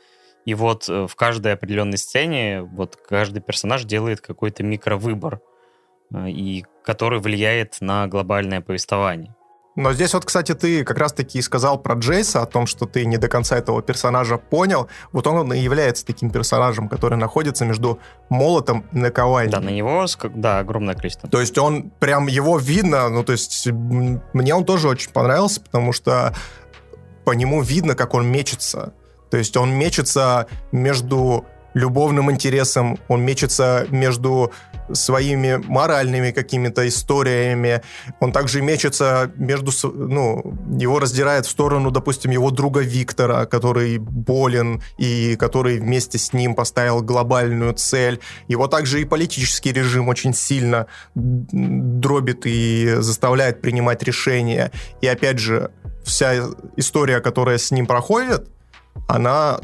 и 0.45 0.55
вот 0.55 0.89
э, 0.89 1.07
в 1.07 1.15
каждой 1.17 1.53
определенной 1.53 1.99
сцене 1.99 2.63
вот 2.63 2.97
каждый 2.97 3.41
персонаж 3.41 3.85
делает 3.85 4.21
какой-то 4.21 4.63
микровыбор, 4.63 5.41
э, 6.13 6.31
и 6.31 6.65
который 6.83 7.21
влияет 7.21 7.77
на 7.81 8.07
глобальное 8.07 8.61
повествование. 8.61 9.35
Но 9.77 9.93
здесь 9.93 10.13
вот, 10.15 10.25
кстати, 10.25 10.53
ты 10.55 10.85
как 10.85 10.99
раз-таки 10.99 11.41
сказал 11.41 11.79
про 11.79 11.95
Джейса, 11.95 12.43
о 12.43 12.47
том, 12.47 12.67
что 12.67 12.87
ты 12.87 13.05
не 13.05 13.19
до 13.19 13.29
конца 13.29 13.57
этого 13.57 13.83
персонажа 13.83 14.37
понял. 14.37 14.89
Вот 15.13 15.27
он 15.27 15.53
и 15.53 15.59
является 15.59 16.05
таким 16.05 16.31
персонажем, 16.31 16.89
который 16.89 17.17
находится 17.17 17.65
между 17.65 18.01
молотом 18.29 18.85
и 18.93 18.99
наковальней. 18.99 19.53
Да, 19.53 19.61
на 19.61 19.71
него, 19.71 20.07
да, 20.35 20.59
огромное 20.59 20.95
количество. 20.95 21.29
То 21.29 21.41
есть 21.41 21.57
он, 21.57 21.91
прям 22.01 22.27
его 22.27 22.59
видно, 22.59 23.09
ну, 23.09 23.23
то 23.23 23.33
есть 23.33 23.69
мне 23.69 24.55
он 24.55 24.65
тоже 24.65 24.89
очень 24.89 25.11
понравился, 25.11 25.61
потому 25.61 25.93
что 25.93 26.35
по 27.25 27.33
нему 27.33 27.63
видно, 27.63 27.95
как 27.95 28.15
он 28.15 28.27
мечется. 28.27 28.93
То 29.31 29.37
есть 29.37 29.57
он 29.57 29.71
мечется 29.71 30.49
между 30.73 31.47
любовным 31.75 32.31
интересом, 32.31 32.99
он 33.09 33.23
мечется 33.23 33.87
между 33.91 34.53
своими 34.93 35.63
моральными 35.67 36.31
какими-то 36.33 36.87
историями, 36.89 37.83
он 38.19 38.33
также 38.33 38.61
мечется 38.61 39.31
между, 39.37 39.71
ну, 39.85 40.55
его 40.79 40.99
раздирает 40.99 41.47
в 41.47 41.51
сторону, 41.51 41.91
допустим, 41.91 42.31
его 42.33 42.51
друга 42.51 42.81
Виктора, 42.81 43.47
который 43.47 43.99
болен 43.99 44.83
и 44.99 45.37
который 45.37 45.79
вместе 45.79 46.19
с 46.19 46.33
ним 46.33 46.55
поставил 46.55 47.03
глобальную 47.03 47.75
цель. 47.75 48.21
Его 48.49 48.67
также 48.67 49.01
и 49.01 49.05
политический 49.05 49.73
режим 49.73 50.09
очень 50.09 50.35
сильно 50.35 50.87
дробит 51.15 52.43
и 52.45 52.97
заставляет 52.99 53.61
принимать 53.61 54.03
решения. 54.03 54.73
И 55.01 55.07
опять 55.07 55.39
же, 55.39 55.71
вся 56.05 56.49
история, 56.77 57.21
которая 57.21 57.59
с 57.59 57.71
ним 57.71 57.87
проходит, 57.87 58.49
она 59.09 59.61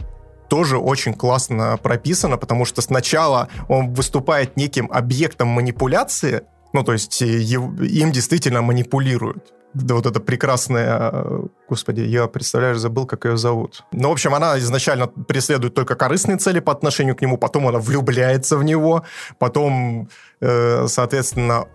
тоже 0.48 0.78
очень 0.78 1.14
классно 1.14 1.78
прописана, 1.82 2.36
потому 2.36 2.64
что 2.64 2.82
сначала 2.82 3.48
он 3.68 3.94
выступает 3.94 4.56
неким 4.56 4.90
объектом 4.92 5.48
манипуляции, 5.48 6.42
ну, 6.72 6.82
то 6.82 6.92
есть 6.92 7.22
э, 7.22 7.26
им 7.26 8.12
действительно 8.12 8.62
манипулируют 8.62 9.55
вот 9.76 10.06
эта 10.06 10.20
прекрасная, 10.20 11.26
господи, 11.68 12.00
я, 12.00 12.26
представляешь, 12.26 12.78
забыл, 12.78 13.06
как 13.06 13.24
ее 13.24 13.36
зовут. 13.36 13.84
Ну, 13.92 14.08
в 14.08 14.12
общем, 14.12 14.34
она 14.34 14.58
изначально 14.58 15.06
преследует 15.06 15.74
только 15.74 15.94
корыстные 15.94 16.38
цели 16.38 16.60
по 16.60 16.72
отношению 16.72 17.14
к 17.16 17.22
нему, 17.22 17.36
потом 17.36 17.68
она 17.68 17.78
влюбляется 17.78 18.56
в 18.56 18.64
него, 18.64 19.04
потом, 19.38 20.08
э, 20.40 20.86
соответственно, 20.88 21.66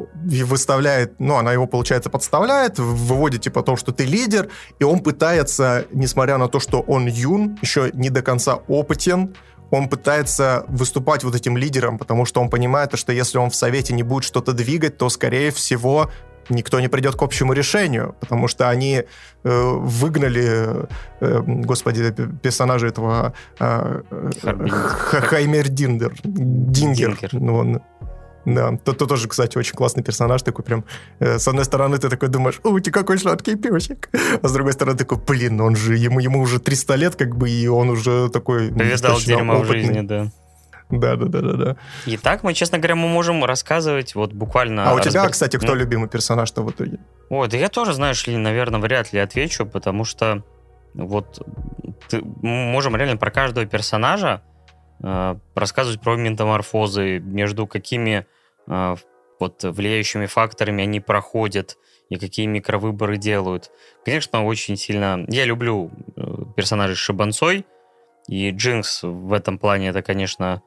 выставляет, 0.45 1.19
ну, 1.19 1.36
она 1.36 1.53
его, 1.53 1.68
получается, 1.68 2.10
подставляет, 2.10 2.80
выводит, 2.80 3.41
типа, 3.41 3.61
то, 3.61 3.76
что 3.76 3.91
ты 3.91 4.06
лидер, 4.06 4.49
и 4.80 4.84
он 4.84 4.99
пытается, 4.99 5.86
несмотря 5.91 6.38
на 6.38 6.48
то, 6.48 6.60
что 6.60 6.82
он 6.82 7.07
юн, 7.07 7.57
еще 7.61 7.91
не 7.94 8.10
до 8.10 8.22
конца 8.22 8.56
опытен, 8.68 9.36
он 9.72 9.88
пытается 9.88 10.65
выступать 10.68 11.23
вот 11.23 11.34
этим 11.34 11.57
лидером, 11.57 11.98
потому 11.98 12.26
что 12.26 12.41
он 12.41 12.49
понимает, 12.49 12.98
что 12.98 13.14
если 13.14 13.38
он 13.38 13.49
в 13.49 13.56
совете 13.56 13.94
не 13.94 14.03
будет 14.03 14.26
что-то 14.26 14.52
двигать, 14.52 14.98
то, 14.98 15.10
скорее 15.10 15.52
всего, 15.52 16.11
никто 16.49 16.80
не 16.80 16.88
придет 16.88 17.15
к 17.15 17.22
общему 17.22 17.53
решению, 17.53 18.15
потому 18.19 18.47
что 18.47 18.69
они 18.69 19.03
э, 19.03 19.05
выгнали, 19.43 20.88
э, 21.19 21.41
господи, 21.45 22.13
персонажа 22.41 22.88
этого 22.88 23.34
э, 23.59 24.01
Хаймер 25.11 25.69
Диндер. 25.69 26.13
Дингер. 26.23 27.18
Дингер. 27.18 27.30
Ну, 27.34 27.55
он, 27.55 27.81
да, 28.45 28.77
тот, 28.84 28.97
тот 28.97 29.09
тоже, 29.09 29.27
кстати, 29.27 29.57
очень 29.57 29.76
классный 29.76 30.03
персонаж, 30.03 30.41
такой 30.41 30.65
прям, 30.65 30.84
э, 31.19 31.38
с 31.38 31.47
одной 31.47 31.65
стороны, 31.65 31.97
ты 31.97 32.09
такой 32.09 32.30
думаешь, 32.30 32.59
у, 32.63 32.80
ты 32.80 32.91
какой 32.91 33.19
сладкий 33.19 33.55
песик, 33.55 34.09
а 34.41 34.47
с 34.47 34.53
другой 34.53 34.73
стороны, 34.73 34.97
такой, 34.97 35.18
блин, 35.19 35.61
он 35.61 35.76
же, 35.76 35.95
ему, 35.95 36.19
ему 36.19 36.41
уже 36.41 36.59
300 36.59 36.95
лет, 36.95 37.15
как 37.15 37.35
бы, 37.35 37.49
и 37.49 37.68
он 37.68 37.89
уже 37.89 38.30
такой... 38.30 38.69
Повидал 38.69 39.19
дерьмо 39.19 39.59
в 39.59 39.65
жизни, 39.65 40.01
да. 40.01 40.31
Да, 40.91 41.15
да, 41.15 41.26
да, 41.26 41.41
да, 41.41 41.53
да. 41.53 41.77
И 42.05 42.18
так 42.18 42.43
мы, 42.43 42.53
честно 42.53 42.77
говоря, 42.77 42.95
мы 42.95 43.07
можем 43.07 43.43
рассказывать 43.45 44.15
вот 44.15 44.34
буквально. 44.34 44.89
А 44.89 44.93
у 44.93 44.99
тебя, 44.99 45.22
разбер... 45.22 45.31
кстати, 45.31 45.57
кто 45.57 45.68
ну... 45.68 45.76
любимый 45.76 46.09
персонаж-то 46.09 46.61
в 46.61 46.72
итоге? 46.72 46.99
Ой, 47.30 47.47
да 47.47 47.57
я 47.57 47.69
тоже, 47.69 47.93
знаешь 47.93 48.26
ли, 48.27 48.38
наверное, 48.38 48.80
вряд 48.80 49.13
ли 49.13 49.19
отвечу, 49.19 49.65
потому 49.65 50.03
что 50.03 50.43
вот 50.93 51.41
ты, 52.09 52.22
можем 52.22 52.95
реально 52.95 53.18
про 53.18 53.31
каждого 53.31 53.65
персонажа 53.65 54.41
э, 55.01 55.35
рассказывать 55.55 56.01
про 56.01 56.15
метаморфозы, 56.15 57.19
между 57.19 57.68
какими 57.68 58.26
э, 58.68 58.95
вот 59.39 59.63
влияющими 59.63 60.26
факторами 60.26 60.84
они 60.84 60.99
проходят 60.99 61.77
и 62.09 62.18
какие 62.18 62.45
микровыборы 62.45 63.18
делают. 63.18 63.72
Конечно, 64.03 64.43
очень 64.45 64.76
сильно... 64.76 65.26
Я 65.30 65.45
люблю 65.45 65.91
э, 66.18 66.22
персонажей 66.55 66.95
Шибанцой, 66.95 67.65
и 68.27 68.51
Джинкс 68.51 69.03
в 69.03 69.34
этом 69.34 69.57
плане 69.57 69.89
это, 69.89 70.01
конечно, 70.01 70.61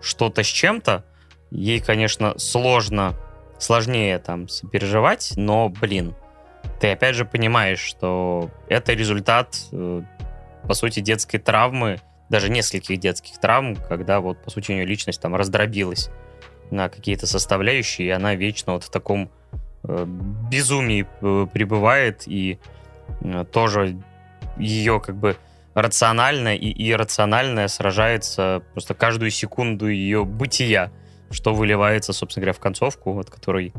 что-то 0.00 0.42
с 0.42 0.46
чем-то. 0.46 1.04
Ей, 1.50 1.80
конечно, 1.80 2.38
сложно, 2.38 3.14
сложнее 3.58 4.18
там 4.18 4.48
сопереживать, 4.48 5.32
но, 5.36 5.68
блин, 5.68 6.14
ты 6.80 6.90
опять 6.92 7.14
же 7.14 7.24
понимаешь, 7.24 7.78
что 7.78 8.50
это 8.68 8.92
результат, 8.92 9.56
э, 9.72 10.02
по 10.66 10.74
сути, 10.74 11.00
детской 11.00 11.38
травмы, 11.38 12.00
даже 12.28 12.50
нескольких 12.50 12.98
детских 12.98 13.38
травм, 13.38 13.76
когда 13.76 14.20
вот, 14.20 14.42
по 14.42 14.50
сути, 14.50 14.72
у 14.72 14.74
нее 14.74 14.84
личность 14.84 15.20
там 15.20 15.36
раздробилась 15.36 16.10
на 16.70 16.88
какие-то 16.88 17.26
составляющие, 17.26 18.08
и 18.08 18.10
она 18.10 18.34
вечно 18.34 18.74
вот 18.74 18.84
в 18.84 18.90
таком 18.90 19.30
э, 19.84 20.04
безумии 20.50 21.06
э, 21.22 21.46
пребывает, 21.52 22.24
и 22.26 22.58
тоже 23.52 23.96
ее 24.56 25.00
как 25.00 25.14
бы 25.14 25.36
рациональное 25.76 26.56
и 26.56 26.90
иррациональное 26.90 27.68
сражается 27.68 28.62
просто 28.72 28.94
каждую 28.94 29.30
секунду 29.30 29.88
ее 29.88 30.24
бытия, 30.24 30.90
что 31.30 31.52
выливается, 31.52 32.14
собственно 32.14 32.44
говоря, 32.44 32.54
в 32.54 32.60
концовку, 32.60 33.12
вот 33.12 33.28
которой 33.28 33.74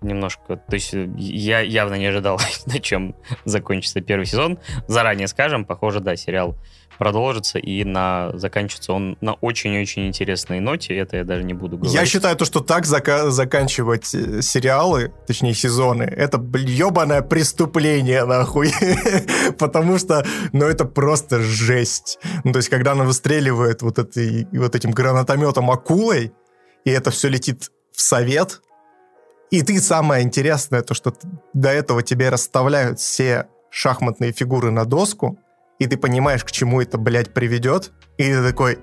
немножко... 0.00 0.56
То 0.56 0.74
есть 0.74 0.94
э, 0.94 1.06
я 1.18 1.60
явно 1.60 1.96
не 1.96 2.06
ожидал, 2.06 2.40
на 2.66 2.80
чем 2.80 3.14
закончится 3.44 4.00
первый 4.00 4.24
сезон. 4.24 4.58
Заранее 4.88 5.28
скажем, 5.28 5.66
похоже, 5.66 6.00
да, 6.00 6.16
сериал 6.16 6.56
продолжится, 6.98 7.58
и 7.58 7.84
на 7.84 8.30
заканчивается 8.34 8.92
он 8.92 9.16
на 9.20 9.34
очень-очень 9.34 10.06
интересной 10.06 10.60
ноте, 10.60 10.96
это 10.96 11.18
я 11.18 11.24
даже 11.24 11.44
не 11.44 11.54
буду 11.54 11.76
говорить. 11.76 11.94
Я 11.94 12.06
считаю, 12.06 12.36
то, 12.36 12.44
что 12.44 12.60
так 12.60 12.84
зака- 12.84 13.30
заканчивать 13.30 14.14
э, 14.14 14.42
сериалы, 14.42 15.12
точнее 15.26 15.54
сезоны, 15.54 16.02
это 16.04 16.38
ебаное 16.38 17.22
преступление, 17.22 18.24
нахуй. 18.24 18.72
Потому 19.58 19.98
что, 19.98 20.26
ну, 20.52 20.66
это 20.66 20.84
просто 20.84 21.40
жесть. 21.40 22.18
Ну, 22.44 22.52
то 22.52 22.58
есть, 22.58 22.68
когда 22.68 22.92
она 22.92 23.04
выстреливает 23.04 23.82
вот, 23.82 23.98
этой, 23.98 24.46
вот 24.52 24.74
этим 24.74 24.90
гранатометом 24.90 25.70
акулой, 25.70 26.32
и 26.84 26.90
это 26.90 27.10
все 27.10 27.28
летит 27.28 27.70
в 27.92 28.00
совет, 28.00 28.60
и 29.50 29.62
ты 29.62 29.80
самое 29.80 30.24
интересное, 30.24 30.82
то, 30.82 30.94
что 30.94 31.14
до 31.54 31.70
этого 31.70 32.02
тебе 32.02 32.30
расставляют 32.30 32.98
все 32.98 33.46
шахматные 33.70 34.32
фигуры 34.32 34.70
на 34.70 34.84
доску, 34.84 35.38
и 35.78 35.86
ты 35.86 35.96
понимаешь, 35.96 36.44
к 36.44 36.50
чему 36.50 36.80
это, 36.80 36.98
блядь, 36.98 37.32
приведет, 37.32 37.92
и 38.18 38.24
ты 38.24 38.42
такой, 38.42 38.78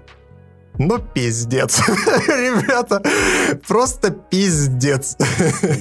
ну, 0.78 1.00
пиздец. 1.00 1.82
Ребята, 1.88 3.02
просто 3.68 4.12
пиздец. 4.12 5.16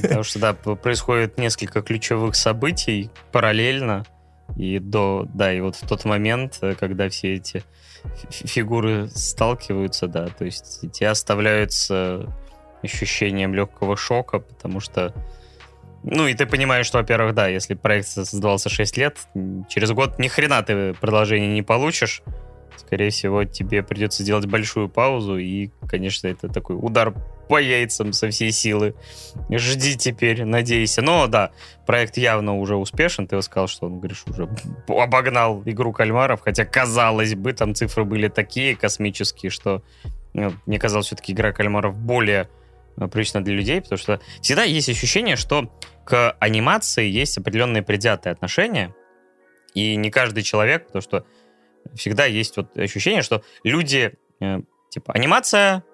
Потому 0.03 0.23
что, 0.23 0.39
да, 0.39 0.53
происходит 0.55 1.39
несколько 1.39 1.83
ключевых 1.83 2.35
событий 2.35 3.11
параллельно, 3.31 4.05
и 4.57 4.79
до, 4.79 5.27
да, 5.33 5.53
и 5.53 5.61
вот 5.61 5.77
в 5.77 5.87
тот 5.87 6.05
момент, 6.05 6.61
когда 6.79 7.09
все 7.09 7.35
эти 7.35 7.65
фигуры 8.31 9.09
сталкиваются, 9.09 10.09
да, 10.09 10.27
то 10.27 10.45
есть 10.45 10.91
те 10.93 11.09
оставляются 11.09 12.27
ощущением 12.83 13.55
легкого 13.55 13.97
шока, 13.97 14.41
потому 14.41 14.81
что 14.81 15.15
Ну, 16.05 16.27
и 16.27 16.35
ты 16.35 16.47
понимаешь, 16.47 16.87
что, 16.87 16.99
во-первых, 16.99 17.35
да, 17.35 17.49
если 17.49 17.75
проект 17.75 18.09
создавался 18.09 18.69
6 18.69 18.97
лет, 18.97 19.19
через 19.69 19.93
год 19.93 20.19
ни 20.19 20.29
хрена 20.29 20.63
ты 20.63 20.95
продолжение 20.95 21.53
не 21.53 21.63
получишь. 21.63 22.23
Скорее 22.77 23.11
всего, 23.11 23.45
тебе 23.45 23.83
придется 23.83 24.23
сделать 24.23 24.47
большую 24.47 24.89
паузу, 24.89 25.37
и, 25.39 25.71
конечно, 25.87 26.27
это 26.27 26.49
такой 26.49 26.77
удар 26.77 27.15
по 27.49 27.59
яйцам 27.59 28.13
со 28.13 28.31
всей 28.31 28.51
силы. 28.51 28.95
Жди 29.51 29.97
теперь, 29.97 30.45
надейся. 30.45 31.03
Но 31.03 31.27
да, 31.27 31.51
проект 31.87 32.17
явно 32.17 32.59
уже 32.59 32.77
успешен. 32.77 33.27
Ты 33.27 33.41
сказал, 33.43 33.69
что 33.69 33.87
он, 33.87 33.99
говоришь, 33.99 34.25
уже 34.27 34.49
обогнал 34.89 35.63
игру 35.67 35.93
кальмаров, 35.93 36.41
хотя, 36.41 36.65
казалось 36.65 37.35
бы, 37.35 37.53
там 37.53 37.75
цифры 37.75 38.05
были 38.05 38.29
такие 38.29 38.75
космические, 38.75 39.51
что 39.51 39.83
ну, 40.33 40.53
мне 40.67 40.79
казалось, 40.79 41.07
все-таки 41.07 41.33
игра 41.33 41.53
кальмаров 41.53 41.97
более 41.97 42.49
э, 42.97 43.07
привычна 43.07 43.45
для 43.45 43.55
людей, 43.55 43.83
потому 43.83 43.99
что 43.99 44.21
всегда 44.41 44.65
есть 44.65 44.89
ощущение, 44.89 45.37
что 45.37 45.71
к 46.05 46.37
анимации 46.41 47.09
есть 47.09 47.39
определенные 47.39 47.83
предвзятые 47.83 48.33
отношения, 48.33 48.95
и 49.75 49.97
не 49.97 50.11
каждый 50.11 50.43
человек, 50.43 50.87
потому 50.87 51.03
что 51.03 51.25
всегда 51.95 52.27
есть 52.27 52.57
вот 52.57 52.77
ощущение, 52.77 53.23
что 53.23 53.43
люди, 53.65 54.13
э, 54.41 54.61
типа, 54.91 55.13
анимация, 55.15 55.85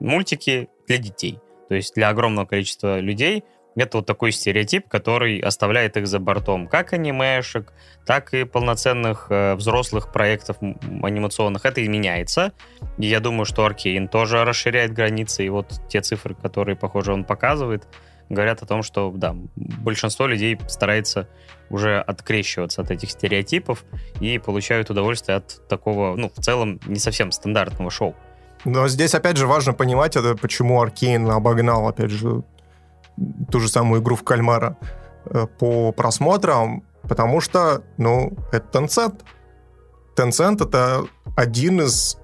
мультики 0.00 0.68
для 0.86 0.98
детей. 0.98 1.38
То 1.68 1.74
есть 1.74 1.94
для 1.94 2.08
огромного 2.08 2.46
количества 2.46 2.98
людей 2.98 3.44
это 3.76 3.98
вот 3.98 4.06
такой 4.06 4.32
стереотип, 4.32 4.88
который 4.88 5.38
оставляет 5.38 5.96
их 5.96 6.06
за 6.06 6.18
бортом. 6.18 6.66
Как 6.66 6.92
анимешек, 6.92 7.72
так 8.06 8.34
и 8.34 8.44
полноценных 8.44 9.28
э, 9.30 9.54
взрослых 9.54 10.12
проектов 10.12 10.56
анимационных. 10.60 11.64
Это 11.64 11.80
и 11.80 11.88
меняется. 11.88 12.52
И 12.98 13.06
я 13.06 13.20
думаю, 13.20 13.44
что 13.44 13.64
Аркейн 13.64 14.08
тоже 14.08 14.44
расширяет 14.44 14.92
границы. 14.92 15.44
И 15.44 15.48
вот 15.48 15.80
те 15.88 16.00
цифры, 16.00 16.34
которые, 16.34 16.76
похоже, 16.76 17.12
он 17.12 17.24
показывает, 17.24 17.86
говорят 18.28 18.62
о 18.62 18.66
том, 18.66 18.82
что, 18.82 19.10
да, 19.14 19.34
большинство 19.56 20.26
людей 20.26 20.58
старается 20.68 21.28
уже 21.70 22.00
открещиваться 22.00 22.82
от 22.82 22.90
этих 22.90 23.10
стереотипов 23.10 23.84
и 24.20 24.38
получают 24.38 24.90
удовольствие 24.90 25.36
от 25.36 25.66
такого, 25.68 26.16
ну, 26.16 26.30
в 26.34 26.42
целом, 26.42 26.80
не 26.86 26.98
совсем 26.98 27.32
стандартного 27.32 27.90
шоу. 27.90 28.14
Но 28.64 28.88
здесь, 28.88 29.14
опять 29.14 29.36
же, 29.36 29.46
важно 29.46 29.72
понимать, 29.72 30.16
это 30.16 30.34
почему 30.34 30.80
Аркейн 30.80 31.30
обогнал, 31.30 31.88
опять 31.88 32.10
же, 32.10 32.42
ту 33.50 33.60
же 33.60 33.68
самую 33.68 34.02
игру 34.02 34.16
в 34.16 34.24
кальмара 34.24 34.76
э, 35.26 35.46
по 35.58 35.92
просмотрам, 35.92 36.82
потому 37.02 37.40
что, 37.40 37.82
ну, 37.96 38.32
это 38.52 38.78
Tencent. 38.78 39.20
Tencent— 40.16 40.64
это 40.66 41.04
один 41.36 41.82
из 41.82 42.18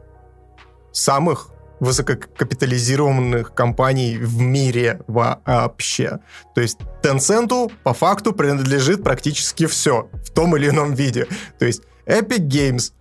самых 0.92 1.50
высококапитализированных 1.84 3.54
компаний 3.54 4.16
в 4.18 4.40
мире 4.40 5.00
вообще. 5.06 6.18
То 6.54 6.60
есть 6.60 6.78
Tencent 7.02 7.72
по 7.82 7.94
факту 7.94 8.32
принадлежит 8.32 9.04
практически 9.04 9.66
все 9.66 10.08
в 10.24 10.30
том 10.30 10.56
или 10.56 10.68
ином 10.68 10.94
виде. 10.94 11.26
То 11.58 11.66
есть 11.66 11.82
Epic 12.06 12.48
Games 12.48 12.92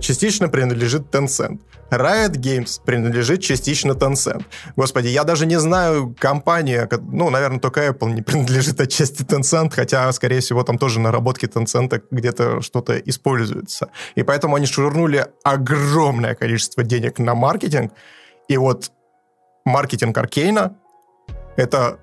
частично 0.00 0.48
принадлежит 0.48 1.14
Tencent. 1.14 1.60
Riot 1.90 2.32
Games 2.32 2.80
принадлежит 2.84 3.40
частично 3.40 3.92
Tencent. 3.92 4.44
Господи, 4.76 5.08
я 5.08 5.24
даже 5.24 5.46
не 5.46 5.58
знаю 5.58 6.14
компания, 6.18 6.88
ну, 7.00 7.30
наверное, 7.30 7.60
только 7.60 7.86
Apple 7.86 8.12
не 8.12 8.22
принадлежит 8.28 8.80
отчасти 8.80 9.22
Tencent, 9.22 9.72
хотя, 9.74 10.10
скорее 10.12 10.40
всего, 10.40 10.62
там 10.62 10.78
тоже 10.78 11.00
наработки 11.00 11.46
Tencent 11.46 12.02
где-то 12.10 12.60
что-то 12.62 12.98
используется. 12.98 13.88
И 14.14 14.22
поэтому 14.22 14.56
они 14.56 14.66
швырнули 14.66 15.26
огромное 15.44 16.34
количество 16.34 16.82
денег 16.82 17.18
на 17.18 17.34
маркетинг, 17.34 17.92
и 18.48 18.56
вот 18.56 18.90
маркетинг 19.64 20.16
Аркейна— 20.16 20.76
это 21.56 21.98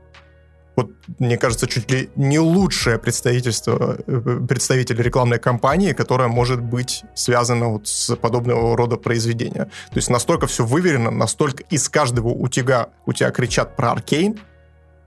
вот, 0.76 0.92
мне 1.20 1.38
кажется, 1.38 1.68
чуть 1.68 1.90
ли 1.90 2.10
не 2.16 2.40
лучшее 2.40 3.00
представительство, 3.00 3.98
э, 4.06 4.40
представитель 4.48 5.02
рекламной 5.02 5.40
кампании, 5.40 5.94
которая 5.94 6.28
может 6.28 6.62
быть 6.62 7.04
связана 7.14 7.70
вот 7.70 7.88
с 7.88 8.16
подобного 8.16 8.76
рода 8.76 8.98
произведения. 8.98 9.66
То 9.66 9.96
есть 9.96 10.10
настолько 10.10 10.48
все 10.48 10.66
выверено, 10.66 11.12
настолько 11.12 11.64
из 11.70 11.88
каждого 11.88 12.30
утяга 12.30 12.90
у 13.06 13.14
тебя 13.14 13.32
кричат 13.32 13.76
про 13.76 13.92
Аркейн, 13.92 14.40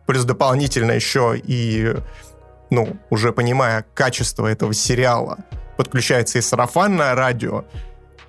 плюс 0.07 0.25
дополнительно 0.25 0.93
еще 0.93 1.35
и, 1.37 1.95
ну, 2.71 2.97
уже 3.11 3.33
понимая 3.33 3.85
качество 3.95 4.47
этого 4.47 4.73
сериала, 4.73 5.39
подключается 5.77 6.39
и 6.39 6.41
сарафанное 6.41 7.15
радио, 7.15 7.65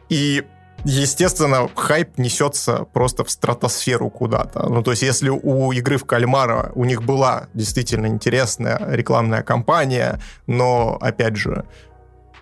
и 0.10 0.44
естественно, 0.84 1.70
хайп 1.76 2.18
несется 2.18 2.86
просто 2.94 3.24
в 3.24 3.32
стратосферу 3.32 4.10
куда-то. 4.10 4.68
Ну, 4.70 4.84
то 4.84 4.92
есть, 4.92 5.04
если 5.04 5.30
у 5.30 5.72
игры 5.72 5.98
в 5.98 6.06
кальмара 6.06 6.72
у 6.76 6.86
них 6.86 7.04
была 7.04 7.48
действительно 7.54 8.08
интересная 8.08 8.80
рекламная 8.88 9.44
кампания, 9.44 10.20
но, 10.48 10.98
опять 11.02 11.36
же, 11.36 11.66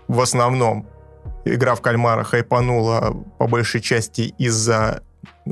в 0.07 0.21
основном 0.21 0.87
игра 1.45 1.75
в 1.75 1.81
кальмара 1.81 2.23
хайпанула 2.23 3.15
по 3.37 3.47
большей 3.47 3.81
части 3.81 4.33
из-за 4.37 5.03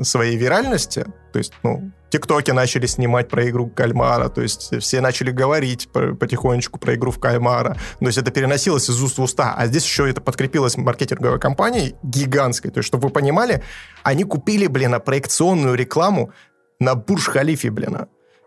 своей 0.02 0.36
виральности, 0.36 1.06
то 1.32 1.38
есть, 1.38 1.52
ну, 1.62 1.90
ТикТоки 2.16 2.50
начали 2.50 2.86
снимать 2.86 3.28
про 3.28 3.48
игру 3.48 3.68
кальмара, 3.68 4.28
то 4.28 4.40
есть 4.40 4.80
все 4.80 5.00
начали 5.00 5.30
говорить 5.30 5.88
потихонечку 5.92 6.78
про 6.78 6.94
игру 6.94 7.10
в 7.10 7.20
кальмара, 7.20 7.76
то 8.00 8.06
есть 8.06 8.18
это 8.18 8.30
переносилось 8.30 8.88
из 8.88 9.02
уст 9.02 9.18
в 9.18 9.22
уста, 9.22 9.54
а 9.56 9.66
здесь 9.66 9.84
еще 9.84 10.08
это 10.08 10.20
подкрепилось 10.20 10.76
маркетинговой 10.76 11.38
компанией 11.38 11.94
гигантской, 12.02 12.70
то 12.70 12.78
есть, 12.78 12.86
чтобы 12.86 13.08
вы 13.08 13.12
понимали, 13.12 13.62
они 14.02 14.24
купили, 14.24 14.66
блин, 14.66 14.98
проекционную 15.00 15.74
рекламу 15.74 16.32
на 16.80 16.94
Бурж-Халифе, 16.94 17.70
блин. 17.70 18.06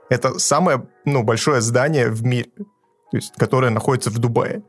Это 0.09 0.39
самое, 0.39 0.87
ну, 1.05 1.23
большое 1.23 1.61
здание 1.61 2.09
в 2.09 2.23
мире, 2.23 2.49
то 3.11 3.17
есть, 3.17 3.33
которое 3.37 3.69
находится 3.69 4.09
в 4.09 4.17
Дубае 4.17 4.63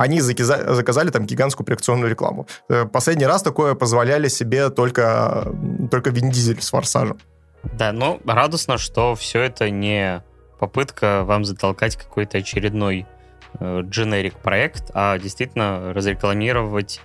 они 0.00 0.22
заказали, 0.22 0.74
заказали 0.74 1.10
там 1.10 1.26
гигантскую 1.26 1.66
проекционную 1.66 2.08
рекламу. 2.08 2.46
Э, 2.70 2.86
последний 2.86 3.26
раз 3.26 3.42
такое 3.42 3.74
позволяли 3.74 4.28
себе 4.28 4.70
только, 4.70 5.52
только 5.90 6.08
Вин 6.08 6.30
Дизель 6.30 6.62
с 6.62 6.70
«Форсажем». 6.70 7.18
Да, 7.62 7.92
ну, 7.92 8.20
радостно, 8.24 8.78
что 8.78 9.14
все 9.14 9.42
это 9.42 9.70
не 9.70 10.22
попытка 10.58 11.24
вам 11.24 11.44
затолкать 11.44 11.96
какой-то 11.96 12.38
очередной 12.38 13.06
э, 13.58 13.80
generic 13.82 14.34
проект, 14.42 14.90
а 14.94 15.18
действительно 15.18 15.92
разрекламировать 15.92 17.00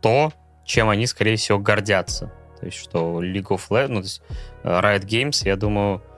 то, 0.00 0.32
чем 0.64 0.88
они, 0.88 1.06
скорее 1.06 1.36
всего, 1.36 1.58
гордятся. 1.58 2.32
То 2.60 2.66
есть, 2.66 2.78
что 2.78 3.22
League 3.22 3.48
of 3.48 3.62
Legends, 3.70 3.88
ну, 3.88 3.96
то 3.96 4.04
есть 4.04 4.22
э, 4.62 4.68
Riot 4.68 5.04
Games, 5.04 5.46
я 5.46 5.56
думаю, 5.56 6.02
э, 6.02 6.13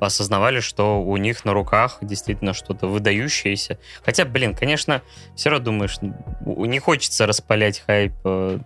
осознавали, 0.00 0.60
что 0.60 1.02
у 1.02 1.16
них 1.16 1.44
на 1.44 1.52
руках 1.52 1.98
действительно 2.00 2.54
что-то 2.54 2.86
выдающееся. 2.86 3.78
Хотя, 4.04 4.24
блин, 4.24 4.54
конечно, 4.54 5.02
все 5.36 5.50
равно 5.50 5.64
думаешь, 5.64 5.98
не 6.44 6.78
хочется 6.78 7.26
распалять 7.26 7.80
хайп 7.80 8.12
э, 8.24 8.58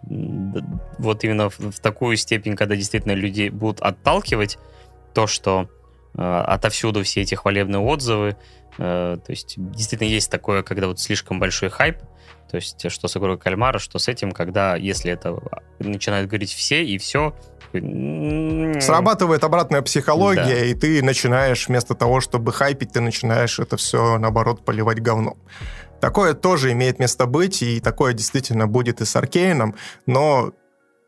вот 0.98 1.24
именно 1.24 1.50
в, 1.50 1.58
в 1.58 1.80
такую 1.80 2.16
степень, 2.16 2.56
когда 2.56 2.76
действительно 2.76 3.12
людей 3.12 3.50
будут 3.50 3.80
отталкивать 3.80 4.58
то, 5.14 5.26
что 5.26 5.68
э, 5.68 5.85
отовсюду 6.16 7.02
все 7.04 7.22
эти 7.22 7.34
хвалебные 7.34 7.80
отзывы. 7.80 8.36
Э, 8.78 9.16
то 9.24 9.30
есть 9.30 9.54
действительно 9.56 10.08
есть 10.08 10.30
такое, 10.30 10.62
когда 10.62 10.88
вот 10.88 11.00
слишком 11.00 11.38
большой 11.38 11.68
хайп, 11.70 11.98
то 12.50 12.56
есть 12.56 12.90
что 12.90 13.08
с 13.08 13.16
игрой 13.16 13.38
кальмара, 13.38 13.78
что 13.78 13.98
с 13.98 14.08
этим, 14.08 14.32
когда 14.32 14.76
если 14.76 15.12
это 15.12 15.38
начинают 15.78 16.28
говорить 16.28 16.52
все 16.52 16.84
и 16.84 16.98
все, 16.98 17.34
Срабатывает 18.80 19.44
обратная 19.44 19.82
психология, 19.82 20.44
да. 20.44 20.64
и 20.64 20.74
ты 20.74 21.02
начинаешь, 21.02 21.68
вместо 21.68 21.94
того, 21.94 22.20
чтобы 22.20 22.52
хайпить, 22.52 22.92
ты 22.92 23.00
начинаешь 23.00 23.58
это 23.58 23.76
все, 23.76 24.18
наоборот, 24.18 24.64
поливать 24.64 25.00
говном. 25.00 25.36
Такое 26.00 26.34
тоже 26.34 26.72
имеет 26.72 26.98
место 26.98 27.26
быть, 27.26 27.62
и 27.62 27.80
такое 27.80 28.12
действительно 28.12 28.66
будет 28.66 29.00
и 29.00 29.04
с 29.04 29.16
Аркейном, 29.16 29.74
но 30.06 30.52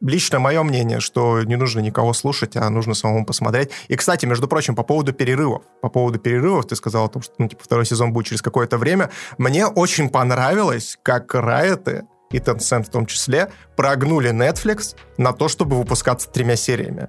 лично 0.01 0.39
мое 0.39 0.63
мнение, 0.63 1.01
что 1.01 1.43
не 1.43 1.57
нужно 1.57 1.81
никого 1.81 2.13
слушать, 2.13 2.57
а 2.57 2.69
нужно 2.71 2.95
самому 2.95 3.25
посмотреть. 3.25 3.71
И, 3.89 3.97
кстати, 3.97 4.27
между 4.27 4.49
прочим, 4.49 4.75
по 4.75 4.83
поводу 4.83 5.13
перерывов. 5.13 5.63
По 5.81 5.89
поводу 5.89 6.19
перерывов 6.19 6.67
ты 6.67 6.77
сказал 6.77 7.07
о 7.07 7.09
том, 7.09 7.23
что 7.23 7.35
ну, 7.39 7.49
типа, 7.49 7.63
второй 7.65 7.87
сезон 7.87 8.13
будет 8.13 8.27
через 8.27 8.43
какое-то 8.43 8.79
время. 8.79 9.11
Мне 9.39 9.67
очень 9.67 10.09
понравилось, 10.09 10.99
как 11.03 11.35
Райты 11.35 12.05
и 12.31 12.39
Tencent 12.39 12.85
в 12.85 12.91
том 12.91 13.07
числе, 13.07 13.51
прогнули 13.77 14.31
Netflix 14.31 14.97
на 15.17 15.33
то, 15.33 15.49
чтобы 15.49 15.77
выпускаться 15.77 16.29
тремя 16.29 16.57
сериями. 16.57 17.09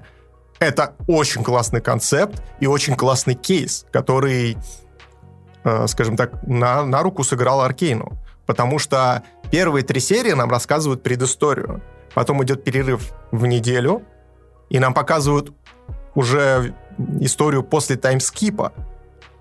Это 0.60 0.96
очень 1.08 1.44
классный 1.44 1.82
концепт 1.82 2.42
и 2.60 2.68
очень 2.68 2.96
классный 2.96 3.36
кейс, 3.36 3.86
который, 3.92 4.58
э, 5.64 5.88
скажем 5.88 6.18
так, 6.18 6.46
на, 6.46 6.84
на 6.84 7.02
руку 7.02 7.24
сыграл 7.24 7.62
Аркейну. 7.62 8.18
Потому 8.46 8.80
что 8.80 9.24
первые 9.52 9.84
три 9.84 10.00
серии 10.00 10.32
нам 10.32 10.50
рассказывают 10.50 11.04
предысторию. 11.04 11.82
Потом 12.14 12.44
идет 12.44 12.64
перерыв 12.64 13.12
в 13.32 13.46
неделю, 13.46 14.04
и 14.70 14.80
нам 14.80 14.94
показывают 14.94 15.54
уже 16.16 16.76
историю 17.20 17.64
после 17.64 17.96
таймскипа. 17.96 18.74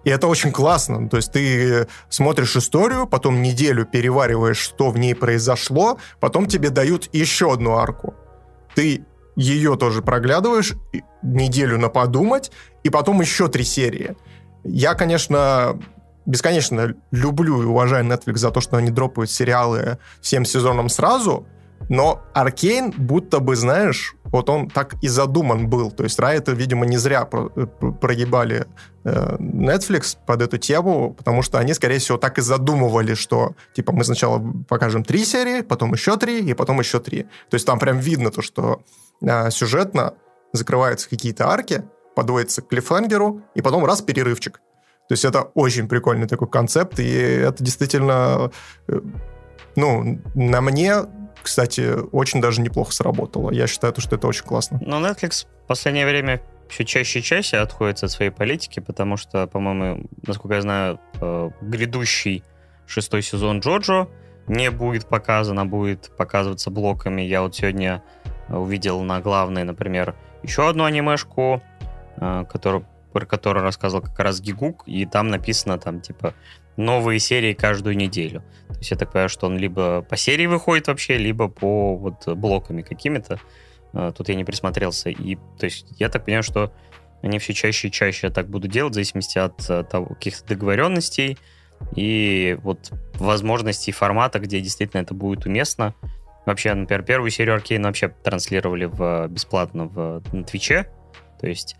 И 0.05 0.11
это 0.11 0.27
очень 0.27 0.53
классно. 0.53 1.09
То 1.09 1.16
есть 1.16 1.32
ты 1.32 1.86
смотришь 2.09 2.57
историю, 2.57 3.07
потом 3.07 3.43
неделю 3.43 3.85
перевариваешь, 3.85 4.59
что 4.59 4.90
в 4.90 4.99
ней 4.99 5.15
произошло, 5.15 5.99
потом 6.20 6.47
тебе 6.47 6.70
дают 6.70 7.09
еще 7.12 7.53
одну 7.53 7.77
арку. 7.77 8.15
Ты 8.74 9.05
ее 9.36 9.77
тоже 9.77 10.03
проглядываешь, 10.03 10.74
неделю 11.23 11.78
на 11.78 11.89
подумать, 11.89 12.51
и 12.85 12.90
потом 12.90 13.20
еще 13.20 13.49
три 13.49 13.65
серии. 13.65 14.16
Я, 14.65 14.95
конечно, 14.95 15.78
бесконечно 16.27 16.95
люблю 17.11 17.62
и 17.62 17.66
уважаю 17.66 18.05
Netflix 18.05 18.36
за 18.36 18.51
то, 18.51 18.61
что 18.61 18.77
они 18.77 18.90
дропают 18.90 19.31
сериалы 19.31 19.99
всем 20.20 20.45
сезоном 20.45 20.89
сразу, 20.89 21.47
но 21.89 22.23
Аркейн 22.35 22.91
будто 22.91 23.41
бы, 23.41 23.57
знаешь, 23.57 24.15
вот 24.25 24.51
он 24.51 24.69
так 24.69 24.95
и 25.03 25.09
задуман 25.09 25.69
был. 25.69 25.91
То 25.91 26.05
есть 26.05 26.19
Райты, 26.19 26.53
видимо, 26.53 26.87
не 26.87 26.99
зря 26.99 27.25
про 27.25 27.51
э, 27.57 27.67
прогибали 28.01 28.67
э, 29.05 29.37
Netflix 29.39 30.17
под 30.27 30.43
эту 30.43 30.59
тему, 30.59 31.15
потому 31.15 31.43
что 31.43 31.59
они, 31.59 31.73
скорее 31.75 31.99
всего, 31.99 32.19
так 32.19 32.39
и 32.39 32.43
задумывали, 32.43 33.15
что, 33.15 33.55
типа, 33.75 33.93
мы 33.93 34.05
сначала 34.05 34.43
покажем 34.69 35.03
три 35.03 35.25
серии, 35.25 35.63
потом 35.63 35.93
еще 35.93 36.17
три, 36.17 36.41
и 36.41 36.55
потом 36.55 36.79
еще 36.81 37.01
три. 37.01 37.23
То 37.23 37.55
есть 37.55 37.67
там 37.67 37.79
прям 37.79 37.99
видно 37.99 38.31
то, 38.31 38.43
что 38.43 38.83
э, 39.23 39.51
сюжетно 39.51 40.15
закрываются 40.53 41.09
какие-то 41.09 41.49
арки, 41.49 41.85
подводится 42.15 42.63
к 42.63 42.69
клиффхангеру, 42.69 43.43
и 43.55 43.63
потом 43.63 43.85
раз 43.87 44.03
перерывчик. 44.03 44.61
То 45.09 45.13
есть 45.15 45.25
это 45.25 45.43
очень 45.55 45.89
прикольный 45.89 46.27
такой 46.27 46.49
концепт, 46.49 47.01
и 47.01 47.11
это 47.11 47.65
действительно, 47.65 48.51
ну, 49.75 50.21
на 50.35 50.61
мне 50.61 50.97
кстати, 51.43 51.94
очень 52.12 52.40
даже 52.40 52.60
неплохо 52.60 52.93
сработало. 52.93 53.51
Я 53.51 53.66
считаю, 53.66 53.94
что 53.98 54.16
это 54.16 54.27
очень 54.27 54.44
классно. 54.44 54.81
Но 54.85 54.98
Netflix 55.01 55.47
в 55.65 55.66
последнее 55.66 56.06
время 56.06 56.40
все 56.69 56.85
чаще 56.85 57.20
и 57.20 57.23
чаще 57.23 57.56
отходит 57.59 58.02
от 58.02 58.10
своей 58.10 58.31
политики, 58.31 58.81
потому 58.81 59.16
что, 59.16 59.47
по-моему, 59.47 60.06
насколько 60.27 60.55
я 60.55 60.60
знаю, 60.60 61.01
э, 61.20 61.51
грядущий 61.62 62.44
шестой 62.86 63.23
сезон 63.23 63.60
Джоджо 63.60 64.09
не 64.47 64.70
будет 64.70 65.06
показан, 65.06 65.59
а 65.59 65.65
будет 65.65 66.10
показываться 66.16 66.70
блоками. 66.70 67.23
Я 67.23 67.43
вот 67.43 67.55
сегодня 67.55 68.02
увидел 68.48 69.02
на 69.02 69.20
главной, 69.20 69.65
например, 69.65 70.15
еще 70.43 70.69
одну 70.69 70.85
анимешку, 70.85 71.62
э, 72.16 72.44
которую, 72.51 72.86
про 73.12 73.27
которую 73.27 73.62
рассказывал 73.62 74.02
как 74.02 74.19
раз 74.19 74.40
Гигук, 74.40 74.85
и 74.86 75.05
там 75.06 75.28
написано 75.28 75.78
там, 75.78 76.01
типа, 76.01 76.35
новые 76.79 77.19
серии 77.19 77.53
каждую 77.53 77.97
неделю. 77.97 78.43
То 78.69 78.79
есть 78.79 78.91
я 78.93 78.97
так 78.97 79.11
понимаю, 79.11 79.29
что 79.29 79.47
он 79.47 79.59
либо 79.59 80.03
по 80.03 80.17
серии 80.17 80.47
выходит 80.47 80.87
вообще, 80.87 81.19
либо 81.19 81.49
по 81.49 81.97
вот 81.97 82.27
блоками 82.29 82.83
какими-то. 82.83 83.41
А, 83.93 84.13
тут 84.13 84.29
я 84.29 84.37
не 84.37 84.45
присмотрелся. 84.45 85.11
И 85.11 85.37
то 85.59 85.65
есть 85.65 85.87
я 85.99 86.09
так 86.09 86.25
понимаю, 86.25 86.45
что 86.45 86.73
они 87.21 87.39
все 87.41 87.53
чаще 87.53 87.89
и 87.89 87.91
чаще 87.91 88.31
так 88.31 88.49
будут 88.49 88.71
делать, 88.71 88.93
в 88.93 88.95
зависимости 88.95 89.39
от 89.39 89.69
э, 89.69 89.83
того, 89.83 90.07
каких-то 90.07 90.47
договоренностей 90.47 91.37
и 91.97 92.57
вот 92.63 92.93
возможностей 93.15 93.91
формата, 93.91 94.39
где 94.39 94.61
действительно 94.61 95.01
это 95.01 95.15
будет 95.15 95.47
уместно. 95.47 95.95
Вообще, 96.47 96.73
например, 96.75 97.03
первую 97.03 97.31
серию 97.31 97.57
Аркейна 97.57 97.89
вообще 97.89 98.09
транслировали 98.09 98.85
в, 98.85 99.27
бесплатно 99.29 99.87
в, 99.87 100.23
на 100.33 100.45
Твиче. 100.45 100.91
То 101.41 101.49
есть 101.49 101.77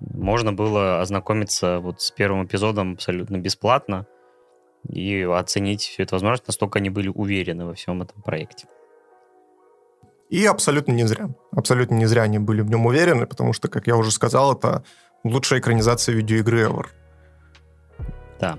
можно 0.00 0.52
было 0.52 1.00
ознакомиться 1.00 1.80
вот 1.80 2.02
с 2.02 2.10
первым 2.10 2.44
эпизодом 2.44 2.92
абсолютно 2.92 3.38
бесплатно 3.38 4.06
и 4.88 5.22
оценить 5.22 5.82
всю 5.82 6.02
эту 6.02 6.16
возможность, 6.16 6.46
настолько 6.46 6.78
они 6.78 6.90
были 6.90 7.08
уверены 7.08 7.64
во 7.64 7.74
всем 7.74 8.02
этом 8.02 8.20
проекте. 8.22 8.66
И 10.30 10.46
абсолютно 10.46 10.92
не 10.92 11.06
зря. 11.06 11.28
Абсолютно 11.50 11.94
не 11.94 12.06
зря 12.06 12.22
они 12.22 12.38
были 12.38 12.62
в 12.62 12.70
нем 12.70 12.86
уверены, 12.86 13.26
потому 13.26 13.52
что, 13.52 13.68
как 13.68 13.86
я 13.86 13.96
уже 13.96 14.10
сказал, 14.10 14.54
это 14.54 14.82
лучшая 15.24 15.60
экранизация 15.60 16.14
видеоигры 16.14 16.66
ever. 16.66 16.86
Да. 18.40 18.58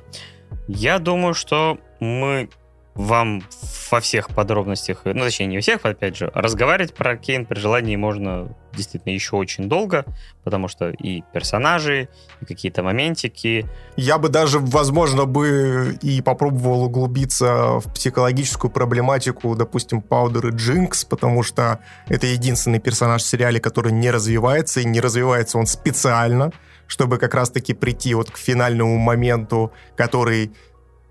Я 0.67 0.99
думаю, 0.99 1.33
что 1.33 1.79
мы 1.99 2.49
вам 2.95 3.43
во 3.91 3.99
всех 3.99 4.29
подробностях, 4.29 5.01
ну, 5.05 5.23
точнее, 5.23 5.47
не 5.47 5.57
во 5.57 5.61
всех, 5.61 5.83
опять 5.83 6.15
же, 6.15 6.31
разговаривать 6.33 6.93
про 6.93 7.11
Аркейн 7.11 7.45
при 7.45 7.59
желании 7.59 7.95
можно 7.95 8.55
действительно 8.75 9.13
еще 9.13 9.35
очень 9.35 9.69
долго, 9.69 10.05
потому 10.43 10.67
что 10.67 10.89
и 10.89 11.21
персонажи, 11.33 12.09
и 12.41 12.45
какие-то 12.45 12.83
моментики. 12.83 13.67
Я 13.95 14.17
бы 14.17 14.29
даже, 14.29 14.59
возможно, 14.59 15.25
бы 15.25 15.97
и 16.01 16.21
попробовал 16.21 16.83
углубиться 16.83 17.79
в 17.79 17.93
психологическую 17.93 18.71
проблематику, 18.71 19.55
допустим, 19.55 20.01
Паудер 20.01 20.47
и 20.47 20.51
Джинкс, 20.51 21.05
потому 21.05 21.43
что 21.43 21.79
это 22.07 22.27
единственный 22.27 22.79
персонаж 22.79 23.21
в 23.21 23.27
сериале, 23.27 23.59
который 23.59 23.91
не 23.91 24.11
развивается, 24.11 24.81
и 24.81 24.85
не 24.85 24.99
развивается 24.99 25.57
он 25.57 25.67
специально, 25.67 26.51
чтобы 26.87 27.17
как 27.17 27.33
раз-таки 27.33 27.73
прийти 27.73 28.13
вот 28.13 28.31
к 28.31 28.37
финальному 28.37 28.97
моменту, 28.97 29.71
который 29.95 30.51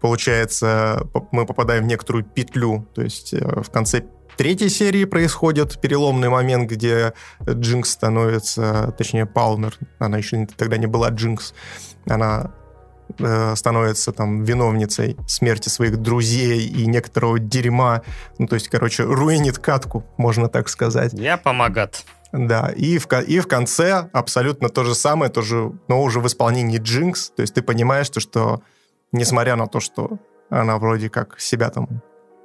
получается, 0.03 1.07
мы 1.31 1.47
попадаем 1.47 1.85
в 1.85 1.87
некоторую 1.87 2.25
петлю. 2.25 2.87
То 2.95 3.03
есть 3.03 3.33
э, 3.33 3.63
в 3.63 3.71
конце 3.71 4.05
третьей 4.37 4.69
серии 4.69 5.05
происходит 5.05 5.81
переломный 5.81 6.29
момент, 6.29 6.69
где 6.69 7.15
Джинкс 7.49 7.91
становится, 7.91 8.93
точнее, 8.99 9.27
Палмер, 9.27 9.79
она 10.01 10.19
еще 10.19 10.47
тогда 10.57 10.77
не 10.77 10.87
была 10.87 11.11
Джинкс, 11.11 11.55
она 12.07 12.53
э, 13.19 13.55
становится 13.55 14.13
там 14.13 14.43
виновницей 14.43 15.17
смерти 15.29 15.69
своих 15.69 15.99
друзей 15.99 16.67
и 16.67 16.87
некоторого 16.87 17.39
дерьма. 17.39 18.03
Ну, 18.39 18.49
то 18.49 18.55
есть, 18.55 18.69
короче, 18.69 19.05
руинит 19.05 19.59
катку, 19.59 20.05
можно 20.17 20.49
так 20.49 20.69
сказать. 20.69 21.13
Я 21.13 21.37
помогат. 21.37 22.05
Да, 22.33 22.73
и 22.75 22.99
в, 22.99 23.07
и 23.13 23.41
в 23.41 23.47
конце 23.47 24.09
абсолютно 24.13 24.69
то 24.69 24.83
же 24.83 24.97
самое, 24.97 25.31
тоже, 25.31 25.71
но 25.87 26.03
уже 26.03 26.19
в 26.19 26.27
исполнении 26.27 26.79
Джинкс. 26.79 27.31
То 27.37 27.43
есть 27.43 27.55
ты 27.55 27.63
понимаешь, 27.63 28.09
то, 28.09 28.19
что 28.21 28.63
несмотря 29.13 29.57
на 29.57 29.67
то, 29.67 29.81
что 29.81 30.19
она 30.51 30.79
вроде 30.79 31.09
как 31.09 31.39
себя 31.41 31.71
там 31.71 32.03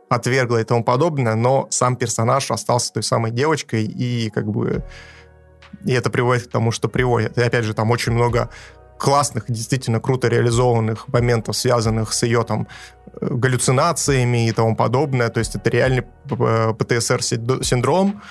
отвергла 0.09 0.57
и 0.57 0.63
тому 0.63 0.83
подобное, 0.83 1.35
но 1.35 1.67
сам 1.69 1.95
персонаж 1.95 2.51
остался 2.51 2.93
той 2.93 3.03
самой 3.03 3.31
девочкой, 3.31 3.83
и 3.83 4.29
как 4.29 4.47
бы 4.47 4.83
и 5.85 5.91
это 5.91 6.09
приводит 6.09 6.47
к 6.47 6.51
тому, 6.51 6.71
что 6.71 6.87
приводит. 6.87 7.37
И 7.37 7.41
опять 7.41 7.65
же, 7.65 7.73
там 7.73 7.91
очень 7.91 8.13
много 8.13 8.49
классных, 8.97 9.45
действительно 9.47 9.99
круто 9.99 10.27
реализованных 10.27 11.07
моментов, 11.09 11.55
связанных 11.57 12.13
с 12.13 12.23
ее 12.23 12.43
там 12.43 12.67
галлюцинациями 13.21 14.47
и 14.47 14.51
тому 14.51 14.75
подобное. 14.75 15.29
То 15.29 15.39
есть 15.39 15.55
это 15.55 15.69
реальный 15.69 16.03
ПТСР-синдром, 16.27 18.21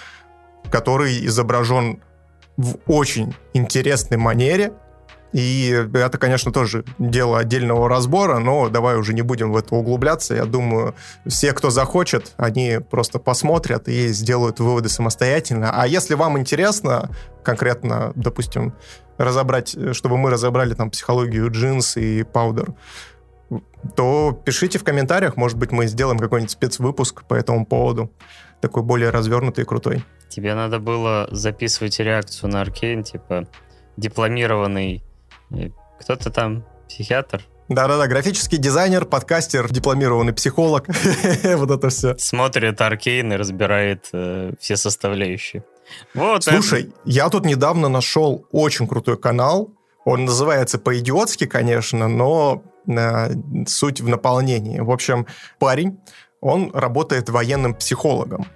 который 0.70 1.24
изображен 1.26 2.02
в 2.56 2.76
очень 2.86 3.34
интересной 3.52 4.16
манере, 4.16 4.72
и 5.36 5.68
это, 5.92 6.16
конечно, 6.16 6.50
тоже 6.50 6.82
дело 6.98 7.38
отдельного 7.38 7.90
разбора, 7.90 8.38
но 8.38 8.70
давай 8.70 8.96
уже 8.96 9.12
не 9.12 9.20
будем 9.20 9.52
в 9.52 9.56
это 9.58 9.74
углубляться. 9.74 10.34
Я 10.34 10.46
думаю, 10.46 10.94
все, 11.26 11.52
кто 11.52 11.68
захочет, 11.68 12.32
они 12.38 12.78
просто 12.90 13.18
посмотрят 13.18 13.86
и 13.86 14.08
сделают 14.08 14.60
выводы 14.60 14.88
самостоятельно. 14.88 15.70
А 15.74 15.86
если 15.86 16.14
вам 16.14 16.38
интересно 16.38 17.10
конкретно, 17.44 18.12
допустим, 18.14 18.72
разобрать, 19.18 19.76
чтобы 19.92 20.16
мы 20.16 20.30
разобрали 20.30 20.72
там 20.72 20.90
психологию 20.90 21.50
джинс 21.50 21.98
и 21.98 22.22
паудер, 22.22 22.72
то 23.94 24.40
пишите 24.42 24.78
в 24.78 24.84
комментариях, 24.84 25.36
может 25.36 25.58
быть, 25.58 25.70
мы 25.70 25.86
сделаем 25.86 26.18
какой-нибудь 26.18 26.50
спецвыпуск 26.50 27.24
по 27.24 27.34
этому 27.34 27.66
поводу, 27.66 28.10
такой 28.62 28.82
более 28.84 29.10
развернутый 29.10 29.64
и 29.64 29.66
крутой. 29.66 30.02
Тебе 30.30 30.54
надо 30.54 30.78
было 30.78 31.28
записывать 31.30 31.98
реакцию 31.98 32.52
на 32.52 32.62
Аркейн, 32.62 33.02
типа 33.02 33.46
дипломированный 33.98 35.02
кто-то 35.98 36.30
там 36.30 36.64
психиатр. 36.88 37.44
Да-да-да, 37.68 38.06
графический 38.06 38.58
дизайнер, 38.58 39.06
подкастер, 39.06 39.68
дипломированный 39.72 40.32
психолог. 40.32 40.86
вот 41.44 41.70
это 41.70 41.88
все. 41.88 42.16
Смотрит 42.16 42.80
Аркейн 42.80 43.32
и 43.32 43.36
разбирает 43.36 44.08
э, 44.12 44.52
все 44.60 44.76
составляющие. 44.76 45.64
Вот 46.14 46.44
Слушай, 46.44 46.82
это... 46.82 46.90
я 47.04 47.28
тут 47.28 47.44
недавно 47.44 47.88
нашел 47.88 48.46
очень 48.52 48.86
крутой 48.86 49.18
канал. 49.18 49.72
Он 50.04 50.26
называется 50.26 50.78
по-идиотски, 50.78 51.46
конечно, 51.46 52.06
но 52.06 52.62
э, 52.86 53.30
суть 53.66 54.00
в 54.00 54.08
наполнении. 54.08 54.78
В 54.78 54.92
общем, 54.92 55.26
парень, 55.58 55.98
он 56.40 56.70
работает 56.72 57.28
военным 57.30 57.74
психологом. 57.74 58.46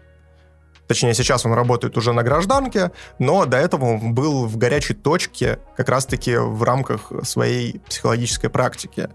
Точнее, 0.90 1.14
сейчас 1.14 1.46
он 1.46 1.52
работает 1.52 1.96
уже 1.96 2.12
на 2.12 2.24
гражданке, 2.24 2.90
но 3.20 3.46
до 3.46 3.58
этого 3.58 3.84
он 3.84 4.12
был 4.12 4.46
в 4.46 4.56
горячей 4.56 4.94
точке 4.94 5.60
как 5.76 5.88
раз-таки 5.88 6.34
в 6.34 6.64
рамках 6.64 7.12
своей 7.22 7.78
психологической 7.88 8.50
практики. 8.50 9.08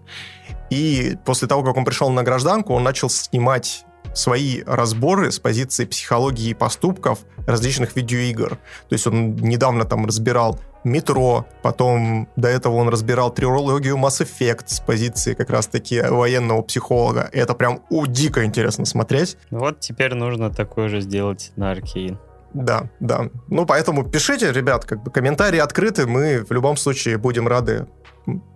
И 0.70 1.18
после 1.26 1.50
того, 1.50 1.64
как 1.64 1.76
он 1.76 1.84
пришел 1.84 2.10
на 2.12 2.24
гражданку, 2.24 2.74
он 2.74 2.84
начал 2.84 3.10
снимать 3.10 3.84
свои 4.14 4.64
разборы 4.66 5.34
с 5.34 5.40
позиции 5.40 5.84
психологии 5.84 6.54
поступков 6.54 7.20
различных 7.46 7.98
видеоигр. 7.98 8.52
То 8.52 8.94
есть 8.94 9.06
он 9.06 9.36
недавно 9.36 9.84
там 9.84 10.06
разбирал 10.06 10.58
метро, 10.86 11.46
потом 11.62 12.30
до 12.36 12.48
этого 12.48 12.76
он 12.76 12.90
разбирал 12.90 13.34
трилогию 13.34 13.98
Mass 13.98 14.26
Effect 14.26 14.66
с 14.68 14.80
позиции 14.80 15.34
как 15.34 15.50
раз-таки 15.50 16.02
военного 16.02 16.62
психолога. 16.62 17.30
Это 17.34 17.54
прям 17.54 17.82
у 17.90 18.06
дико 18.06 18.46
интересно 18.46 18.86
смотреть. 18.86 19.38
Вот 19.50 19.80
теперь 19.80 20.14
нужно 20.14 20.50
такое 20.52 20.88
же 20.88 21.02
сделать 21.02 21.52
на 21.56 21.72
Аркейн. 21.72 22.20
Да, 22.54 22.90
да. 23.02 23.30
Ну, 23.50 23.66
поэтому 23.66 24.10
пишите, 24.10 24.54
ребят, 24.54 24.86
как 24.86 25.04
бы 25.04 25.12
комментарии 25.12 25.60
открыты, 25.60 26.08
мы 26.08 26.46
в 26.48 26.52
любом 26.52 26.78
случае 26.78 27.18
будем 27.18 27.50
рады 27.50 27.88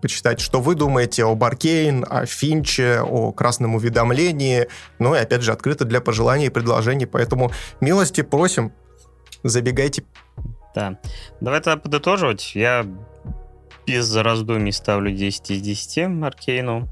почитать, 0.02 0.40
что 0.40 0.62
вы 0.62 0.76
думаете 0.76 1.26
о 1.26 1.36
Баркейн, 1.36 2.06
о 2.10 2.26
Финче, 2.26 3.02
о 3.02 3.32
красном 3.32 3.76
уведомлении. 3.76 4.68
Ну 5.00 5.16
и 5.16 5.20
опять 5.20 5.42
же, 5.42 5.52
открыто 5.52 5.86
для 5.86 6.02
пожеланий 6.02 6.48
и 6.48 6.50
предложений. 6.50 7.08
Поэтому 7.08 7.52
милости 7.82 8.22
просим, 8.22 8.72
забегайте 9.44 10.04
да. 10.80 11.00
Давай 11.42 11.60
тогда 11.60 11.78
подытоживать. 11.78 12.56
Я 12.56 12.86
без 13.86 14.16
раздумий 14.16 14.72
ставлю 14.72 15.12
10 15.12 15.52
из 15.52 15.62
10 15.62 16.24
Аркейну 16.24 16.88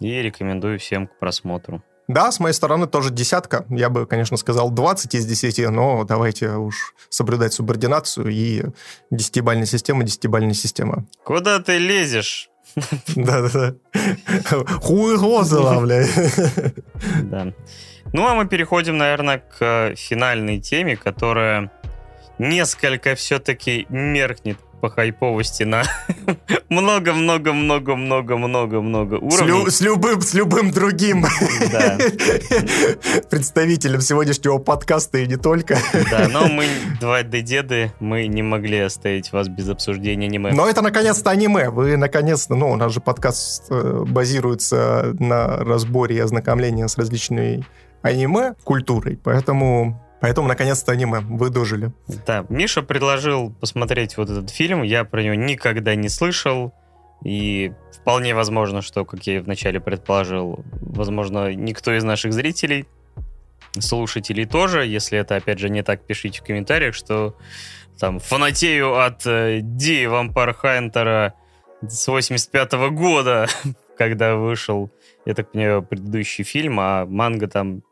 и 0.00 0.22
рекомендую 0.22 0.78
всем 0.78 1.06
к 1.06 1.18
просмотру. 1.18 1.82
Да, 2.08 2.30
с 2.30 2.40
моей 2.40 2.52
стороны 2.54 2.86
тоже 2.86 3.10
десятка. 3.10 3.64
Я 3.70 3.88
бы, 3.88 4.06
конечно, 4.06 4.36
сказал 4.36 4.70
20 4.70 5.14
из 5.14 5.24
10, 5.26 5.70
но 5.70 6.04
давайте 6.04 6.50
уж 6.50 6.94
соблюдать 7.08 7.54
субординацию 7.54 8.28
и 8.28 8.64
десятибальная 9.10 9.66
система, 9.66 10.04
десятибальная 10.04 10.54
система. 10.54 11.06
Куда 11.24 11.60
ты 11.60 11.78
лезешь? 11.78 12.50
Да-да-да. 13.14 13.74
Хуй 14.82 15.16
бля. 15.16 16.06
Да. 17.22 17.52
Ну, 18.12 18.26
а 18.26 18.34
мы 18.34 18.46
переходим, 18.46 18.98
наверное, 18.98 19.38
к 19.38 19.94
финальной 19.96 20.60
теме, 20.60 20.96
которая 20.96 21.70
несколько 22.38 23.14
все-таки 23.14 23.86
меркнет 23.88 24.58
по 24.84 24.90
хайповости 24.90 25.62
на 25.62 25.84
много-много-много-много-много-много 26.68 29.14
уровней. 29.14 29.70
С, 29.70 29.80
любым, 29.80 30.20
с 30.20 30.34
любым 30.34 30.72
другим 30.72 31.22
представителем 33.30 34.02
сегодняшнего 34.02 34.58
подкаста 34.58 35.16
и 35.18 35.26
не 35.26 35.36
только. 35.36 35.78
Да, 36.10 36.28
но 36.28 36.48
мы, 36.48 36.66
2D-деды, 37.00 37.92
мы 37.98 38.26
не 38.26 38.42
могли 38.42 38.80
оставить 38.80 39.32
вас 39.32 39.48
без 39.48 39.70
обсуждения 39.70 40.26
аниме. 40.26 40.52
Но 40.52 40.68
это 40.68 40.82
наконец-то 40.82 41.30
аниме. 41.30 41.70
Вы 41.70 41.96
наконец-то, 41.96 42.54
ну, 42.54 42.70
у 42.70 42.76
нас 42.76 42.92
же 42.92 43.00
подкаст 43.00 43.68
э, 43.70 44.04
базируется 44.06 45.16
на 45.18 45.64
разборе 45.64 46.16
и 46.16 46.20
ознакомлении 46.20 46.86
с 46.86 46.98
различными 46.98 47.64
аниме 48.02 48.52
культурой, 48.64 49.16
поэтому 49.16 50.03
Поэтому, 50.24 50.48
наконец-то, 50.48 50.90
аниме. 50.90 51.20
Вы 51.20 51.50
дожили. 51.50 51.92
Да, 52.26 52.46
Миша 52.48 52.80
предложил 52.80 53.50
посмотреть 53.50 54.16
вот 54.16 54.30
этот 54.30 54.48
фильм. 54.48 54.82
Я 54.82 55.04
про 55.04 55.22
него 55.22 55.34
никогда 55.34 55.94
не 55.96 56.08
слышал. 56.08 56.72
И 57.22 57.72
вполне 57.92 58.34
возможно, 58.34 58.80
что, 58.80 59.04
как 59.04 59.26
я 59.26 59.42
вначале 59.42 59.80
предположил, 59.80 60.64
возможно, 60.80 61.52
никто 61.52 61.92
из 61.92 62.04
наших 62.04 62.32
зрителей, 62.32 62.86
слушателей 63.78 64.46
тоже. 64.46 64.86
Если 64.86 65.18
это, 65.18 65.36
опять 65.36 65.58
же, 65.58 65.68
не 65.68 65.82
так, 65.82 66.06
пишите 66.06 66.40
в 66.40 66.44
комментариях, 66.44 66.94
что 66.94 67.36
там 67.98 68.18
фанатею 68.18 68.98
от 68.98 69.26
э, 69.26 69.60
Ди 69.60 70.06
Вампар 70.06 70.54
Хантера 70.54 71.34
с 71.86 72.08
85 72.08 72.72
-го 72.72 72.88
года, 72.88 73.46
когда 73.98 74.36
вышел, 74.36 74.90
я 75.26 75.34
так 75.34 75.52
понимаю, 75.52 75.82
предыдущий 75.82 76.44
фильм, 76.44 76.80
а 76.80 77.04
манга 77.04 77.46
там 77.46 77.82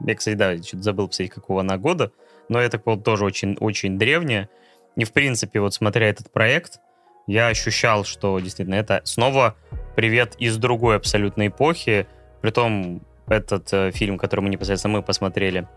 я, 0.00 0.14
кстати, 0.14 0.34
да, 0.36 0.56
что-то 0.56 0.82
забыл 0.82 1.08
посмотреть, 1.08 1.32
какого 1.32 1.60
она 1.60 1.76
года, 1.78 2.12
но 2.48 2.58
это 2.58 2.78
тоже 2.78 3.24
очень, 3.24 3.56
очень 3.60 3.98
древняя. 3.98 4.48
И, 4.96 5.04
в 5.04 5.12
принципе, 5.12 5.60
вот 5.60 5.74
смотря 5.74 6.08
этот 6.08 6.30
проект, 6.30 6.80
я 7.26 7.48
ощущал, 7.48 8.04
что 8.04 8.38
действительно 8.40 8.74
это 8.74 9.02
снова 9.04 9.56
привет 9.94 10.34
из 10.38 10.56
другой 10.56 10.96
абсолютной 10.96 11.48
эпохи. 11.48 12.06
Притом 12.40 13.02
этот 13.28 13.72
э, 13.72 13.90
фильм, 13.92 14.18
который 14.18 14.40
мы 14.40 14.48
непосредственно 14.48 14.98
мы 14.98 15.02
посмотрели, 15.02 15.68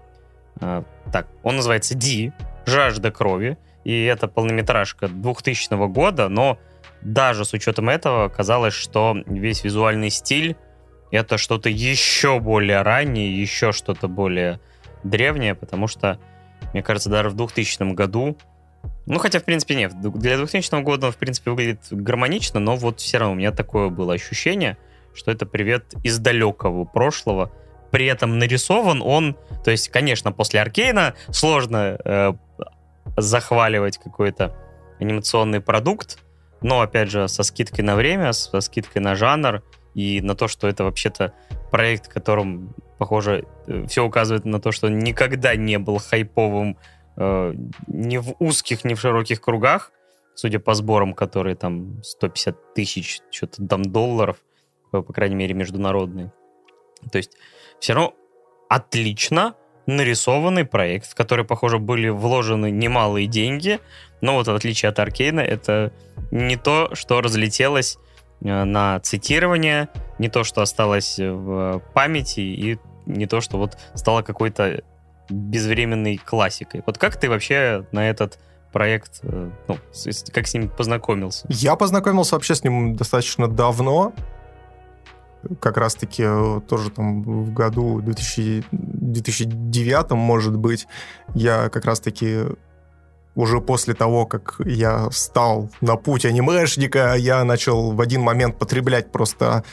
э, 0.61 0.83
так, 1.11 1.27
он 1.43 1.57
называется 1.57 1.95
«Ди. 1.95 2.31
Жажда 2.65 3.11
крови». 3.11 3.57
И 3.83 4.03
это 4.05 4.27
полнометражка 4.27 5.07
2000 5.07 5.87
года, 5.89 6.29
но 6.29 6.57
даже 7.01 7.45
с 7.45 7.53
учетом 7.53 7.89
этого 7.89 8.29
казалось, 8.29 8.73
что 8.73 9.15
весь 9.25 9.63
визуальный 9.63 10.09
стиль 10.09 10.55
это 11.13 11.37
что-то 11.37 11.69
еще 11.69 12.39
более 12.39 12.81
раннее, 12.81 13.39
еще 13.39 13.71
что-то 13.71 14.07
более 14.07 14.59
древнее, 15.03 15.53
потому 15.53 15.87
что, 15.87 16.19
мне 16.73 16.81
кажется, 16.81 17.09
даже 17.09 17.29
в 17.29 17.35
2000 17.35 17.93
году, 17.93 18.35
ну, 19.05 19.19
хотя, 19.19 19.39
в 19.39 19.43
принципе, 19.43 19.75
нет, 19.75 19.93
для 20.01 20.37
2000 20.37 20.81
года 20.81 21.07
он, 21.07 21.11
в 21.13 21.17
принципе, 21.17 21.51
выглядит 21.51 21.81
гармонично, 21.91 22.59
но 22.59 22.75
вот 22.75 22.99
все 22.99 23.19
равно 23.19 23.33
у 23.33 23.37
меня 23.37 23.51
такое 23.51 23.89
было 23.89 24.15
ощущение, 24.15 24.77
что 25.13 25.29
это 25.29 25.45
привет 25.45 25.93
из 26.03 26.17
далекого 26.17 26.83
прошлого, 26.83 27.51
при 27.91 28.07
этом 28.07 28.39
нарисован 28.39 29.03
он, 29.03 29.37
то 29.63 29.69
есть, 29.69 29.89
конечно, 29.89 30.31
после 30.31 30.61
Аркейна 30.61 31.13
сложно 31.29 31.99
э, 32.03 32.33
захваливать 33.17 33.99
какой-то 33.99 34.55
анимационный 34.99 35.61
продукт, 35.61 36.17
но, 36.61 36.81
опять 36.81 37.11
же, 37.11 37.27
со 37.27 37.43
скидкой 37.43 37.85
на 37.85 37.95
время, 37.95 38.33
со 38.33 38.61
скидкой 38.61 39.03
на 39.03 39.13
жанр, 39.13 39.61
и 39.93 40.21
на 40.21 40.35
то, 40.35 40.47
что 40.47 40.67
это 40.67 40.83
вообще-то 40.83 41.33
проект, 41.71 42.07
которым, 42.07 42.75
похоже, 42.97 43.45
э, 43.67 43.85
все 43.87 44.03
указывает 44.03 44.45
на 44.45 44.59
то, 44.59 44.71
что 44.71 44.87
он 44.87 44.99
никогда 44.99 45.55
не 45.55 45.77
был 45.79 45.99
хайповым 45.99 46.77
э, 47.17 47.53
ни 47.87 48.17
в 48.17 48.35
узких, 48.39 48.83
ни 48.83 48.93
в 48.93 48.99
широких 48.99 49.41
кругах, 49.41 49.91
судя 50.35 50.59
по 50.59 50.73
сборам, 50.73 51.13
которые 51.13 51.55
там 51.55 52.01
150 52.03 52.73
тысяч 52.73 53.21
что-то 53.29 53.65
там 53.67 53.83
долларов, 53.83 54.37
по, 54.91 55.01
по 55.01 55.13
крайней 55.13 55.35
мере, 55.35 55.53
международные. 55.53 56.31
То 57.11 57.17
есть 57.17 57.33
все 57.79 57.93
равно 57.93 58.13
отлично 58.69 59.55
нарисованный 59.85 60.65
проект, 60.65 61.11
в 61.11 61.15
который, 61.15 61.43
похоже, 61.43 61.77
были 61.77 62.07
вложены 62.07 62.71
немалые 62.71 63.27
деньги, 63.27 63.79
но 64.21 64.35
вот 64.35 64.47
в 64.47 64.55
отличие 64.55 64.89
от 64.89 64.97
Аркейна, 64.97 65.41
это 65.41 65.91
не 66.31 66.55
то, 66.55 66.95
что 66.95 67.19
разлетелось 67.19 67.97
Э, 67.97 68.12
на 68.43 68.99
цитирование, 68.99 69.89
не 70.19 70.29
то, 70.29 70.43
что 70.43 70.61
осталось 70.61 71.17
в 71.17 71.81
памяти, 71.93 72.39
и 72.41 72.79
не 73.05 73.25
то, 73.25 73.41
что 73.41 73.57
вот 73.57 73.77
стало 73.95 74.21
какой-то 74.21 74.83
безвременной 75.29 76.17
классикой. 76.17 76.83
Вот 76.85 76.97
как 76.97 77.17
ты 77.17 77.29
вообще 77.29 77.85
на 77.91 78.09
этот 78.09 78.39
проект, 78.71 79.19
э, 79.23 79.49
ну, 79.67 79.77
как 80.33 80.47
с 80.47 80.53
ним 80.53 80.69
познакомился? 80.69 81.45
Я 81.49 81.75
познакомился 81.75 82.35
вообще 82.35 82.55
с 82.55 82.63
ним 82.63 82.95
достаточно 82.95 83.47
давно, 83.47 84.13
как 85.59 85.77
раз-таки 85.77 86.23
э, 86.25 86.61
тоже 86.67 86.89
там 86.89 87.21
в 87.23 87.53
году 87.53 88.01
2000, 88.01 88.65
2009, 88.71 90.11
может 90.11 90.57
быть, 90.57 90.87
я 91.35 91.69
как 91.69 91.85
раз-таки 91.85 92.45
уже 93.35 93.61
после 93.61 93.93
того, 93.93 94.25
как 94.25 94.55
я 94.65 95.09
стал 95.11 95.69
на 95.81 95.95
путь 95.95 96.25
анимешника, 96.25 97.15
я 97.15 97.43
начал 97.43 97.91
в 97.91 98.01
один 98.01 98.21
момент 98.21 98.59
потреблять 98.59 99.11
просто 99.11 99.63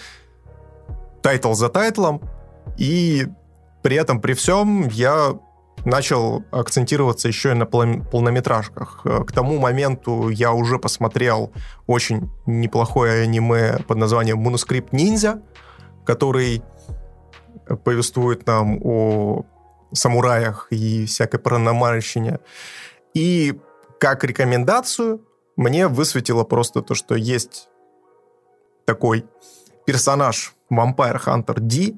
тайтл 1.22 1.52
за 1.52 1.68
тайтлом, 1.68 2.22
и 2.78 3.26
при 3.82 3.96
этом, 3.96 4.20
при 4.20 4.34
всем, 4.34 4.88
я 4.88 5.38
начал 5.84 6.44
акцентироваться 6.50 7.28
еще 7.28 7.52
и 7.52 7.54
на 7.54 7.66
полнометражках. 7.66 9.02
К 9.02 9.32
тому 9.32 9.58
моменту 9.58 10.28
я 10.28 10.52
уже 10.52 10.78
посмотрел 10.78 11.52
очень 11.86 12.30
неплохое 12.46 13.22
аниме 13.22 13.78
под 13.86 13.98
названием 13.98 14.38
«Манускрипт 14.38 14.92
ниндзя», 14.92 15.42
который 16.04 16.62
повествует 17.84 18.46
нам 18.46 18.78
о 18.82 19.44
самураях 19.92 20.66
и 20.70 21.06
всякой 21.06 21.40
паранормальщине. 21.40 22.40
И 23.14 23.58
как 23.98 24.24
рекомендацию 24.24 25.24
мне 25.56 25.88
высветило 25.88 26.44
просто 26.44 26.82
то, 26.82 26.94
что 26.94 27.14
есть 27.14 27.68
такой 28.84 29.26
персонаж 29.86 30.54
Vampire 30.72 31.20
Hunter 31.24 31.58
D, 31.58 31.96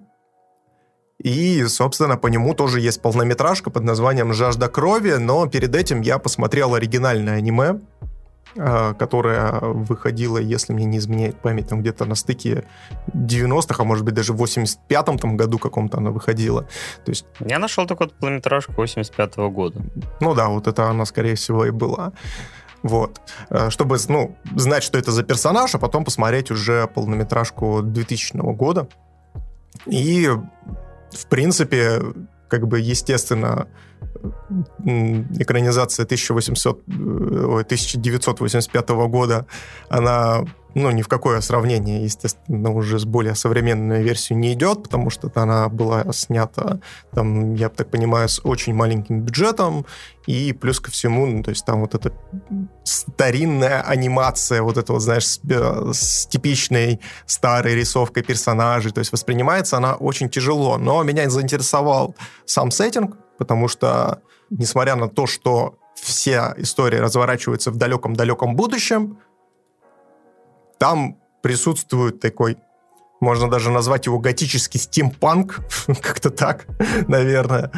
и, 1.23 1.65
собственно, 1.67 2.17
по 2.17 2.27
нему 2.27 2.53
тоже 2.53 2.81
есть 2.81 3.01
полнометражка 3.01 3.71
под 3.71 3.85
названием 3.85 4.33
«Жажда 4.33 4.69
крови», 4.69 5.13
но 5.19 5.47
перед 5.47 5.75
этим 5.77 6.01
я 6.01 6.19
посмотрел 6.19 6.75
оригинальное 6.75 7.37
аниме, 7.37 7.81
которая 8.55 9.61
выходила, 9.61 10.39
если 10.39 10.73
мне 10.73 10.85
не 10.85 10.99
изменяет 10.99 11.41
память, 11.41 11.69
там 11.69 11.81
где-то 11.81 12.05
на 12.05 12.15
стыке 12.15 12.65
90-х, 13.15 13.83
а 13.83 13.85
может 13.85 14.05
быть 14.05 14.15
даже 14.15 14.33
в 14.33 14.43
85-м 14.43 15.19
там 15.19 15.37
году 15.37 15.59
каком-то 15.59 15.99
она 15.99 16.11
выходила. 16.11 16.63
То 17.05 17.11
есть... 17.11 17.27
Я 17.41 17.59
нашел 17.59 17.87
такую 17.87 18.11
полнометражку 18.11 18.73
85-го 18.73 19.51
года. 19.51 19.81
Ну 20.21 20.35
да, 20.35 20.49
вот 20.49 20.67
это 20.67 20.91
она, 20.91 21.05
скорее 21.05 21.35
всего, 21.35 21.65
и 21.65 21.71
была. 21.71 22.13
Вот. 22.83 23.21
Э, 23.51 23.71
чтобы 23.71 23.97
ну, 24.09 24.37
знать, 24.57 24.83
что 24.83 24.99
это 24.99 25.13
за 25.13 25.23
персонаж, 25.23 25.75
а 25.75 25.79
потом 25.79 26.05
посмотреть 26.05 26.51
уже 26.51 26.89
полнометражку 26.89 27.81
2000 27.83 28.37
года. 28.55 28.89
И, 29.87 30.29
в 31.11 31.27
принципе, 31.29 32.03
как 32.49 32.67
бы, 32.67 32.81
естественно, 32.81 33.69
экранизация 35.39 36.05
1800, 36.05 36.83
1985 36.87 38.91
э, 38.91 39.09
года, 39.09 39.47
она 39.89 40.45
ну, 40.75 40.91
ни 40.91 41.03
в 41.03 41.09
какое 41.09 41.41
сравнение, 41.41 42.05
естественно, 42.05 42.71
уже 42.71 42.99
с 42.99 43.05
более 43.05 43.35
современной 43.35 44.03
версией 44.03 44.39
не 44.39 44.53
идет, 44.55 44.85
потому 44.85 45.11
что 45.11 45.31
она 45.35 45.69
была 45.69 46.05
снята, 46.13 46.81
там, 47.13 47.55
я 47.55 47.69
так 47.69 47.91
понимаю, 47.91 48.29
с 48.29 48.41
очень 48.45 48.75
маленьким 48.75 49.21
бюджетом, 49.21 49.85
и 50.27 50.53
плюс 50.53 50.81
ко 50.81 50.91
всему, 50.91 51.27
ну, 51.27 51.43
то 51.43 51.51
есть 51.51 51.67
там 51.67 51.81
вот 51.81 51.95
эта 51.95 52.13
старинная 52.85 53.83
анимация, 53.83 54.63
вот 54.63 54.79
это 54.79 54.93
вот, 54.93 55.03
знаешь, 55.03 55.27
с, 55.27 55.41
с 55.93 56.27
типичной 56.27 57.01
старой 57.27 57.75
рисовкой 57.75 58.23
персонажей, 58.23 58.93
то 58.93 59.01
есть 59.01 59.13
воспринимается 59.13 59.77
она 59.77 59.95
очень 59.95 60.31
тяжело, 60.31 60.79
но 60.79 61.03
меня 61.03 61.29
заинтересовал 61.29 62.15
сам 62.47 62.71
сеттинг, 62.71 63.17
потому 63.43 63.67
что, 63.67 64.23
несмотря 64.51 64.95
на 64.95 65.09
то, 65.09 65.27
что 65.27 65.79
вся 65.95 66.55
история 66.59 67.01
разворачивается 67.01 67.73
в 67.73 67.77
далеком-далеком 67.77 68.55
будущем, 68.55 69.19
там 70.79 71.19
присутствует 71.43 72.21
такой 72.21 72.57
можно 73.21 73.49
даже 73.49 73.71
назвать 73.71 74.07
его 74.07 74.19
готический 74.19 74.81
стимпанк, 74.81 75.61
как-то 76.01 76.31
так, 76.31 76.67
наверное. 77.09 77.71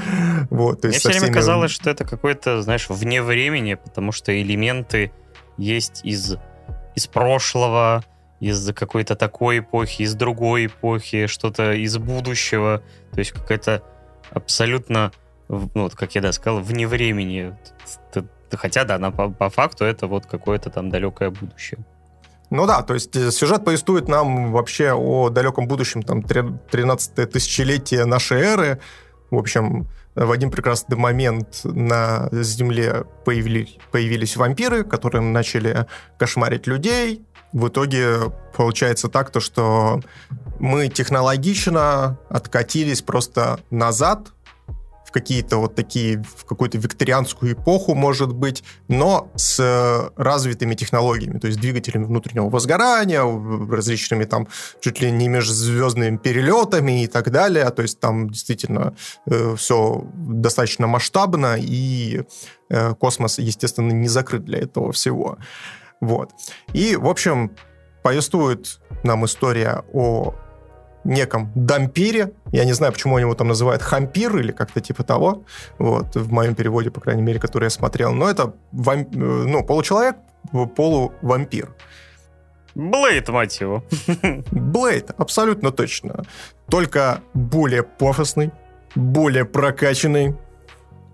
Вот, 0.50 0.84
Мне 0.84 0.92
все 0.92 1.08
время 1.08 1.24
всеми... 1.24 1.34
казалось, 1.34 1.70
что 1.70 1.90
это 1.90 2.04
какое-то, 2.04 2.62
знаешь, 2.62 2.88
вне 2.88 3.22
времени, 3.22 3.74
потому 3.74 4.10
что 4.12 4.32
элементы 4.40 5.12
есть 5.58 6.00
из, 6.02 6.36
из 6.94 7.06
прошлого, 7.06 8.04
из 8.40 8.72
какой-то 8.72 9.16
такой 9.16 9.58
эпохи, 9.58 10.02
из 10.02 10.14
другой 10.14 10.66
эпохи, 10.66 11.26
что-то 11.26 11.72
из 11.72 11.98
будущего. 11.98 12.82
То 13.12 13.18
есть 13.18 13.32
какая-то 13.32 13.82
абсолютно, 14.30 15.12
ну, 15.48 15.70
вот 15.74 15.94
как 15.94 16.14
я 16.14 16.20
да, 16.20 16.32
сказал, 16.32 16.60
вне 16.60 16.86
времени. 16.86 17.56
Хотя, 18.52 18.84
да, 18.84 18.98
на, 18.98 19.10
по, 19.10 19.30
по 19.30 19.50
факту 19.50 19.84
это 19.84 20.06
вот 20.06 20.26
какое-то 20.26 20.70
там 20.70 20.90
далекое 20.90 21.30
будущее. 21.30 21.84
Ну 22.50 22.66
да, 22.66 22.82
то 22.82 22.94
есть 22.94 23.16
э, 23.16 23.30
сюжет 23.30 23.64
повествует 23.64 24.06
нам 24.06 24.52
вообще 24.52 24.92
о 24.92 25.28
далеком 25.28 25.66
будущем, 25.66 26.02
там, 26.02 26.22
13 26.22 27.30
тысячелетие 27.30 28.04
нашей 28.04 28.40
эры. 28.40 28.80
В 29.30 29.36
общем, 29.36 29.88
в 30.14 30.30
один 30.30 30.50
прекрасный 30.50 30.96
момент 30.96 31.62
на 31.64 32.28
Земле 32.30 33.04
появились, 33.24 33.76
появились 33.90 34.36
вампиры, 34.36 34.84
которые 34.84 35.22
начали 35.22 35.86
кошмарить 36.18 36.66
людей. 36.66 37.24
В 37.52 37.68
итоге 37.68 38.32
получается 38.56 39.08
так, 39.08 39.30
то, 39.30 39.40
что 39.40 40.00
мы 40.60 40.88
технологично 40.88 42.18
откатились 42.28 43.02
просто 43.02 43.60
назад 43.70 44.33
какие-то 45.14 45.58
вот 45.58 45.76
такие, 45.76 46.22
в 46.36 46.44
какую-то 46.44 46.76
викторианскую 46.76 47.52
эпоху, 47.52 47.94
может 47.94 48.32
быть, 48.32 48.64
но 48.88 49.30
с 49.36 49.60
э, 49.60 50.10
развитыми 50.16 50.74
технологиями, 50.74 51.38
то 51.38 51.46
есть 51.46 51.60
двигателями 51.60 52.04
внутреннего 52.04 52.50
возгорания, 52.50 53.22
различными 53.70 54.24
там 54.24 54.48
чуть 54.80 55.00
ли 55.00 55.12
не 55.12 55.28
межзвездными 55.28 56.16
перелетами 56.16 57.04
и 57.04 57.06
так 57.06 57.30
далее. 57.30 57.70
То 57.70 57.82
есть 57.82 58.00
там 58.00 58.28
действительно 58.28 58.96
э, 59.26 59.54
все 59.56 60.04
достаточно 60.14 60.88
масштабно, 60.88 61.56
и 61.60 62.22
э, 62.70 62.94
космос, 62.94 63.38
естественно, 63.38 63.92
не 63.92 64.08
закрыт 64.08 64.44
для 64.44 64.58
этого 64.58 64.90
всего. 64.90 65.38
Вот. 66.00 66.32
И, 66.72 66.96
в 66.96 67.06
общем, 67.06 67.52
повествует 68.02 68.80
нам 69.04 69.24
история 69.24 69.84
о 69.92 70.34
неком 71.04 71.52
дампире. 71.54 72.32
Я 72.52 72.64
не 72.64 72.72
знаю, 72.72 72.92
почему 72.92 73.16
они 73.16 73.24
его 73.24 73.34
там 73.34 73.48
называют 73.48 73.82
хампир 73.82 74.36
или 74.38 74.52
как-то 74.52 74.80
типа 74.80 75.04
того. 75.04 75.44
Вот, 75.78 76.14
в 76.16 76.32
моем 76.32 76.54
переводе, 76.54 76.90
по 76.90 77.00
крайней 77.00 77.22
мере, 77.22 77.38
который 77.38 77.64
я 77.64 77.70
смотрел. 77.70 78.12
Но 78.12 78.28
это 78.28 78.54
вам... 78.72 79.06
ну, 79.12 79.64
получеловек, 79.64 80.16
полувампир. 80.76 81.74
Блейд, 82.74 83.28
мать 83.28 83.60
его. 83.60 83.84
Блейд, 84.50 85.10
абсолютно 85.16 85.70
точно. 85.70 86.24
Только 86.68 87.20
более 87.32 87.82
пафосный, 87.82 88.50
более 88.96 89.44
прокачанный, 89.44 90.36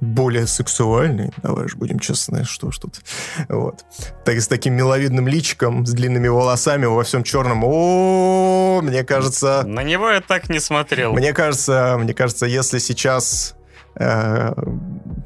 более 0.00 0.46
сексуальный, 0.46 1.30
давай 1.42 1.68
же 1.68 1.76
будем 1.76 1.98
честны, 1.98 2.44
что 2.44 2.70
ж 2.70 2.78
тут. 2.78 3.00
Вот. 3.48 3.84
Так, 4.24 4.40
с 4.40 4.48
таким 4.48 4.74
миловидным 4.74 5.28
личиком, 5.28 5.86
с 5.86 5.92
длинными 5.92 6.28
волосами, 6.28 6.86
во 6.86 7.02
всем 7.02 7.22
черном. 7.22 7.62
О, 7.64 8.80
мне 8.82 9.04
кажется... 9.04 9.62
На 9.66 9.82
него 9.82 10.10
я 10.10 10.20
так 10.20 10.48
не 10.48 10.60
смотрел. 10.60 11.12
Мне 11.12 11.32
кажется, 11.32 11.96
мне 11.98 12.14
кажется, 12.14 12.46
если 12.46 12.78
сейчас 12.78 13.54
э, 13.96 14.52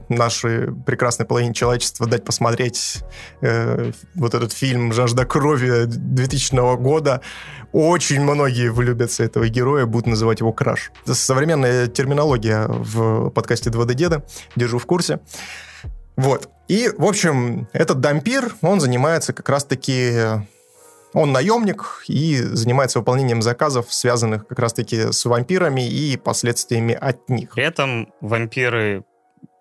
нашей 0.08 0.74
прекрасной 0.74 1.26
половине 1.26 1.54
человечества 1.54 2.06
дать 2.06 2.24
посмотреть 2.24 3.02
э, 3.40 3.92
вот 4.14 4.34
этот 4.34 4.52
фильм 4.52 4.92
«Жажда 4.92 5.24
крови» 5.24 5.84
2000 5.86 6.76
года, 6.76 7.20
очень 7.72 8.20
многие 8.20 8.70
влюбятся 8.70 9.24
этого 9.24 9.48
героя, 9.48 9.84
будут 9.84 10.06
называть 10.06 10.40
его 10.40 10.52
Краш. 10.52 10.92
Это 11.04 11.14
современная 11.14 11.88
терминология 11.88 12.66
в 12.68 13.30
подкасте 13.30 13.70
2D 13.70 13.94
Деда. 13.94 14.24
Держу 14.54 14.78
в 14.78 14.86
курсе. 14.86 15.18
Вот. 16.16 16.48
И, 16.68 16.88
в 16.96 17.04
общем, 17.04 17.68
этот 17.72 18.00
дампир, 18.00 18.54
он 18.62 18.80
занимается 18.80 19.32
как 19.32 19.48
раз-таки... 19.48 20.12
Он 21.14 21.32
наемник 21.32 22.04
и 22.08 22.36
занимается 22.36 22.98
выполнением 22.98 23.40
заказов, 23.40 23.92
связанных 23.94 24.46
как 24.46 24.58
раз-таки 24.58 25.12
с 25.12 25.24
вампирами 25.24 25.88
и 25.88 26.16
последствиями 26.16 26.94
от 26.94 27.28
них. 27.30 27.52
При 27.54 27.64
этом 27.64 28.12
вампиры 28.20 29.04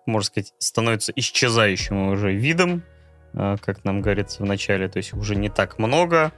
можно 0.06 0.26
сказать, 0.26 0.52
становится 0.58 1.12
исчезающим 1.14 2.08
уже 2.08 2.32
видом, 2.34 2.82
э, 3.32 3.56
как 3.64 3.84
нам 3.84 4.00
говорится 4.02 4.42
в 4.42 4.46
начале, 4.46 4.88
то 4.88 4.98
есть 4.98 5.12
уже 5.14 5.36
не 5.36 5.48
так 5.48 5.78
много, 5.78 6.32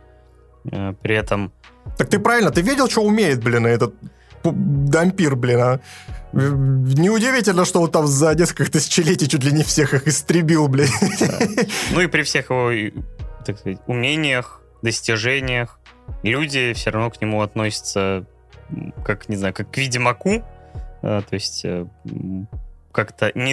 э, 0.70 0.94
при 1.02 1.16
этом... 1.16 1.52
Так 1.98 2.08
ты 2.08 2.18
правильно, 2.18 2.50
ты 2.50 2.62
видел, 2.62 2.88
что 2.88 3.02
умеет, 3.02 3.42
блин, 3.42 3.66
этот 3.66 3.94
дампир, 4.44 5.34
блин, 5.34 5.60
а? 5.60 5.80
Неудивительно, 6.32 7.64
что 7.64 7.80
он 7.80 7.90
там 7.90 8.06
за 8.06 8.34
несколько 8.34 8.70
тысячелетий 8.70 9.26
чуть 9.26 9.42
ли 9.42 9.52
не 9.52 9.64
всех 9.64 9.94
их 9.94 10.06
истребил, 10.06 10.68
блин. 10.68 10.88
Да. 11.20 11.38
Ну 11.92 12.00
и 12.00 12.06
при 12.06 12.22
всех 12.22 12.50
его, 12.50 12.70
так 13.44 13.58
сказать, 13.58 13.78
умениях, 13.86 14.60
достижениях, 14.86 15.78
люди 16.22 16.72
все 16.72 16.90
равно 16.90 17.10
к 17.10 17.20
нему 17.20 17.42
относятся 17.42 18.24
как, 19.04 19.28
не 19.28 19.36
знаю, 19.36 19.54
как 19.54 19.70
к 19.70 19.76
Ведьмаку, 19.78 20.42
э, 21.02 21.22
то 21.28 21.34
есть 21.34 21.66
как-то 22.92 23.30
не, 23.34 23.52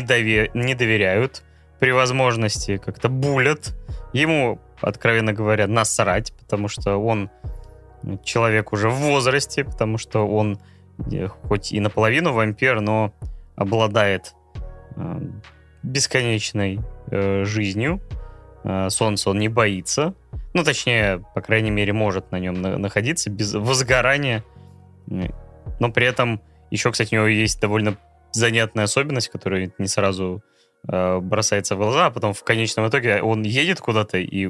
не 0.57 0.75
доверяют, 0.75 1.43
при 1.79 1.91
возможности 1.91 2.77
как-то 2.77 3.09
булят. 3.09 3.75
Ему, 4.13 4.59
откровенно 4.79 5.33
говоря, 5.33 5.67
насрать, 5.67 6.31
потому 6.33 6.69
что 6.69 6.95
он 6.95 7.29
человек 8.23 8.71
уже 8.71 8.89
в 8.89 8.95
возрасте, 8.95 9.65
потому 9.65 9.97
что 9.97 10.25
он 10.25 10.59
э, 11.11 11.27
хоть 11.27 11.73
и 11.73 11.79
наполовину 11.79 12.31
вампир, 12.31 12.79
но 12.79 13.13
обладает 13.55 14.33
э, 14.95 15.21
бесконечной 15.83 16.79
э, 17.11 17.43
жизнью. 17.43 18.01
Э, 18.63 18.89
солнца 18.89 19.29
он 19.29 19.39
не 19.39 19.49
боится. 19.49 20.13
Ну, 20.53 20.63
точнее, 20.63 21.23
по 21.35 21.41
крайней 21.41 21.71
мере, 21.71 21.93
может 21.93 22.31
на 22.31 22.39
нем 22.39 22.61
на- 22.61 22.77
находиться 22.77 23.29
без 23.29 23.53
возгорания. 23.53 24.43
Но 25.07 25.91
при 25.91 26.05
этом 26.05 26.41
еще, 26.71 26.91
кстати, 26.91 27.13
у 27.15 27.19
него 27.19 27.27
есть 27.27 27.59
довольно 27.59 27.97
занятная 28.31 28.85
особенность, 28.85 29.29
которая 29.29 29.71
не 29.77 29.87
сразу 29.87 30.43
э, 30.87 31.19
бросается 31.19 31.75
в 31.75 31.79
глаза, 31.79 32.07
а 32.07 32.11
потом 32.11 32.33
в 32.33 32.43
конечном 32.43 32.87
итоге 32.89 33.21
он 33.21 33.43
едет 33.43 33.79
куда-то, 33.79 34.17
и 34.17 34.49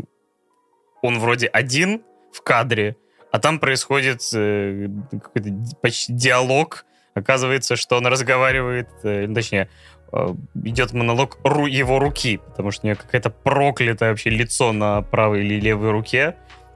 он 1.02 1.20
вроде 1.20 1.48
один 1.48 2.02
в 2.32 2.42
кадре, 2.42 2.96
а 3.32 3.40
там 3.40 3.60
происходит 3.60 4.22
э, 4.34 4.88
какой-то 5.12 5.50
почти 5.82 6.14
диалог. 6.14 6.86
Оказывается, 7.14 7.76
что 7.76 7.98
он 7.98 8.08
разговаривает, 8.08 8.90
э, 9.04 9.28
точнее, 9.34 9.70
идет 10.64 10.94
монолог 10.94 11.40
ру 11.44 11.66
его 11.66 12.00
руки, 12.00 12.38
потому 12.38 12.72
что 12.72 12.86
у 12.86 12.90
него 12.90 13.00
какое-то 13.02 13.30
проклятое 13.30 14.12
вообще 14.12 14.30
лицо 14.30 14.72
на 14.72 15.02
правой 15.02 15.46
или 15.46 15.60
левой 15.60 15.92
руке, 15.92 16.36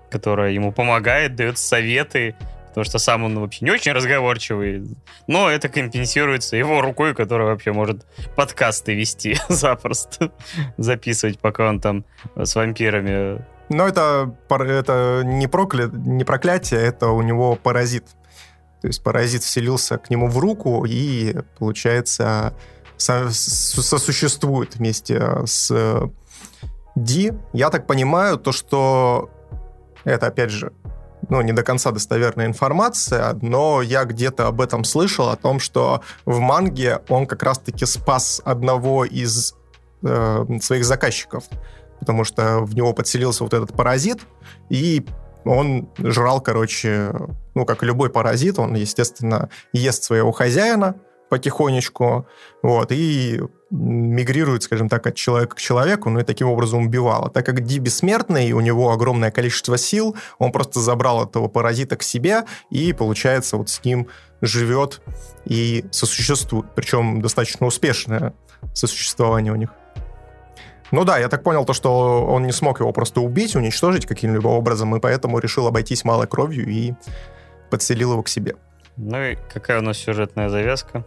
которое 0.10 0.52
ему 0.52 0.72
помогает, 0.72 1.36
дает 1.36 1.58
советы, 1.58 2.36
потому 2.70 2.86
что 2.86 3.00
сам 3.00 3.24
он 3.24 3.40
вообще 3.40 3.66
не 3.66 3.72
очень 3.72 3.92
разговорчивый, 3.92 4.88
но 5.28 5.50
это 5.50 5.70
компенсируется 5.70 6.58
его 6.58 6.82
рукой, 6.82 7.14
которая 7.14 7.48
вообще 7.48 7.72
может 7.72 8.06
подкасты 8.36 8.94
вести 8.94 9.38
запросто, 9.50 10.32
записывать, 10.78 11.40
пока 11.40 11.70
он 11.70 11.80
там 11.80 12.06
с 12.36 12.56
вампирами. 12.56 13.44
Но 13.70 13.88
это, 13.88 14.34
это 14.50 15.24
не, 15.26 15.48
прокля... 15.48 15.90
не 15.92 16.24
проклятие, 16.24 16.82
это 16.82 17.10
у 17.10 17.22
него 17.22 17.56
паразит. 17.56 18.06
То 18.82 18.88
есть 18.88 19.04
паразит 19.04 19.44
вселился 19.44 19.98
к 19.98 20.10
нему 20.10 20.28
в 20.28 20.38
руку 20.38 20.86
и, 20.88 21.36
получается, 21.58 22.54
со... 22.98 23.30
сосуществует 23.32 24.76
вместе 24.76 25.46
с 25.46 25.72
Ди. 26.96 27.34
Я 27.54 27.70
так 27.70 27.88
понимаю, 27.88 28.38
то, 28.38 28.52
что 28.52 29.30
это, 30.04 30.28
опять 30.28 30.50
же, 30.50 30.74
ну, 31.30 31.42
не 31.42 31.52
до 31.52 31.64
конца 31.64 31.92
достоверная 31.92 32.46
информация, 32.46 33.38
но 33.42 33.82
я 33.82 34.06
где-то 34.06 34.48
об 34.48 34.62
этом 34.62 34.84
слышал, 34.84 35.30
о 35.30 35.36
том, 35.36 35.60
что 35.60 36.02
в 36.26 36.40
манге 36.40 37.02
он 37.10 37.28
как 37.28 37.44
раз-таки 37.44 37.86
спас 37.86 38.42
одного 38.46 39.04
из 39.06 39.54
э, 40.04 40.46
своих 40.62 40.86
заказчиков, 40.86 41.44
потому 42.00 42.24
что 42.24 42.60
в 42.62 42.76
него 42.76 42.94
подселился 42.94 43.44
вот 43.44 43.54
этот 43.54 43.74
паразит, 43.74 44.22
и 44.70 45.06
он 45.44 45.90
жрал, 46.00 46.42
короче, 46.42 47.14
ну, 47.56 47.66
как 47.66 47.84
любой 47.84 48.10
паразит, 48.10 48.60
он, 48.60 48.76
естественно, 48.76 49.50
ест 49.74 50.04
своего 50.04 50.32
хозяина 50.32 50.96
потихонечку, 51.30 52.28
вот, 52.62 52.92
и 52.92 53.42
мигрирует, 53.70 54.64
скажем 54.64 54.90
так, 54.90 55.06
от 55.08 55.16
человека 55.16 55.56
к 55.56 55.60
человеку, 55.60 56.10
ну 56.10 56.20
и 56.20 56.24
таким 56.24 56.48
образом 56.48 56.86
убивал. 56.86 57.26
А 57.26 57.30
так 57.30 57.46
как 57.46 57.62
Ди 57.62 57.80
бессмертный, 57.80 58.52
у 58.54 58.62
него 58.62 58.92
огромное 58.92 59.32
количество 59.32 59.78
сил, 59.78 60.16
он 60.40 60.52
просто 60.52 60.80
забрал 60.80 61.26
этого 61.26 61.48
паразита 61.48 61.98
к 61.98 62.04
себе 62.04 62.44
и, 62.70 62.94
получается, 62.94 63.58
вот 63.58 63.70
с 63.70 63.84
ним 63.84 64.08
живет 64.42 65.02
и 65.46 65.86
сосуществует. 65.92 66.68
Причем 66.76 67.22
достаточно 67.22 67.68
успешное 67.68 68.34
сосуществование 68.74 69.52
у 69.52 69.56
них. 69.56 69.70
Ну 70.92 71.04
да, 71.04 71.18
я 71.18 71.28
так 71.28 71.44
понял 71.44 71.66
то, 71.66 71.74
что 71.74 72.26
он 72.26 72.46
не 72.46 72.54
смог 72.54 72.80
его 72.80 72.94
просто 72.94 73.20
убить, 73.20 73.56
уничтожить 73.56 74.06
каким-либо 74.06 74.48
образом, 74.48 74.96
и 74.96 75.00
поэтому 75.02 75.40
решил 75.40 75.68
обойтись 75.68 76.06
малой 76.06 76.28
кровью 76.28 76.66
и 76.70 76.94
подселил 77.70 78.14
его 78.14 78.24
к 78.24 78.30
себе. 78.30 78.56
Ну 78.96 79.22
и 79.22 79.38
какая 79.54 79.80
у 79.80 79.82
нас 79.82 79.98
сюжетная 79.98 80.48
завязка? 80.48 81.06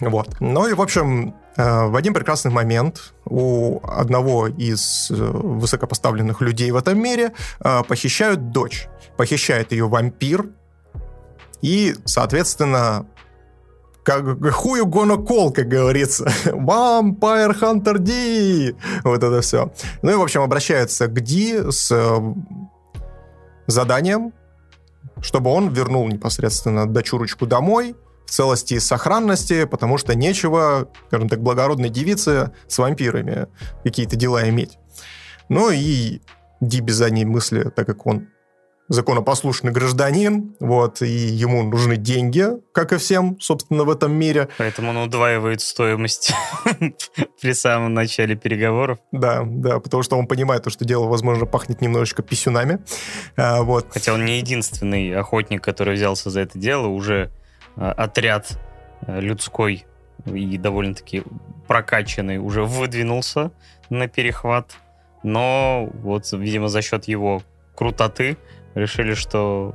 Вот. 0.00 0.40
Ну 0.40 0.66
и, 0.66 0.72
в 0.72 0.80
общем, 0.80 1.34
э, 1.56 1.86
в 1.86 1.94
один 1.94 2.14
прекрасный 2.14 2.50
момент 2.50 3.12
у 3.26 3.80
одного 3.86 4.48
из 4.48 5.10
э, 5.10 5.14
высокопоставленных 5.14 6.40
людей 6.40 6.70
в 6.70 6.76
этом 6.76 6.98
мире 6.98 7.32
э, 7.60 7.82
похищают 7.86 8.50
дочь. 8.50 8.88
Похищает 9.16 9.72
ее 9.72 9.86
вампир. 9.88 10.46
И, 11.60 11.94
соответственно, 12.06 13.06
как 14.02 14.24
хую 14.54 14.86
гона 14.86 15.18
кол, 15.18 15.52
как 15.52 15.68
говорится. 15.68 16.24
Vampire 16.46 17.54
Hunter 17.60 17.98
D! 17.98 18.74
Вот 19.04 19.22
это 19.22 19.40
все. 19.42 19.70
Ну 20.00 20.12
и, 20.12 20.14
в 20.14 20.22
общем, 20.22 20.40
обращаются 20.40 21.08
к 21.08 21.20
Ди 21.20 21.70
с 21.70 21.92
заданием, 23.66 24.32
чтобы 25.20 25.50
он 25.50 25.68
вернул 25.68 26.08
непосредственно 26.08 26.86
дочурочку 26.86 27.46
домой, 27.46 27.94
в 28.26 28.30
целости 28.30 28.74
и 28.74 28.80
сохранности, 28.80 29.64
потому 29.64 29.98
что 29.98 30.14
нечего, 30.14 30.88
скажем 31.08 31.28
так, 31.28 31.42
благородной 31.42 31.88
девице 31.88 32.52
с 32.68 32.78
вампирами 32.78 33.48
какие-то 33.84 34.16
дела 34.16 34.48
иметь. 34.48 34.78
Ну 35.48 35.70
и 35.70 36.20
Ди 36.60 36.80
без 36.80 36.96
задней 36.96 37.24
мысли, 37.24 37.70
так 37.74 37.86
как 37.86 38.06
он 38.06 38.28
законопослушный 38.90 39.70
гражданин, 39.70 40.56
вот, 40.58 41.00
и 41.00 41.08
ему 41.08 41.62
нужны 41.62 41.96
деньги, 41.96 42.48
как 42.72 42.92
и 42.92 42.98
всем, 42.98 43.38
собственно, 43.40 43.84
в 43.84 43.90
этом 43.90 44.12
мире. 44.12 44.48
Поэтому 44.58 44.90
он 44.90 44.96
удваивает 44.96 45.60
стоимость 45.60 46.34
при 47.40 47.52
самом 47.52 47.94
начале 47.94 48.34
переговоров. 48.34 48.98
Да, 49.12 49.44
да, 49.46 49.78
потому 49.78 50.02
что 50.02 50.18
он 50.18 50.26
понимает, 50.26 50.64
что 50.68 50.84
дело, 50.84 51.06
возможно, 51.06 51.46
пахнет 51.46 51.80
немножечко 51.80 52.22
писюнами. 52.22 52.80
А, 53.36 53.62
вот. 53.62 53.86
Хотя 53.90 54.12
он 54.12 54.24
не 54.24 54.38
единственный 54.38 55.14
охотник, 55.14 55.62
который 55.62 55.94
взялся 55.94 56.28
за 56.28 56.40
это 56.40 56.58
дело, 56.58 56.88
уже 56.88 57.30
отряд 57.80 58.58
а, 59.06 59.20
людской 59.20 59.86
и 60.26 60.58
довольно-таки 60.58 61.22
прокачанный 61.66 62.38
уже 62.38 62.64
выдвинулся 62.64 63.50
на 63.88 64.06
перехват. 64.06 64.76
Но 65.22 65.88
вот, 66.02 66.30
видимо, 66.32 66.68
за 66.68 66.82
счет 66.82 67.04
его 67.04 67.42
крутоты 67.74 68.36
решили, 68.74 69.14
что 69.14 69.74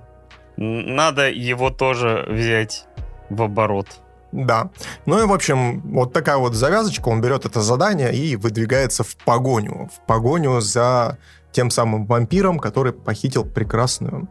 надо 0.57 1.29
его 1.29 1.69
тоже 1.69 2.25
взять 2.29 2.85
в 3.29 3.41
оборот. 3.41 3.87
Да. 4.31 4.69
Ну 5.05 5.23
и, 5.23 5.25
в 5.25 5.33
общем, 5.33 5.81
вот 5.81 6.13
такая 6.13 6.37
вот 6.37 6.55
завязочка. 6.55 7.07
Он 7.09 7.21
берет 7.21 7.45
это 7.45 7.61
задание 7.61 8.13
и 8.13 8.35
выдвигается 8.35 9.03
в 9.03 9.15
погоню. 9.17 9.89
В 9.95 10.05
погоню 10.05 10.59
за 10.59 11.17
тем 11.51 11.69
самым 11.69 12.05
вампиром, 12.05 12.59
который 12.59 12.91
похитил 12.91 13.45
прекрасную 13.45 14.27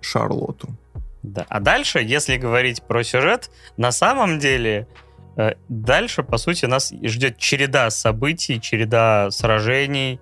Шарлоту. 0.00 0.68
Да. 1.24 1.44
А 1.48 1.60
дальше, 1.60 1.98
если 2.00 2.36
говорить 2.36 2.82
про 2.82 3.02
сюжет, 3.02 3.50
на 3.76 3.90
самом 3.92 4.38
деле 4.38 4.86
э, 5.36 5.54
дальше, 5.68 6.22
по 6.22 6.36
сути, 6.36 6.66
нас 6.66 6.92
ждет 7.02 7.38
череда 7.38 7.90
событий, 7.90 8.60
череда 8.60 9.30
сражений, 9.30 10.20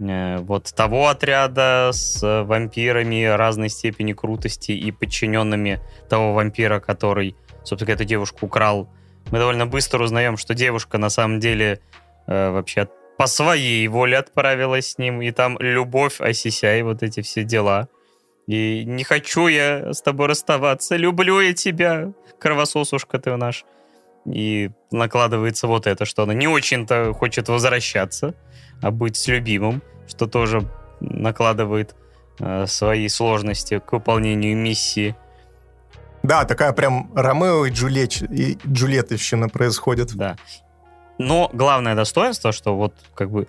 Э, 0.00 0.38
вот 0.38 0.72
того 0.74 1.08
отряда 1.08 1.90
с 1.92 2.20
вампирами 2.22 3.24
разной 3.24 3.68
степени 3.68 4.12
крутости 4.12 4.72
и 4.72 4.90
подчиненными 4.90 5.80
того 6.08 6.32
вампира, 6.32 6.80
который, 6.80 7.36
собственно, 7.62 7.92
эту 7.92 8.04
девушку 8.04 8.46
украл. 8.46 8.88
Мы 9.30 9.38
довольно 9.38 9.66
быстро 9.66 10.02
узнаем, 10.02 10.36
что 10.36 10.54
девушка 10.54 10.98
на 10.98 11.10
самом 11.10 11.40
деле 11.40 11.80
э, 12.26 12.50
вообще 12.50 12.88
по 13.16 13.26
своей 13.26 13.86
воле 13.88 14.18
отправилась 14.18 14.90
с 14.90 14.98
ним, 14.98 15.22
и 15.22 15.30
там 15.30 15.56
любовь, 15.60 16.20
осисяй, 16.20 16.82
вот 16.82 17.02
эти 17.02 17.22
все 17.22 17.44
дела. 17.44 17.88
И 18.46 18.84
не 18.84 19.04
хочу 19.04 19.46
я 19.46 19.92
с 19.92 20.02
тобой 20.02 20.28
расставаться, 20.28 20.96
люблю 20.96 21.40
я 21.40 21.54
тебя, 21.54 22.12
кровососушка 22.38 23.18
ты 23.18 23.36
наш. 23.36 23.64
И 24.26 24.70
накладывается 24.90 25.66
вот 25.66 25.86
это, 25.86 26.04
что 26.04 26.22
она 26.22 26.34
не 26.34 26.48
очень-то 26.48 27.12
хочет 27.12 27.48
возвращаться 27.48 28.34
а 28.82 28.90
быть 28.90 29.16
с 29.16 29.28
любимым, 29.28 29.82
что 30.06 30.26
тоже 30.26 30.68
накладывает 31.00 31.94
э, 32.38 32.66
свои 32.66 33.08
сложности 33.08 33.78
к 33.78 33.92
выполнению 33.92 34.56
миссии. 34.56 35.16
Да, 36.22 36.44
такая 36.44 36.72
прям 36.72 37.10
Ромео 37.14 37.66
и, 37.66 37.70
Джульет, 37.70 38.22
и 38.22 38.58
Джульеттовщина 38.66 39.48
происходит. 39.48 40.14
Да. 40.14 40.36
Но 41.18 41.50
главное 41.52 41.94
достоинство, 41.94 42.52
что 42.52 42.76
вот 42.76 42.94
как 43.14 43.30
бы 43.30 43.46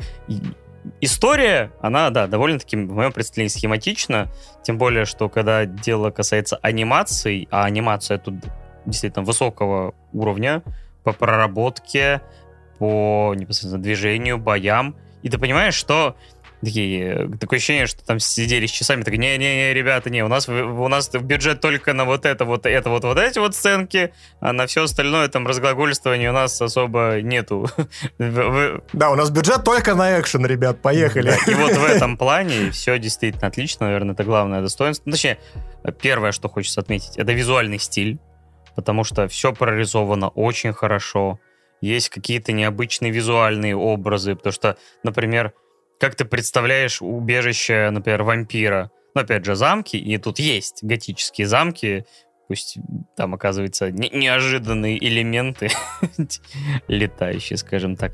история, 1.02 1.72
она, 1.82 2.10
да, 2.10 2.28
довольно-таки, 2.28 2.78
в 2.78 2.94
моем 2.94 3.12
представлении, 3.12 3.50
схематична, 3.50 4.32
тем 4.64 4.78
более, 4.78 5.06
что 5.06 5.30
когда 5.30 5.66
дело 5.66 6.12
касается 6.12 6.58
анимации, 6.58 7.48
а 7.52 7.66
анимация 7.66 8.18
тут 8.18 8.36
действительно 8.86 9.26
высокого 9.26 9.94
уровня 10.14 10.64
по 11.04 11.14
проработке, 11.14 12.22
по 12.80 13.34
непосредственно 13.36 13.82
движению, 13.82 14.38
боям, 14.38 14.96
и 15.22 15.30
ты 15.30 15.38
понимаешь, 15.38 15.74
что 15.74 16.16
такие, 16.62 17.30
такое 17.40 17.58
ощущение, 17.58 17.88
что 17.88 18.04
там 18.04 18.20
сидели 18.20 18.66
с 18.66 18.72
часами, 18.72 19.04
так 19.04 19.16
не-не-не, 19.16 19.74
ребята, 19.74 20.10
не, 20.10 20.24
у 20.24 20.28
нас, 20.28 20.48
у 20.48 20.88
нас 20.88 21.10
бюджет 21.10 21.62
только 21.62 21.94
на 21.94 22.06
вот 22.06 22.26
это, 22.26 22.46
вот 22.46 22.66
это, 22.66 22.90
вот, 22.90 23.04
вот 23.04 23.18
эти 23.18 23.40
вот 23.40 23.56
сценки, 23.56 24.14
а 24.40 24.54
на 24.54 24.68
все 24.68 24.84
остальное 24.84 25.28
там 25.28 25.48
разглагольствования 25.48 26.30
у 26.30 26.34
нас 26.34 26.62
особо 26.62 27.22
нету. 27.22 27.68
Да, 28.94 29.12
у 29.12 29.16
нас 29.16 29.30
бюджет 29.30 29.64
только 29.64 29.96
на 29.96 30.20
экшен, 30.20 30.46
ребят, 30.46 30.82
поехали. 30.82 31.34
И 31.48 31.54
вот 31.54 31.72
в 31.74 31.84
этом 31.84 32.18
плане 32.18 32.72
все 32.72 32.98
действительно 32.98 33.48
отлично, 33.48 33.88
наверное, 33.88 34.14
это 34.14 34.24
главное 34.24 34.62
достоинство. 34.62 35.04
Ну, 35.06 35.12
точнее, 35.12 35.38
первое, 36.02 36.32
что 36.32 36.50
хочется 36.50 36.82
отметить, 36.82 37.18
это 37.18 37.34
визуальный 37.34 37.80
стиль, 37.80 38.20
потому 38.76 39.04
что 39.04 39.28
все 39.28 39.54
прорисовано 39.54 40.30
очень 40.30 40.74
хорошо, 40.74 41.40
есть 41.82 42.10
какие-то 42.10 42.52
необычные 42.52 43.12
визуальные 43.12 43.76
образы, 43.76 44.36
потому 44.36 44.54
что, 44.54 44.78
например, 45.04 45.54
как 46.00 46.16
ты 46.16 46.26
представляешь 46.26 47.02
убежище, 47.02 47.90
например, 47.92 48.24
вампира? 48.24 48.92
Ну, 49.14 49.22
опять 49.22 49.46
же, 49.46 49.56
замки, 49.56 49.98
и 49.98 50.18
тут 50.18 50.40
есть 50.40 50.84
готические 50.84 51.48
замки, 51.48 52.06
пусть 52.48 52.78
там, 53.16 53.34
оказывается, 53.34 53.92
не 53.92 54.10
неожиданные 54.10 54.98
элементы 54.98 55.70
летающие, 56.88 57.58
скажем 57.58 57.96
так. 57.96 58.14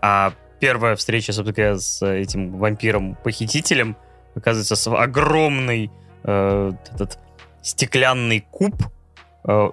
А 0.00 0.32
первая 0.58 0.96
встреча, 0.96 1.32
собственно, 1.32 1.78
с 1.78 2.04
этим 2.06 2.58
вампиром-похитителем, 2.58 3.96
оказывается, 4.34 4.74
огромный 4.96 5.90
э, 6.24 6.72
этот 6.94 7.18
стеклянный 7.62 8.40
куб, 8.50 8.74
Э, 9.44 9.70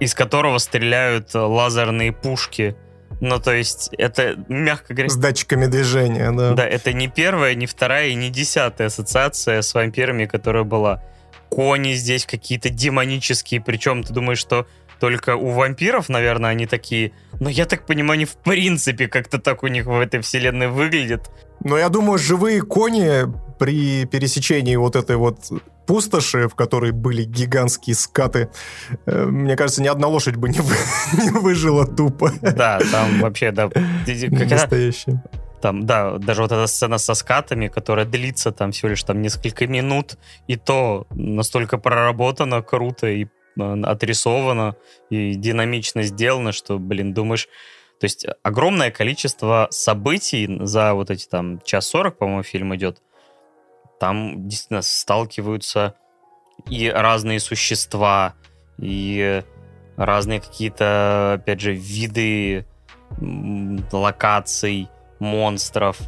из 0.00 0.14
которого 0.14 0.58
стреляют 0.58 1.34
лазерные 1.34 2.12
пушки. 2.12 2.76
Ну, 3.24 3.40
то 3.40 3.54
есть, 3.54 3.88
это, 3.96 4.36
мягко 4.48 4.92
говоря... 4.92 5.08
С 5.08 5.16
датчиками 5.16 5.64
движения, 5.64 6.30
да. 6.30 6.52
Да, 6.52 6.66
это 6.66 6.92
не 6.92 7.08
первая, 7.08 7.54
не 7.54 7.64
вторая 7.64 8.08
и 8.08 8.14
не 8.14 8.28
десятая 8.28 8.88
ассоциация 8.88 9.62
с 9.62 9.72
вампирами, 9.72 10.26
которая 10.26 10.64
была. 10.64 11.02
Кони 11.48 11.94
здесь 11.94 12.26
какие-то 12.26 12.68
демонические, 12.68 13.62
причем 13.62 14.02
ты 14.02 14.12
думаешь, 14.12 14.38
что 14.38 14.66
только 15.00 15.36
у 15.36 15.52
вампиров, 15.52 16.10
наверное, 16.10 16.50
они 16.50 16.66
такие. 16.66 17.12
Но 17.40 17.48
я 17.48 17.64
так 17.64 17.86
понимаю, 17.86 18.18
они 18.18 18.24
в 18.26 18.36
принципе 18.36 19.08
как-то 19.08 19.38
так 19.38 19.62
у 19.62 19.68
них 19.68 19.86
в 19.86 19.98
этой 19.98 20.20
вселенной 20.20 20.68
выглядят. 20.68 21.30
Но 21.60 21.78
я 21.78 21.88
думаю, 21.88 22.18
живые 22.18 22.60
кони 22.60 23.22
при 23.58 24.04
пересечении 24.06 24.76
вот 24.76 24.96
этой 24.96 25.16
вот 25.16 25.50
пустоши, 25.86 26.48
в 26.48 26.54
которой 26.54 26.92
были 26.92 27.24
гигантские 27.24 27.94
скаты, 27.94 28.50
э, 29.06 29.24
мне 29.26 29.56
кажется, 29.56 29.82
ни 29.82 29.88
одна 29.88 30.08
лошадь 30.08 30.36
бы 30.36 30.48
не, 30.48 30.60
вы, 30.60 30.74
не 31.22 31.30
выжила 31.30 31.86
тупо. 31.86 32.32
Да, 32.40 32.78
там 32.90 33.20
вообще, 33.20 33.50
да. 33.50 33.70
Настоящее. 34.06 35.22
Там, 35.60 35.86
да, 35.86 36.18
даже 36.18 36.42
вот 36.42 36.52
эта 36.52 36.66
сцена 36.66 36.98
со 36.98 37.14
скатами, 37.14 37.68
которая 37.68 38.04
длится 38.04 38.52
там 38.52 38.72
всего 38.72 38.90
лишь 38.90 39.02
там 39.02 39.22
несколько 39.22 39.66
минут, 39.66 40.18
и 40.46 40.56
то 40.56 41.06
настолько 41.10 41.78
проработано, 41.78 42.60
круто 42.62 43.06
и 43.06 43.26
э, 43.58 43.82
отрисовано, 43.82 44.76
и 45.10 45.34
динамично 45.34 46.02
сделано, 46.02 46.52
что, 46.52 46.78
блин, 46.78 47.14
думаешь, 47.14 47.48
то 48.00 48.04
есть 48.04 48.26
огромное 48.42 48.90
количество 48.90 49.68
событий 49.70 50.58
за 50.60 50.92
вот 50.92 51.10
эти 51.10 51.26
там 51.26 51.60
час 51.62 51.86
сорок, 51.86 52.18
по-моему, 52.18 52.42
фильм 52.42 52.74
идет, 52.74 53.00
там 54.00 54.48
действительно 54.48 54.82
сталкиваются 54.82 55.94
и 56.68 56.88
разные 56.88 57.40
существа, 57.40 58.34
и 58.78 59.42
разные 59.96 60.40
какие-то, 60.40 61.34
опять 61.34 61.60
же, 61.60 61.72
виды 61.72 62.66
локаций, 63.92 64.88
монстров. 65.18 65.98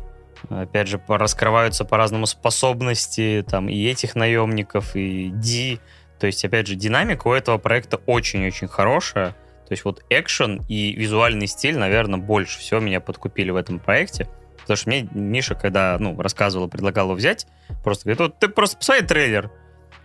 Опять 0.49 0.89
же, 0.89 1.01
раскрываются 1.09 1.85
по-разному 1.85 2.27
способности 2.27 3.45
там 3.49 3.69
и 3.69 3.87
этих 3.87 4.15
наемников, 4.15 4.95
и 4.95 5.31
Ди. 5.31 5.81
То 6.19 6.27
есть, 6.27 6.45
опять 6.45 6.67
же, 6.67 6.75
динамика 6.75 7.29
у 7.29 7.33
этого 7.33 7.59
проекта 7.59 7.99
очень-очень 8.07 8.69
хорошая. 8.69 9.31
То 9.67 9.73
есть 9.73 9.85
вот 9.85 10.05
экшен 10.11 10.63
и 10.69 10.93
визуальный 10.93 11.49
стиль, 11.49 11.77
наверное, 11.77 12.21
больше 12.21 12.61
всего 12.61 12.79
меня 12.79 13.01
подкупили 13.01 13.51
в 13.51 13.57
этом 13.57 13.81
проекте. 13.81 14.29
Потому 14.67 14.79
что 14.79 14.89
мне 14.89 15.09
Миша, 15.13 15.55
когда 15.55 15.97
ну, 16.01 16.21
рассказывал, 16.21 16.69
предлагал 16.69 17.07
его 17.07 17.15
взять, 17.15 17.47
просто 17.85 18.07
говорит, 18.07 18.21
вот 18.21 18.39
ты 18.41 18.49
просто 18.49 18.79
посмотри 18.79 19.07
трейлер. 19.07 19.53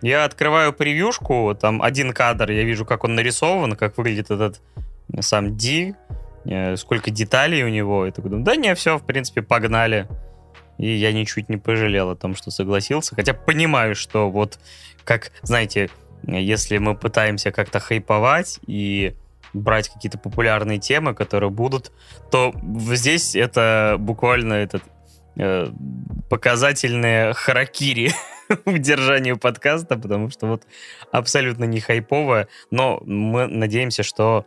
Я 0.02 0.24
открываю 0.24 0.72
превьюшку, 0.72 1.56
там 1.60 1.82
один 1.82 2.12
кадр, 2.12 2.50
я 2.52 2.62
вижу, 2.62 2.86
как 2.86 3.02
он 3.02 3.16
нарисован, 3.16 3.74
как 3.74 3.98
выглядит 3.98 4.30
этот 4.30 4.60
сам 5.18 5.56
Ди, 5.56 5.94
э, 6.44 6.76
сколько 6.76 7.10
деталей 7.10 7.64
у 7.64 7.68
него. 7.68 8.06
И 8.06 8.12
такой, 8.12 8.30
да 8.30 8.54
не, 8.54 8.72
все, 8.76 8.98
в 8.98 9.04
принципе, 9.04 9.42
погнали. 9.42 10.06
И 10.78 10.88
я 10.88 11.12
ничуть 11.12 11.48
не 11.48 11.56
пожалел 11.56 12.10
о 12.10 12.16
том, 12.16 12.36
что 12.36 12.52
согласился. 12.52 13.16
Хотя 13.16 13.34
понимаю, 13.34 13.96
что 13.96 14.30
вот 14.30 14.60
как, 15.04 15.32
знаете, 15.42 15.90
если 16.24 16.78
мы 16.78 16.94
пытаемся 16.94 17.50
как-то 17.50 17.80
хайповать 17.80 18.60
и 18.68 19.14
брать 19.52 19.88
какие-то 19.88 20.18
популярные 20.18 20.78
темы, 20.78 21.14
которые 21.14 21.50
будут, 21.50 21.92
то 22.30 22.54
здесь 22.92 23.34
это 23.34 23.96
буквально 23.98 24.54
этот 24.54 24.82
э, 25.36 25.66
показательные 26.30 27.32
харакири 27.34 28.12
удержанию 28.64 29.38
подкаста, 29.38 29.96
потому 29.96 30.30
что 30.30 30.46
вот 30.46 30.62
абсолютно 31.10 31.64
не 31.64 31.80
хайповое, 31.80 32.48
но 32.70 33.00
мы 33.04 33.46
надеемся, 33.46 34.02
что 34.02 34.46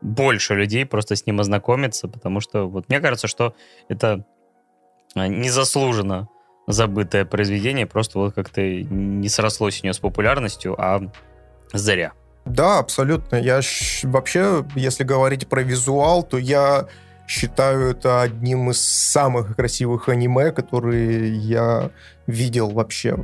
больше 0.00 0.54
людей 0.54 0.84
просто 0.86 1.16
с 1.16 1.26
ним 1.26 1.40
ознакомится, 1.40 2.08
потому 2.08 2.40
что 2.40 2.68
вот 2.68 2.88
мне 2.88 3.00
кажется, 3.00 3.26
что 3.28 3.54
это 3.88 4.24
э, 5.14 5.26
незаслуженно 5.26 6.28
забытое 6.66 7.24
произведение, 7.24 7.86
просто 7.86 8.18
вот 8.18 8.34
как-то 8.34 8.60
не 8.60 9.28
срослось 9.28 9.80
у 9.80 9.84
нее 9.84 9.92
с 9.92 9.98
популярностью, 9.98 10.74
а 10.78 11.00
зря. 11.72 12.12
Да, 12.46 12.78
абсолютно. 12.78 13.36
Я 13.36 13.60
вообще, 14.04 14.64
если 14.76 15.04
говорить 15.04 15.48
про 15.48 15.62
визуал, 15.62 16.22
то 16.22 16.38
я 16.38 16.86
считаю 17.26 17.90
это 17.90 18.22
одним 18.22 18.70
из 18.70 18.80
самых 18.80 19.56
красивых 19.56 20.08
аниме, 20.08 20.52
которые 20.52 21.36
я 21.36 21.90
видел 22.26 22.70
вообще 22.70 23.18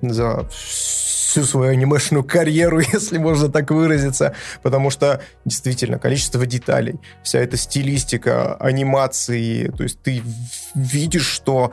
за 0.00 0.48
всю 0.50 1.42
свою 1.42 1.72
анимешную 1.72 2.22
карьеру, 2.22 2.80
если 2.92 3.18
можно 3.18 3.48
так 3.48 3.70
выразиться, 3.70 4.34
потому 4.62 4.90
что 4.90 5.20
действительно 5.44 5.98
количество 5.98 6.46
деталей, 6.46 7.00
вся 7.24 7.40
эта 7.40 7.56
стилистика 7.56 8.54
анимации, 8.54 9.68
то 9.68 9.82
есть 9.82 10.00
ты 10.00 10.22
видишь, 10.74 11.26
что 11.26 11.72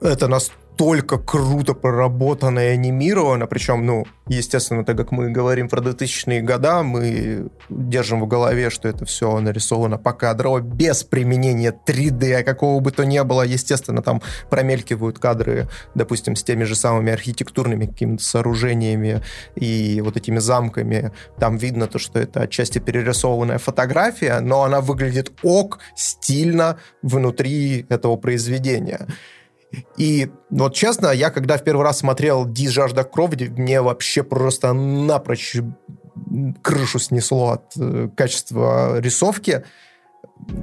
это 0.00 0.26
настолько 0.26 0.63
настолько 0.74 1.18
круто 1.18 1.74
проработано 1.74 2.58
и 2.58 2.68
анимировано, 2.70 3.46
причем, 3.46 3.86
ну, 3.86 4.04
естественно, 4.26 4.84
так 4.84 4.96
как 4.96 5.12
мы 5.12 5.30
говорим 5.30 5.68
про 5.68 5.80
2000-е 5.80 6.42
года, 6.42 6.82
мы 6.82 7.48
держим 7.68 8.20
в 8.20 8.26
голове, 8.26 8.70
что 8.70 8.88
это 8.88 9.04
все 9.04 9.38
нарисовано 9.40 9.98
покадрово, 9.98 10.60
без 10.60 11.04
применения 11.04 11.72
3D, 11.86 12.42
какого 12.42 12.80
бы 12.80 12.90
то 12.90 13.04
ни 13.04 13.20
было, 13.22 13.42
естественно, 13.42 14.02
там 14.02 14.20
промелькивают 14.50 15.18
кадры, 15.18 15.68
допустим, 15.94 16.34
с 16.34 16.42
теми 16.42 16.64
же 16.64 16.74
самыми 16.74 17.12
архитектурными 17.12 17.86
какими-то 17.86 18.24
сооружениями 18.24 19.22
и 19.54 20.00
вот 20.04 20.16
этими 20.16 20.40
замками, 20.40 21.12
там 21.38 21.56
видно 21.56 21.86
то, 21.86 21.98
что 21.98 22.18
это 22.18 22.42
отчасти 22.42 22.80
перерисованная 22.80 23.58
фотография, 23.58 24.40
но 24.40 24.64
она 24.64 24.80
выглядит 24.80 25.30
ок, 25.42 25.78
стильно 25.94 26.78
внутри 27.02 27.86
этого 27.88 28.16
произведения. 28.16 29.06
И 29.96 30.30
вот 30.50 30.74
честно, 30.74 31.08
я 31.08 31.30
когда 31.30 31.58
в 31.58 31.64
первый 31.64 31.82
раз 31.82 31.98
смотрел 31.98 32.46
«Ди 32.46 32.68
жажда 32.68 33.04
крови», 33.04 33.48
мне 33.48 33.80
вообще 33.80 34.22
просто 34.22 34.72
напрочь 34.72 35.56
крышу 36.62 36.98
снесло 36.98 37.50
от 37.50 37.72
э, 37.76 38.08
качества 38.16 38.98
рисовки 39.00 39.64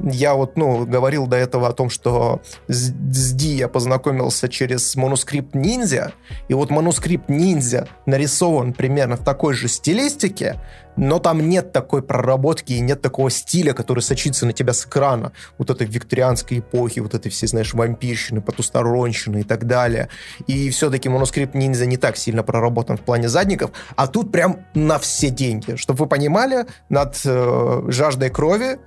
я 0.03 0.35
вот, 0.35 0.57
ну, 0.57 0.85
говорил 0.85 1.27
до 1.27 1.37
этого 1.37 1.67
о 1.67 1.73
том, 1.73 1.89
что 1.89 2.41
с, 2.67 2.91
с 2.91 3.33
Ди 3.33 3.55
я 3.55 3.67
познакомился 3.67 4.49
через 4.49 4.95
манускрипт 4.95 5.55
ниндзя, 5.55 6.13
и 6.47 6.53
вот 6.53 6.69
манускрипт 6.69 7.29
ниндзя 7.29 7.87
нарисован 8.05 8.73
примерно 8.73 9.17
в 9.17 9.23
такой 9.23 9.53
же 9.53 9.67
стилистике, 9.67 10.59
но 10.97 11.19
там 11.19 11.47
нет 11.47 11.71
такой 11.71 12.03
проработки 12.03 12.73
и 12.73 12.79
нет 12.79 13.01
такого 13.01 13.29
стиля, 13.29 13.73
который 13.73 14.01
сочится 14.01 14.45
на 14.45 14.53
тебя 14.53 14.73
с 14.73 14.85
экрана. 14.85 15.31
Вот 15.57 15.69
этой 15.69 15.87
викторианской 15.87 16.59
эпохи, 16.59 16.99
вот 16.99 17.13
этой 17.13 17.31
все, 17.31 17.47
знаешь, 17.47 17.73
вампирщины, 17.73 18.41
потусторонщины 18.41 19.39
и 19.41 19.43
так 19.43 19.65
далее. 19.67 20.09
И 20.47 20.69
все-таки 20.69 21.09
манускрипт 21.09 21.55
ниндзя 21.55 21.85
не 21.85 21.97
так 21.97 22.17
сильно 22.17 22.43
проработан 22.43 22.97
в 22.97 23.01
плане 23.01 23.29
задников, 23.29 23.71
а 23.95 24.07
тут 24.07 24.31
прям 24.31 24.65
на 24.73 24.99
все 24.99 25.29
деньги. 25.29 25.75
Чтобы 25.75 25.99
вы 25.99 26.07
понимали, 26.07 26.65
над 26.89 27.19
э, 27.25 27.83
жаждой 27.87 28.29
крови 28.29 28.79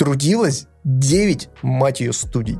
трудилось 0.00 0.66
9, 0.84 1.50
мать 1.60 2.00
ее, 2.00 2.14
студий. 2.14 2.58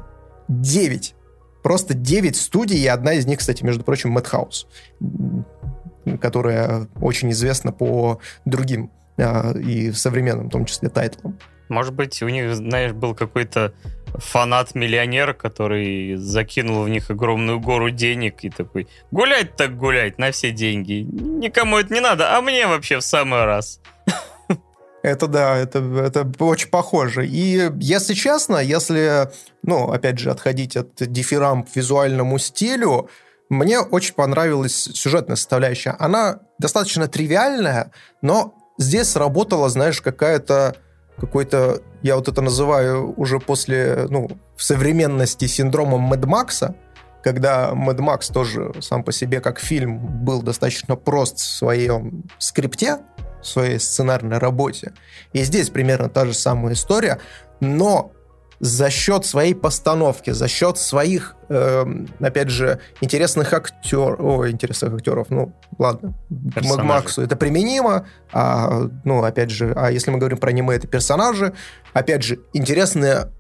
9. 0.49 1.15
Просто 1.63 1.95
9 1.95 2.37
студий, 2.37 2.77
и 2.77 2.87
одна 2.87 3.15
из 3.15 3.25
них, 3.25 3.39
кстати, 3.39 3.65
между 3.65 3.83
прочим, 3.83 4.17
Madhouse, 4.17 4.67
которая 6.21 6.87
очень 7.01 7.31
известна 7.31 7.73
по 7.73 8.21
другим 8.45 8.91
а, 9.17 9.53
и 9.53 9.91
современным, 9.93 10.49
в 10.49 10.51
том 10.51 10.67
числе, 10.67 10.91
тайтлам. 10.91 11.39
Может 11.71 11.95
быть, 11.95 12.21
у 12.23 12.29
них, 12.29 12.55
знаешь, 12.55 12.93
был 12.93 13.15
какой-то 13.15 13.73
фанат-миллионер, 14.17 15.33
который 15.33 16.17
закинул 16.17 16.83
в 16.83 16.91
них 16.91 17.11
огромную 17.11 17.59
гору 17.59 17.89
денег 17.89 18.45
и 18.45 18.51
такой, 18.51 18.87
гулять 19.13 19.57
так 19.57 19.79
гулять 19.79 20.19
на 20.19 20.31
все 20.31 20.51
деньги. 20.51 21.07
Никому 21.11 21.79
это 21.79 21.95
не 21.95 22.01
надо, 22.01 22.37
а 22.37 22.43
мне 22.43 22.67
вообще 22.67 22.99
в 22.99 23.03
самый 23.03 23.47
раз. 23.47 23.81
Это 25.03 25.27
да, 25.29 25.57
это, 25.57 25.79
это 25.79 26.45
очень 26.45 26.69
похоже. 26.69 27.27
И 27.27 27.71
если 27.81 28.15
честно, 28.15 28.59
если, 28.59 29.31
ну, 29.63 29.91
опять 29.91 30.19
же, 30.19 30.31
отходить 30.31 30.77
от 30.77 30.95
дифирамб 30.99 31.67
визуальному 31.75 32.39
стилю, 32.39 33.09
мне 33.49 33.81
очень 33.81 34.15
понравилась 34.15 34.75
сюжетная 34.95 35.37
составляющая. 35.37 35.97
Она 35.99 36.41
достаточно 36.59 37.09
тривиальная, 37.09 37.93
но 38.21 38.55
здесь 38.79 39.09
сработала, 39.09 39.69
знаешь, 39.69 40.01
какая-то 40.01 40.77
какой-то, 41.19 41.83
я 42.03 42.17
вот 42.17 42.29
это 42.29 42.41
называю 42.41 43.13
уже 43.17 43.41
после, 43.41 44.07
ну, 44.09 44.31
в 44.57 44.63
современности 44.63 45.47
синдромом 45.47 46.01
Мэд 46.01 46.25
Макса, 46.25 46.75
когда 47.23 47.75
Мэд 47.75 48.01
Макс 48.01 48.29
тоже 48.29 48.73
сам 48.81 49.05
по 49.05 49.13
себе 49.13 49.41
как 49.41 49.61
фильм 49.61 50.25
был 50.25 50.43
достаточно 50.43 50.97
прост 50.97 51.39
в 51.39 51.45
своем 51.45 52.25
скрипте, 52.39 52.99
в 53.43 53.47
своей 53.47 53.79
сценарной 53.79 54.39
работе. 54.39 54.93
И 55.33 55.43
здесь 55.43 55.71
примерно 55.71 56.09
та 56.09 56.27
же 56.27 56.35
самая 56.35 56.75
история, 56.75 57.19
но 57.61 58.13
за 58.61 58.91
счет 58.91 59.25
своей 59.25 59.55
постановки, 59.55 60.31
за 60.31 60.47
счет 60.47 60.77
своих, 60.77 61.35
э, 61.49 61.85
опять 62.21 62.51
же, 62.51 62.79
интересных 63.01 63.55
актеров, 63.55 64.21
о, 64.21 64.49
интересных 64.51 64.95
актеров, 64.95 65.29
ну, 65.31 65.55
ладно, 65.79 66.15
к 66.55 66.83
Максу 66.83 67.23
это 67.23 67.37
применимо, 67.37 68.07
а, 68.33 68.83
ну, 69.05 69.25
опять 69.25 69.51
же, 69.51 69.73
а 69.75 69.91
если 69.91 70.11
мы 70.11 70.19
говорим 70.19 70.37
про 70.37 70.51
аниме, 70.51 70.75
это 70.75 70.87
персонажи, 70.87 71.55
опять 71.95 72.23
же, 72.23 72.41
интересная 72.53 73.33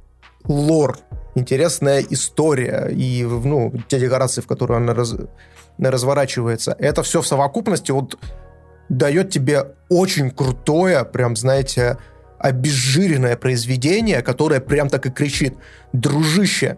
лор, 0.44 0.96
интересная 1.34 2.00
история 2.08 2.88
и, 2.90 3.22
ну, 3.24 3.74
те 3.88 4.00
декорации, 4.00 4.40
в 4.40 4.46
которые 4.46 4.78
она 4.78 4.94
раз, 4.94 5.14
разворачивается, 5.78 6.74
это 6.78 7.02
все 7.02 7.20
в 7.20 7.26
совокупности 7.26 7.90
вот 7.90 8.18
дает 8.90 9.30
тебе 9.30 9.74
очень 9.88 10.30
крутое, 10.30 11.04
прям, 11.06 11.36
знаете, 11.36 11.96
обезжиренное 12.38 13.36
произведение, 13.36 14.20
которое 14.20 14.60
прям 14.60 14.90
так 14.90 15.06
и 15.06 15.10
кричит, 15.10 15.54
дружище, 15.92 16.76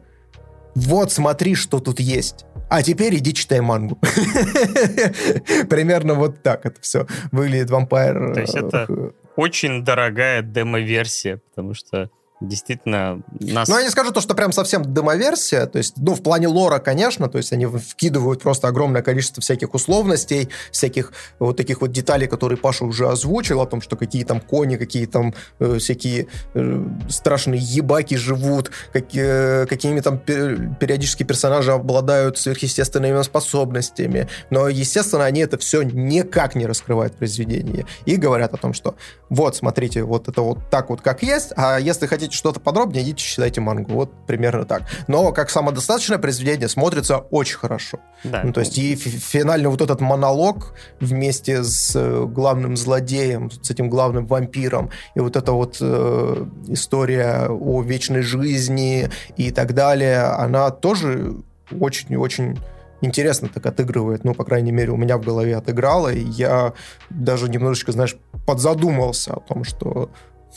вот 0.75 1.13
смотри, 1.13 1.55
что 1.55 1.81
тут 1.81 2.01
есть. 2.01 2.47
А 2.71 2.83
теперь 2.83 3.17
иди 3.17 3.35
читай 3.35 3.61
мангу. 3.61 3.97
Примерно 5.69 6.15
вот 6.15 6.43
так 6.43 6.65
это 6.65 6.81
все 6.81 7.07
выглядит 7.31 7.71
вампир. 7.71 8.33
То 8.33 8.41
есть 8.41 8.55
это 8.55 8.87
э, 8.89 9.11
очень 9.37 9.85
дорогая 9.85 10.41
демо-версия, 10.41 11.37
потому 11.51 11.75
что 11.75 12.11
действительно 12.49 13.23
нас... 13.41 13.69
Ну, 13.69 13.79
я 13.79 13.85
не 13.85 13.91
скажу 13.91 14.11
то, 14.13 14.21
что 14.21 14.35
прям 14.35 14.53
совсем 14.53 14.83
демоверсия, 14.95 15.67
то 15.67 15.79
есть, 15.79 15.95
ну, 15.97 16.15
в 16.15 16.23
плане 16.23 16.49
лора, 16.49 16.79
конечно, 16.79 17.29
то 17.29 17.39
есть 17.39 17.53
они 17.53 17.67
вкидывают 17.67 18.43
просто 18.43 18.69
огромное 18.69 19.03
количество 19.03 19.41
всяких 19.41 19.75
условностей, 19.75 20.49
всяких 20.71 21.13
вот 21.39 21.57
таких 21.57 21.81
вот 21.81 21.93
деталей, 21.93 22.27
которые 22.27 22.59
Паша 22.59 22.85
уже 22.85 23.09
озвучил, 23.09 23.61
о 23.61 23.67
том, 23.67 23.81
что 23.81 23.97
какие 23.97 24.25
там 24.25 24.41
кони, 24.41 24.77
какие 24.77 25.07
там 25.07 25.35
э, 25.59 25.79
всякие 25.79 26.27
э, 26.55 26.85
страшные 27.09 27.61
ебаки 27.61 28.15
живут, 28.15 28.71
как, 28.93 29.05
э, 29.15 29.67
какими 29.69 30.01
там 30.01 30.19
периодически 30.19 31.23
персонажи 31.23 31.73
обладают 31.73 32.39
сверхъестественными 32.39 33.23
способностями, 33.23 34.29
но, 34.51 34.69
естественно, 34.69 35.25
они 35.25 35.41
это 35.41 35.59
все 35.59 35.83
никак 35.83 36.55
не 36.55 36.67
раскрывают 36.67 37.15
в 37.15 37.17
произведении 37.17 37.87
и 38.05 38.17
говорят 38.17 38.55
о 38.55 38.57
том, 38.57 38.75
что 38.75 38.97
вот, 39.29 39.57
смотрите, 39.57 40.03
вот 40.03 40.29
это 40.29 40.43
вот 40.43 40.59
так 40.71 40.91
вот 40.91 41.01
как 41.01 41.23
есть, 41.23 41.53
а 41.57 41.79
если 41.79 42.07
хотите 42.07 42.32
хотите 42.33 42.37
что-то 42.37 42.61
подробнее, 42.61 43.05
идите 43.05 43.23
читайте 43.23 43.61
мангу. 43.61 43.93
Вот 43.93 44.27
примерно 44.27 44.65
так. 44.65 44.83
Но 45.09 45.33
как 45.33 45.51
самодостаточное 45.51 46.19
произведение 46.19 46.69
смотрится 46.69 47.19
очень 47.19 47.59
хорошо. 47.59 47.99
Да. 48.25 48.43
Ну, 48.45 48.53
то 48.53 48.61
есть 48.61 48.79
и 48.79 48.97
финальный 48.97 49.69
вот 49.69 49.81
этот 49.81 50.01
монолог 50.01 50.75
вместе 51.01 51.63
с 51.63 51.93
э, 51.95 52.25
главным 52.27 52.77
злодеем, 52.77 53.51
с 53.51 53.71
этим 53.71 53.89
главным 53.89 54.27
вампиром, 54.27 54.91
и 55.15 55.21
вот 55.21 55.37
эта 55.37 55.53
вот 55.53 55.79
э, 55.81 56.47
история 56.69 57.49
о 57.49 57.83
вечной 57.83 58.23
жизни 58.23 59.09
и 59.37 59.51
так 59.51 59.75
далее, 59.75 60.23
она 60.23 60.71
тоже 60.71 61.35
очень-очень 61.81 62.59
интересно 63.03 63.49
так 63.49 63.67
отыгрывает. 63.67 64.25
Ну, 64.25 64.35
по 64.35 64.45
крайней 64.45 64.73
мере, 64.73 64.91
у 64.93 64.97
меня 64.97 65.17
в 65.17 65.23
голове 65.23 65.57
отыграло, 65.57 66.13
и 66.13 66.21
я 66.21 66.73
даже 67.11 67.49
немножечко, 67.49 67.93
знаешь, 67.93 68.17
подзадумался 68.47 69.35
о 69.35 69.41
том, 69.41 69.65
что 69.65 70.11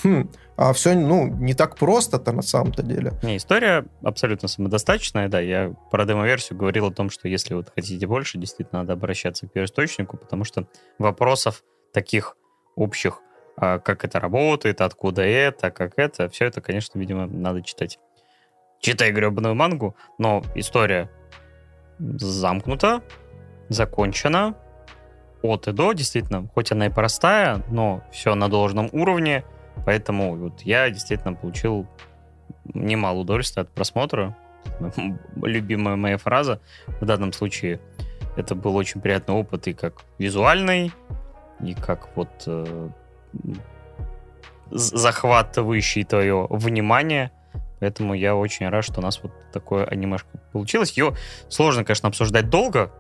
хм, 0.04 0.30
а 0.58 0.72
все, 0.72 0.96
ну, 0.96 1.28
не 1.28 1.54
так 1.54 1.76
просто-то 1.76 2.32
на 2.32 2.42
самом-то 2.42 2.82
деле. 2.82 3.14
Не, 3.24 3.38
история 3.38 3.86
абсолютно 4.02 4.48
самодостаточная, 4.48 5.28
да. 5.28 5.40
Я 5.42 5.74
про 5.92 6.06
демо-версию 6.06 6.58
говорил 6.58 6.88
о 6.88 6.92
том, 6.92 7.10
что 7.10 7.28
если 7.28 7.54
вот 7.54 7.72
хотите 7.76 8.08
больше, 8.08 8.38
действительно 8.38 8.82
надо 8.82 8.94
обращаться 8.94 9.48
к 9.48 9.52
первоисточнику, 9.52 10.18
потому 10.18 10.46
что 10.46 10.68
вопросов 10.98 11.64
таких 11.94 12.38
общих, 12.76 13.20
а 13.58 13.80
как 13.80 14.06
это 14.06 14.20
работает, 14.20 14.82
откуда 14.82 15.24
это, 15.24 15.72
как 15.72 15.94
это, 15.98 16.30
все 16.30 16.46
это, 16.46 16.62
конечно, 16.62 17.00
видимо, 17.00 17.28
надо 17.28 17.62
читать. 17.62 18.00
Читай 18.80 19.12
гребаную 19.12 19.56
мангу, 19.56 19.96
но 20.18 20.44
история 20.56 21.10
замкнута, 22.00 23.02
закончена, 23.70 24.56
от 25.42 25.68
и 25.68 25.72
до, 25.72 25.94
действительно, 25.94 26.48
хоть 26.54 26.72
она 26.72 26.88
и 26.88 26.90
простая, 26.90 27.64
но 27.70 28.04
все 28.12 28.36
на 28.36 28.50
должном 28.50 28.90
уровне, 28.92 29.44
поэтому 29.86 30.36
вот 30.36 30.62
я 30.62 30.90
действительно 30.90 31.34
получил 31.34 31.88
немало 32.74 33.20
удовольствия 33.20 33.64
от 33.64 33.70
просмотра. 33.70 34.36
Любимая 35.36 35.96
моя 35.96 36.18
фраза 36.18 36.60
в 37.00 37.06
данном 37.06 37.34
случае. 37.34 37.80
Это 38.36 38.56
был 38.56 38.76
очень 38.76 39.02
приятный 39.02 39.36
опыт 39.36 39.68
и 39.68 39.74
как 39.74 40.04
визуальный, 40.18 40.92
и 41.62 41.74
как 41.74 42.10
вот 42.16 42.44
э, 42.48 42.90
захватывающий 44.72 46.04
твое 46.04 46.48
внимание. 46.50 47.32
Поэтому 47.80 48.14
я 48.14 48.36
очень 48.36 48.68
рад, 48.70 48.84
что 48.84 49.00
у 49.00 49.04
нас 49.04 49.22
вот 49.22 49.32
такое 49.52 49.86
анимешка 49.86 50.38
получилось. 50.52 50.98
Ее 50.98 51.16
сложно, 51.50 51.84
конечно, 51.84 52.10
обсуждать 52.10 52.50
долго, 52.50 52.92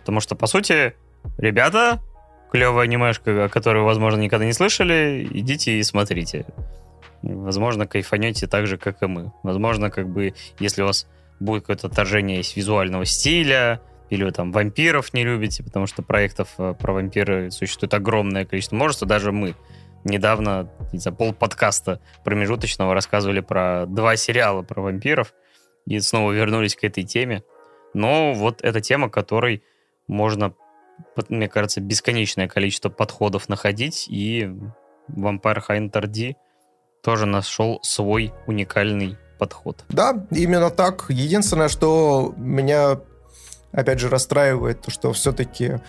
потому 0.00 0.20
что, 0.20 0.36
по 0.36 0.46
сути, 0.46 0.94
ребята, 1.38 2.00
клевая 2.54 2.84
анимешка, 2.84 3.46
о 3.46 3.48
которой 3.48 3.82
возможно, 3.82 4.20
никогда 4.20 4.46
не 4.46 4.52
слышали, 4.52 5.26
идите 5.28 5.76
и 5.76 5.82
смотрите. 5.82 6.46
Возможно, 7.20 7.88
кайфанете 7.88 8.46
так 8.46 8.68
же, 8.68 8.78
как 8.78 9.02
и 9.02 9.06
мы. 9.06 9.32
Возможно, 9.42 9.90
как 9.90 10.08
бы, 10.08 10.34
если 10.60 10.82
у 10.82 10.86
вас 10.86 11.08
будет 11.40 11.62
какое-то 11.62 11.88
отторжение 11.88 12.42
из 12.42 12.54
визуального 12.54 13.06
стиля, 13.06 13.80
или 14.08 14.22
вы 14.22 14.30
там 14.30 14.52
вампиров 14.52 15.12
не 15.14 15.24
любите, 15.24 15.64
потому 15.64 15.88
что 15.88 16.04
проектов 16.04 16.50
э, 16.58 16.74
про 16.78 16.92
вампиры 16.92 17.50
существует 17.50 17.92
огромное 17.92 18.44
количество 18.44 18.76
множество, 18.76 19.08
даже 19.08 19.32
мы 19.32 19.56
недавно, 20.04 20.70
не 20.92 21.00
знаю, 21.00 21.16
пол 21.16 21.32
подкаста 21.32 22.00
промежуточного 22.22 22.94
рассказывали 22.94 23.40
про 23.40 23.86
два 23.86 24.14
сериала 24.14 24.62
про 24.62 24.80
вампиров, 24.80 25.34
и 25.86 25.98
снова 25.98 26.30
вернулись 26.30 26.76
к 26.76 26.84
этой 26.84 27.02
теме. 27.02 27.42
Но 27.94 28.32
вот 28.32 28.62
эта 28.62 28.80
тема, 28.80 29.10
которой 29.10 29.64
можно 30.06 30.54
мне 31.28 31.48
кажется, 31.48 31.80
бесконечное 31.80 32.48
количество 32.48 32.88
подходов 32.88 33.48
находить, 33.48 34.06
и 34.08 34.50
Vampire 35.08 35.62
Hunter 35.68 36.06
D 36.06 36.36
тоже 37.02 37.26
нашел 37.26 37.80
свой 37.82 38.32
уникальный 38.46 39.16
подход. 39.38 39.84
Да, 39.88 40.26
именно 40.30 40.70
так. 40.70 41.06
Единственное, 41.08 41.68
что 41.68 42.34
меня, 42.36 43.00
опять 43.72 44.00
же, 44.00 44.08
расстраивает, 44.08 44.80
то, 44.80 44.90
что 44.90 45.12
все-таки 45.12 45.80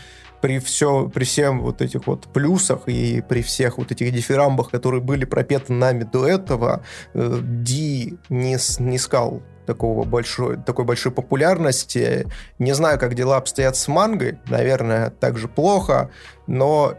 при, 0.42 0.60
все, 0.60 1.10
при 1.10 1.24
всем 1.24 1.62
вот 1.62 1.82
этих 1.82 2.08
вот 2.08 2.32
плюсах 2.32 2.88
и 2.88 3.22
при 3.22 3.42
всех 3.42 3.78
вот 3.78 3.92
этих 3.92 4.12
дифирамбах, 4.14 4.70
которые 4.70 5.02
были 5.02 5.26
пропеты 5.26 5.74
нами 5.74 6.04
до 6.04 6.28
этого, 6.28 6.84
Ди 7.14 8.14
э, 8.14 8.18
не, 8.30 8.58
не 8.80 8.96
искал 8.98 9.42
такого 9.66 10.06
большой, 10.06 10.58
такой 10.58 10.86
большой 10.86 11.12
популярности. 11.12 12.28
Не 12.60 12.74
знаю, 12.74 13.00
как 13.00 13.16
дела 13.16 13.38
обстоят 13.38 13.76
с 13.76 13.88
мангой. 13.88 14.40
Наверное, 14.48 15.10
так 15.10 15.38
же 15.38 15.48
плохо. 15.48 16.10
Но 16.48 16.96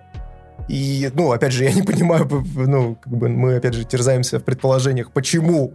и, 0.68 1.10
ну, 1.14 1.32
опять 1.32 1.52
же, 1.52 1.64
я 1.64 1.72
не 1.72 1.82
понимаю, 1.82 2.28
ну, 2.54 2.96
как 2.96 3.12
бы 3.12 3.28
мы, 3.28 3.56
опять 3.56 3.74
же, 3.74 3.84
терзаемся 3.84 4.38
в 4.38 4.44
предположениях, 4.44 5.12
почему, 5.12 5.74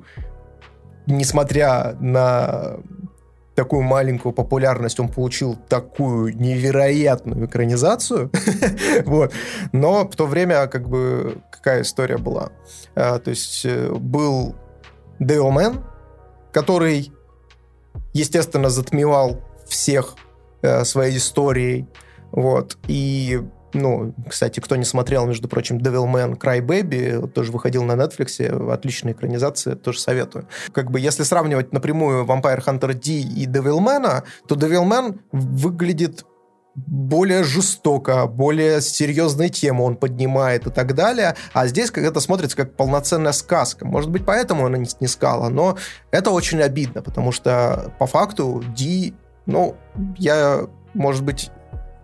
несмотря 1.05 1.95
на 1.99 2.77
такую 3.55 3.83
маленькую 3.83 4.33
популярность, 4.33 4.99
он 4.99 5.09
получил 5.09 5.55
такую 5.55 6.35
невероятную 6.37 7.45
экранизацию. 7.45 8.31
вот. 9.05 9.33
Но 9.71 10.07
в 10.07 10.15
то 10.15 10.25
время, 10.25 10.67
как 10.67 10.87
бы, 10.89 11.37
какая 11.51 11.81
история 11.81 12.17
была? 12.17 12.49
А, 12.95 13.19
то 13.19 13.29
есть 13.29 13.65
э, 13.65 13.91
был 13.91 14.55
Devilman, 15.19 15.83
который, 16.51 17.11
естественно, 18.13 18.69
затмевал 18.69 19.41
всех 19.67 20.15
э, 20.61 20.83
своей 20.83 21.17
историей. 21.17 21.87
Вот. 22.31 22.77
И 22.87 23.41
ну, 23.73 24.13
кстати, 24.29 24.59
кто 24.59 24.75
не 24.75 24.83
смотрел, 24.83 25.25
между 25.25 25.47
прочим, 25.47 25.77
Devilman 25.77 26.37
Cry 26.37 26.59
Baby, 26.59 27.27
тоже 27.29 27.51
выходил 27.51 27.83
на 27.83 27.93
Netflix, 27.93 28.71
отличная 28.71 29.13
экранизация, 29.13 29.75
тоже 29.75 29.99
советую. 29.99 30.47
Как 30.73 30.91
бы, 30.91 30.99
если 30.99 31.23
сравнивать 31.23 31.71
напрямую 31.71 32.25
Vampire 32.25 32.63
Hunter 32.63 32.93
D 32.93 33.11
и 33.11 33.47
Devilman, 33.47 34.23
то 34.47 34.55
Devilman 34.55 35.19
выглядит 35.31 36.25
более 36.75 37.43
жестоко, 37.43 38.27
более 38.27 38.81
серьезные 38.81 39.49
темы 39.49 39.83
он 39.83 39.97
поднимает 39.97 40.67
и 40.67 40.69
так 40.69 40.95
далее. 40.95 41.35
А 41.53 41.67
здесь 41.67 41.91
как 41.91 42.03
это 42.03 42.19
смотрится 42.19 42.55
как 42.55 42.75
полноценная 42.75 43.33
сказка. 43.33 43.85
Может 43.85 44.09
быть, 44.09 44.25
поэтому 44.25 44.65
она 44.65 44.77
не 44.77 44.85
снискала, 44.85 45.49
но 45.49 45.77
это 46.11 46.31
очень 46.31 46.61
обидно, 46.61 47.01
потому 47.01 47.31
что 47.31 47.93
по 47.99 48.05
факту 48.07 48.63
Ди, 48.75 49.13
ну, 49.45 49.75
я, 50.17 50.67
может 50.93 51.23
быть, 51.23 51.51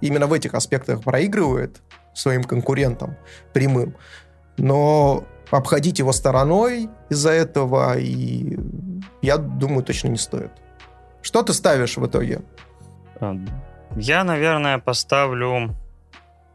именно 0.02 0.28
в 0.28 0.34
этих 0.34 0.54
аспектах 0.54 1.02
проигрывает 1.02 1.82
своим 2.14 2.44
конкурентам 2.44 3.16
прямым, 3.54 3.96
но 4.58 5.24
обходить 5.50 6.00
его 6.00 6.12
стороной 6.12 6.90
из-за 7.10 7.32
этого, 7.32 7.98
и 7.98 8.58
я 9.22 9.38
думаю, 9.38 9.84
точно 9.84 10.10
не 10.10 10.18
стоит. 10.18 10.52
Что 11.22 11.42
ты 11.42 11.54
ставишь 11.54 11.98
в 11.98 12.06
итоге? 12.06 12.42
Я, 14.00 14.24
наверное, 14.24 14.78
поставлю 14.78 15.76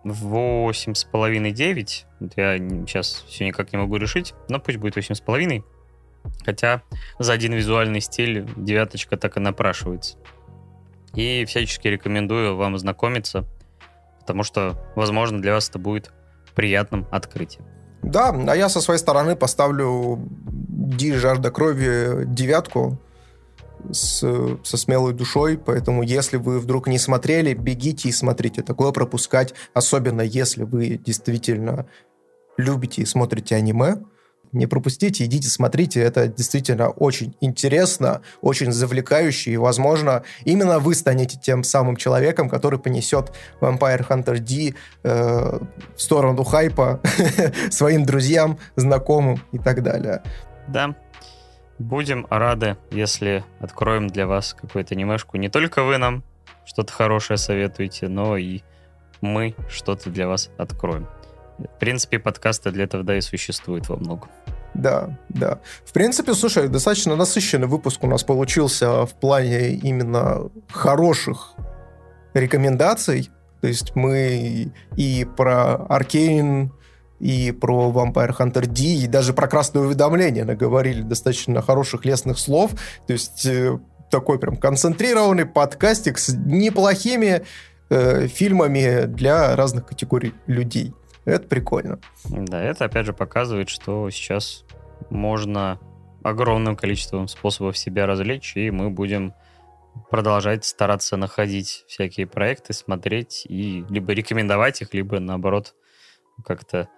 8,5-9. 0.04 2.04
Вот 2.20 2.32
я 2.36 2.56
сейчас 2.58 3.24
все 3.28 3.44
никак 3.44 3.72
не 3.72 3.78
могу 3.78 3.96
решить, 3.96 4.32
но 4.48 4.60
пусть 4.60 4.78
будет 4.78 4.96
8,5. 4.96 5.64
Хотя 6.44 6.82
за 7.18 7.32
один 7.32 7.54
визуальный 7.54 8.00
стиль 8.00 8.48
девяточка 8.56 9.16
так 9.16 9.36
и 9.36 9.40
напрашивается. 9.40 10.18
И 11.14 11.44
всячески 11.44 11.88
рекомендую 11.88 12.56
вам 12.56 12.78
знакомиться, 12.78 13.44
потому 14.20 14.44
что, 14.44 14.80
возможно, 14.94 15.42
для 15.42 15.54
вас 15.54 15.68
это 15.68 15.80
будет 15.80 16.12
приятным 16.54 17.08
открытием. 17.10 17.64
Да, 18.02 18.30
а 18.30 18.54
я 18.54 18.68
со 18.68 18.80
своей 18.80 19.00
стороны 19.00 19.34
поставлю 19.34 20.20
Ди 20.28 21.12
жажда 21.14 21.50
крови 21.50 22.24
девятку 22.24 23.00
с, 23.90 24.20
со 24.62 24.76
смелой 24.76 25.12
душой, 25.12 25.58
поэтому 25.58 26.02
если 26.02 26.36
вы 26.36 26.60
вдруг 26.60 26.86
не 26.86 26.98
смотрели, 26.98 27.54
бегите 27.54 28.08
и 28.08 28.12
смотрите. 28.12 28.62
Такое 28.62 28.92
пропускать, 28.92 29.54
особенно 29.74 30.22
если 30.22 30.64
вы 30.64 31.00
действительно 31.04 31.86
любите 32.56 33.02
и 33.02 33.06
смотрите 33.06 33.56
аниме, 33.56 33.96
не 34.52 34.66
пропустите, 34.66 35.24
идите, 35.24 35.48
смотрите. 35.48 36.00
Это 36.00 36.28
действительно 36.28 36.90
очень 36.90 37.34
интересно, 37.40 38.20
очень 38.42 38.70
завлекающе, 38.70 39.52
и, 39.52 39.56
возможно, 39.56 40.22
именно 40.44 40.78
вы 40.78 40.94
станете 40.94 41.38
тем 41.42 41.64
самым 41.64 41.96
человеком, 41.96 42.48
который 42.48 42.78
понесет 42.78 43.32
Vampire 43.60 44.06
Hunter 44.06 44.38
D 44.38 44.74
э, 45.02 45.58
в 45.96 46.02
сторону 46.02 46.44
хайпа 46.44 47.00
своим 47.70 48.04
друзьям, 48.04 48.58
знакомым 48.76 49.42
и 49.52 49.58
так 49.58 49.82
далее. 49.82 50.22
Да, 50.68 50.94
Будем 51.82 52.28
рады, 52.30 52.76
если 52.92 53.44
откроем 53.58 54.06
для 54.06 54.28
вас 54.28 54.54
какую-то 54.54 54.94
анимешку. 54.94 55.36
Не 55.36 55.48
только 55.48 55.82
вы 55.82 55.98
нам 55.98 56.22
что-то 56.64 56.92
хорошее 56.92 57.38
советуете, 57.38 58.06
но 58.06 58.36
и 58.36 58.60
мы 59.20 59.56
что-то 59.68 60.08
для 60.08 60.28
вас 60.28 60.50
откроем. 60.58 61.08
В 61.58 61.78
принципе, 61.80 62.20
подкасты 62.20 62.70
для 62.70 62.84
этого, 62.84 63.02
да, 63.02 63.16
и 63.16 63.20
существуют 63.20 63.88
во 63.88 63.96
многом. 63.96 64.30
Да, 64.74 65.18
да. 65.28 65.58
В 65.84 65.92
принципе, 65.92 66.34
слушай, 66.34 66.68
достаточно 66.68 67.16
насыщенный 67.16 67.66
выпуск 67.66 68.04
у 68.04 68.06
нас 68.06 68.22
получился 68.22 69.04
в 69.04 69.14
плане 69.14 69.70
именно 69.70 70.50
хороших 70.70 71.54
рекомендаций. 72.32 73.28
То 73.60 73.66
есть 73.66 73.96
мы 73.96 74.72
и 74.96 75.26
про 75.36 75.74
Аркейн, 75.86 76.72
и 77.22 77.52
про 77.52 77.92
Vampire 77.92 78.36
Hunter 78.36 78.66
D, 78.66 78.82
и 78.82 79.06
даже 79.06 79.32
про 79.32 79.46
красное 79.46 79.82
уведомление 79.82 80.44
наговорили 80.44 81.02
достаточно 81.02 81.62
хороших 81.62 82.04
лестных 82.04 82.36
слов. 82.36 82.72
То 83.06 83.12
есть 83.12 83.46
э, 83.46 83.78
такой 84.10 84.40
прям 84.40 84.56
концентрированный 84.56 85.46
подкастик 85.46 86.18
с 86.18 86.34
неплохими 86.34 87.44
э, 87.90 88.26
фильмами 88.26 89.04
для 89.04 89.54
разных 89.54 89.86
категорий 89.86 90.34
людей. 90.48 90.92
Это 91.24 91.46
прикольно. 91.46 92.00
Да, 92.24 92.60
это 92.60 92.86
опять 92.86 93.06
же 93.06 93.12
показывает, 93.12 93.68
что 93.68 94.10
сейчас 94.10 94.64
можно 95.08 95.78
огромным 96.24 96.74
количеством 96.74 97.28
способов 97.28 97.78
себя 97.78 98.06
развлечь, 98.06 98.56
и 98.56 98.72
мы 98.72 98.90
будем 98.90 99.32
продолжать 100.10 100.64
стараться 100.64 101.16
находить 101.16 101.84
всякие 101.86 102.26
проекты, 102.26 102.72
смотреть 102.72 103.46
и 103.48 103.84
либо 103.88 104.12
рекомендовать 104.12 104.82
их, 104.82 104.92
либо 104.92 105.20
наоборот 105.20 105.76
как-то 106.44 106.88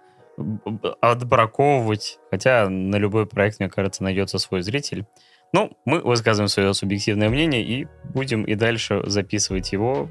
отбраковывать. 1.01 2.19
Хотя 2.31 2.69
на 2.69 2.97
любой 2.97 3.25
проект, 3.25 3.59
мне 3.59 3.69
кажется, 3.69 4.03
найдется 4.03 4.37
свой 4.39 4.61
зритель. 4.61 5.05
Ну, 5.53 5.77
мы 5.85 6.01
высказываем 6.01 6.49
свое 6.49 6.73
субъективное 6.73 7.29
мнение 7.29 7.63
и 7.63 7.87
будем 8.03 8.43
и 8.43 8.55
дальше 8.55 9.03
записывать 9.05 9.71
его 9.71 10.09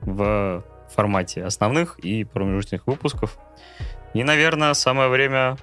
в 0.00 0.64
формате 0.94 1.44
основных 1.44 1.98
и 1.98 2.24
промежуточных 2.24 2.86
выпусков. 2.86 3.38
И, 4.14 4.24
наверное, 4.24 4.72
самое 4.74 5.08
время 5.08 5.56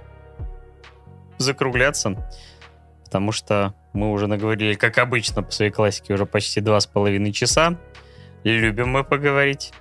закругляться, 1.37 2.29
потому 3.05 3.31
что 3.31 3.73
мы 3.93 4.11
уже 4.11 4.27
наговорили, 4.27 4.75
как 4.75 4.97
обычно, 4.97 5.41
по 5.41 5.51
своей 5.51 5.71
классике, 5.71 6.13
уже 6.13 6.25
почти 6.25 6.61
два 6.61 6.79
с 6.79 6.85
половиной 6.85 7.31
часа. 7.31 7.79
Любим 8.43 8.89
мы 8.89 9.03
поговорить. 9.03 9.73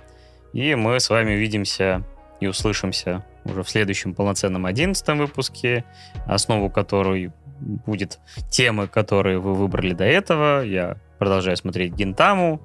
И 0.53 0.75
мы 0.75 0.99
с 0.99 1.09
вами 1.09 1.35
увидимся 1.35 2.03
и 2.39 2.47
услышимся 2.47 3.25
уже 3.45 3.63
в 3.63 3.69
следующем 3.69 4.13
полноценном 4.13 4.65
одиннадцатом 4.65 5.17
выпуске, 5.17 5.85
основу 6.25 6.69
которой 6.69 7.31
будет 7.59 8.19
темы, 8.49 8.87
которые 8.87 9.39
вы 9.39 9.53
выбрали 9.53 9.93
до 9.93 10.03
этого. 10.03 10.61
Я 10.61 10.97
продолжаю 11.19 11.57
смотреть 11.57 11.93
Гентаму. 11.93 12.61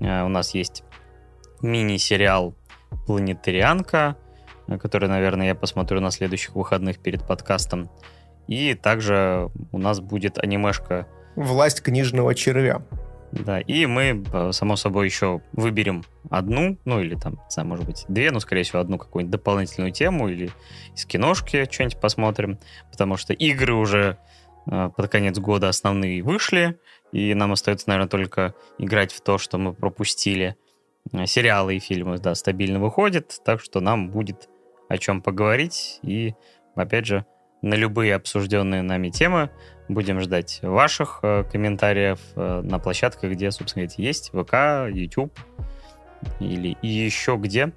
Э, 0.00 0.24
у 0.24 0.28
нас 0.28 0.54
есть 0.54 0.84
мини-сериал 1.62 2.54
«Планетарианка», 3.06 4.16
э, 4.68 4.78
который, 4.78 5.08
наверное, 5.08 5.48
я 5.48 5.54
посмотрю 5.54 6.00
на 6.00 6.10
следующих 6.10 6.54
выходных 6.54 6.98
перед 6.98 7.26
подкастом. 7.26 7.90
И 8.46 8.74
также 8.74 9.50
у 9.72 9.78
нас 9.78 10.00
будет 10.00 10.38
анимешка 10.38 11.06
«Власть 11.36 11.82
книжного 11.82 12.34
червя». 12.34 12.82
Да, 13.32 13.60
и 13.60 13.86
мы, 13.86 14.24
э, 14.32 14.52
само 14.52 14.76
собой, 14.76 15.06
еще 15.06 15.40
выберем 15.52 16.04
одну, 16.30 16.78
ну 16.84 17.00
или 17.00 17.14
там, 17.14 17.34
не 17.34 17.50
знаю, 17.50 17.68
может 17.68 17.86
быть, 17.86 18.04
две, 18.08 18.32
но, 18.32 18.40
скорее 18.40 18.64
всего, 18.64 18.80
одну 18.80 18.98
какую-нибудь 18.98 19.30
дополнительную 19.30 19.92
тему 19.92 20.28
или 20.28 20.50
из 20.96 21.04
киношки 21.04 21.68
что-нибудь 21.70 22.00
посмотрим, 22.00 22.58
потому 22.90 23.16
что 23.16 23.32
игры 23.32 23.74
уже 23.74 24.18
э, 24.66 24.90
под 24.96 25.08
конец 25.08 25.38
года 25.38 25.68
основные 25.68 26.22
вышли, 26.22 26.78
и 27.12 27.34
нам 27.34 27.52
остается, 27.52 27.88
наверное, 27.88 28.08
только 28.08 28.54
играть 28.78 29.12
в 29.12 29.20
то, 29.20 29.38
что 29.38 29.58
мы 29.58 29.74
пропустили. 29.74 30.56
Э, 31.12 31.26
сериалы 31.26 31.76
и 31.76 31.80
фильмы, 31.80 32.18
да, 32.18 32.34
стабильно 32.34 32.80
выходят, 32.80 33.40
так 33.44 33.60
что 33.60 33.80
нам 33.80 34.10
будет 34.10 34.48
о 34.88 34.98
чем 34.98 35.22
поговорить, 35.22 36.00
и, 36.02 36.34
опять 36.74 37.06
же, 37.06 37.24
на 37.62 37.74
любые 37.74 38.14
обсужденные 38.14 38.82
нами 38.82 39.10
темы 39.10 39.50
Будем 39.90 40.20
ждать 40.20 40.60
ваших 40.62 41.18
э, 41.22 41.42
комментариев 41.50 42.20
э, 42.36 42.60
на 42.62 42.78
площадках, 42.78 43.32
где, 43.32 43.50
собственно 43.50 43.86
говоря, 43.86 44.04
есть 44.04 44.28
ВК, 44.28 44.88
YouTube 44.88 45.36
или 46.38 46.76
и 46.80 46.86
еще 46.86 47.34
где. 47.36 47.72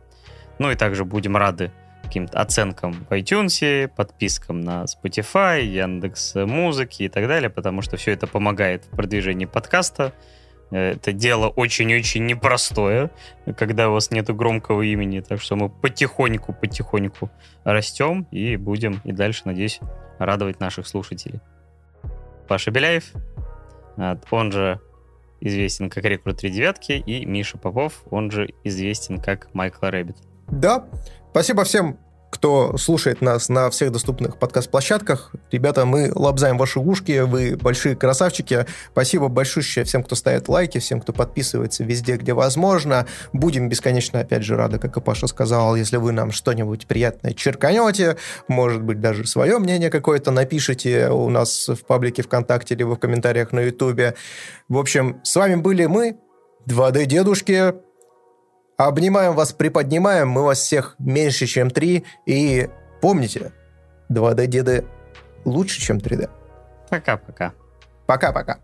Ну 0.60 0.69
и 0.69 0.76
также 0.76 1.06
будем 1.06 1.35
рады 1.35 1.72
каким-то 2.03 2.40
оценкам 2.40 2.94
в 2.94 3.11
iTunes, 3.14 3.88
подпискам 3.88 4.61
на 4.61 4.84
Spotify, 4.84 5.64
Яндекс 5.64 6.35
Музыки 6.35 7.02
и 7.02 7.10
так 7.10 7.27
далее, 7.27 7.49
потому 7.49 7.81
что 7.81 7.98
все 7.98 8.11
это 8.11 8.27
помогает 8.27 8.85
в 8.85 8.95
продвижении 8.95 9.45
подкаста. 9.45 10.14
Это 10.69 11.14
дело 11.14 11.48
очень-очень 11.48 12.27
непростое, 12.27 13.10
когда 13.57 13.90
у 13.90 13.94
вас 13.94 14.11
нет 14.11 14.27
громкого 14.27 14.84
имени, 14.84 15.22
так 15.22 15.41
что 15.41 15.56
мы 15.56 15.68
потихоньку-потихоньку 15.69 17.31
растем 17.64 18.27
и 18.30 18.56
будем 18.56 19.02
и 19.03 19.11
дальше, 19.11 19.41
надеюсь, 19.45 19.80
радовать 20.19 20.60
наших 20.60 20.85
слушателей. 20.85 21.40
Паша 22.47 22.71
Беляев, 22.71 23.11
он 24.31 24.51
же 24.51 24.79
известен 25.39 25.89
как 25.89 26.05
Рекрут 26.05 26.37
3 26.37 26.49
девятки, 26.49 26.93
и 26.93 27.25
Миша 27.25 27.57
Попов, 27.57 28.03
он 28.09 28.31
же 28.31 28.53
известен 28.63 29.19
как 29.19 29.53
Майкл 29.53 29.85
Рэббит. 29.85 30.17
Да, 30.47 30.85
спасибо 31.31 31.63
всем 31.63 31.97
кто 32.34 32.76
слушает 32.77 33.22
нас 33.22 33.47
на 33.47 33.69
всех 33.69 33.91
доступных 33.91 34.38
подкаст-площадках. 34.38 35.31
Ребята, 35.51 35.85
мы 35.85 36.11
лобзаем 36.15 36.57
ваши 36.57 36.80
ушки, 36.80 37.19
вы 37.19 37.55
большие 37.55 37.95
красавчики. 37.95 38.65
Спасибо 38.91 39.27
большое 39.27 39.64
всем, 39.85 40.03
кто 40.03 40.15
ставит 40.15 40.49
лайки, 40.49 40.80
всем, 40.80 40.99
кто 40.99 41.14
подписывается 41.14 41.84
везде, 41.84 42.18
где 42.18 42.34
возможно. 42.34 43.05
Будем 43.34 43.69
бесконечно, 43.69 44.19
опять 44.19 44.41
же, 44.41 44.55
рады, 44.55 44.80
как 44.80 44.97
и 44.97 44.99
Паша 44.99 45.27
сказал, 45.27 45.76
если 45.76 45.97
вы 45.97 46.11
нам 46.11 46.31
что-нибудь 46.31 46.88
приятное 46.88 47.34
черканете, 47.34 48.18
может 48.47 48.81
быть, 48.81 48.99
даже 48.99 49.27
свое 49.27 49.60
мнение 49.60 49.91
какое-то 49.91 50.31
напишите 50.31 51.10
у 51.10 51.30
нас 51.30 51.68
в 51.68 51.85
паблике 51.85 52.23
ВКонтакте, 52.23 52.73
либо 52.73 52.95
в 52.95 52.99
комментариях 52.99 53.51
на 53.51 53.60
Ютубе. 53.60 54.15
В 54.69 54.80
общем, 54.80 55.22
с 55.23 55.35
вами 55.35 55.55
были 55.55 55.85
мы, 55.85 56.18
2D-дедушки. 56.68 57.76
Обнимаем 58.88 59.34
вас, 59.34 59.53
приподнимаем, 59.53 60.27
мы 60.30 60.43
вас 60.43 60.60
всех 60.60 60.95
меньше, 60.99 61.45
чем 61.45 61.69
3. 61.69 62.03
И 62.26 62.69
помните, 63.01 63.53
2D-деды 64.11 64.85
лучше, 65.45 65.80
чем 65.80 65.99
3D. 65.99 66.30
Пока-пока. 66.90 67.53
Пока-пока. 68.06 68.59